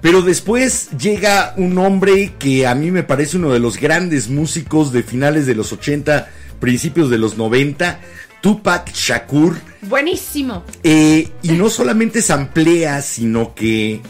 Pero 0.00 0.22
después 0.22 0.88
llega 0.98 1.52
un 1.58 1.76
hombre 1.78 2.32
que 2.38 2.66
a 2.66 2.74
mí 2.74 2.90
me 2.90 3.02
parece 3.02 3.36
uno 3.36 3.52
de 3.52 3.58
los 3.58 3.76
grandes 3.78 4.28
músicos 4.28 4.92
de 4.92 5.02
finales 5.02 5.44
de 5.46 5.54
los 5.54 5.72
80, 5.72 6.28
principios 6.60 7.10
de 7.10 7.18
los 7.18 7.36
90, 7.36 8.00
Tupac 8.40 8.92
Shakur. 8.92 9.56
Buenísimo. 9.82 10.64
Eh, 10.82 11.28
y 11.42 11.52
no 11.52 11.70
solamente 11.70 12.22
samplea, 12.22 13.02
sino 13.02 13.54
que 13.54 14.00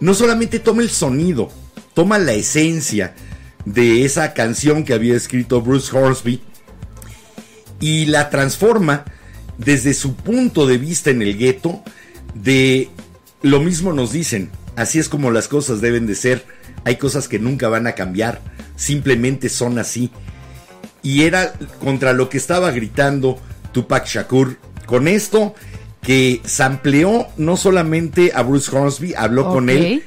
no 0.00 0.14
solamente 0.14 0.58
toma 0.58 0.82
el 0.82 0.90
sonido, 0.90 1.50
toma 1.94 2.18
la 2.18 2.32
esencia 2.32 3.14
de 3.64 4.04
esa 4.04 4.32
canción 4.34 4.84
que 4.84 4.94
había 4.94 5.16
escrito 5.16 5.60
Bruce 5.60 5.96
Hornsby 5.96 6.40
y 7.80 8.06
la 8.06 8.30
transforma 8.30 9.04
desde 9.58 9.94
su 9.94 10.14
punto 10.14 10.66
de 10.66 10.78
vista 10.78 11.10
en 11.10 11.22
el 11.22 11.36
gueto 11.36 11.82
de 12.34 12.90
lo 13.42 13.60
mismo 13.60 13.92
nos 13.92 14.12
dicen, 14.12 14.50
así 14.76 14.98
es 14.98 15.08
como 15.08 15.30
las 15.30 15.48
cosas 15.48 15.80
deben 15.80 16.06
de 16.06 16.14
ser, 16.14 16.44
hay 16.84 16.96
cosas 16.96 17.28
que 17.28 17.38
nunca 17.38 17.68
van 17.68 17.86
a 17.86 17.94
cambiar, 17.94 18.40
simplemente 18.76 19.48
son 19.48 19.78
así. 19.78 20.10
Y 21.02 21.22
era 21.22 21.52
contra 21.82 22.12
lo 22.12 22.28
que 22.28 22.38
estaba 22.38 22.70
gritando 22.72 23.38
Tupac 23.76 24.06
Shakur 24.06 24.56
con 24.86 25.06
esto 25.06 25.54
que 26.00 26.40
sampleó 26.46 27.26
no 27.36 27.58
solamente 27.58 28.32
a 28.34 28.40
Bruce 28.42 28.74
Hornsby, 28.74 29.12
habló 29.14 29.50
con 29.52 29.68
él, 29.68 30.02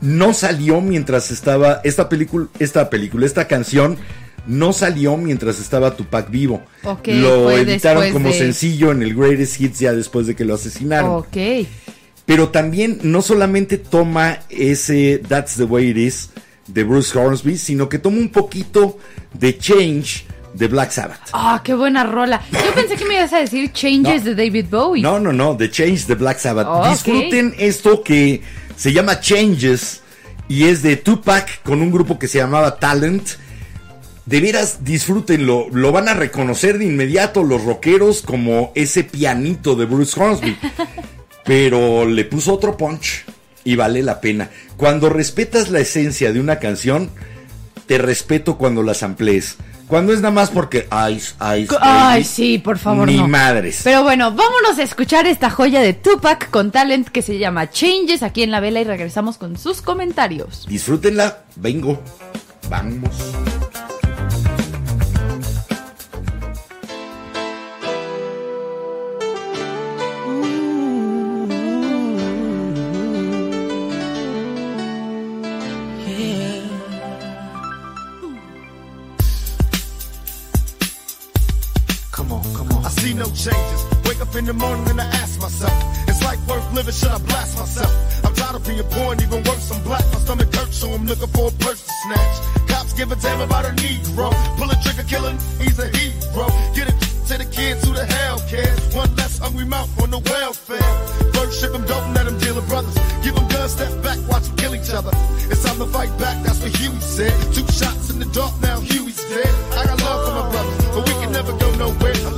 no 0.00 0.34
salió 0.34 0.80
mientras 0.80 1.30
estaba 1.30 1.80
esta 1.84 2.08
película, 2.08 2.48
esta 2.58 2.90
película, 2.90 3.24
esta 3.24 3.46
canción 3.46 3.96
no 4.48 4.72
salió 4.72 5.16
mientras 5.16 5.60
estaba 5.60 5.94
Tupac 5.94 6.28
vivo. 6.28 6.60
Lo 7.14 7.44
editaron 7.72 8.02
como 8.12 8.30
de- 8.30 8.38
sencillo 8.38 8.90
en 8.90 9.02
el 9.04 9.14
Greatest 9.14 9.60
Hits 9.60 9.78
ya 9.78 9.92
después 9.92 10.26
de 10.26 10.34
que 10.34 10.44
lo 10.44 10.54
asesinaron. 10.54 11.10
Pero 12.26 12.48
también 12.48 12.98
no 13.04 13.22
solamente 13.22 13.78
toma 13.78 14.40
ese 14.48 15.22
That's 15.28 15.54
the 15.56 15.64
Way 15.64 15.90
It 15.90 15.96
Is 15.98 16.30
de 16.66 16.82
Bruce 16.82 17.16
Hornsby, 17.16 17.58
sino 17.58 17.88
que 17.88 17.98
toma 18.00 18.16
un 18.18 18.30
poquito 18.30 18.98
de 19.34 19.56
Change 19.56 20.24
de 20.54 20.68
Black 20.68 20.90
Sabbath. 20.92 21.20
Ah, 21.32 21.60
qué 21.64 21.74
buena 21.74 22.04
rola. 22.04 22.40
Yo 22.52 22.74
pensé 22.74 22.96
que 22.96 23.04
me 23.04 23.14
ibas 23.14 23.32
a 23.32 23.38
decir 23.38 23.72
Changes 23.72 24.24
No. 24.24 24.30
de 24.30 24.34
David 24.44 24.66
Bowie. 24.70 25.02
No, 25.02 25.18
no, 25.20 25.32
no, 25.32 25.56
The 25.56 25.70
Change 25.70 26.06
de 26.06 26.14
Black 26.14 26.38
Sabbath. 26.38 26.90
Disfruten 26.90 27.54
esto 27.58 28.02
que 28.02 28.42
se 28.76 28.92
llama 28.92 29.20
Changes 29.20 30.02
y 30.48 30.64
es 30.64 30.82
de 30.82 30.96
Tupac 30.96 31.62
con 31.62 31.80
un 31.82 31.90
grupo 31.90 32.18
que 32.18 32.28
se 32.28 32.38
llamaba 32.38 32.76
Talent. 32.78 33.26
De 34.26 34.40
veras, 34.40 34.84
disfrútenlo. 34.84 35.66
Lo 35.70 35.92
van 35.92 36.08
a 36.08 36.14
reconocer 36.14 36.78
de 36.78 36.86
inmediato 36.86 37.42
los 37.42 37.62
rockeros 37.64 38.22
como 38.22 38.72
ese 38.74 39.04
pianito 39.04 39.74
de 39.74 39.84
Bruce 39.84 40.18
Hornsby. 40.18 40.56
Pero 41.44 42.06
le 42.06 42.24
puso 42.24 42.54
otro 42.54 42.76
punch 42.76 43.24
y 43.64 43.76
vale 43.76 44.02
la 44.02 44.20
pena. 44.20 44.48
Cuando 44.76 45.10
respetas 45.10 45.68
la 45.68 45.80
esencia 45.80 46.32
de 46.32 46.40
una 46.40 46.58
canción, 46.58 47.10
te 47.86 47.98
respeto 47.98 48.56
cuando 48.56 48.82
las 48.82 49.02
amplies. 49.02 49.56
Cuando 49.88 50.12
es 50.12 50.20
nada 50.20 50.32
más 50.32 50.50
porque 50.50 50.88
Ice. 51.10 51.34
Ay, 51.38 51.66
baby", 51.66 52.24
sí, 52.24 52.58
por 52.58 52.78
favor. 52.78 53.06
Ni 53.06 53.18
no. 53.18 53.28
madres. 53.28 53.80
Pero 53.84 54.02
bueno, 54.02 54.32
vámonos 54.32 54.78
a 54.78 54.82
escuchar 54.82 55.26
esta 55.26 55.50
joya 55.50 55.80
de 55.80 55.92
Tupac 55.92 56.50
con 56.50 56.70
talent 56.70 57.08
que 57.08 57.22
se 57.22 57.38
llama 57.38 57.70
Changes 57.70 58.22
aquí 58.22 58.42
en 58.42 58.50
la 58.50 58.60
vela 58.60 58.80
y 58.80 58.84
regresamos 58.84 59.38
con 59.38 59.58
sus 59.58 59.82
comentarios. 59.82 60.66
Disfrútenla, 60.66 61.38
vengo, 61.56 62.00
vamos. 62.68 63.10
No 83.24 83.30
changes. 83.32 83.80
Wake 84.04 84.20
up 84.20 84.34
in 84.36 84.44
the 84.44 84.52
morning 84.52 84.86
and 84.90 85.00
I 85.00 85.06
ask 85.22 85.40
myself, 85.40 85.72
is 86.08 86.22
life 86.22 86.40
worth 86.46 86.66
living? 86.74 86.92
Should 86.92 87.08
I 87.08 87.18
blast 87.18 87.56
myself? 87.58 87.92
I'm 88.24 88.34
tired 88.34 88.56
of 88.56 88.66
being 88.66 88.84
poor 88.90 89.12
and 89.12 89.22
even 89.22 89.42
worse, 89.44 89.70
I'm 89.72 89.82
black. 89.82 90.04
My 90.12 90.20
stomach 90.20 90.54
hurts, 90.54 90.76
so 90.76 90.90
I'm 90.92 91.06
looking 91.06 91.28
for 91.28 91.48
a 91.48 91.52
purse 91.64 91.82
to 91.86 91.92
snatch. 92.04 92.36
Cops 92.68 92.92
give 92.92 93.10
a 93.12 93.16
damn 93.16 93.40
about 93.40 93.64
a 93.64 93.72
Negro. 93.80 94.28
Pull 94.58 94.70
a 94.70 94.76
trigger, 94.84 95.06
killing, 95.08 95.38
he's 95.60 95.78
a 95.78 95.88
hero. 95.96 96.46
Get 96.76 96.88
it 96.92 96.96
to 97.28 97.34
the 97.38 97.48
kids 97.50 97.84
who 97.84 97.94
the 97.94 98.04
hell 98.04 98.38
cares. 98.48 98.78
One 98.94 99.14
less 99.16 99.38
hungry 99.38 99.64
mouth 99.64 99.90
on 100.02 100.10
the 100.10 100.18
welfare. 100.18 100.92
First 101.32 101.60
ship 101.60 101.72
them, 101.72 101.84
don't 101.86 102.12
let 102.14 102.26
them 102.26 102.38
deal 102.38 102.54
with 102.56 102.68
brothers. 102.68 102.94
Give 103.24 103.34
them 103.34 103.48
guns, 103.48 103.72
step 103.72 103.92
back, 104.02 104.18
watch 104.28 104.44
them 104.44 104.56
kill 104.56 104.74
each 104.74 104.90
other. 104.90 105.12
It's 105.48 105.64
time 105.64 105.78
to 105.78 105.86
fight 105.86 106.12
back, 106.18 106.36
that's 106.44 106.60
what 106.60 106.76
Huey 106.76 107.00
said. 107.00 107.32
Two 107.54 107.66
shots 107.72 108.10
in 108.10 108.18
the 108.18 108.28
dark, 108.36 108.52
now 108.60 108.80
Huey's 108.80 109.16
dead. 109.32 109.54
I 109.78 109.86
got 109.86 110.02
love 110.04 110.20
for 110.26 110.34
my 110.40 110.50
brothers, 110.52 110.83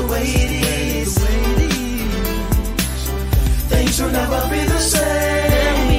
The 0.00 0.06
way 0.12 0.22
it 0.22 1.02
is. 1.02 1.18
Things 3.68 4.00
will 4.00 4.10
never 4.10 4.40
be 4.50 4.60
the 4.64 4.78
same. 4.78 5.98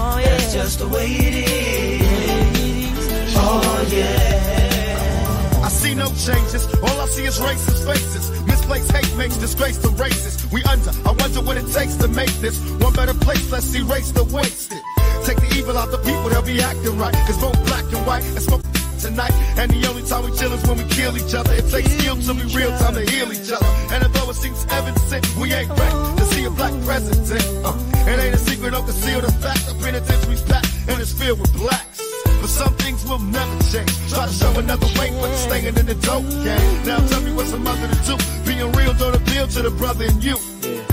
Oh, 0.00 0.20
That's 0.22 0.52
just 0.52 0.78
the 0.80 0.88
way 0.88 1.06
it 1.06 1.34
is. 1.34 3.34
Oh 3.36 3.88
yeah. 3.90 5.62
I 5.64 5.68
see 5.68 5.94
no 5.94 6.06
changes. 6.26 6.66
All 6.82 7.00
I 7.00 7.06
see 7.06 7.24
is 7.24 7.38
racist 7.38 7.86
faces. 7.86 8.30
Misplaced 8.46 8.90
hate 8.92 9.16
makes 9.16 9.36
disgrace 9.36 9.78
to 9.78 9.88
races. 9.90 10.50
We 10.52 10.62
under. 10.64 10.90
I 11.08 11.12
wonder 11.12 11.40
what 11.42 11.56
it 11.56 11.66
takes 11.72 11.96
to 11.96 12.08
make 12.08 12.32
this 12.40 12.58
one 12.82 12.92
better 12.94 13.14
place. 13.14 13.50
Let's 13.50 13.72
erase 13.74 14.10
the 14.12 14.24
wasted. 14.24 14.78
Take 15.24 15.38
the 15.40 15.54
evil 15.58 15.76
out 15.76 15.90
the 15.90 15.98
people, 15.98 16.28
they'll 16.30 16.42
be 16.42 16.60
acting 16.62 16.96
right. 16.98 17.14
Cause 17.26 17.36
both 17.38 17.58
black 17.66 17.84
and 17.92 18.06
white 18.06 18.24
and 18.24 18.40
smoke 18.42 18.62
tonight. 18.98 19.32
And 19.56 19.70
the 19.70 19.86
only 19.88 20.02
time 20.02 20.24
we 20.24 20.36
chill 20.36 20.52
is 20.52 20.62
when 20.66 20.78
we 20.78 20.84
kill 20.90 21.16
each 21.16 21.34
other. 21.34 21.52
It 21.54 21.66
takes 21.70 21.90
skill 21.98 22.16
to 22.16 22.34
be 22.34 22.44
real 22.54 22.70
time 22.78 22.94
to 22.94 23.04
heal 23.10 23.32
each 23.32 23.50
other. 23.50 23.66
And 23.94 24.04
although 24.04 24.30
it 24.30 24.36
seems 24.36 24.66
evident, 24.70 25.36
we 25.38 25.52
ain't 25.52 25.70
ready 25.70 25.96
to 26.18 26.24
see 26.34 26.44
a 26.44 26.50
black 26.50 26.74
president. 26.84 27.44
Uh, 27.64 27.74
it 28.10 28.18
ain't 28.20 28.34
a 28.34 28.38
secret, 28.38 28.70
don't 28.72 28.84
conceal 28.84 29.20
the 29.20 29.32
fact. 29.32 29.66
The 29.66 29.74
penitentiary's 29.74 30.42
packed 30.42 30.68
and 30.88 31.00
it's 31.00 31.12
filled 31.12 31.40
with 31.40 31.52
blacks. 31.56 32.02
But 32.40 32.50
some 32.50 32.74
things 32.74 33.04
will 33.06 33.18
never 33.18 33.56
change. 33.70 33.90
Try 34.10 34.26
to 34.26 34.32
show 34.32 34.52
another 34.58 34.86
way, 34.98 35.10
but 35.20 35.28
you're 35.28 35.46
staying 35.48 35.66
in 35.66 35.86
the 35.86 35.94
dope 36.06 36.28
game. 36.44 36.84
Now 36.86 36.98
tell 37.08 37.20
me 37.22 37.32
what's 37.32 37.52
a 37.52 37.58
mother 37.58 37.88
to 37.88 37.98
do. 38.06 38.16
Being 38.46 38.70
real 38.72 38.94
don't 38.94 39.14
appeal 39.14 39.46
to 39.48 39.62
the 39.62 39.70
brother 39.70 40.04
in 40.04 40.20
you. 40.20 40.36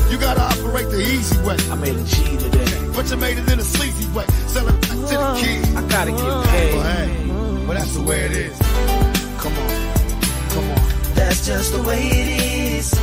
You 0.09 0.17
gotta 0.19 0.41
operate 0.41 0.89
the 0.89 1.01
easy 1.01 1.37
way. 1.45 1.57
I 1.69 1.75
made 1.75 1.95
a 1.95 2.03
G 2.03 2.37
today. 2.37 2.65
But 2.95 3.09
you 3.11 3.17
made 3.17 3.37
it 3.37 3.51
in 3.51 3.59
a 3.59 3.63
sleazy 3.63 4.07
way. 4.13 4.25
Sell 4.47 4.67
it 4.67 4.81
back 4.81 4.89
to 4.89 5.15
the 5.21 5.37
kid. 5.41 5.75
I 5.77 5.81
gotta 5.87 6.11
get 6.11 6.23
Well, 6.23 6.43
paid. 6.45 7.24
Well, 7.67 7.77
that's 7.77 7.93
the 7.93 8.01
way 8.01 8.19
it 8.25 8.31
is. 8.31 8.57
Come 9.39 9.53
on, 9.53 9.69
come 10.49 10.69
on. 10.69 10.81
That's 11.15 11.45
just 11.45 11.71
the 11.73 11.81
way 11.81 11.99
it 11.99 12.27
is. 12.77 12.93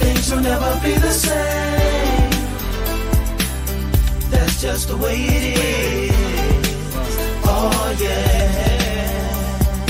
Things 0.00 0.30
will 0.30 0.40
never 0.40 0.80
be 0.82 0.94
the 0.94 1.10
same. 1.10 2.30
That's 4.30 4.60
just 4.60 4.88
the 4.88 4.96
way 4.96 5.14
it 5.16 5.58
is. 5.58 6.12
Oh 7.44 7.96
yeah. 8.00 8.66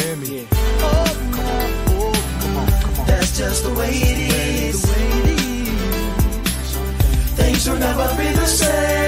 Hear 0.01 0.17
me. 0.17 0.47
Oh, 0.81 1.05
come 1.33 1.47
on. 1.47 1.71
Oh, 1.97 2.13
come 2.41 2.57
on, 2.57 2.69
come 2.83 3.01
on. 3.01 3.07
That's 3.07 3.39
just 3.39 3.65
the 3.65 3.71
way 3.71 3.91
it 3.91 4.19
is. 4.69 4.85
Things 7.37 7.69
will 7.69 7.79
never 7.79 8.15
be 8.17 8.33
the 8.33 8.47
same. 8.47 9.08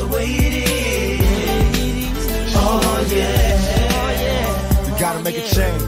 the 0.00 0.06
way 0.08 0.24
it 0.24 0.54
is. 1.20 2.54
Oh 2.56 3.06
yeah. 3.10 4.84
We 4.84 4.98
gotta 4.98 5.22
make 5.22 5.36
a 5.36 5.46
change. 5.56 5.82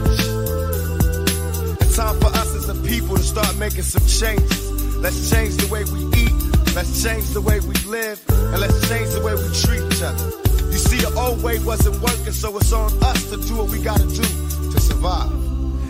It's 1.81 1.95
time 1.95 2.19
for 2.19 2.27
us 2.27 2.55
as 2.55 2.69
a 2.69 2.75
people 2.87 3.15
to 3.17 3.23
start 3.23 3.57
making 3.57 3.83
some 3.83 4.05
changes. 4.05 4.71
Let's 4.97 5.31
change 5.31 5.57
the 5.57 5.67
way 5.73 5.83
we 5.85 5.99
eat. 6.21 6.33
Let's 6.75 7.01
change 7.03 7.27
the 7.29 7.41
way 7.41 7.59
we 7.61 7.75
live. 7.89 8.21
And 8.29 8.59
let's 8.61 8.87
change 8.87 9.09
the 9.17 9.21
way 9.21 9.33
we 9.33 9.47
treat 9.63 9.81
each 9.91 10.03
other. 10.03 10.25
You 10.71 10.77
see, 10.77 10.97
the 10.97 11.13
old 11.17 11.41
way 11.41 11.57
wasn't 11.59 11.99
working, 12.01 12.33
so 12.33 12.55
it's 12.57 12.71
on 12.71 12.91
us 13.03 13.29
to 13.31 13.37
do 13.37 13.57
what 13.57 13.69
we 13.69 13.81
gotta 13.81 14.07
do 14.07 14.25
to 14.73 14.79
survive. 14.79 15.42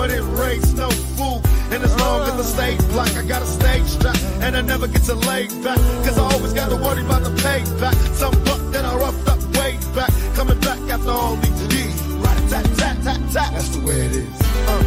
My 0.00 0.06
mama 0.06 0.14
didn't 0.14 0.36
raise 0.36 0.72
no 0.72 0.88
fool. 0.88 1.42
And 1.70 1.84
as 1.84 1.94
long 2.00 2.22
as 2.22 2.32
I 2.32 2.42
stay 2.42 2.88
black, 2.88 3.14
I 3.16 3.22
got 3.22 3.42
a 3.42 3.44
stage 3.44 3.84
strap. 3.84 4.16
And 4.40 4.56
I 4.56 4.62
never 4.62 4.88
get 4.88 5.02
to 5.02 5.14
lay 5.14 5.46
back. 5.62 5.76
Cause 6.04 6.16
I 6.16 6.22
always 6.32 6.54
gotta 6.54 6.76
worry 6.76 7.02
about 7.04 7.22
the 7.22 7.34
payback. 7.44 7.94
Some 8.14 8.32
buck 8.44 8.62
that 8.72 8.86
I 8.86 8.96
roughed 8.96 9.28
up 9.28 9.38
way 9.58 9.76
back. 9.94 10.10
Coming 10.36 10.58
back 10.60 10.78
after 10.88 11.10
all 11.10 11.36
these 11.36 11.60
years. 11.74 12.00
Rat-a-tat-tat-tat-tat. 12.24 13.52
That's 13.52 13.68
the 13.76 13.80
way 13.86 14.00
it 14.06 14.12
is. 14.12 14.40
Uh. 14.70 14.82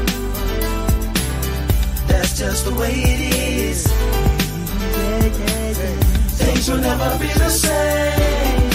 That's 2.08 2.40
just 2.40 2.66
the 2.66 2.74
way 2.74 2.94
it 2.96 3.36
is. 3.36 3.86
Things 6.42 6.70
will 6.72 6.82
never 6.82 7.20
be 7.20 7.28
the 7.28 7.50
same. 7.50 8.70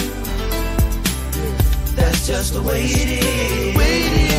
That's 1.97 2.25
just 2.25 2.53
the 2.53 2.61
way 2.61 2.83
it 2.85 3.23
is. 3.23 4.38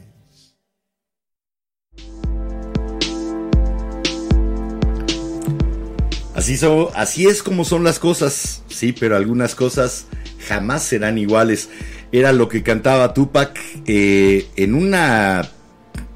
Así, 6.53 6.67
así 6.95 7.27
es 7.27 7.43
como 7.43 7.65
son 7.65 7.83
las 7.83 7.99
cosas, 7.99 8.63
sí, 8.67 8.93
pero 8.93 9.15
algunas 9.15 9.55
cosas 9.55 10.07
jamás 10.47 10.83
serán 10.83 11.17
iguales. 11.17 11.69
Era 12.11 12.33
lo 12.33 12.49
que 12.49 12.63
cantaba 12.63 13.13
Tupac 13.13 13.57
eh, 13.85 14.47
en 14.55 14.75
una 14.75 15.49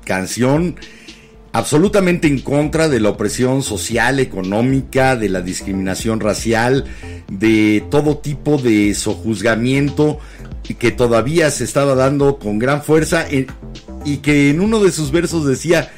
canción 0.03 0.75
absolutamente 1.53 2.27
en 2.27 2.39
contra 2.39 2.89
de 2.89 2.99
la 2.99 3.09
opresión 3.09 3.63
social, 3.63 4.19
económica, 4.19 5.15
de 5.15 5.29
la 5.29 5.41
discriminación 5.41 6.19
racial, 6.19 6.83
de 7.29 7.85
todo 7.89 8.17
tipo 8.17 8.57
de 8.57 8.93
sojuzgamiento 8.93 10.19
que 10.73 10.91
todavía 10.91 11.49
se 11.51 11.63
estaba 11.63 11.95
dando 11.95 12.39
con 12.39 12.59
gran 12.59 12.83
fuerza 12.83 13.25
eh, 13.29 13.47
y 14.03 14.17
que 14.17 14.49
en 14.49 14.59
uno 14.59 14.83
de 14.83 14.91
sus 14.91 15.11
versos 15.11 15.45
decía, 15.45 15.93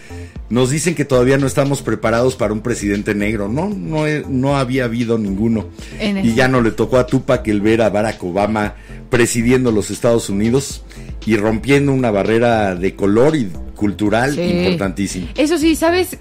nos 0.49 0.69
dicen 0.69 0.95
que 0.95 1.03
todavía 1.05 1.37
no 1.37 1.45
estamos 1.47 1.81
preparados 1.81 2.35
para 2.35 2.53
un 2.53 2.61
presidente 2.61 3.13
negro. 3.15 3.47
No, 3.49 3.69
no, 3.69 4.05
no 4.29 4.57
había 4.57 4.85
habido 4.85 5.17
ninguno. 5.17 5.67
En 5.99 6.23
Y 6.25 6.33
ya 6.35 6.47
no 6.47 6.61
le 6.61 6.71
tocó 6.71 6.97
a 6.97 7.05
Tupac 7.07 7.47
el 7.47 7.61
ver 7.61 7.81
a 7.81 7.89
Barack 7.89 8.23
Obama 8.23 8.75
presidiendo 9.09 9.71
los 9.71 9.89
Estados 9.91 10.29
Unidos 10.29 10.83
y 11.25 11.35
rompiendo 11.37 11.91
una 11.93 12.11
barrera 12.11 12.75
de 12.75 12.95
color 12.95 13.35
y 13.35 13.49
cultural 13.75 14.33
Sí. 14.35 14.41
importantísima. 14.41 15.27
Eso 15.35 15.57
sí, 15.57 15.75
¿sabes? 15.75 16.17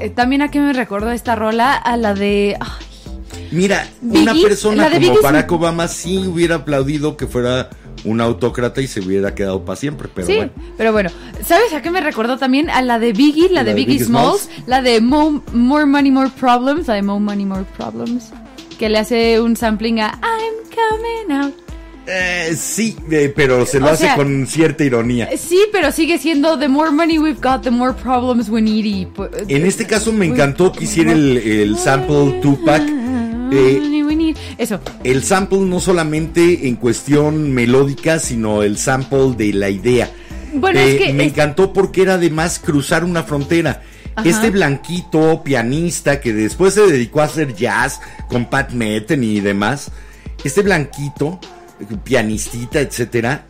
Eh, 0.00 0.10
También 0.10 0.42
a 0.42 0.50
qué 0.50 0.60
me 0.60 0.72
recordó 0.72 1.10
esta 1.10 1.34
rola, 1.36 1.74
a 1.74 1.96
la 1.96 2.14
de... 2.14 2.56
ay, 2.60 2.68
Mira, 3.50 3.88
Biggie, 4.02 4.22
una 4.22 4.34
persona 4.34 4.84
como 4.88 4.98
Biggie 5.00 5.20
Barack. 5.22 5.52
Obama 5.52 5.88
sí 5.88 6.18
hubiera 6.18 6.56
aplaudido 6.56 7.16
que 7.16 7.26
fuera 7.26 7.70
un 8.04 8.20
autócrata 8.20 8.80
y 8.80 8.86
se 8.86 9.00
hubiera 9.00 9.34
quedado 9.34 9.64
para 9.64 9.76
siempre, 9.76 10.08
pero 10.14 10.26
sí, 10.26 10.36
bueno. 10.36 10.52
pero 10.76 10.92
bueno, 10.92 11.10
¿sabes 11.44 11.72
a 11.72 11.82
qué 11.82 11.90
me 11.90 12.00
recordó 12.00 12.38
también? 12.38 12.70
A 12.70 12.82
la 12.82 12.98
de 12.98 13.12
Biggie, 13.12 13.48
la, 13.50 13.64
de, 13.64 13.74
Biggie, 13.74 13.98
Smalls, 14.04 14.48
la 14.66 14.82
de 14.82 15.00
Mo- 15.00 15.42
More 15.52 15.86
Money, 15.86 16.10
More 16.10 16.30
Problems, 16.38 16.86
la 16.88 16.94
de 16.94 17.02
More 17.02 17.20
Money, 17.20 17.44
More 17.44 17.64
Problems, 17.76 18.30
que 18.78 18.88
le 18.88 18.98
hace 18.98 19.40
un 19.40 19.56
sampling 19.56 20.00
a 20.00 20.18
I'm 20.22 20.54
coming 20.70 21.36
out. 21.36 21.54
Eh, 22.10 22.54
sí, 22.56 22.96
eh, 23.10 23.30
pero 23.36 23.66
se 23.66 23.78
lo 23.80 23.86
O 23.86 23.90
hace 23.90 24.04
sea, 24.04 24.16
con 24.16 24.46
cierta 24.46 24.82
ironía. 24.82 25.26
Eh, 25.30 25.36
Sí, 25.36 25.58
pero 25.70 25.92
sigue 25.92 26.16
siendo 26.16 26.58
The 26.58 26.66
more 26.68 26.90
money 26.90 27.18
we've 27.18 27.38
got, 27.42 27.60
the 27.62 27.70
more 27.70 27.92
problems 27.92 28.48
we 28.48 28.62
need. 28.62 28.86
y, 28.86 29.06
En 29.48 29.66
este 29.66 29.86
caso 29.86 30.10
me 30.10 30.24
encantó 30.24 30.72
que 30.72 30.84
hiciera 30.84 31.12
el, 31.12 31.36
el 31.36 31.76
sample 31.76 32.38
Tupac. 32.40 32.80
eh. 33.52 33.80
Eso. 34.56 34.80
el 35.04 35.22
sample 35.22 35.60
no 35.60 35.80
solamente 35.80 36.68
en 36.68 36.76
cuestión 36.76 37.52
melódica, 37.52 38.18
sino 38.18 38.62
el 38.62 38.76
sample 38.78 39.34
de 39.36 39.52
la 39.52 39.70
idea. 39.70 40.10
Bueno, 40.54 40.80
Eh, 40.80 40.94
es 40.96 41.00
que 41.06 41.12
me 41.12 41.24
es- 41.24 41.32
encantó 41.32 41.72
porque 41.72 42.02
era 42.02 42.14
además 42.14 42.58
cruzar 42.58 43.04
una 43.04 43.22
frontera. 43.22 43.82
Ajá. 44.16 44.28
Este 44.28 44.50
blanquito 44.50 45.42
pianista 45.44 46.20
que 46.20 46.32
después 46.32 46.74
se 46.74 46.80
dedicó 46.86 47.20
a 47.20 47.24
hacer 47.24 47.54
jazz 47.54 48.00
con 48.28 48.46
Pat 48.46 48.72
Metheny 48.72 49.36
y 49.36 49.40
demás, 49.40 49.90
este 50.42 50.62
blanquito, 50.62 51.38
pianistita, 52.04 52.80
etcétera, 52.80 53.44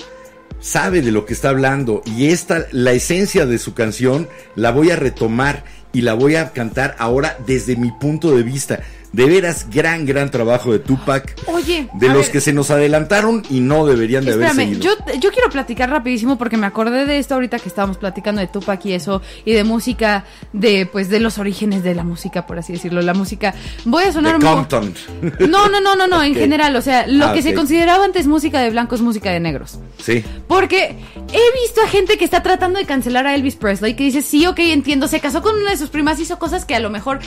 sabe 0.61 1.03
de 1.03 1.13
lo 1.13 1.25
que 1.25 1.35
está 1.35 1.51
hablando 1.51 2.03
y 2.05 2.27
esta 2.29 2.67
la 2.73 2.93
esencia 2.93 3.47
de 3.47 3.59
su 3.59 3.75
canción 3.75 4.29
la 4.57 4.71
voy 4.73 4.91
a 4.91 4.97
retomar 4.97 5.65
y 5.93 6.03
la 6.03 6.15
voy 6.15 6.35
a 6.37 6.51
cantar 6.53 6.97
ahora 6.99 7.39
desde 7.47 7.77
mi 7.77 7.91
punto 7.93 8.37
de 8.37 8.43
vista. 8.43 8.81
De 9.13 9.25
veras, 9.25 9.67
gran, 9.71 10.05
gran 10.05 10.31
trabajo 10.31 10.71
de 10.73 10.79
Tupac. 10.81 11.35
Oye, 11.47 11.89
De 11.95 12.09
los 12.09 12.25
ver. 12.25 12.31
que 12.33 12.41
se 12.43 12.53
nos 12.53 12.71
adelantaron 12.71 13.43
y 13.49 13.61
no 13.61 13.87
deberían 13.87 14.25
de 14.25 14.33
haber 14.35 14.49
Espérame, 14.49 14.75
seguido. 14.75 14.97
yo, 15.07 15.15
yo 15.19 15.31
quiero 15.33 15.49
platicar 15.51 15.89
rapidísimo 15.89 16.37
porque 16.37 16.57
me 16.59 16.67
acordé 16.67 17.07
de 17.07 17.19
esto 17.19 17.35
ahorita 17.35 17.59
que 17.59 17.69
estábamos 17.69 17.97
platicando 17.97 18.41
de 18.43 18.49
Tupac 18.49 18.85
y 18.85 18.93
eso, 18.93 19.23
y 19.47 19.53
de 19.53 19.65
música, 19.65 20.25
de 20.53 20.85
pues 20.87 21.09
de 21.09 21.21
los 21.21 21.39
orígenes 21.39 21.83
de 21.83 21.95
la 21.95 22.05
música, 22.05 22.47
por 22.47 22.59
así 22.59 22.75
decirlo. 22.75 23.01
La 23.01 23.15
música. 23.15 23.55
Voy 23.87 24.05
a 24.05 24.13
sonar. 24.13 24.39
Compton. 24.41 24.93
No, 25.49 25.69
no, 25.69 25.81
no, 25.81 25.97
no, 25.97 26.07
no, 26.07 26.23
en 26.23 26.35
general. 26.35 26.77
O 26.77 26.83
sea, 26.83 27.07
lo 27.07 27.29
Ah, 27.29 27.33
que 27.33 27.43
se 27.43 27.55
consideraba 27.55 28.05
antes 28.05 28.27
música 28.27 28.61
de 28.61 28.71
blancos, 28.71 29.01
música 29.01 29.31
de 29.31 29.41
negros. 29.41 29.79
Sí. 30.03 30.23
Porque 30.47 30.97
he 31.33 31.61
visto 31.63 31.81
a 31.83 31.89
gente 31.89 32.19
que 32.19 32.25
está 32.25 32.43
tratando 32.43 32.79
de 32.79 32.85
cancelar 32.85 33.27
a 33.27 33.35
Elvis 33.35 33.57
Presley, 33.57 33.95
que 33.95 34.05
dice, 34.05 34.21
sí, 34.23 34.47
ok, 34.47 34.59
entiendo, 34.59 35.09
se 35.09 35.21
casó 35.21 35.41
con 35.43 35.57
una 35.57 35.71
de 35.71 35.77
sus 35.79 35.89
primas, 35.91 36.21
hizo 36.21 36.39
cosas 36.39 36.65
que 36.67 36.75
a 36.75 36.81
lo 36.81 36.91
mejor 36.91 37.21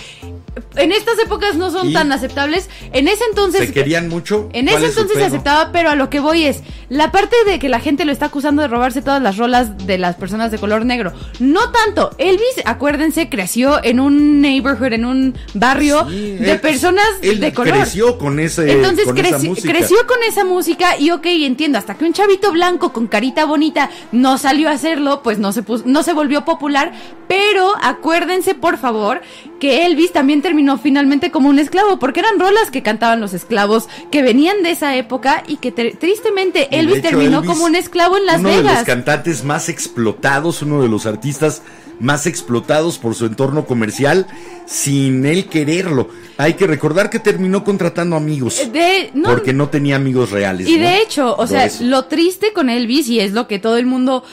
en 0.75 0.91
estas 0.91 1.17
épocas 1.19 1.55
no 1.55 1.70
son 1.71 1.89
¿Y? 1.89 1.93
tan 1.93 2.11
aceptables. 2.11 2.69
En 2.93 3.07
ese 3.07 3.23
entonces... 3.29 3.61
¿Se 3.67 3.73
querían 3.73 4.09
mucho? 4.09 4.49
En 4.53 4.67
¿Cuál 4.67 4.77
ese 4.83 4.89
entonces 4.91 5.17
se 5.17 5.25
aceptaba, 5.25 5.71
pero 5.71 5.89
a 5.89 5.95
lo 5.95 6.09
que 6.09 6.19
voy 6.19 6.43
es, 6.45 6.61
la 6.89 7.11
parte 7.11 7.35
de 7.45 7.57
que 7.59 7.69
la 7.69 7.79
gente 7.79 8.05
lo 8.05 8.11
está 8.11 8.27
acusando 8.27 8.61
de 8.61 8.67
robarse 8.67 9.01
todas 9.01 9.21
las 9.21 9.37
rolas 9.37 9.85
de 9.87 9.97
las 9.97 10.15
personas 10.15 10.51
de 10.51 10.57
color 10.57 10.85
negro. 10.85 11.13
No 11.39 11.71
tanto. 11.71 12.11
Elvis, 12.17 12.41
acuérdense, 12.65 13.29
creció 13.29 13.83
en 13.83 13.99
un 13.99 14.41
neighborhood, 14.41 14.93
en 14.93 15.05
un 15.05 15.35
barrio 15.53 16.07
Sí, 16.09 16.31
de 16.37 16.51
él- 16.53 16.59
personas 16.59 17.05
él 17.21 17.39
de 17.39 17.53
color. 17.53 17.75
creció 17.75 18.17
con 18.17 18.39
ese 18.39 18.71
Entonces 18.71 19.05
con 19.05 19.17
esa 19.17 19.37
creci- 19.39 19.47
música. 19.47 19.69
creció 19.73 19.97
con 20.07 20.17
esa 20.27 20.43
música 20.45 20.97
y 20.99 21.11
ok, 21.11 21.25
entiendo, 21.27 21.77
hasta 21.77 21.95
que 21.95 22.05
un 22.05 22.13
chavito 22.13 22.51
blanco 22.51 22.91
con 22.93 23.07
carita 23.07 23.45
bonita 23.45 23.89
no 24.11 24.37
salió 24.37 24.69
a 24.69 24.73
hacerlo, 24.73 25.21
pues 25.23 25.39
no 25.39 25.51
se 25.53 25.63
pus- 25.63 25.85
no 25.85 26.03
se 26.03 26.13
volvió 26.13 26.43
popular, 26.45 26.91
pero 27.27 27.73
acuérdense 27.81 28.53
por 28.55 28.77
favor 28.77 29.21
que 29.59 29.85
Elvis 29.85 30.11
también 30.11 30.41
terminó 30.41 30.77
finalmente 30.77 31.31
como 31.31 31.47
un 31.49 31.59
esclavo, 31.61 31.99
porque 31.99 32.19
eran 32.19 32.39
rolas 32.39 32.71
que 32.71 32.81
cantaban 32.83 33.19
los 33.21 33.33
esclavos 33.33 33.87
que 34.11 34.21
venían 34.21 34.63
de 34.63 34.71
esa 34.71 34.95
época 34.95 35.43
y 35.47 35.57
que 35.57 35.71
tristemente 35.71 36.67
Y 36.71 36.75
Elvis 36.75 36.97
hecho, 36.97 37.09
terminó 37.09 37.37
Elvis, 37.37 37.49
como 37.49 37.65
un 37.65 37.75
esclavo 37.75 38.17
en 38.17 38.25
Las 38.25 38.39
uno 38.39 38.49
de 38.49 38.55
los 38.57 38.65
Vegas. 38.65 38.83
cantantes 38.85 39.43
más 39.43 39.69
explotados, 39.69 40.61
uno 40.61 40.81
de 40.81 40.89
los 40.89 41.05
artistas 41.05 41.61
más 41.99 42.25
explotados 42.25 42.97
por 42.97 43.13
su 43.13 43.27
entorno 43.27 43.65
comercial 43.65 44.25
sin 44.65 45.25
él 45.25 45.45
quererlo. 45.45 46.09
Hay 46.37 46.55
que 46.55 46.65
recordar 46.65 47.09
que 47.09 47.19
terminó 47.19 47.63
contratando 47.63 48.15
amigos. 48.15 48.59
Eh, 48.59 48.67
De, 48.67 49.11
no, 49.13 49.29
porque 49.29 49.53
no 49.53 49.69
tenía 49.69 49.97
amigos 49.97 50.31
reales. 50.31 50.67
Y 50.67 50.77
¿no? 50.77 50.87
de 50.87 51.01
hecho, 51.01 51.35
o 51.37 51.45
sea, 51.45 51.65
eso. 51.65 51.83
lo 51.83 52.05
triste 52.05 52.53
con 52.53 52.69
Elvis, 52.69 53.07
y 53.09 53.19
es 53.19 53.33
lo 53.33 53.47
que 53.47 53.59
todo 53.59 53.77
el 53.77 53.85
mundo, 53.85 54.23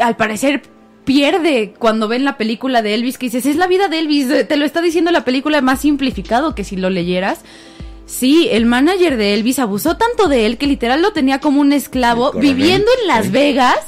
al 0.00 0.16
parecer, 0.16 0.62
pierde 1.06 1.72
cuando 1.78 2.08
ven 2.08 2.24
la 2.24 2.36
película 2.36 2.82
de 2.82 2.92
Elvis, 2.92 3.16
que 3.16 3.26
dices, 3.26 3.46
es 3.46 3.56
la 3.56 3.66
vida 3.66 3.88
de 3.88 4.00
Elvis, 4.00 4.28
te 4.46 4.56
lo 4.58 4.66
está 4.66 4.82
diciendo 4.82 5.10
la 5.10 5.24
película 5.24 5.62
más 5.62 5.80
simplificado 5.80 6.54
que 6.54 6.64
si 6.64 6.76
lo 6.76 6.90
leyeras. 6.90 7.38
Sí, 8.04 8.48
el 8.52 8.66
manager 8.66 9.16
de 9.16 9.32
Elvis 9.34 9.58
abusó 9.58 9.96
tanto 9.96 10.28
de 10.28 10.46
él 10.46 10.58
que 10.58 10.66
literal 10.66 11.00
lo 11.02 11.12
tenía 11.12 11.40
como 11.40 11.60
un 11.60 11.70
coronel, 11.70 12.40
viviendo 12.40 12.88
en 13.00 13.08
Las. 13.08 13.32
Vegas. 13.32 13.78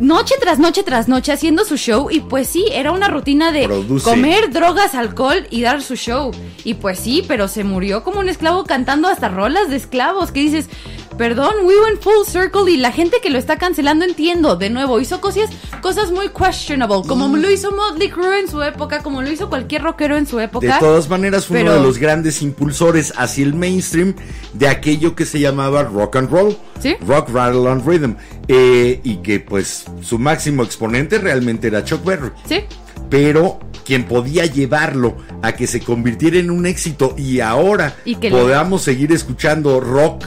noche 0.00 0.34
tras 0.40 0.58
noche 0.58 0.82
tras 0.82 1.08
noche 1.08 1.32
haciendo 1.32 1.64
su 1.64 1.76
show 1.76 2.08
y 2.10 2.20
pues 2.20 2.48
sí, 2.48 2.64
era 2.72 2.90
una 2.90 3.08
rutina 3.08 3.52
de 3.52 3.64
Produce. 3.64 4.04
comer 4.04 4.50
drogas, 4.50 4.94
alcohol 4.94 5.46
y 5.50 5.62
dar 5.62 5.82
su 5.82 5.94
show. 5.96 6.32
Y 6.64 6.74
pues 6.74 6.98
sí, 6.98 7.24
pero 7.28 7.46
se 7.48 7.62
murió 7.64 8.02
como 8.02 8.20
un 8.20 8.28
esclavo 8.28 8.64
cantando 8.64 9.08
hasta 9.08 9.28
rolas 9.28 9.68
de 9.68 9.76
esclavos 9.76 10.32
que 10.32 10.40
dices, 10.40 10.68
perdón, 11.16 11.54
we 11.64 11.74
went 11.80 12.00
full 12.02 12.24
circle 12.26 12.70
y 12.70 12.76
la 12.76 12.92
gente 12.92 13.18
que 13.22 13.30
lo 13.30 13.38
está 13.38 13.56
cancelando 13.56 14.04
entiendo, 14.04 14.56
de 14.56 14.70
nuevo, 14.70 15.00
hizo 15.00 15.20
cosas, 15.20 15.48
cosas 15.80 16.10
muy 16.10 16.28
questionable, 16.28 17.02
como 17.06 17.28
Mm. 17.28 17.36
lo 17.40 17.50
hizo 17.50 17.70
Motley 17.72 18.10
Crue 18.10 18.40
en 18.40 18.48
su 18.48 18.62
época, 18.62 19.02
como 19.02 19.22
lo 19.22 19.30
hizo 19.30 19.48
cualquier 19.48 19.82
rockero 19.82 20.16
en 20.16 20.26
su 20.26 20.40
época. 20.40 20.66
De 20.66 20.80
todas 20.80 21.08
maneras, 21.08 21.46
fue 21.46 21.62
uno 21.62 21.72
de 21.74 21.80
los 21.82 21.98
grandes 21.98 22.42
impulsores 22.42 23.12
hacia 23.16 23.44
el 23.44 23.54
mainstream 23.54 24.14
de 24.52 24.68
aquello 24.68 25.14
que 25.14 25.24
se 25.26 25.40
llamaba 25.40 25.82
rock 25.84 26.16
and 26.16 26.30
roll. 26.30 26.56
Sí. 26.80 26.96
Rock, 27.06 27.30
rattle 27.32 27.68
and 27.70 27.86
rhythm. 27.86 28.14
Eh, 28.48 29.00
y 29.04 29.16
que 29.16 29.40
pues 29.40 29.84
su 30.02 30.18
máximo 30.18 30.62
exponente 30.62 31.18
realmente 31.18 31.68
era 31.68 31.84
Chuck 31.84 32.04
Berry. 32.04 32.30
Sí. 32.48 32.60
Pero 33.10 33.58
quien 33.84 34.04
podía 34.04 34.46
llevarlo 34.46 35.16
a 35.42 35.52
que 35.52 35.66
se 35.66 35.80
convirtiera 35.80 36.38
en 36.38 36.50
un 36.50 36.66
éxito 36.66 37.14
y 37.18 37.40
ahora 37.40 37.94
Y 38.04 38.16
le- 38.16 38.30
podamos 38.30 38.82
seguir 38.82 39.12
escuchando 39.12 39.78
rock, 39.80 40.24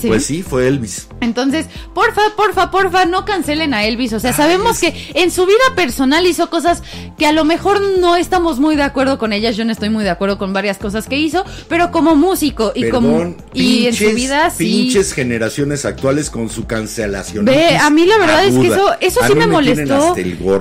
Sí. 0.00 0.08
pues 0.08 0.26
sí, 0.26 0.42
fue 0.42 0.66
Elvis. 0.68 1.08
Entonces, 1.20 1.66
porfa, 1.94 2.20
porfa, 2.36 2.70
porfa, 2.70 3.04
no 3.04 3.24
cancelen 3.24 3.72
a 3.72 3.84
Elvis. 3.84 4.12
O 4.12 4.20
sea, 4.20 4.32
sabemos 4.32 4.82
es- 4.82 4.92
que 4.92 5.20
en 5.22 5.30
su 5.30 5.46
vida 5.46 5.56
personal 5.74 6.26
hizo 6.26 6.50
cosas 6.50 6.82
que 7.16 7.26
a 7.26 7.32
lo 7.32 7.44
mejor 7.44 7.80
no 8.00 8.16
estamos 8.16 8.58
muy 8.58 8.76
de 8.76 8.82
acuerdo 8.82 9.18
con 9.18 9.32
ellas. 9.32 9.56
Yo 9.56 9.64
no 9.64 9.72
estoy 9.72 9.88
muy 9.90 10.04
de 10.04 10.10
acuerdo 10.10 10.38
con 10.38 10.52
varias 10.52 10.76
cosas 10.78 11.06
que 11.06 11.16
hizo, 11.16 11.44
pero 11.68 11.92
como 11.92 12.14
músico 12.16 12.72
y 12.74 12.90
como 12.90 13.36
y 13.54 13.86
en 13.86 13.94
su 13.94 14.10
vida 14.14 14.50
sí. 14.50 14.64
Pinches 14.64 15.12
generaciones 15.14 15.84
actuales 15.84 16.30
con 16.30 16.50
su 16.50 16.66
cancelación. 16.66 17.44
Ve, 17.44 17.76
a 17.76 17.88
mí 17.90 18.04
la 18.06 18.18
verdad 18.18 18.44
es 18.44 18.54
que 18.54 18.66
eso, 18.66 18.90
eso 19.00 19.20
sí 19.26 19.34
me 19.34 19.46
molestó. 19.46 20.14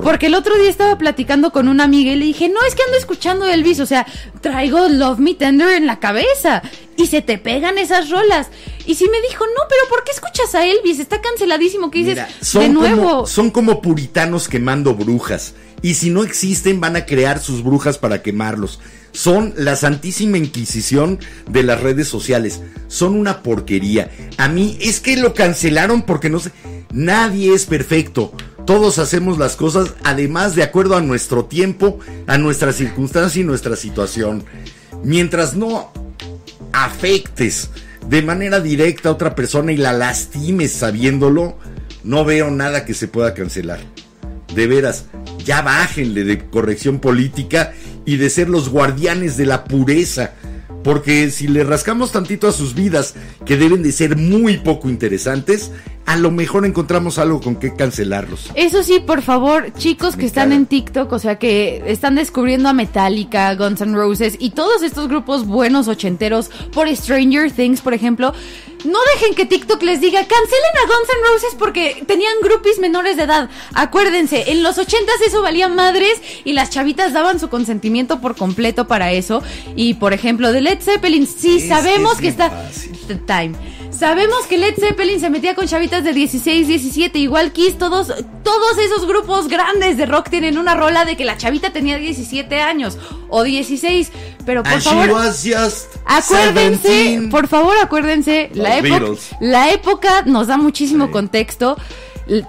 Porque 0.04 0.28
el 0.28 0.36
otro 0.36 0.56
día 0.58 0.70
estaba 0.70 0.98
platicando 0.98 1.52
con 1.52 1.68
una 1.68 1.84
amiga 1.84 2.12
y 2.12 2.16
le 2.16 2.26
dije, 2.26 2.48
no, 2.48 2.60
es 2.68 2.76
que 2.76 2.84
ando 2.84 2.98
escuchando 2.98 3.46
Elvis, 3.46 3.80
o 3.80 3.86
sea, 3.86 4.06
traigo 4.42 4.88
Love 4.88 5.20
Me 5.20 5.34
Tender 5.34 5.70
en 5.70 5.88
la 5.88 6.00
cabeza 6.00 6.62
y 6.96 7.08
se 7.08 7.22
te 7.22 7.38
pegan 7.38 7.78
esas 7.78 8.10
rolas. 8.10 8.48
Y 8.86 8.96
sí 8.96 9.08
me 9.10 9.22
dijo, 9.28 9.46
no, 9.46 9.64
pero 9.68 9.82
¿por 9.90 10.04
qué 10.04 10.12
escuchas 10.12 10.54
a 10.56 10.66
Elvis? 10.66 11.00
Está 11.00 11.22
canceladísimo. 11.22 11.90
¿Qué 11.90 12.00
dices? 12.00 12.16
Mira, 12.16 12.30
son 12.42 12.62
de 12.62 12.70
nuevo. 12.70 13.02
Como, 13.02 13.28
son 13.28 13.52
como 13.52 13.82
puritanos 13.82 14.48
quemando 14.48 14.94
brujas. 14.94 15.56
Y 15.82 15.96
si 15.96 16.10
no 16.10 16.24
existen, 16.24 16.80
van 16.80 16.96
a 16.96 17.06
crear 17.06 17.40
sus 17.40 17.64
brujas 17.64 17.98
para 17.98 18.22
quemarlos. 18.22 18.80
Son 19.12 19.54
la 19.56 19.76
santísima 19.76 20.38
inquisición 20.38 21.20
de 21.50 21.64
las 21.64 21.82
redes 21.82 22.08
sociales. 22.08 22.62
Son 22.88 23.16
una 23.16 23.44
porquería. 23.44 24.12
A 24.38 24.50
mí 24.50 24.78
es 24.82 25.00
que 25.00 25.18
lo 25.18 25.34
cancelaron 25.34 26.04
porque 26.04 26.30
no 26.30 26.40
sé. 26.40 26.52
Nadie 26.92 27.54
es 27.54 27.66
perfecto. 27.66 28.34
Todos 28.66 29.00
hacemos 29.00 29.38
las 29.38 29.56
cosas 29.56 29.94
además 30.04 30.56
de 30.56 30.64
acuerdo 30.64 30.96
a 30.96 31.02
nuestro 31.02 31.46
tiempo, 31.46 32.00
a 32.26 32.38
nuestra 32.38 32.74
circunstancia 32.74 33.42
y 33.42 33.46
nuestra 33.46 33.76
situación. 33.76 34.44
Mientras 35.04 35.56
no 35.56 35.92
afectes 36.74 37.70
de 38.10 38.22
manera 38.22 38.60
directa 38.60 39.10
a 39.10 39.12
otra 39.14 39.36
persona 39.36 39.72
y 39.72 39.78
la 39.78 39.94
lastimes 39.94 40.72
sabiéndolo, 40.72 41.58
no 42.04 42.24
veo 42.24 42.52
nada 42.52 42.86
que 42.86 42.94
se 42.94 43.08
pueda 43.08 43.34
cancelar. 43.34 43.80
De 44.54 44.68
veras, 44.68 45.06
ya 45.44 45.62
bájenle 45.62 46.24
de 46.24 46.46
corrección 46.46 47.00
política 47.00 47.74
y 48.06 48.18
de 48.18 48.30
ser 48.30 48.48
los 48.48 48.70
guardianes 48.70 49.38
de 49.38 49.46
la 49.46 49.64
pureza. 49.64 50.34
Porque 50.84 51.32
si 51.32 51.48
le 51.48 51.64
rascamos 51.64 52.12
tantito 52.12 52.48
a 52.48 52.52
sus 52.52 52.76
vidas, 52.76 53.16
que 53.44 53.58
deben 53.58 53.82
de 53.82 53.92
ser 53.92 54.18
muy 54.18 54.58
poco 54.58 54.88
interesantes, 54.88 55.72
a 56.06 56.18
lo 56.18 56.32
mejor 56.32 56.66
encontramos 56.66 57.18
algo 57.18 57.42
con 57.42 57.56
que 57.56 57.76
cancelarlos. 57.76 58.52
Eso 58.56 58.84
sí, 58.84 59.00
por 59.00 59.22
favor, 59.22 59.74
chicos 59.74 60.16
que 60.16 60.26
están 60.26 60.52
en 60.52 60.66
TikTok, 60.66 61.12
o 61.12 61.20
sea, 61.20 61.40
que 61.40 61.84
están 61.88 62.16
descubriendo 62.16 62.70
a 62.70 62.74
Metallica, 62.74 63.54
Guns 63.56 63.82
N' 63.82 63.96
Roses 63.96 64.36
y 64.40 64.52
todos 64.52 64.84
estos 64.84 65.08
grupos 65.08 65.46
buenos 65.46 65.88
ochenteros 65.88 66.50
por 66.74 66.88
Stranger 66.96 67.52
Things, 67.52 67.82
por 67.82 67.94
ejemplo, 67.94 68.34
no 68.86 69.00
dejen 69.16 69.34
que 69.34 69.46
TikTok 69.46 69.82
les 69.82 70.00
diga 70.00 70.20
cancelen 70.20 70.76
a 70.84 70.88
Guns 70.88 71.10
N' 71.10 71.34
Roses 71.34 71.56
porque 71.58 72.04
tenían 72.06 72.34
groupies 72.44 72.78
menores 72.78 73.18
de 73.18 73.24
edad. 73.24 73.50
Acuérdense, 73.74 74.52
en 74.52 74.62
los 74.62 74.78
ochentas 74.78 75.16
eso 75.26 75.42
valía 75.42 75.68
madres 75.68 76.22
y 76.44 76.54
las 76.54 76.70
chavitas 76.70 77.14
daban 77.14 77.40
su 77.40 77.50
consentimiento 77.50 78.22
por 78.22 78.36
completo 78.36 78.88
para 78.88 79.12
eso. 79.12 79.42
Y 79.76 79.96
por 79.96 80.14
ejemplo, 80.14 80.52
de 80.52 80.62
Led 80.62 80.82
Zeppelin, 80.82 81.26
sí 81.26 81.58
Es 81.58 81.64
que 81.64 81.70
sabemos 81.70 82.14
es 82.14 82.22
que 82.22 82.28
está 82.28 82.52
fácil. 82.52 82.92
Time. 83.26 83.75
Sabemos 83.98 84.46
que 84.48 84.58
Led 84.58 84.76
Zeppelin 84.78 85.20
se 85.22 85.30
metía 85.30 85.56
con 85.56 85.68
chavitas 85.68 86.04
de 86.04 86.12
16, 86.14 86.68
17, 86.68 87.18
igual 87.20 87.54
Kiss, 87.54 87.78
todos, 87.78 88.08
todos 88.44 88.78
esos 88.78 89.08
grupos 89.08 89.48
grandes 89.48 89.96
de 89.96 90.06
rock 90.06 90.30
tienen 90.30 90.58
una 90.58 90.76
rola 90.76 91.06
de 91.06 91.16
que 91.16 91.24
la 91.24 91.38
chavita 91.38 91.72
tenía 91.72 91.98
17 91.98 92.60
años 92.62 92.98
o 93.30 93.44
16, 93.44 94.12
pero 94.46 94.64
por 94.64 94.74
And 94.74 94.82
favor, 94.82 95.10
acuérdense, 96.06 96.90
17. 96.90 97.28
por 97.32 97.48
favor, 97.48 97.78
acuérdense, 97.82 98.50
la 98.54 98.78
época, 98.78 99.06
la 99.40 99.72
época 99.72 100.24
nos 100.26 100.48
da 100.48 100.58
muchísimo 100.58 101.06
Sí. 101.06 101.12
contexto. 101.12 101.78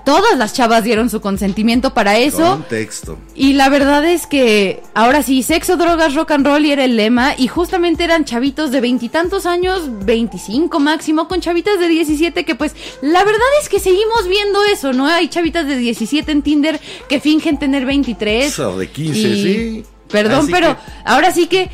Todas 0.06 0.38
las 0.38 0.54
chavas 0.54 0.84
dieron 0.84 1.10
su 1.10 1.20
consentimiento 1.20 1.92
para 1.92 2.16
eso. 2.16 2.38
Contexto. 2.52 3.18
Y 3.34 3.52
la 3.52 3.68
verdad 3.68 4.04
es 4.06 4.26
que 4.26 4.82
ahora 4.94 5.22
sí, 5.22 5.42
sexo, 5.42 5.76
drogas, 5.76 6.14
rock 6.14 6.30
and 6.30 6.46
roll 6.46 6.64
y 6.64 6.70
era 6.72 6.84
el 6.84 6.96
lema. 6.96 7.34
Y 7.36 7.48
justamente 7.48 8.02
eran 8.04 8.24
chavitos 8.24 8.70
de 8.70 8.80
veintitantos 8.80 9.44
años, 9.44 9.82
25 10.06 10.80
máximo, 10.80 11.28
con 11.28 11.40
chavitas 11.42 11.78
de 11.78 11.88
17 11.88 12.44
que 12.46 12.54
pues 12.54 12.74
la 13.02 13.22
verdad 13.24 13.40
es 13.62 13.68
que 13.68 13.78
seguimos 13.78 14.26
viendo 14.28 14.64
eso, 14.64 14.94
¿no? 14.94 15.06
Hay 15.06 15.28
chavitas 15.28 15.66
de 15.66 15.76
17 15.76 16.32
en 16.32 16.40
Tinder 16.42 16.80
que 17.08 17.20
fingen 17.20 17.58
tener 17.58 17.84
23. 17.84 18.58
O 18.60 18.78
de 18.78 18.88
15, 18.88 19.18
y- 19.20 19.42
sí. 19.42 19.84
Perdón, 20.10 20.44
Así 20.44 20.52
pero 20.52 20.74
que- 20.76 20.82
ahora 21.04 21.32
sí 21.32 21.48
que... 21.48 21.68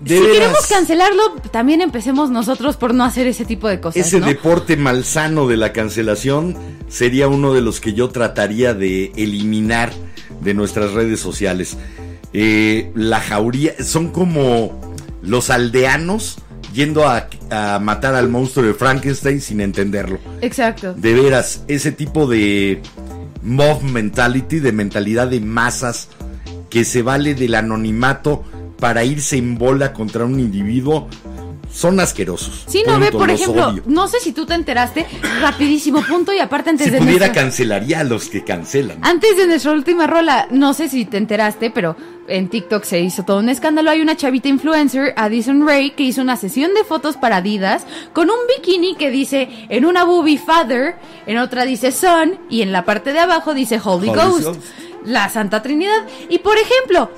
De 0.00 0.16
si 0.16 0.20
veras. 0.20 0.36
queremos 0.38 0.66
cancelarlo, 0.66 1.22
también 1.50 1.80
empecemos 1.80 2.30
nosotros 2.30 2.76
por 2.76 2.94
no 2.94 3.04
hacer 3.04 3.26
ese 3.26 3.44
tipo 3.44 3.68
de 3.68 3.80
cosas. 3.80 4.06
Ese 4.06 4.20
¿no? 4.20 4.26
deporte 4.26 4.76
malsano 4.76 5.46
de 5.46 5.56
la 5.56 5.72
cancelación 5.72 6.56
sería 6.88 7.28
uno 7.28 7.54
de 7.54 7.60
los 7.60 7.80
que 7.80 7.94
yo 7.94 8.08
trataría 8.10 8.74
de 8.74 9.12
eliminar 9.16 9.92
de 10.40 10.54
nuestras 10.54 10.92
redes 10.92 11.20
sociales. 11.20 11.76
Eh, 12.32 12.90
la 12.94 13.20
jauría, 13.20 13.74
son 13.82 14.10
como 14.10 14.78
los 15.22 15.50
aldeanos 15.50 16.38
yendo 16.72 17.06
a, 17.08 17.28
a 17.50 17.78
matar 17.78 18.16
al 18.16 18.28
monstruo 18.28 18.66
de 18.66 18.74
Frankenstein 18.74 19.40
sin 19.40 19.60
entenderlo. 19.60 20.18
Exacto. 20.40 20.92
De 20.92 21.14
veras, 21.14 21.62
ese 21.68 21.92
tipo 21.92 22.26
de 22.26 22.82
mob 23.42 23.82
mentality, 23.82 24.58
de 24.58 24.72
mentalidad 24.72 25.28
de 25.28 25.40
masas, 25.40 26.08
que 26.68 26.84
se 26.84 27.02
vale 27.02 27.36
del 27.36 27.54
anonimato 27.54 28.42
para 28.78 29.04
irse 29.04 29.36
en 29.36 29.56
bola 29.56 29.92
contra 29.92 30.24
un 30.24 30.38
individuo, 30.40 31.08
son 31.72 31.98
asquerosos. 31.98 32.64
Sí, 32.68 32.84
no 32.86 33.00
ve, 33.00 33.10
por 33.10 33.28
ejemplo, 33.30 33.68
odio. 33.70 33.82
no 33.86 34.06
sé 34.06 34.20
si 34.20 34.32
tú 34.32 34.46
te 34.46 34.54
enteraste, 34.54 35.06
rapidísimo 35.40 36.02
punto 36.02 36.32
y 36.32 36.38
aparte 36.38 36.70
antes 36.70 36.86
Si 36.86 36.92
de 36.92 36.98
pudiera 36.98 37.26
nuestra- 37.26 37.42
cancelaría 37.42 38.00
a 38.00 38.04
los 38.04 38.28
que 38.28 38.44
cancelan. 38.44 38.98
Antes 39.02 39.36
de 39.36 39.46
nuestra 39.48 39.72
última 39.72 40.06
rola, 40.06 40.46
no 40.52 40.72
sé 40.72 40.88
si 40.88 41.04
te 41.04 41.16
enteraste, 41.16 41.70
pero 41.70 41.96
en 42.28 42.48
TikTok 42.48 42.84
se 42.84 43.00
hizo 43.00 43.24
todo 43.24 43.38
un 43.40 43.48
escándalo. 43.48 43.90
Hay 43.90 44.00
una 44.02 44.16
chavita 44.16 44.46
influencer, 44.48 45.14
Addison 45.16 45.66
Ray, 45.66 45.90
que 45.92 46.04
hizo 46.04 46.20
una 46.22 46.36
sesión 46.36 46.74
de 46.74 46.84
fotos 46.84 47.16
para 47.16 47.38
Adidas 47.38 47.84
con 48.12 48.30
un 48.30 48.36
bikini 48.56 48.94
que 48.94 49.10
dice 49.10 49.48
en 49.68 49.84
una 49.84 50.04
boobie 50.04 50.38
Father, 50.38 50.94
en 51.26 51.38
otra 51.38 51.64
dice 51.64 51.90
Son 51.90 52.38
y 52.48 52.62
en 52.62 52.70
la 52.70 52.84
parte 52.84 53.12
de 53.12 53.18
abajo 53.18 53.52
dice 53.52 53.80
Holy, 53.82 54.10
Holy 54.10 54.20
Ghost, 54.20 54.44
Ghost. 54.44 54.60
la 55.06 55.28
Santa 55.28 55.60
Trinidad. 55.60 56.06
Y 56.30 56.38
por 56.38 56.56
ejemplo, 56.56 57.10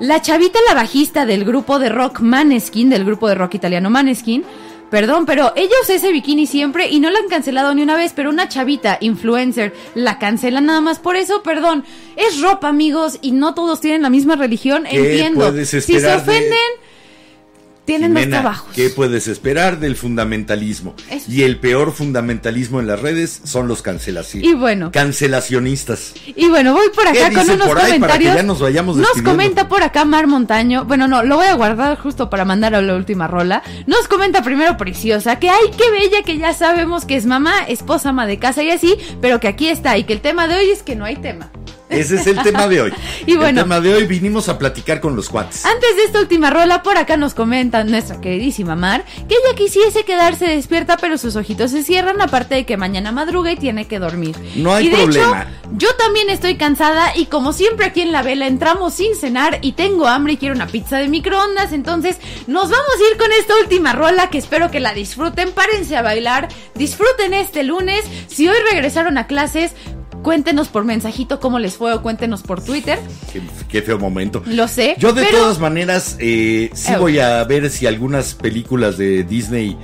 la 0.00 0.20
chavita, 0.22 0.58
la 0.68 0.74
bajista 0.74 1.26
del 1.26 1.44
grupo 1.44 1.78
de 1.78 1.88
rock 1.88 2.20
Maneskin, 2.20 2.90
del 2.90 3.04
grupo 3.04 3.28
de 3.28 3.34
rock 3.34 3.54
italiano 3.54 3.90
Maneskin, 3.90 4.44
Perdón, 4.90 5.24
pero 5.24 5.54
ella 5.56 5.72
usa 5.82 5.94
ese 5.94 6.12
bikini 6.12 6.46
siempre 6.46 6.90
y 6.90 7.00
no 7.00 7.08
la 7.08 7.18
han 7.20 7.28
cancelado 7.28 7.74
ni 7.74 7.80
una 7.82 7.96
vez, 7.96 8.12
pero 8.14 8.28
una 8.28 8.50
chavita 8.50 8.98
influencer 9.00 9.72
la 9.94 10.18
cancela 10.18 10.60
nada 10.60 10.82
más 10.82 10.98
por 10.98 11.16
eso, 11.16 11.42
perdón. 11.42 11.82
Es 12.14 12.42
ropa, 12.42 12.68
amigos, 12.68 13.18
y 13.22 13.32
no 13.32 13.54
todos 13.54 13.80
tienen 13.80 14.02
la 14.02 14.10
misma 14.10 14.36
religión, 14.36 14.84
¿Qué 14.84 14.98
entiendo. 14.98 15.46
puedes 15.46 15.70
Si 15.70 15.80
se 15.80 15.92
de- 15.98 16.08
tienen 17.84 18.12
más 18.12 18.28
trabajos. 18.28 18.70
¿Qué 18.74 18.90
puedes 18.90 19.28
esperar 19.28 19.80
del 19.80 19.96
fundamentalismo? 19.96 20.94
Y 21.28 21.42
el 21.42 21.58
peor 21.58 21.92
fundamentalismo 21.92 22.80
en 22.80 22.86
las 22.86 23.00
redes 23.00 23.40
son 23.44 23.68
los 23.68 23.82
cancelaciones. 23.82 24.48
Y 24.48 24.54
bueno. 24.54 24.92
Cancelacionistas. 24.92 26.14
Y 26.26 26.48
bueno, 26.48 26.72
voy 26.72 26.88
por 26.94 27.10
¿Qué 27.12 27.24
acá 27.24 27.42
con 27.44 27.50
unos 27.50 27.66
por 27.66 27.78
ahí 27.78 27.98
para 27.98 28.14
que 28.14 28.24
comentarios. 28.24 28.36
ya 28.36 28.42
nos 28.42 28.60
vayamos 28.60 28.96
Nos 28.96 29.22
comenta 29.22 29.68
por 29.68 29.82
acá 29.82 30.04
Mar 30.04 30.26
Montaño. 30.26 30.84
Bueno, 30.84 31.08
no, 31.08 31.22
lo 31.22 31.36
voy 31.36 31.46
a 31.46 31.54
guardar 31.54 31.98
justo 31.98 32.30
para 32.30 32.44
mandar 32.44 32.74
a 32.74 32.82
la 32.82 32.94
última 32.94 33.26
rola. 33.26 33.62
Nos 33.86 34.08
comenta 34.08 34.42
primero 34.42 34.76
Preciosa 34.76 35.38
que 35.38 35.50
ay, 35.50 35.70
qué 35.76 35.90
bella 35.90 36.22
que 36.24 36.38
ya 36.38 36.54
sabemos 36.54 37.04
que 37.04 37.16
es 37.16 37.26
mamá, 37.26 37.64
esposa, 37.68 38.10
ama 38.10 38.26
de 38.26 38.38
casa 38.38 38.62
y 38.62 38.70
así, 38.70 38.96
pero 39.20 39.40
que 39.40 39.48
aquí 39.48 39.68
está 39.68 39.98
y 39.98 40.04
que 40.04 40.12
el 40.12 40.20
tema 40.20 40.46
de 40.46 40.56
hoy 40.56 40.70
es 40.70 40.82
que 40.82 40.96
no 40.96 41.04
hay 41.04 41.16
tema. 41.16 41.50
Ese 41.92 42.16
es 42.16 42.26
el 42.26 42.42
tema 42.42 42.66
de 42.68 42.82
hoy. 42.82 42.92
Y 43.24 43.36
bueno. 43.36 43.60
El 43.60 43.66
tema 43.66 43.80
de 43.80 43.94
hoy 43.94 44.06
vinimos 44.06 44.48
a 44.48 44.58
platicar 44.58 45.00
con 45.00 45.14
los 45.14 45.28
cuates. 45.28 45.64
Antes 45.64 45.96
de 45.96 46.04
esta 46.04 46.18
última 46.18 46.50
rola, 46.50 46.82
por 46.82 46.96
acá 46.96 47.16
nos 47.16 47.34
comenta 47.34 47.84
nuestra 47.84 48.20
queridísima 48.20 48.74
Mar 48.74 49.04
que 49.28 49.34
ella 49.34 49.56
quisiese 49.56 50.04
quedarse 50.04 50.46
despierta, 50.46 50.96
pero 50.96 51.18
sus 51.18 51.36
ojitos 51.36 51.70
se 51.70 51.84
cierran, 51.84 52.20
aparte 52.20 52.56
de 52.56 52.66
que 52.66 52.76
mañana 52.76 53.12
madruga 53.12 53.52
y 53.52 53.56
tiene 53.56 53.86
que 53.86 53.98
dormir. 53.98 54.36
No 54.56 54.74
hay 54.74 54.86
y 54.86 54.90
de 54.90 54.96
problema. 54.96 55.42
Hecho, 55.42 55.70
yo 55.76 55.94
también 55.96 56.30
estoy 56.30 56.56
cansada 56.56 57.16
y 57.16 57.26
como 57.26 57.52
siempre 57.52 57.86
aquí 57.86 58.00
en 58.02 58.12
la 58.12 58.22
vela 58.22 58.46
entramos 58.46 58.94
sin 58.94 59.14
cenar 59.14 59.58
y 59.62 59.72
tengo 59.72 60.06
hambre 60.06 60.34
y 60.34 60.36
quiero 60.36 60.54
una 60.54 60.66
pizza 60.66 60.98
de 60.98 61.08
microondas, 61.08 61.72
entonces 61.72 62.18
nos 62.46 62.70
vamos 62.70 62.94
a 62.96 63.12
ir 63.12 63.18
con 63.18 63.32
esta 63.32 63.54
última 63.62 63.92
rola 63.92 64.30
que 64.30 64.38
espero 64.38 64.70
que 64.70 64.80
la 64.80 64.94
disfruten, 64.94 65.52
párense 65.52 65.96
a 65.96 66.02
bailar, 66.02 66.48
disfruten 66.74 67.34
este 67.34 67.62
lunes, 67.62 68.04
si 68.28 68.48
hoy 68.48 68.56
regresaron 68.70 69.18
a 69.18 69.26
clases, 69.26 69.72
cuéntenos 70.22 70.68
por 70.68 70.84
mensajito 70.84 71.40
cómo 71.40 71.58
les 71.58 71.76
fue 71.76 71.92
o 71.92 72.02
cuéntenos 72.02 72.42
por 72.42 72.62
Twitter, 72.64 72.98
Qué, 73.32 73.42
qué 73.68 73.82
feo 73.82 73.98
momento. 73.98 74.42
lo 74.46 74.68
sé. 74.68 74.94
Yo 74.98 75.12
de 75.12 75.22
pero- 75.24 75.38
todas 75.38 75.58
maneras 75.58 76.16
eh, 76.20 76.70
sí 76.74 76.92
Eh. 76.92 76.96
voy 76.96 77.18
a 77.18 77.42
ver 77.44 77.68
si 77.70 77.86
algunas 77.86 78.34
películas 78.34 78.96
de 78.98 79.24
Disney 79.24 79.76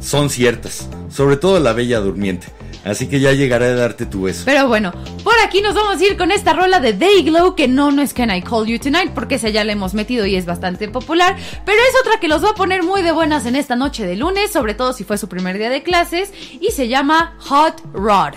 son 0.00 0.30
ciertas. 0.30 0.88
Sobre 1.10 1.36
todo 1.36 1.60
La 1.60 1.72
Bella 1.72 2.00
Durmiente. 2.00 2.46
Así 2.82 3.08
que 3.08 3.20
ya 3.20 3.32
llegaré 3.32 3.66
a 3.66 3.74
darte 3.74 4.06
tu 4.06 4.22
beso. 4.22 4.44
Pero 4.46 4.66
bueno, 4.66 4.90
por 5.22 5.34
aquí 5.44 5.60
nos 5.60 5.74
vamos 5.74 6.00
a 6.00 6.04
ir 6.06 6.16
con 6.16 6.30
esta 6.30 6.54
rola 6.54 6.80
de 6.80 6.94
Dayglow, 6.94 7.54
que 7.54 7.68
no, 7.68 7.90
no 7.90 8.00
es 8.00 8.14
Can 8.14 8.34
I 8.34 8.40
Call 8.40 8.64
You 8.68 8.78
Tonight, 8.78 9.10
porque 9.12 9.34
esa 9.34 9.50
ya 9.50 9.64
la 9.64 9.72
hemos 9.72 9.92
metido 9.92 10.24
y 10.24 10.34
es 10.34 10.46
bastante 10.46 10.88
popular, 10.88 11.36
pero 11.66 11.76
es 11.78 12.00
otra 12.00 12.18
que 12.18 12.28
los 12.28 12.42
va 12.42 12.50
a 12.50 12.54
poner 12.54 12.82
muy 12.82 13.02
de 13.02 13.12
buenas 13.12 13.44
en 13.44 13.54
esta 13.56 13.76
noche 13.76 14.06
de 14.06 14.16
lunes, 14.16 14.50
sobre 14.50 14.72
todo 14.72 14.94
si 14.94 15.04
fue 15.04 15.18
su 15.18 15.28
primer 15.28 15.58
día 15.58 15.68
de 15.68 15.82
clases, 15.82 16.32
y 16.58 16.70
se 16.70 16.88
llama 16.88 17.34
Hot 17.40 17.82
Rod. 17.92 18.32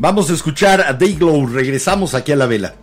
Vamos 0.00 0.30
a 0.30 0.34
escuchar 0.34 0.80
a 0.80 0.92
Dayglow. 0.92 1.48
Regresamos 1.48 2.14
aquí 2.14 2.30
a 2.30 2.36
la 2.36 2.46
vela. 2.46 2.74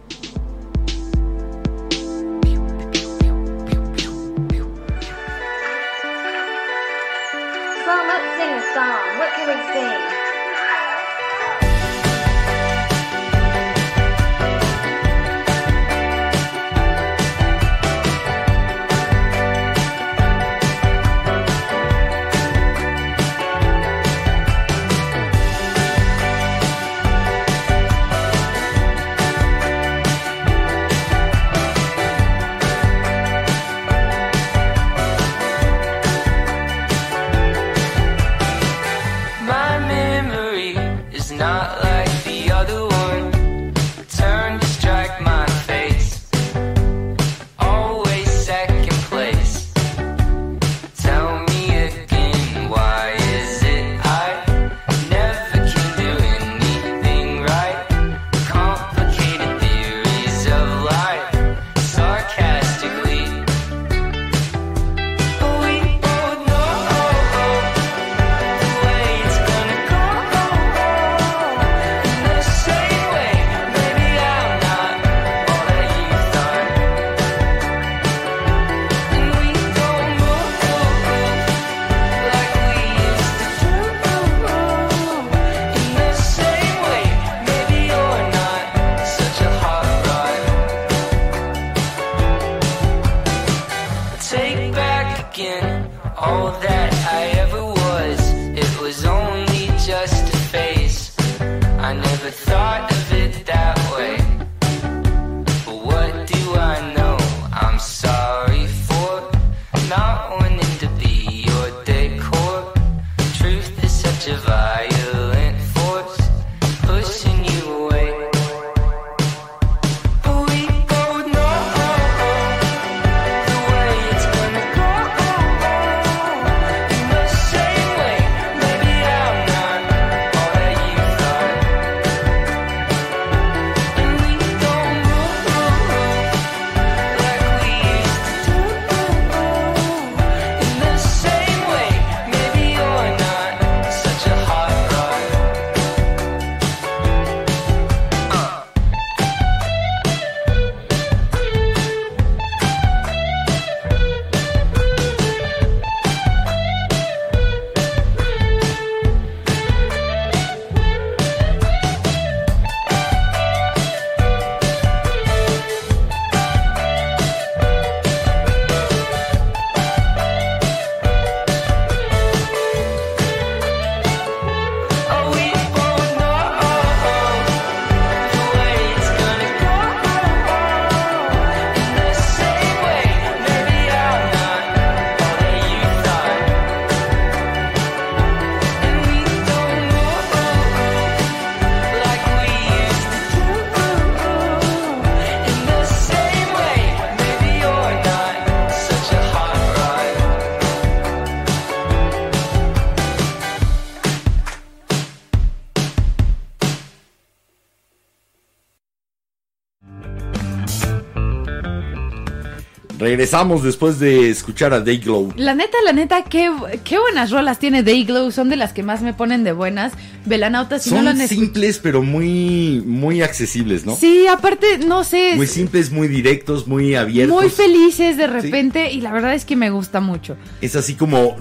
Regresamos 213.15 213.63
después 213.63 213.97
de 213.97 214.29
escuchar 214.29 214.73
a 214.73 214.81
Dayglow. 214.81 215.31
La 215.37 215.55
neta, 215.55 215.77
la 215.85 215.93
neta, 215.93 216.25
qué, 216.25 216.51
qué 216.83 216.99
buenas 216.99 217.31
rolas 217.31 217.59
tiene 217.59 217.81
Dayglow, 217.81 218.29
son 218.29 218.49
de 218.49 218.57
las 218.57 218.73
que 218.73 218.83
más 218.83 219.01
me 219.01 219.13
ponen 219.13 219.45
de 219.45 219.53
buenas. 219.53 219.93
Velanautas, 220.25 220.83
si 220.83 220.89
no 220.89 220.97
lo 220.97 221.01
Son 221.03 221.07
han 221.07 221.21
escuchado. 221.21 221.45
simples, 221.45 221.79
pero 221.81 222.03
muy, 222.03 222.83
muy 222.85 223.21
accesibles, 223.21 223.85
¿no? 223.85 223.95
Sí, 223.95 224.27
aparte, 224.27 224.79
no 224.79 225.05
sé, 225.05 225.31
Muy 225.37 225.47
simples, 225.47 225.91
muy 225.91 226.09
directos, 226.09 226.67
muy 226.67 226.95
abiertos. 226.95 227.41
muy 227.41 227.49
felices 227.49 228.17
de 228.17 228.27
repente 228.27 228.91
y 228.91 228.99
la 228.99 229.13
verdad 229.13 229.33
es 229.33 229.45
que 229.45 229.55
me 229.55 229.69
gusta 229.69 230.01
mucho. 230.01 230.35
Es 230.59 230.75
así 230.75 230.95
como 230.95 231.37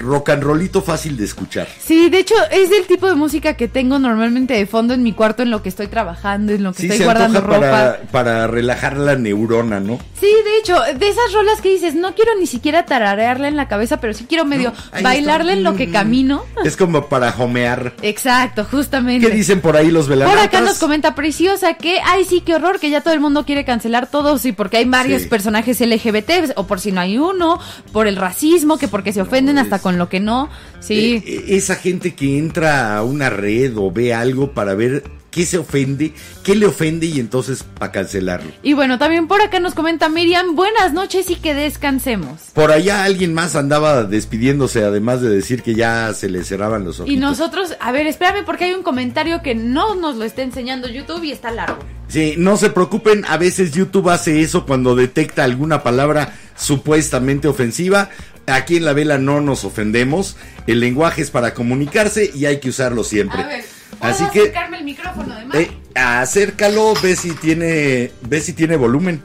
rock 0.00 0.30
and 0.30 0.42
rollito 0.42 0.82
fácil 0.82 1.16
de 1.16 1.24
escuchar. 1.24 1.68
Sí, 1.78 2.10
de 2.10 2.18
hecho 2.18 2.34
es 2.50 2.70
el 2.72 2.86
tipo 2.86 3.06
de 3.08 3.14
música 3.14 3.54
que 3.54 3.68
tengo 3.68 3.98
normalmente 3.98 4.54
de 4.54 4.66
fondo 4.66 4.94
en 4.94 5.02
mi 5.02 5.12
cuarto 5.12 5.42
en 5.42 5.50
lo 5.50 5.62
que 5.62 5.68
estoy 5.68 5.86
trabajando, 5.86 6.52
en 6.52 6.62
lo 6.62 6.72
que 6.72 6.78
Sí, 6.82 6.86
estoy 6.86 6.98
se 6.98 7.04
guardando 7.04 7.40
ropa. 7.40 7.60
para, 7.60 8.00
para 8.10 8.46
relajar 8.46 8.96
la 8.96 9.14
neurona, 9.16 9.80
¿no? 9.80 9.98
Sí, 10.20 10.26
de 10.26 10.58
hecho, 10.58 10.76
de 10.98 11.08
esas 11.08 11.32
rolas 11.32 11.60
que 11.60 11.70
dices, 11.70 11.94
no 11.94 12.14
quiero 12.14 12.32
ni 12.38 12.46
siquiera 12.46 12.84
tararearla 12.84 13.48
en 13.48 13.56
la 13.56 13.68
cabeza, 13.68 14.00
pero 14.00 14.12
sí 14.12 14.26
quiero 14.28 14.44
medio 14.44 14.72
está. 14.92 15.14
en 15.14 15.62
lo 15.64 15.74
que 15.76 15.86
Mm. 15.86 15.92
camino. 15.92 16.44
Es 16.64 16.76
como 16.76 17.06
para 17.08 17.30
homear. 17.38 17.94
Exacto, 18.02 18.66
justamente. 18.70 19.26
¿Qué 19.28 19.34
dicen 19.34 19.60
por 19.60 19.76
ahí 19.76 19.90
los 19.90 20.06
Por 20.06 20.10
velanautas? 20.16 20.44
acá 20.46 20.60
nos 20.60 20.78
comenta 20.78 21.14
Preciosa 21.14 21.74
que, 21.74 21.98
ay 22.04 22.24
sí, 22.24 22.40
qué 22.42 22.54
horror, 22.54 22.78
que 22.80 22.90
ya 22.90 23.00
todo 23.00 23.14
el 23.14 23.20
mundo 23.20 23.44
quiere 23.46 23.64
cancelar 23.64 24.08
todo, 24.10 24.38
sí, 24.38 24.52
porque 24.52 24.76
hay 24.78 24.84
varios 24.84 25.22
Sí. 25.22 25.28
personajes 25.28 25.80
LGBT, 25.80 26.52
o 26.56 26.66
por 26.66 26.80
si 26.80 26.92
no 26.92 27.00
hay 27.00 27.18
uno, 27.18 27.58
por 27.92 28.06
el 28.06 28.16
racismo, 28.16 28.76
que 28.78 28.88
porque 28.88 29.12
se 29.12 29.22
ofenden 29.22 29.58
hasta 29.58 29.78
con 29.78 29.89
lo 29.98 30.08
que 30.08 30.20
no, 30.20 30.50
sí. 30.80 31.16
Eh, 31.16 31.24
eh, 31.26 31.44
esa 31.56 31.76
gente 31.76 32.14
que 32.14 32.38
entra 32.38 32.96
a 32.96 33.02
una 33.02 33.30
red 33.30 33.76
o 33.76 33.90
ve 33.90 34.14
algo 34.14 34.52
para 34.52 34.74
ver 34.74 35.04
qué 35.30 35.46
se 35.46 35.58
ofende, 35.58 36.12
qué 36.42 36.54
le 36.54 36.66
ofende 36.66 37.06
y 37.06 37.20
entonces 37.20 37.62
para 37.62 37.92
cancelarlo. 37.92 38.50
Y 38.62 38.72
bueno, 38.72 38.98
también 38.98 39.28
por 39.28 39.40
acá 39.40 39.60
nos 39.60 39.74
comenta 39.74 40.08
Miriam, 40.08 40.54
buenas 40.56 40.92
noches 40.92 41.30
y 41.30 41.36
que 41.36 41.54
descansemos. 41.54 42.40
Por 42.52 42.70
allá 42.72 43.04
alguien 43.04 43.32
más 43.32 43.56
andaba 43.56 44.04
despidiéndose, 44.04 44.84
además 44.84 45.20
de 45.20 45.30
decir 45.30 45.62
que 45.62 45.74
ya 45.74 46.12
se 46.14 46.28
le 46.28 46.44
cerraban 46.44 46.84
los 46.84 47.00
ojos. 47.00 47.10
Y 47.10 47.16
nosotros, 47.16 47.76
a 47.80 47.92
ver, 47.92 48.06
espérame 48.06 48.44
porque 48.44 48.64
hay 48.64 48.72
un 48.72 48.82
comentario 48.82 49.42
que 49.42 49.54
no 49.54 49.94
nos 49.94 50.16
lo 50.16 50.24
está 50.24 50.42
enseñando 50.42 50.88
YouTube 50.88 51.24
y 51.24 51.32
está 51.32 51.50
largo. 51.50 51.78
Sí, 52.08 52.34
no 52.36 52.56
se 52.56 52.70
preocupen, 52.70 53.24
a 53.28 53.36
veces 53.36 53.70
YouTube 53.70 54.10
hace 54.10 54.40
eso 54.40 54.66
cuando 54.66 54.96
detecta 54.96 55.44
alguna 55.44 55.84
palabra 55.84 56.34
supuestamente 56.56 57.46
ofensiva. 57.46 58.10
Aquí 58.50 58.76
en 58.76 58.84
la 58.84 58.92
vela 58.92 59.18
no 59.18 59.40
nos 59.40 59.64
ofendemos, 59.64 60.36
el 60.66 60.80
lenguaje 60.80 61.22
es 61.22 61.30
para 61.30 61.54
comunicarse 61.54 62.30
y 62.34 62.46
hay 62.46 62.60
que 62.60 62.68
usarlo 62.70 63.04
siempre. 63.04 63.40
A 63.42 63.46
ver, 63.46 63.64
¿puedo 63.98 64.12
Así 64.12 64.24
que 64.32 64.40
acercarme 64.40 64.78
el 64.78 64.84
micrófono 64.84 65.34
de 65.52 65.62
eh, 65.62 65.70
acércalo, 65.94 66.94
ve 67.02 67.16
si 67.16 67.32
tiene 67.32 68.10
ve 68.22 68.40
si 68.40 68.52
tiene 68.52 68.76
volumen. 68.76 69.22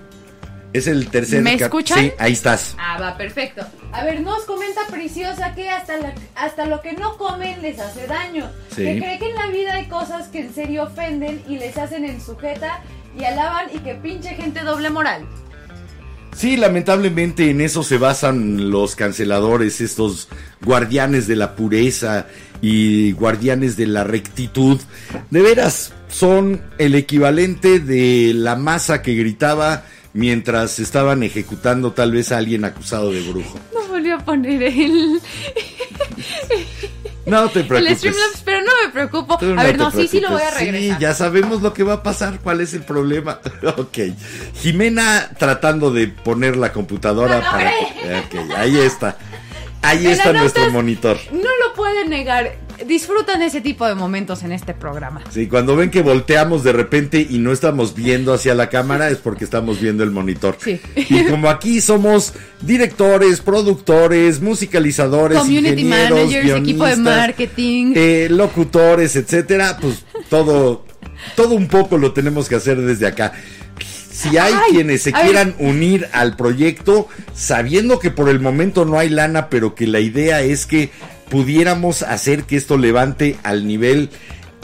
Es 0.73 0.87
el 0.87 1.07
tercer 1.09 1.41
¿Me 1.41 1.53
escuchan? 1.53 1.97
Sí, 1.99 2.11
ahí 2.19 2.33
estás. 2.33 2.75
Ah, 2.77 2.97
va, 2.99 3.15
perfecto. 3.15 3.65
A 3.93 4.03
ver, 4.03 4.19
nos 4.19 4.43
comenta 4.43 4.81
Preciosa 4.91 5.55
que 5.55 5.69
hasta, 5.69 5.95
la- 5.95 6.13
hasta 6.35 6.65
lo 6.65 6.81
que 6.81 6.91
no 6.91 7.15
comen 7.17 7.61
les 7.61 7.79
hace 7.79 8.05
daño. 8.07 8.51
Sí. 8.75 8.83
Que 8.83 8.97
cree 8.99 9.19
que 9.19 9.29
en 9.29 9.35
la 9.35 9.47
vida 9.47 9.75
hay 9.75 9.85
cosas 9.87 10.27
que 10.27 10.41
en 10.41 10.53
serio 10.53 10.83
ofenden 10.83 11.41
y 11.47 11.59
les 11.59 11.77
hacen 11.77 12.03
en 12.03 12.19
sujeta 12.19 12.81
y 13.17 13.23
alaban 13.23 13.67
y 13.73 13.79
que 13.79 13.95
pinche 13.95 14.35
gente 14.35 14.63
doble 14.63 14.89
moral. 14.89 15.25
Sí, 16.35 16.57
lamentablemente 16.57 17.49
en 17.49 17.61
eso 17.61 17.81
se 17.81 17.97
basan 17.97 18.69
los 18.69 18.95
canceladores, 18.95 19.79
estos 19.79 20.27
guardianes 20.61 21.27
de 21.27 21.37
la 21.37 21.55
pureza 21.55 22.27
y 22.61 23.13
guardianes 23.13 23.77
de 23.77 23.87
la 23.87 24.03
rectitud. 24.03 24.79
De 25.29 25.41
veras, 25.41 25.93
son 26.09 26.61
el 26.77 26.95
equivalente 26.95 27.79
de 27.79 28.33
la 28.33 28.55
masa 28.57 29.01
que 29.01 29.15
gritaba 29.15 29.85
mientras 30.13 30.79
estaban 30.79 31.23
ejecutando 31.23 31.91
tal 31.91 32.11
vez 32.11 32.31
a 32.31 32.37
alguien 32.37 32.65
acusado 32.65 33.11
de 33.11 33.21
brujo. 33.21 33.59
No 33.73 33.87
volvió 33.87 34.15
a 34.15 34.25
poner 34.25 34.63
el, 34.63 35.19
No 37.25 37.49
te 37.49 37.59
el 37.61 37.67
preocupes. 37.67 37.97
Streamlabs, 37.97 38.41
pero 38.43 38.59
no 38.61 38.71
me 38.83 38.91
preocupo. 38.91 39.37
Tú 39.37 39.45
a 39.57 39.63
ver, 39.63 39.77
no, 39.77 39.91
sí, 39.91 40.07
sí 40.07 40.19
lo 40.19 40.29
voy 40.31 40.41
a 40.41 40.51
regresar. 40.51 40.97
Sí, 40.97 41.01
ya 41.01 41.13
sabemos 41.13 41.61
lo 41.61 41.73
que 41.73 41.83
va 41.83 41.93
a 41.93 42.03
pasar, 42.03 42.39
cuál 42.39 42.61
es 42.61 42.73
el 42.73 42.83
problema. 42.83 43.39
ok. 43.77 43.97
Jimena 44.61 45.29
tratando 45.37 45.91
de 45.91 46.07
poner 46.07 46.55
la 46.57 46.71
computadora 46.71 47.39
No, 47.39 47.45
no, 47.45 47.51
para... 47.51 47.71
hombre. 47.71 48.19
Ok, 48.43 48.51
ahí 48.57 48.77
está. 48.77 49.17
Ahí 49.81 49.99
Pero 50.03 50.11
está 50.11 50.33
nuestro 50.33 50.71
monitor. 50.71 51.17
No 51.31 51.49
lo 51.67 51.73
pueden 51.75 52.09
negar. 52.09 52.55
Disfrutan 52.85 53.41
ese 53.41 53.61
tipo 53.61 53.85
de 53.87 53.95
momentos 53.95 54.43
en 54.43 54.51
este 54.51 54.73
programa. 54.73 55.21
Sí, 55.31 55.47
cuando 55.47 55.75
ven 55.75 55.89
que 55.91 56.01
volteamos 56.01 56.63
de 56.63 56.73
repente 56.73 57.25
y 57.29 57.37
no 57.39 57.51
estamos 57.51 57.95
viendo 57.95 58.33
hacia 58.33 58.53
la 58.55 58.69
cámara 58.69 59.09
es 59.09 59.17
porque 59.17 59.43
estamos 59.43 59.79
viendo 59.79 60.03
el 60.03 60.11
monitor. 60.11 60.57
Sí. 60.61 60.79
Y 60.95 61.23
como 61.25 61.49
aquí 61.49 61.79
somos 61.81 62.33
directores, 62.61 63.39
productores, 63.41 64.41
musicalizadores, 64.41 65.37
Community 65.39 65.81
ingenieros, 65.81 66.19
managers, 66.19 66.49
equipo 66.59 66.85
de 66.85 66.95
marketing. 66.97 67.93
eh, 67.95 68.27
locutores, 68.29 69.15
etcétera, 69.15 69.77
pues 69.79 70.05
todo, 70.29 70.85
todo 71.35 71.55
un 71.55 71.67
poco 71.67 71.97
lo 71.97 72.13
tenemos 72.13 72.49
que 72.49 72.55
hacer 72.55 72.81
desde 72.81 73.07
acá. 73.07 73.33
Si 74.11 74.37
hay 74.37 74.53
Ay, 74.53 74.71
quienes 74.71 75.01
se 75.01 75.11
ver. 75.11 75.21
quieran 75.23 75.55
unir 75.59 76.07
al 76.13 76.35
proyecto, 76.37 77.07
sabiendo 77.33 77.99
que 77.99 78.11
por 78.11 78.29
el 78.29 78.39
momento 78.39 78.85
no 78.85 78.97
hay 78.97 79.09
lana, 79.09 79.49
pero 79.49 79.75
que 79.75 79.87
la 79.87 79.99
idea 79.99 80.41
es 80.41 80.65
que 80.65 80.89
pudiéramos 81.29 82.01
hacer 82.03 82.43
que 82.43 82.55
esto 82.55 82.77
levante 82.77 83.37
al 83.43 83.67
nivel 83.67 84.09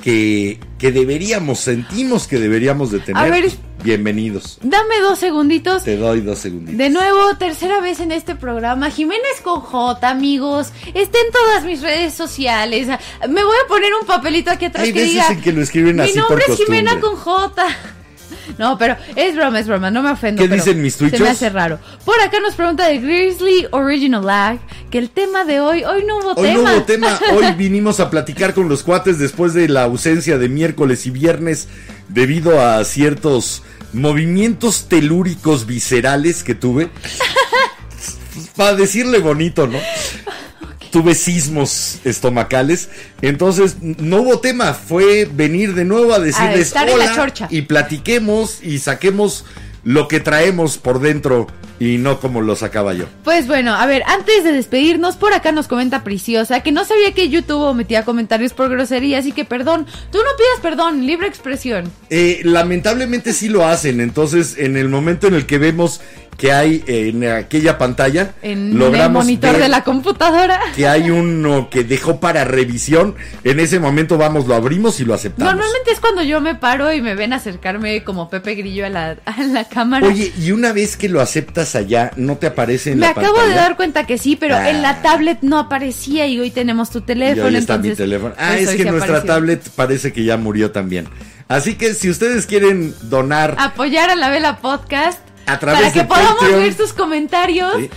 que, 0.03 0.59
que 0.79 0.91
deberíamos, 0.91 1.59
sentimos 1.59 2.27
que 2.27 2.39
deberíamos 2.39 2.91
de 2.91 2.99
tener. 2.99 3.23
A 3.23 3.29
ver. 3.29 3.51
Bienvenidos. 3.83 4.59
Dame 4.61 4.99
dos 5.01 5.17
segunditos. 5.17 5.83
Te 5.83 5.97
doy 5.97 6.21
dos 6.21 6.37
segunditos. 6.37 6.77
De 6.77 6.91
nuevo, 6.91 7.35
tercera 7.39 7.81
vez 7.81 7.99
en 7.99 8.11
este 8.11 8.35
programa. 8.35 8.91
Jiménez 8.91 9.41
con 9.43 9.59
J, 9.61 10.07
amigos. 10.07 10.71
Está 10.93 11.17
en 11.17 11.31
todas 11.31 11.65
mis 11.65 11.81
redes 11.81 12.13
sociales. 12.13 12.87
Me 13.27 13.43
voy 13.43 13.55
a 13.65 13.67
poner 13.67 13.91
un 13.99 14.05
papelito 14.05 14.51
aquí 14.51 14.65
atrás 14.65 14.83
Hay 14.85 14.93
que 14.93 14.99
veces 14.99 15.13
diga. 15.13 15.27
en 15.29 15.41
que 15.41 15.51
lo 15.51 15.63
escriben 15.63 15.95
Mi 15.95 16.03
así 16.03 16.13
por 16.13 16.29
nombre 16.29 16.45
es. 16.47 16.57
Jimena 16.57 16.99
con 16.99 17.15
J. 17.15 17.65
No, 18.57 18.77
pero 18.77 18.95
es 19.15 19.35
broma, 19.35 19.59
es 19.59 19.67
broma, 19.67 19.91
no 19.91 20.01
me 20.03 20.11
ofendo. 20.11 20.41
¿Qué 20.41 20.49
pero 20.49 20.63
dicen 20.63 20.81
mis 20.81 20.93
Se 20.93 20.99
tuichos? 20.99 21.19
me 21.21 21.29
hace 21.29 21.49
raro. 21.49 21.79
Por 22.05 22.19
acá 22.21 22.39
nos 22.39 22.55
pregunta 22.55 22.87
de 22.87 22.99
Grizzly 22.99 23.67
Original 23.71 24.25
Lag 24.25 24.59
que 24.89 24.97
el 24.97 25.09
tema 25.09 25.45
de 25.45 25.59
hoy, 25.59 25.83
hoy 25.83 26.03
no 26.05 26.17
hubo 26.19 26.33
Hoy 26.33 26.49
tema. 26.49 26.69
no 26.71 26.75
hubo 26.77 26.83
tema, 26.83 27.19
hoy 27.33 27.53
vinimos 27.53 27.99
a 27.99 28.09
platicar 28.09 28.53
con 28.53 28.69
los 28.69 28.83
cuates 28.83 29.19
después 29.19 29.53
de 29.53 29.67
la 29.69 29.83
ausencia 29.83 30.37
de 30.37 30.49
miércoles 30.49 31.05
y 31.05 31.11
viernes 31.11 31.67
debido 32.09 32.61
a 32.61 32.83
ciertos 32.83 33.63
movimientos 33.93 34.87
telúricos 34.87 35.65
viscerales 35.65 36.43
que 36.43 36.55
tuve. 36.55 36.89
Para 38.55 38.75
decirle 38.75 39.19
bonito, 39.19 39.67
¿no? 39.67 39.79
Tuve 40.91 41.15
sismos 41.15 41.99
estomacales, 42.03 42.89
entonces 43.21 43.77
no 43.81 44.21
hubo 44.21 44.39
tema, 44.39 44.73
fue 44.73 45.25
venir 45.25 45.73
de 45.73 45.85
nuevo 45.85 46.13
a 46.13 46.19
decirles 46.19 46.73
la 46.73 46.83
hola 46.83 47.15
chorcha. 47.15 47.47
y 47.49 47.61
platiquemos 47.61 48.61
y 48.61 48.79
saquemos 48.79 49.45
lo 49.83 50.09
que 50.09 50.19
traemos 50.19 50.77
por 50.77 50.99
dentro 50.99 51.47
y 51.81 51.97
no 51.97 52.19
como 52.19 52.41
lo 52.41 52.55
sacaba 52.55 52.93
yo. 52.93 53.05
Pues 53.23 53.47
bueno, 53.47 53.73
a 53.73 53.87
ver, 53.87 54.03
antes 54.05 54.43
de 54.43 54.51
despedirnos, 54.51 55.15
por 55.15 55.33
acá 55.33 55.51
nos 55.51 55.67
comenta 55.67 56.03
Preciosa 56.03 56.59
que 56.59 56.71
no 56.71 56.85
sabía 56.85 57.13
que 57.13 57.29
YouTube 57.29 57.61
omitía 57.61 58.05
comentarios 58.05 58.53
por 58.53 58.69
grosería, 58.69 59.17
así 59.17 59.31
que 59.31 59.45
perdón, 59.45 59.87
tú 60.11 60.19
no 60.19 60.29
pidas 60.37 60.61
perdón, 60.61 61.07
libre 61.07 61.27
expresión. 61.27 61.91
Eh, 62.11 62.41
lamentablemente 62.43 63.33
sí 63.33 63.49
lo 63.49 63.65
hacen, 63.65 63.99
entonces 63.99 64.57
en 64.59 64.77
el 64.77 64.89
momento 64.89 65.25
en 65.25 65.33
el 65.33 65.47
que 65.47 65.57
vemos 65.57 66.01
que 66.37 66.51
hay 66.51 66.83
en 66.87 67.23
aquella 67.27 67.77
pantalla, 67.77 68.33
En 68.41 68.71
el 68.81 69.09
monitor 69.11 69.51
ver 69.53 69.61
de 69.61 69.67
la 69.69 69.83
computadora. 69.83 70.59
que 70.75 70.87
hay 70.87 71.11
uno 71.11 71.69
que 71.69 71.83
dejó 71.83 72.19
para 72.19 72.43
revisión, 72.45 73.15
en 73.43 73.59
ese 73.59 73.79
momento 73.79 74.17
vamos, 74.17 74.47
lo 74.47 74.55
abrimos 74.55 74.99
y 74.99 75.05
lo 75.05 75.13
aceptamos. 75.13 75.53
Normalmente 75.53 75.91
es 75.91 75.99
cuando 75.99 76.23
yo 76.23 76.41
me 76.41 76.55
paro 76.55 76.91
y 76.93 77.01
me 77.01 77.13
ven 77.13 77.33
acercarme 77.33 78.03
como 78.03 78.29
Pepe 78.29 78.55
Grillo 78.55 78.85
a 78.85 78.89
la, 78.89 79.17
a 79.25 79.43
la 79.43 79.65
cámara. 79.65 80.07
Oye, 80.07 80.33
y 80.41 80.51
una 80.51 80.73
vez 80.73 80.97
que 80.97 81.09
lo 81.09 81.21
aceptas 81.21 81.75
allá, 81.75 82.11
no 82.15 82.37
te 82.37 82.47
aparece 82.47 82.91
en 82.93 82.99
me 82.99 83.05
la 83.05 83.11
acabo 83.11 83.35
pantalla. 83.35 83.49
de 83.49 83.55
dar 83.55 83.75
cuenta 83.75 84.07
que 84.07 84.17
sí, 84.17 84.35
pero 84.35 84.55
en 84.57 84.77
Ah. 84.77 84.81
la 84.81 85.01
tablet 85.03 85.39
no 85.41 85.59
aparecía 85.59 86.25
y 86.27 86.39
hoy 86.39 86.49
tenemos 86.49 86.89
tu 86.89 86.99
Y 86.99 87.01
teléfono. 87.03 87.45
hoy 87.47 87.55
está 87.55 87.77
mi 87.77 87.91
teléfono. 87.91 88.33
Ah, 88.37 88.53
pues 88.55 88.69
es 88.69 88.75
que 88.77 88.85
nuestra 88.85 89.17
apareció. 89.17 89.27
tablet 89.35 89.69
parece 89.75 90.11
que 90.11 90.23
ya 90.23 90.37
murió 90.37 90.71
también. 90.71 91.07
Así 91.47 91.75
que 91.75 91.93
si 91.93 92.09
ustedes 92.09 92.45
quieren 92.47 92.95
donar 93.03 93.55
Apoyar 93.59 94.09
a 94.09 94.15
la 94.15 94.29
Vela 94.29 94.57
Podcast. 94.59 95.19
A 95.45 95.59
través 95.59 95.81
para 95.81 95.93
que 95.93 95.99
de 95.99 96.05
podamos 96.05 96.35
Patreon. 96.35 96.59
ver 96.61 96.73
sus 96.73 96.93
comentarios. 96.93 97.73
Sí. 97.77 97.89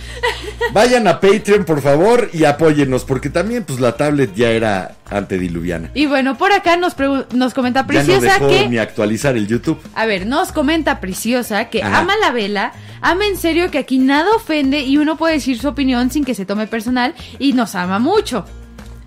Vayan 0.73 1.07
a 1.07 1.19
Patreon, 1.19 1.63
por 1.63 1.81
favor, 1.81 2.29
y 2.33 2.43
apóyennos, 2.45 3.05
porque 3.05 3.29
también 3.29 3.63
pues 3.63 3.79
la 3.79 3.95
tablet 3.95 4.33
ya 4.35 4.49
era 4.49 4.95
antediluviana. 5.09 5.89
Y 5.93 6.05
bueno, 6.07 6.37
por 6.37 6.51
acá 6.51 6.77
nos, 6.77 6.95
nos 7.33 7.53
comenta 7.53 7.81
Ya 7.81 7.83
no 7.83 7.87
Preciosa 7.87 8.33
dejó 8.39 8.47
que... 8.49 8.67
ni 8.69 8.77
actualizar 8.77 9.37
el 9.37 9.47
YouTube. 9.47 9.79
A 9.93 10.05
ver, 10.05 10.25
nos 10.25 10.51
comenta 10.51 10.99
Preciosa 10.99 11.65
que 11.69 11.83
Ajá. 11.83 11.99
ama 11.99 12.13
la 12.17 12.31
vela, 12.31 12.73
ama 13.01 13.25
en 13.25 13.37
serio 13.37 13.71
que 13.71 13.77
aquí 13.77 13.99
nada 13.99 14.29
ofende 14.35 14.81
y 14.81 14.97
uno 14.97 15.15
puede 15.17 15.35
decir 15.35 15.59
su 15.59 15.67
opinión 15.67 16.09
sin 16.11 16.25
que 16.25 16.33
se 16.35 16.45
tome 16.45 16.67
personal 16.67 17.13
y 17.39 17.53
nos 17.53 17.75
ama 17.75 17.99
mucho. 17.99 18.45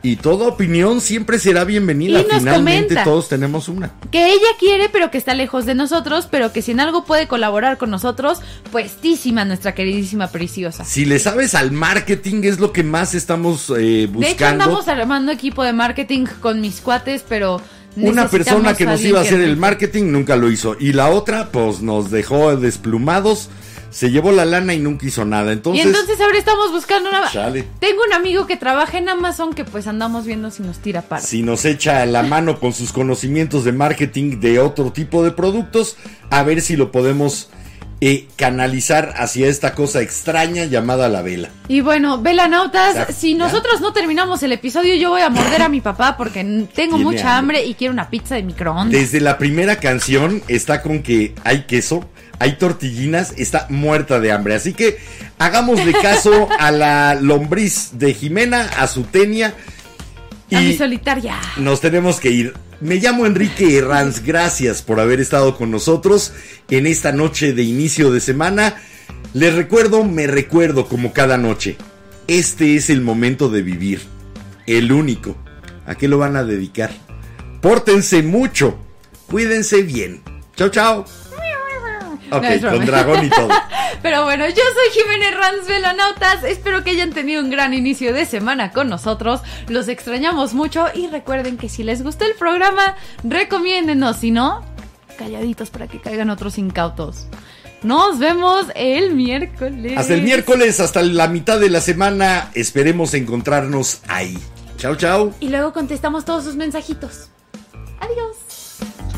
Y 0.00 0.16
toda 0.16 0.46
opinión 0.46 1.00
siempre 1.00 1.38
será 1.38 1.64
bienvenida. 1.64 2.20
Y 2.20 2.22
nos 2.24 2.38
Finalmente 2.38 2.88
comenta. 2.88 3.04
todos 3.04 3.28
tenemos 3.28 3.68
una. 3.68 3.92
Que 4.12 4.26
ella 4.26 4.48
quiere, 4.58 4.88
pero 4.88 5.10
que 5.10 5.18
está 5.18 5.34
lejos 5.34 5.66
de 5.66 5.74
nosotros, 5.74 6.28
pero 6.30 6.52
que 6.52 6.62
si 6.62 6.70
en 6.70 6.80
algo 6.80 7.04
puede 7.04 7.26
colaborar 7.26 7.78
con 7.78 7.90
nosotros, 7.90 8.40
puestísima 8.70 9.44
nuestra 9.44 9.74
queridísima 9.74 10.28
Preciosa. 10.28 10.84
Si 10.84 11.04
le 11.04 11.18
sabes 11.18 11.54
al 11.54 11.72
marketing 11.72 12.42
es 12.44 12.60
lo 12.60 12.72
que 12.72 12.84
más 12.84 13.14
estamos 13.14 13.72
eh, 13.76 14.06
buscando. 14.06 14.20
De 14.20 14.30
hecho, 14.30 14.46
andamos 14.46 14.88
armando 14.88 15.32
equipo 15.32 15.64
de 15.64 15.72
marketing 15.72 16.26
con 16.40 16.60
mis 16.60 16.80
cuates, 16.80 17.24
pero... 17.28 17.60
Una 17.96 18.28
persona 18.28 18.74
que 18.74 18.84
nos 18.84 19.02
iba 19.02 19.18
a 19.18 19.22
hacer 19.22 19.40
el 19.40 19.56
marketing 19.56 20.12
nunca 20.12 20.36
lo 20.36 20.50
hizo. 20.50 20.76
Y 20.78 20.92
la 20.92 21.08
otra, 21.08 21.50
pues 21.50 21.80
nos 21.80 22.12
dejó 22.12 22.54
desplumados 22.56 23.48
se 23.90 24.10
llevó 24.10 24.32
la 24.32 24.44
lana 24.44 24.74
y 24.74 24.78
nunca 24.78 25.06
hizo 25.06 25.24
nada. 25.24 25.52
Entonces, 25.52 25.85
y 25.85 25.89
entonces 25.89 26.20
ahora 26.20 26.39
estamos 26.39 26.70
buscando 26.73 27.09
una... 27.10 27.31
Chale. 27.31 27.65
Tengo 27.81 28.02
un 28.06 28.12
amigo 28.12 28.47
que 28.47 28.56
trabaja 28.56 28.98
en 28.98 29.09
Amazon 29.09 29.52
que 29.55 29.65
pues 29.65 29.86
andamos 29.86 30.27
viendo 30.27 30.51
si 30.51 30.62
nos 30.62 30.78
tira 30.78 31.02
paro. 31.02 31.23
si 31.24 31.43
nos 31.43 31.65
echa 31.65 32.05
la 32.06 32.23
mano 32.23 32.60
con 32.60 32.73
sus 32.73 32.93
conocimientos 32.93 33.65
de 33.65 33.73
marketing 33.73 34.40
de 34.40 34.60
otro 34.60 34.93
tipo 34.93 35.23
de 35.24 35.31
productos, 35.32 35.97
a 36.31 36.43
ver 36.43 36.60
si 36.60 36.77
lo 36.77 36.93
podemos 36.93 37.48
eh, 38.01 38.28
canalizar 38.36 39.12
hacia 39.16 39.48
esta 39.48 39.74
cosa 39.74 40.01
extraña 40.02 40.65
llamada 40.66 41.09
la 41.09 41.20
vela. 41.23 41.48
Y 41.66 41.81
bueno, 41.81 42.20
velanautas, 42.23 42.94
Ya, 42.94 43.06
si 43.06 43.32
ya. 43.32 43.39
nosotros 43.39 43.81
no 43.81 43.93
terminamos 43.93 44.40
el 44.44 44.52
episodio, 44.52 44.94
yo 44.94 45.10
voy 45.10 45.23
a 45.23 45.31
morder 45.31 45.62
a 45.62 45.69
mi 45.69 45.81
papá 45.81 46.16
porque 46.16 46.43
tengo 46.43 46.69
Tiene 46.74 46.97
mucha 46.98 47.36
hambre. 47.36 47.59
hambre 47.59 47.65
y 47.65 47.74
quiero 47.74 47.93
una 47.93 48.09
pizza 48.09 48.36
de 48.36 48.44
microondas. 48.44 48.93
Desde 48.93 49.20
la 49.20 49.36
primera 49.39 49.77
canción 49.81 50.43
está 50.47 50.81
con 50.82 51.02
que 51.02 51.35
hay 51.43 51.62
queso, 51.62 52.09
hay 52.39 52.56
tortillinas, 52.56 53.35
está 53.36 53.66
muerta 53.69 54.20
de 54.20 54.32
hambre. 54.32 54.55
Así 54.55 54.73
que 54.74 54.98
hagámosle 55.39 55.93
caso 55.93 56.48
a 56.59 56.70
la 56.70 57.15
lombriz 57.15 57.90
de 57.94 58.15
Jimena, 58.15 58.62
a 58.78 58.86
su 58.86 59.02
tenia. 59.05 59.55
A 60.52 60.60
mi 60.60 60.69
Y 60.70 60.77
solitaria. 60.78 61.36
nos 61.56 61.81
tenemos 61.81 62.20
que 62.20 62.31
ir. 62.31 62.55
Me 62.81 62.97
llamo 62.97 63.27
Enrique 63.27 63.77
Herranz, 63.77 64.23
gracias 64.24 64.82
por 64.82 65.01
haber 65.01 65.20
estado 65.20 65.56
con 65.56 65.70
nosotros 65.70 66.32
en 66.70 66.86
esta 66.86 67.10
noche 67.12 67.52
de 67.52 67.65
inicio 67.65 68.12
de 68.12 68.20
semana. 68.20 68.77
Les 69.35 69.52
recuerdo, 69.55 70.05
me 70.05 70.27
recuerdo 70.27 70.86
como 70.89 71.12
cada 71.12 71.36
noche. 71.39 71.77
Este 72.28 72.77
es 72.77 72.89
el 72.89 73.01
momento 73.01 73.48
de 73.48 73.62
vivir. 73.62 74.01
El 74.66 74.93
único. 74.93 75.36
¿A 75.86 75.97
qué 75.97 76.06
lo 76.09 76.19
van 76.19 76.36
a 76.36 76.44
dedicar? 76.44 76.90
Pórtense 77.60 78.23
mucho. 78.23 78.78
Cuídense 79.27 79.82
bien. 79.82 80.23
Chao, 80.55 80.69
chao. 80.69 81.05
Ok, 82.30 82.44
No, 82.62 82.70
con 82.70 82.86
dragón 82.86 83.24
y 83.24 83.30
todo. 83.30 83.48
Pero 84.02 84.24
bueno, 84.24 84.46
yo 84.48 84.55
soy 84.55 85.02
Jiménez 85.02 85.36
Ranz 85.36 85.66
Velanautas. 85.66 86.44
Espero 86.44 86.84
que 86.84 86.90
hayan 86.90 87.10
tenido 87.12 87.42
un 87.42 87.50
gran 87.50 87.74
inicio 87.74 88.12
de 88.12 88.26
semana 88.26 88.70
con 88.70 88.88
nosotros. 88.88 89.40
Los 89.68 89.88
extrañamos 89.88 90.55
mucho 90.55 90.86
y 90.94 91.09
recuerden 91.09 91.56
que 91.56 91.68
si 91.68 91.82
les 91.82 92.02
gustó 92.02 92.24
el 92.24 92.34
programa, 92.34 92.96
recomiéndenos. 93.24 94.16
Si 94.18 94.30
no, 94.30 94.64
calladitos 95.18 95.70
para 95.70 95.88
que 95.88 96.00
caigan 96.00 96.30
otros 96.30 96.59
incautos. 96.59 97.26
Nos 97.82 98.18
vemos 98.18 98.66
el 98.74 99.14
miércoles. 99.14 99.94
Hasta 99.96 100.14
el 100.14 100.22
miércoles, 100.22 100.80
hasta 100.80 101.02
la 101.02 101.28
mitad 101.28 101.60
de 101.60 101.70
la 101.70 101.80
semana. 101.80 102.50
Esperemos 102.55 103.14
encontrarnos 103.14 104.00
ahí. 104.09 104.36
Chao, 104.78 104.96
chao. 104.96 105.32
Y 105.40 105.48
luego 105.48 105.72
contestamos 105.72 106.24
todos 106.24 106.44
sus 106.44 106.56
mensajitos. 106.56 107.30
Adiós. 108.00 109.18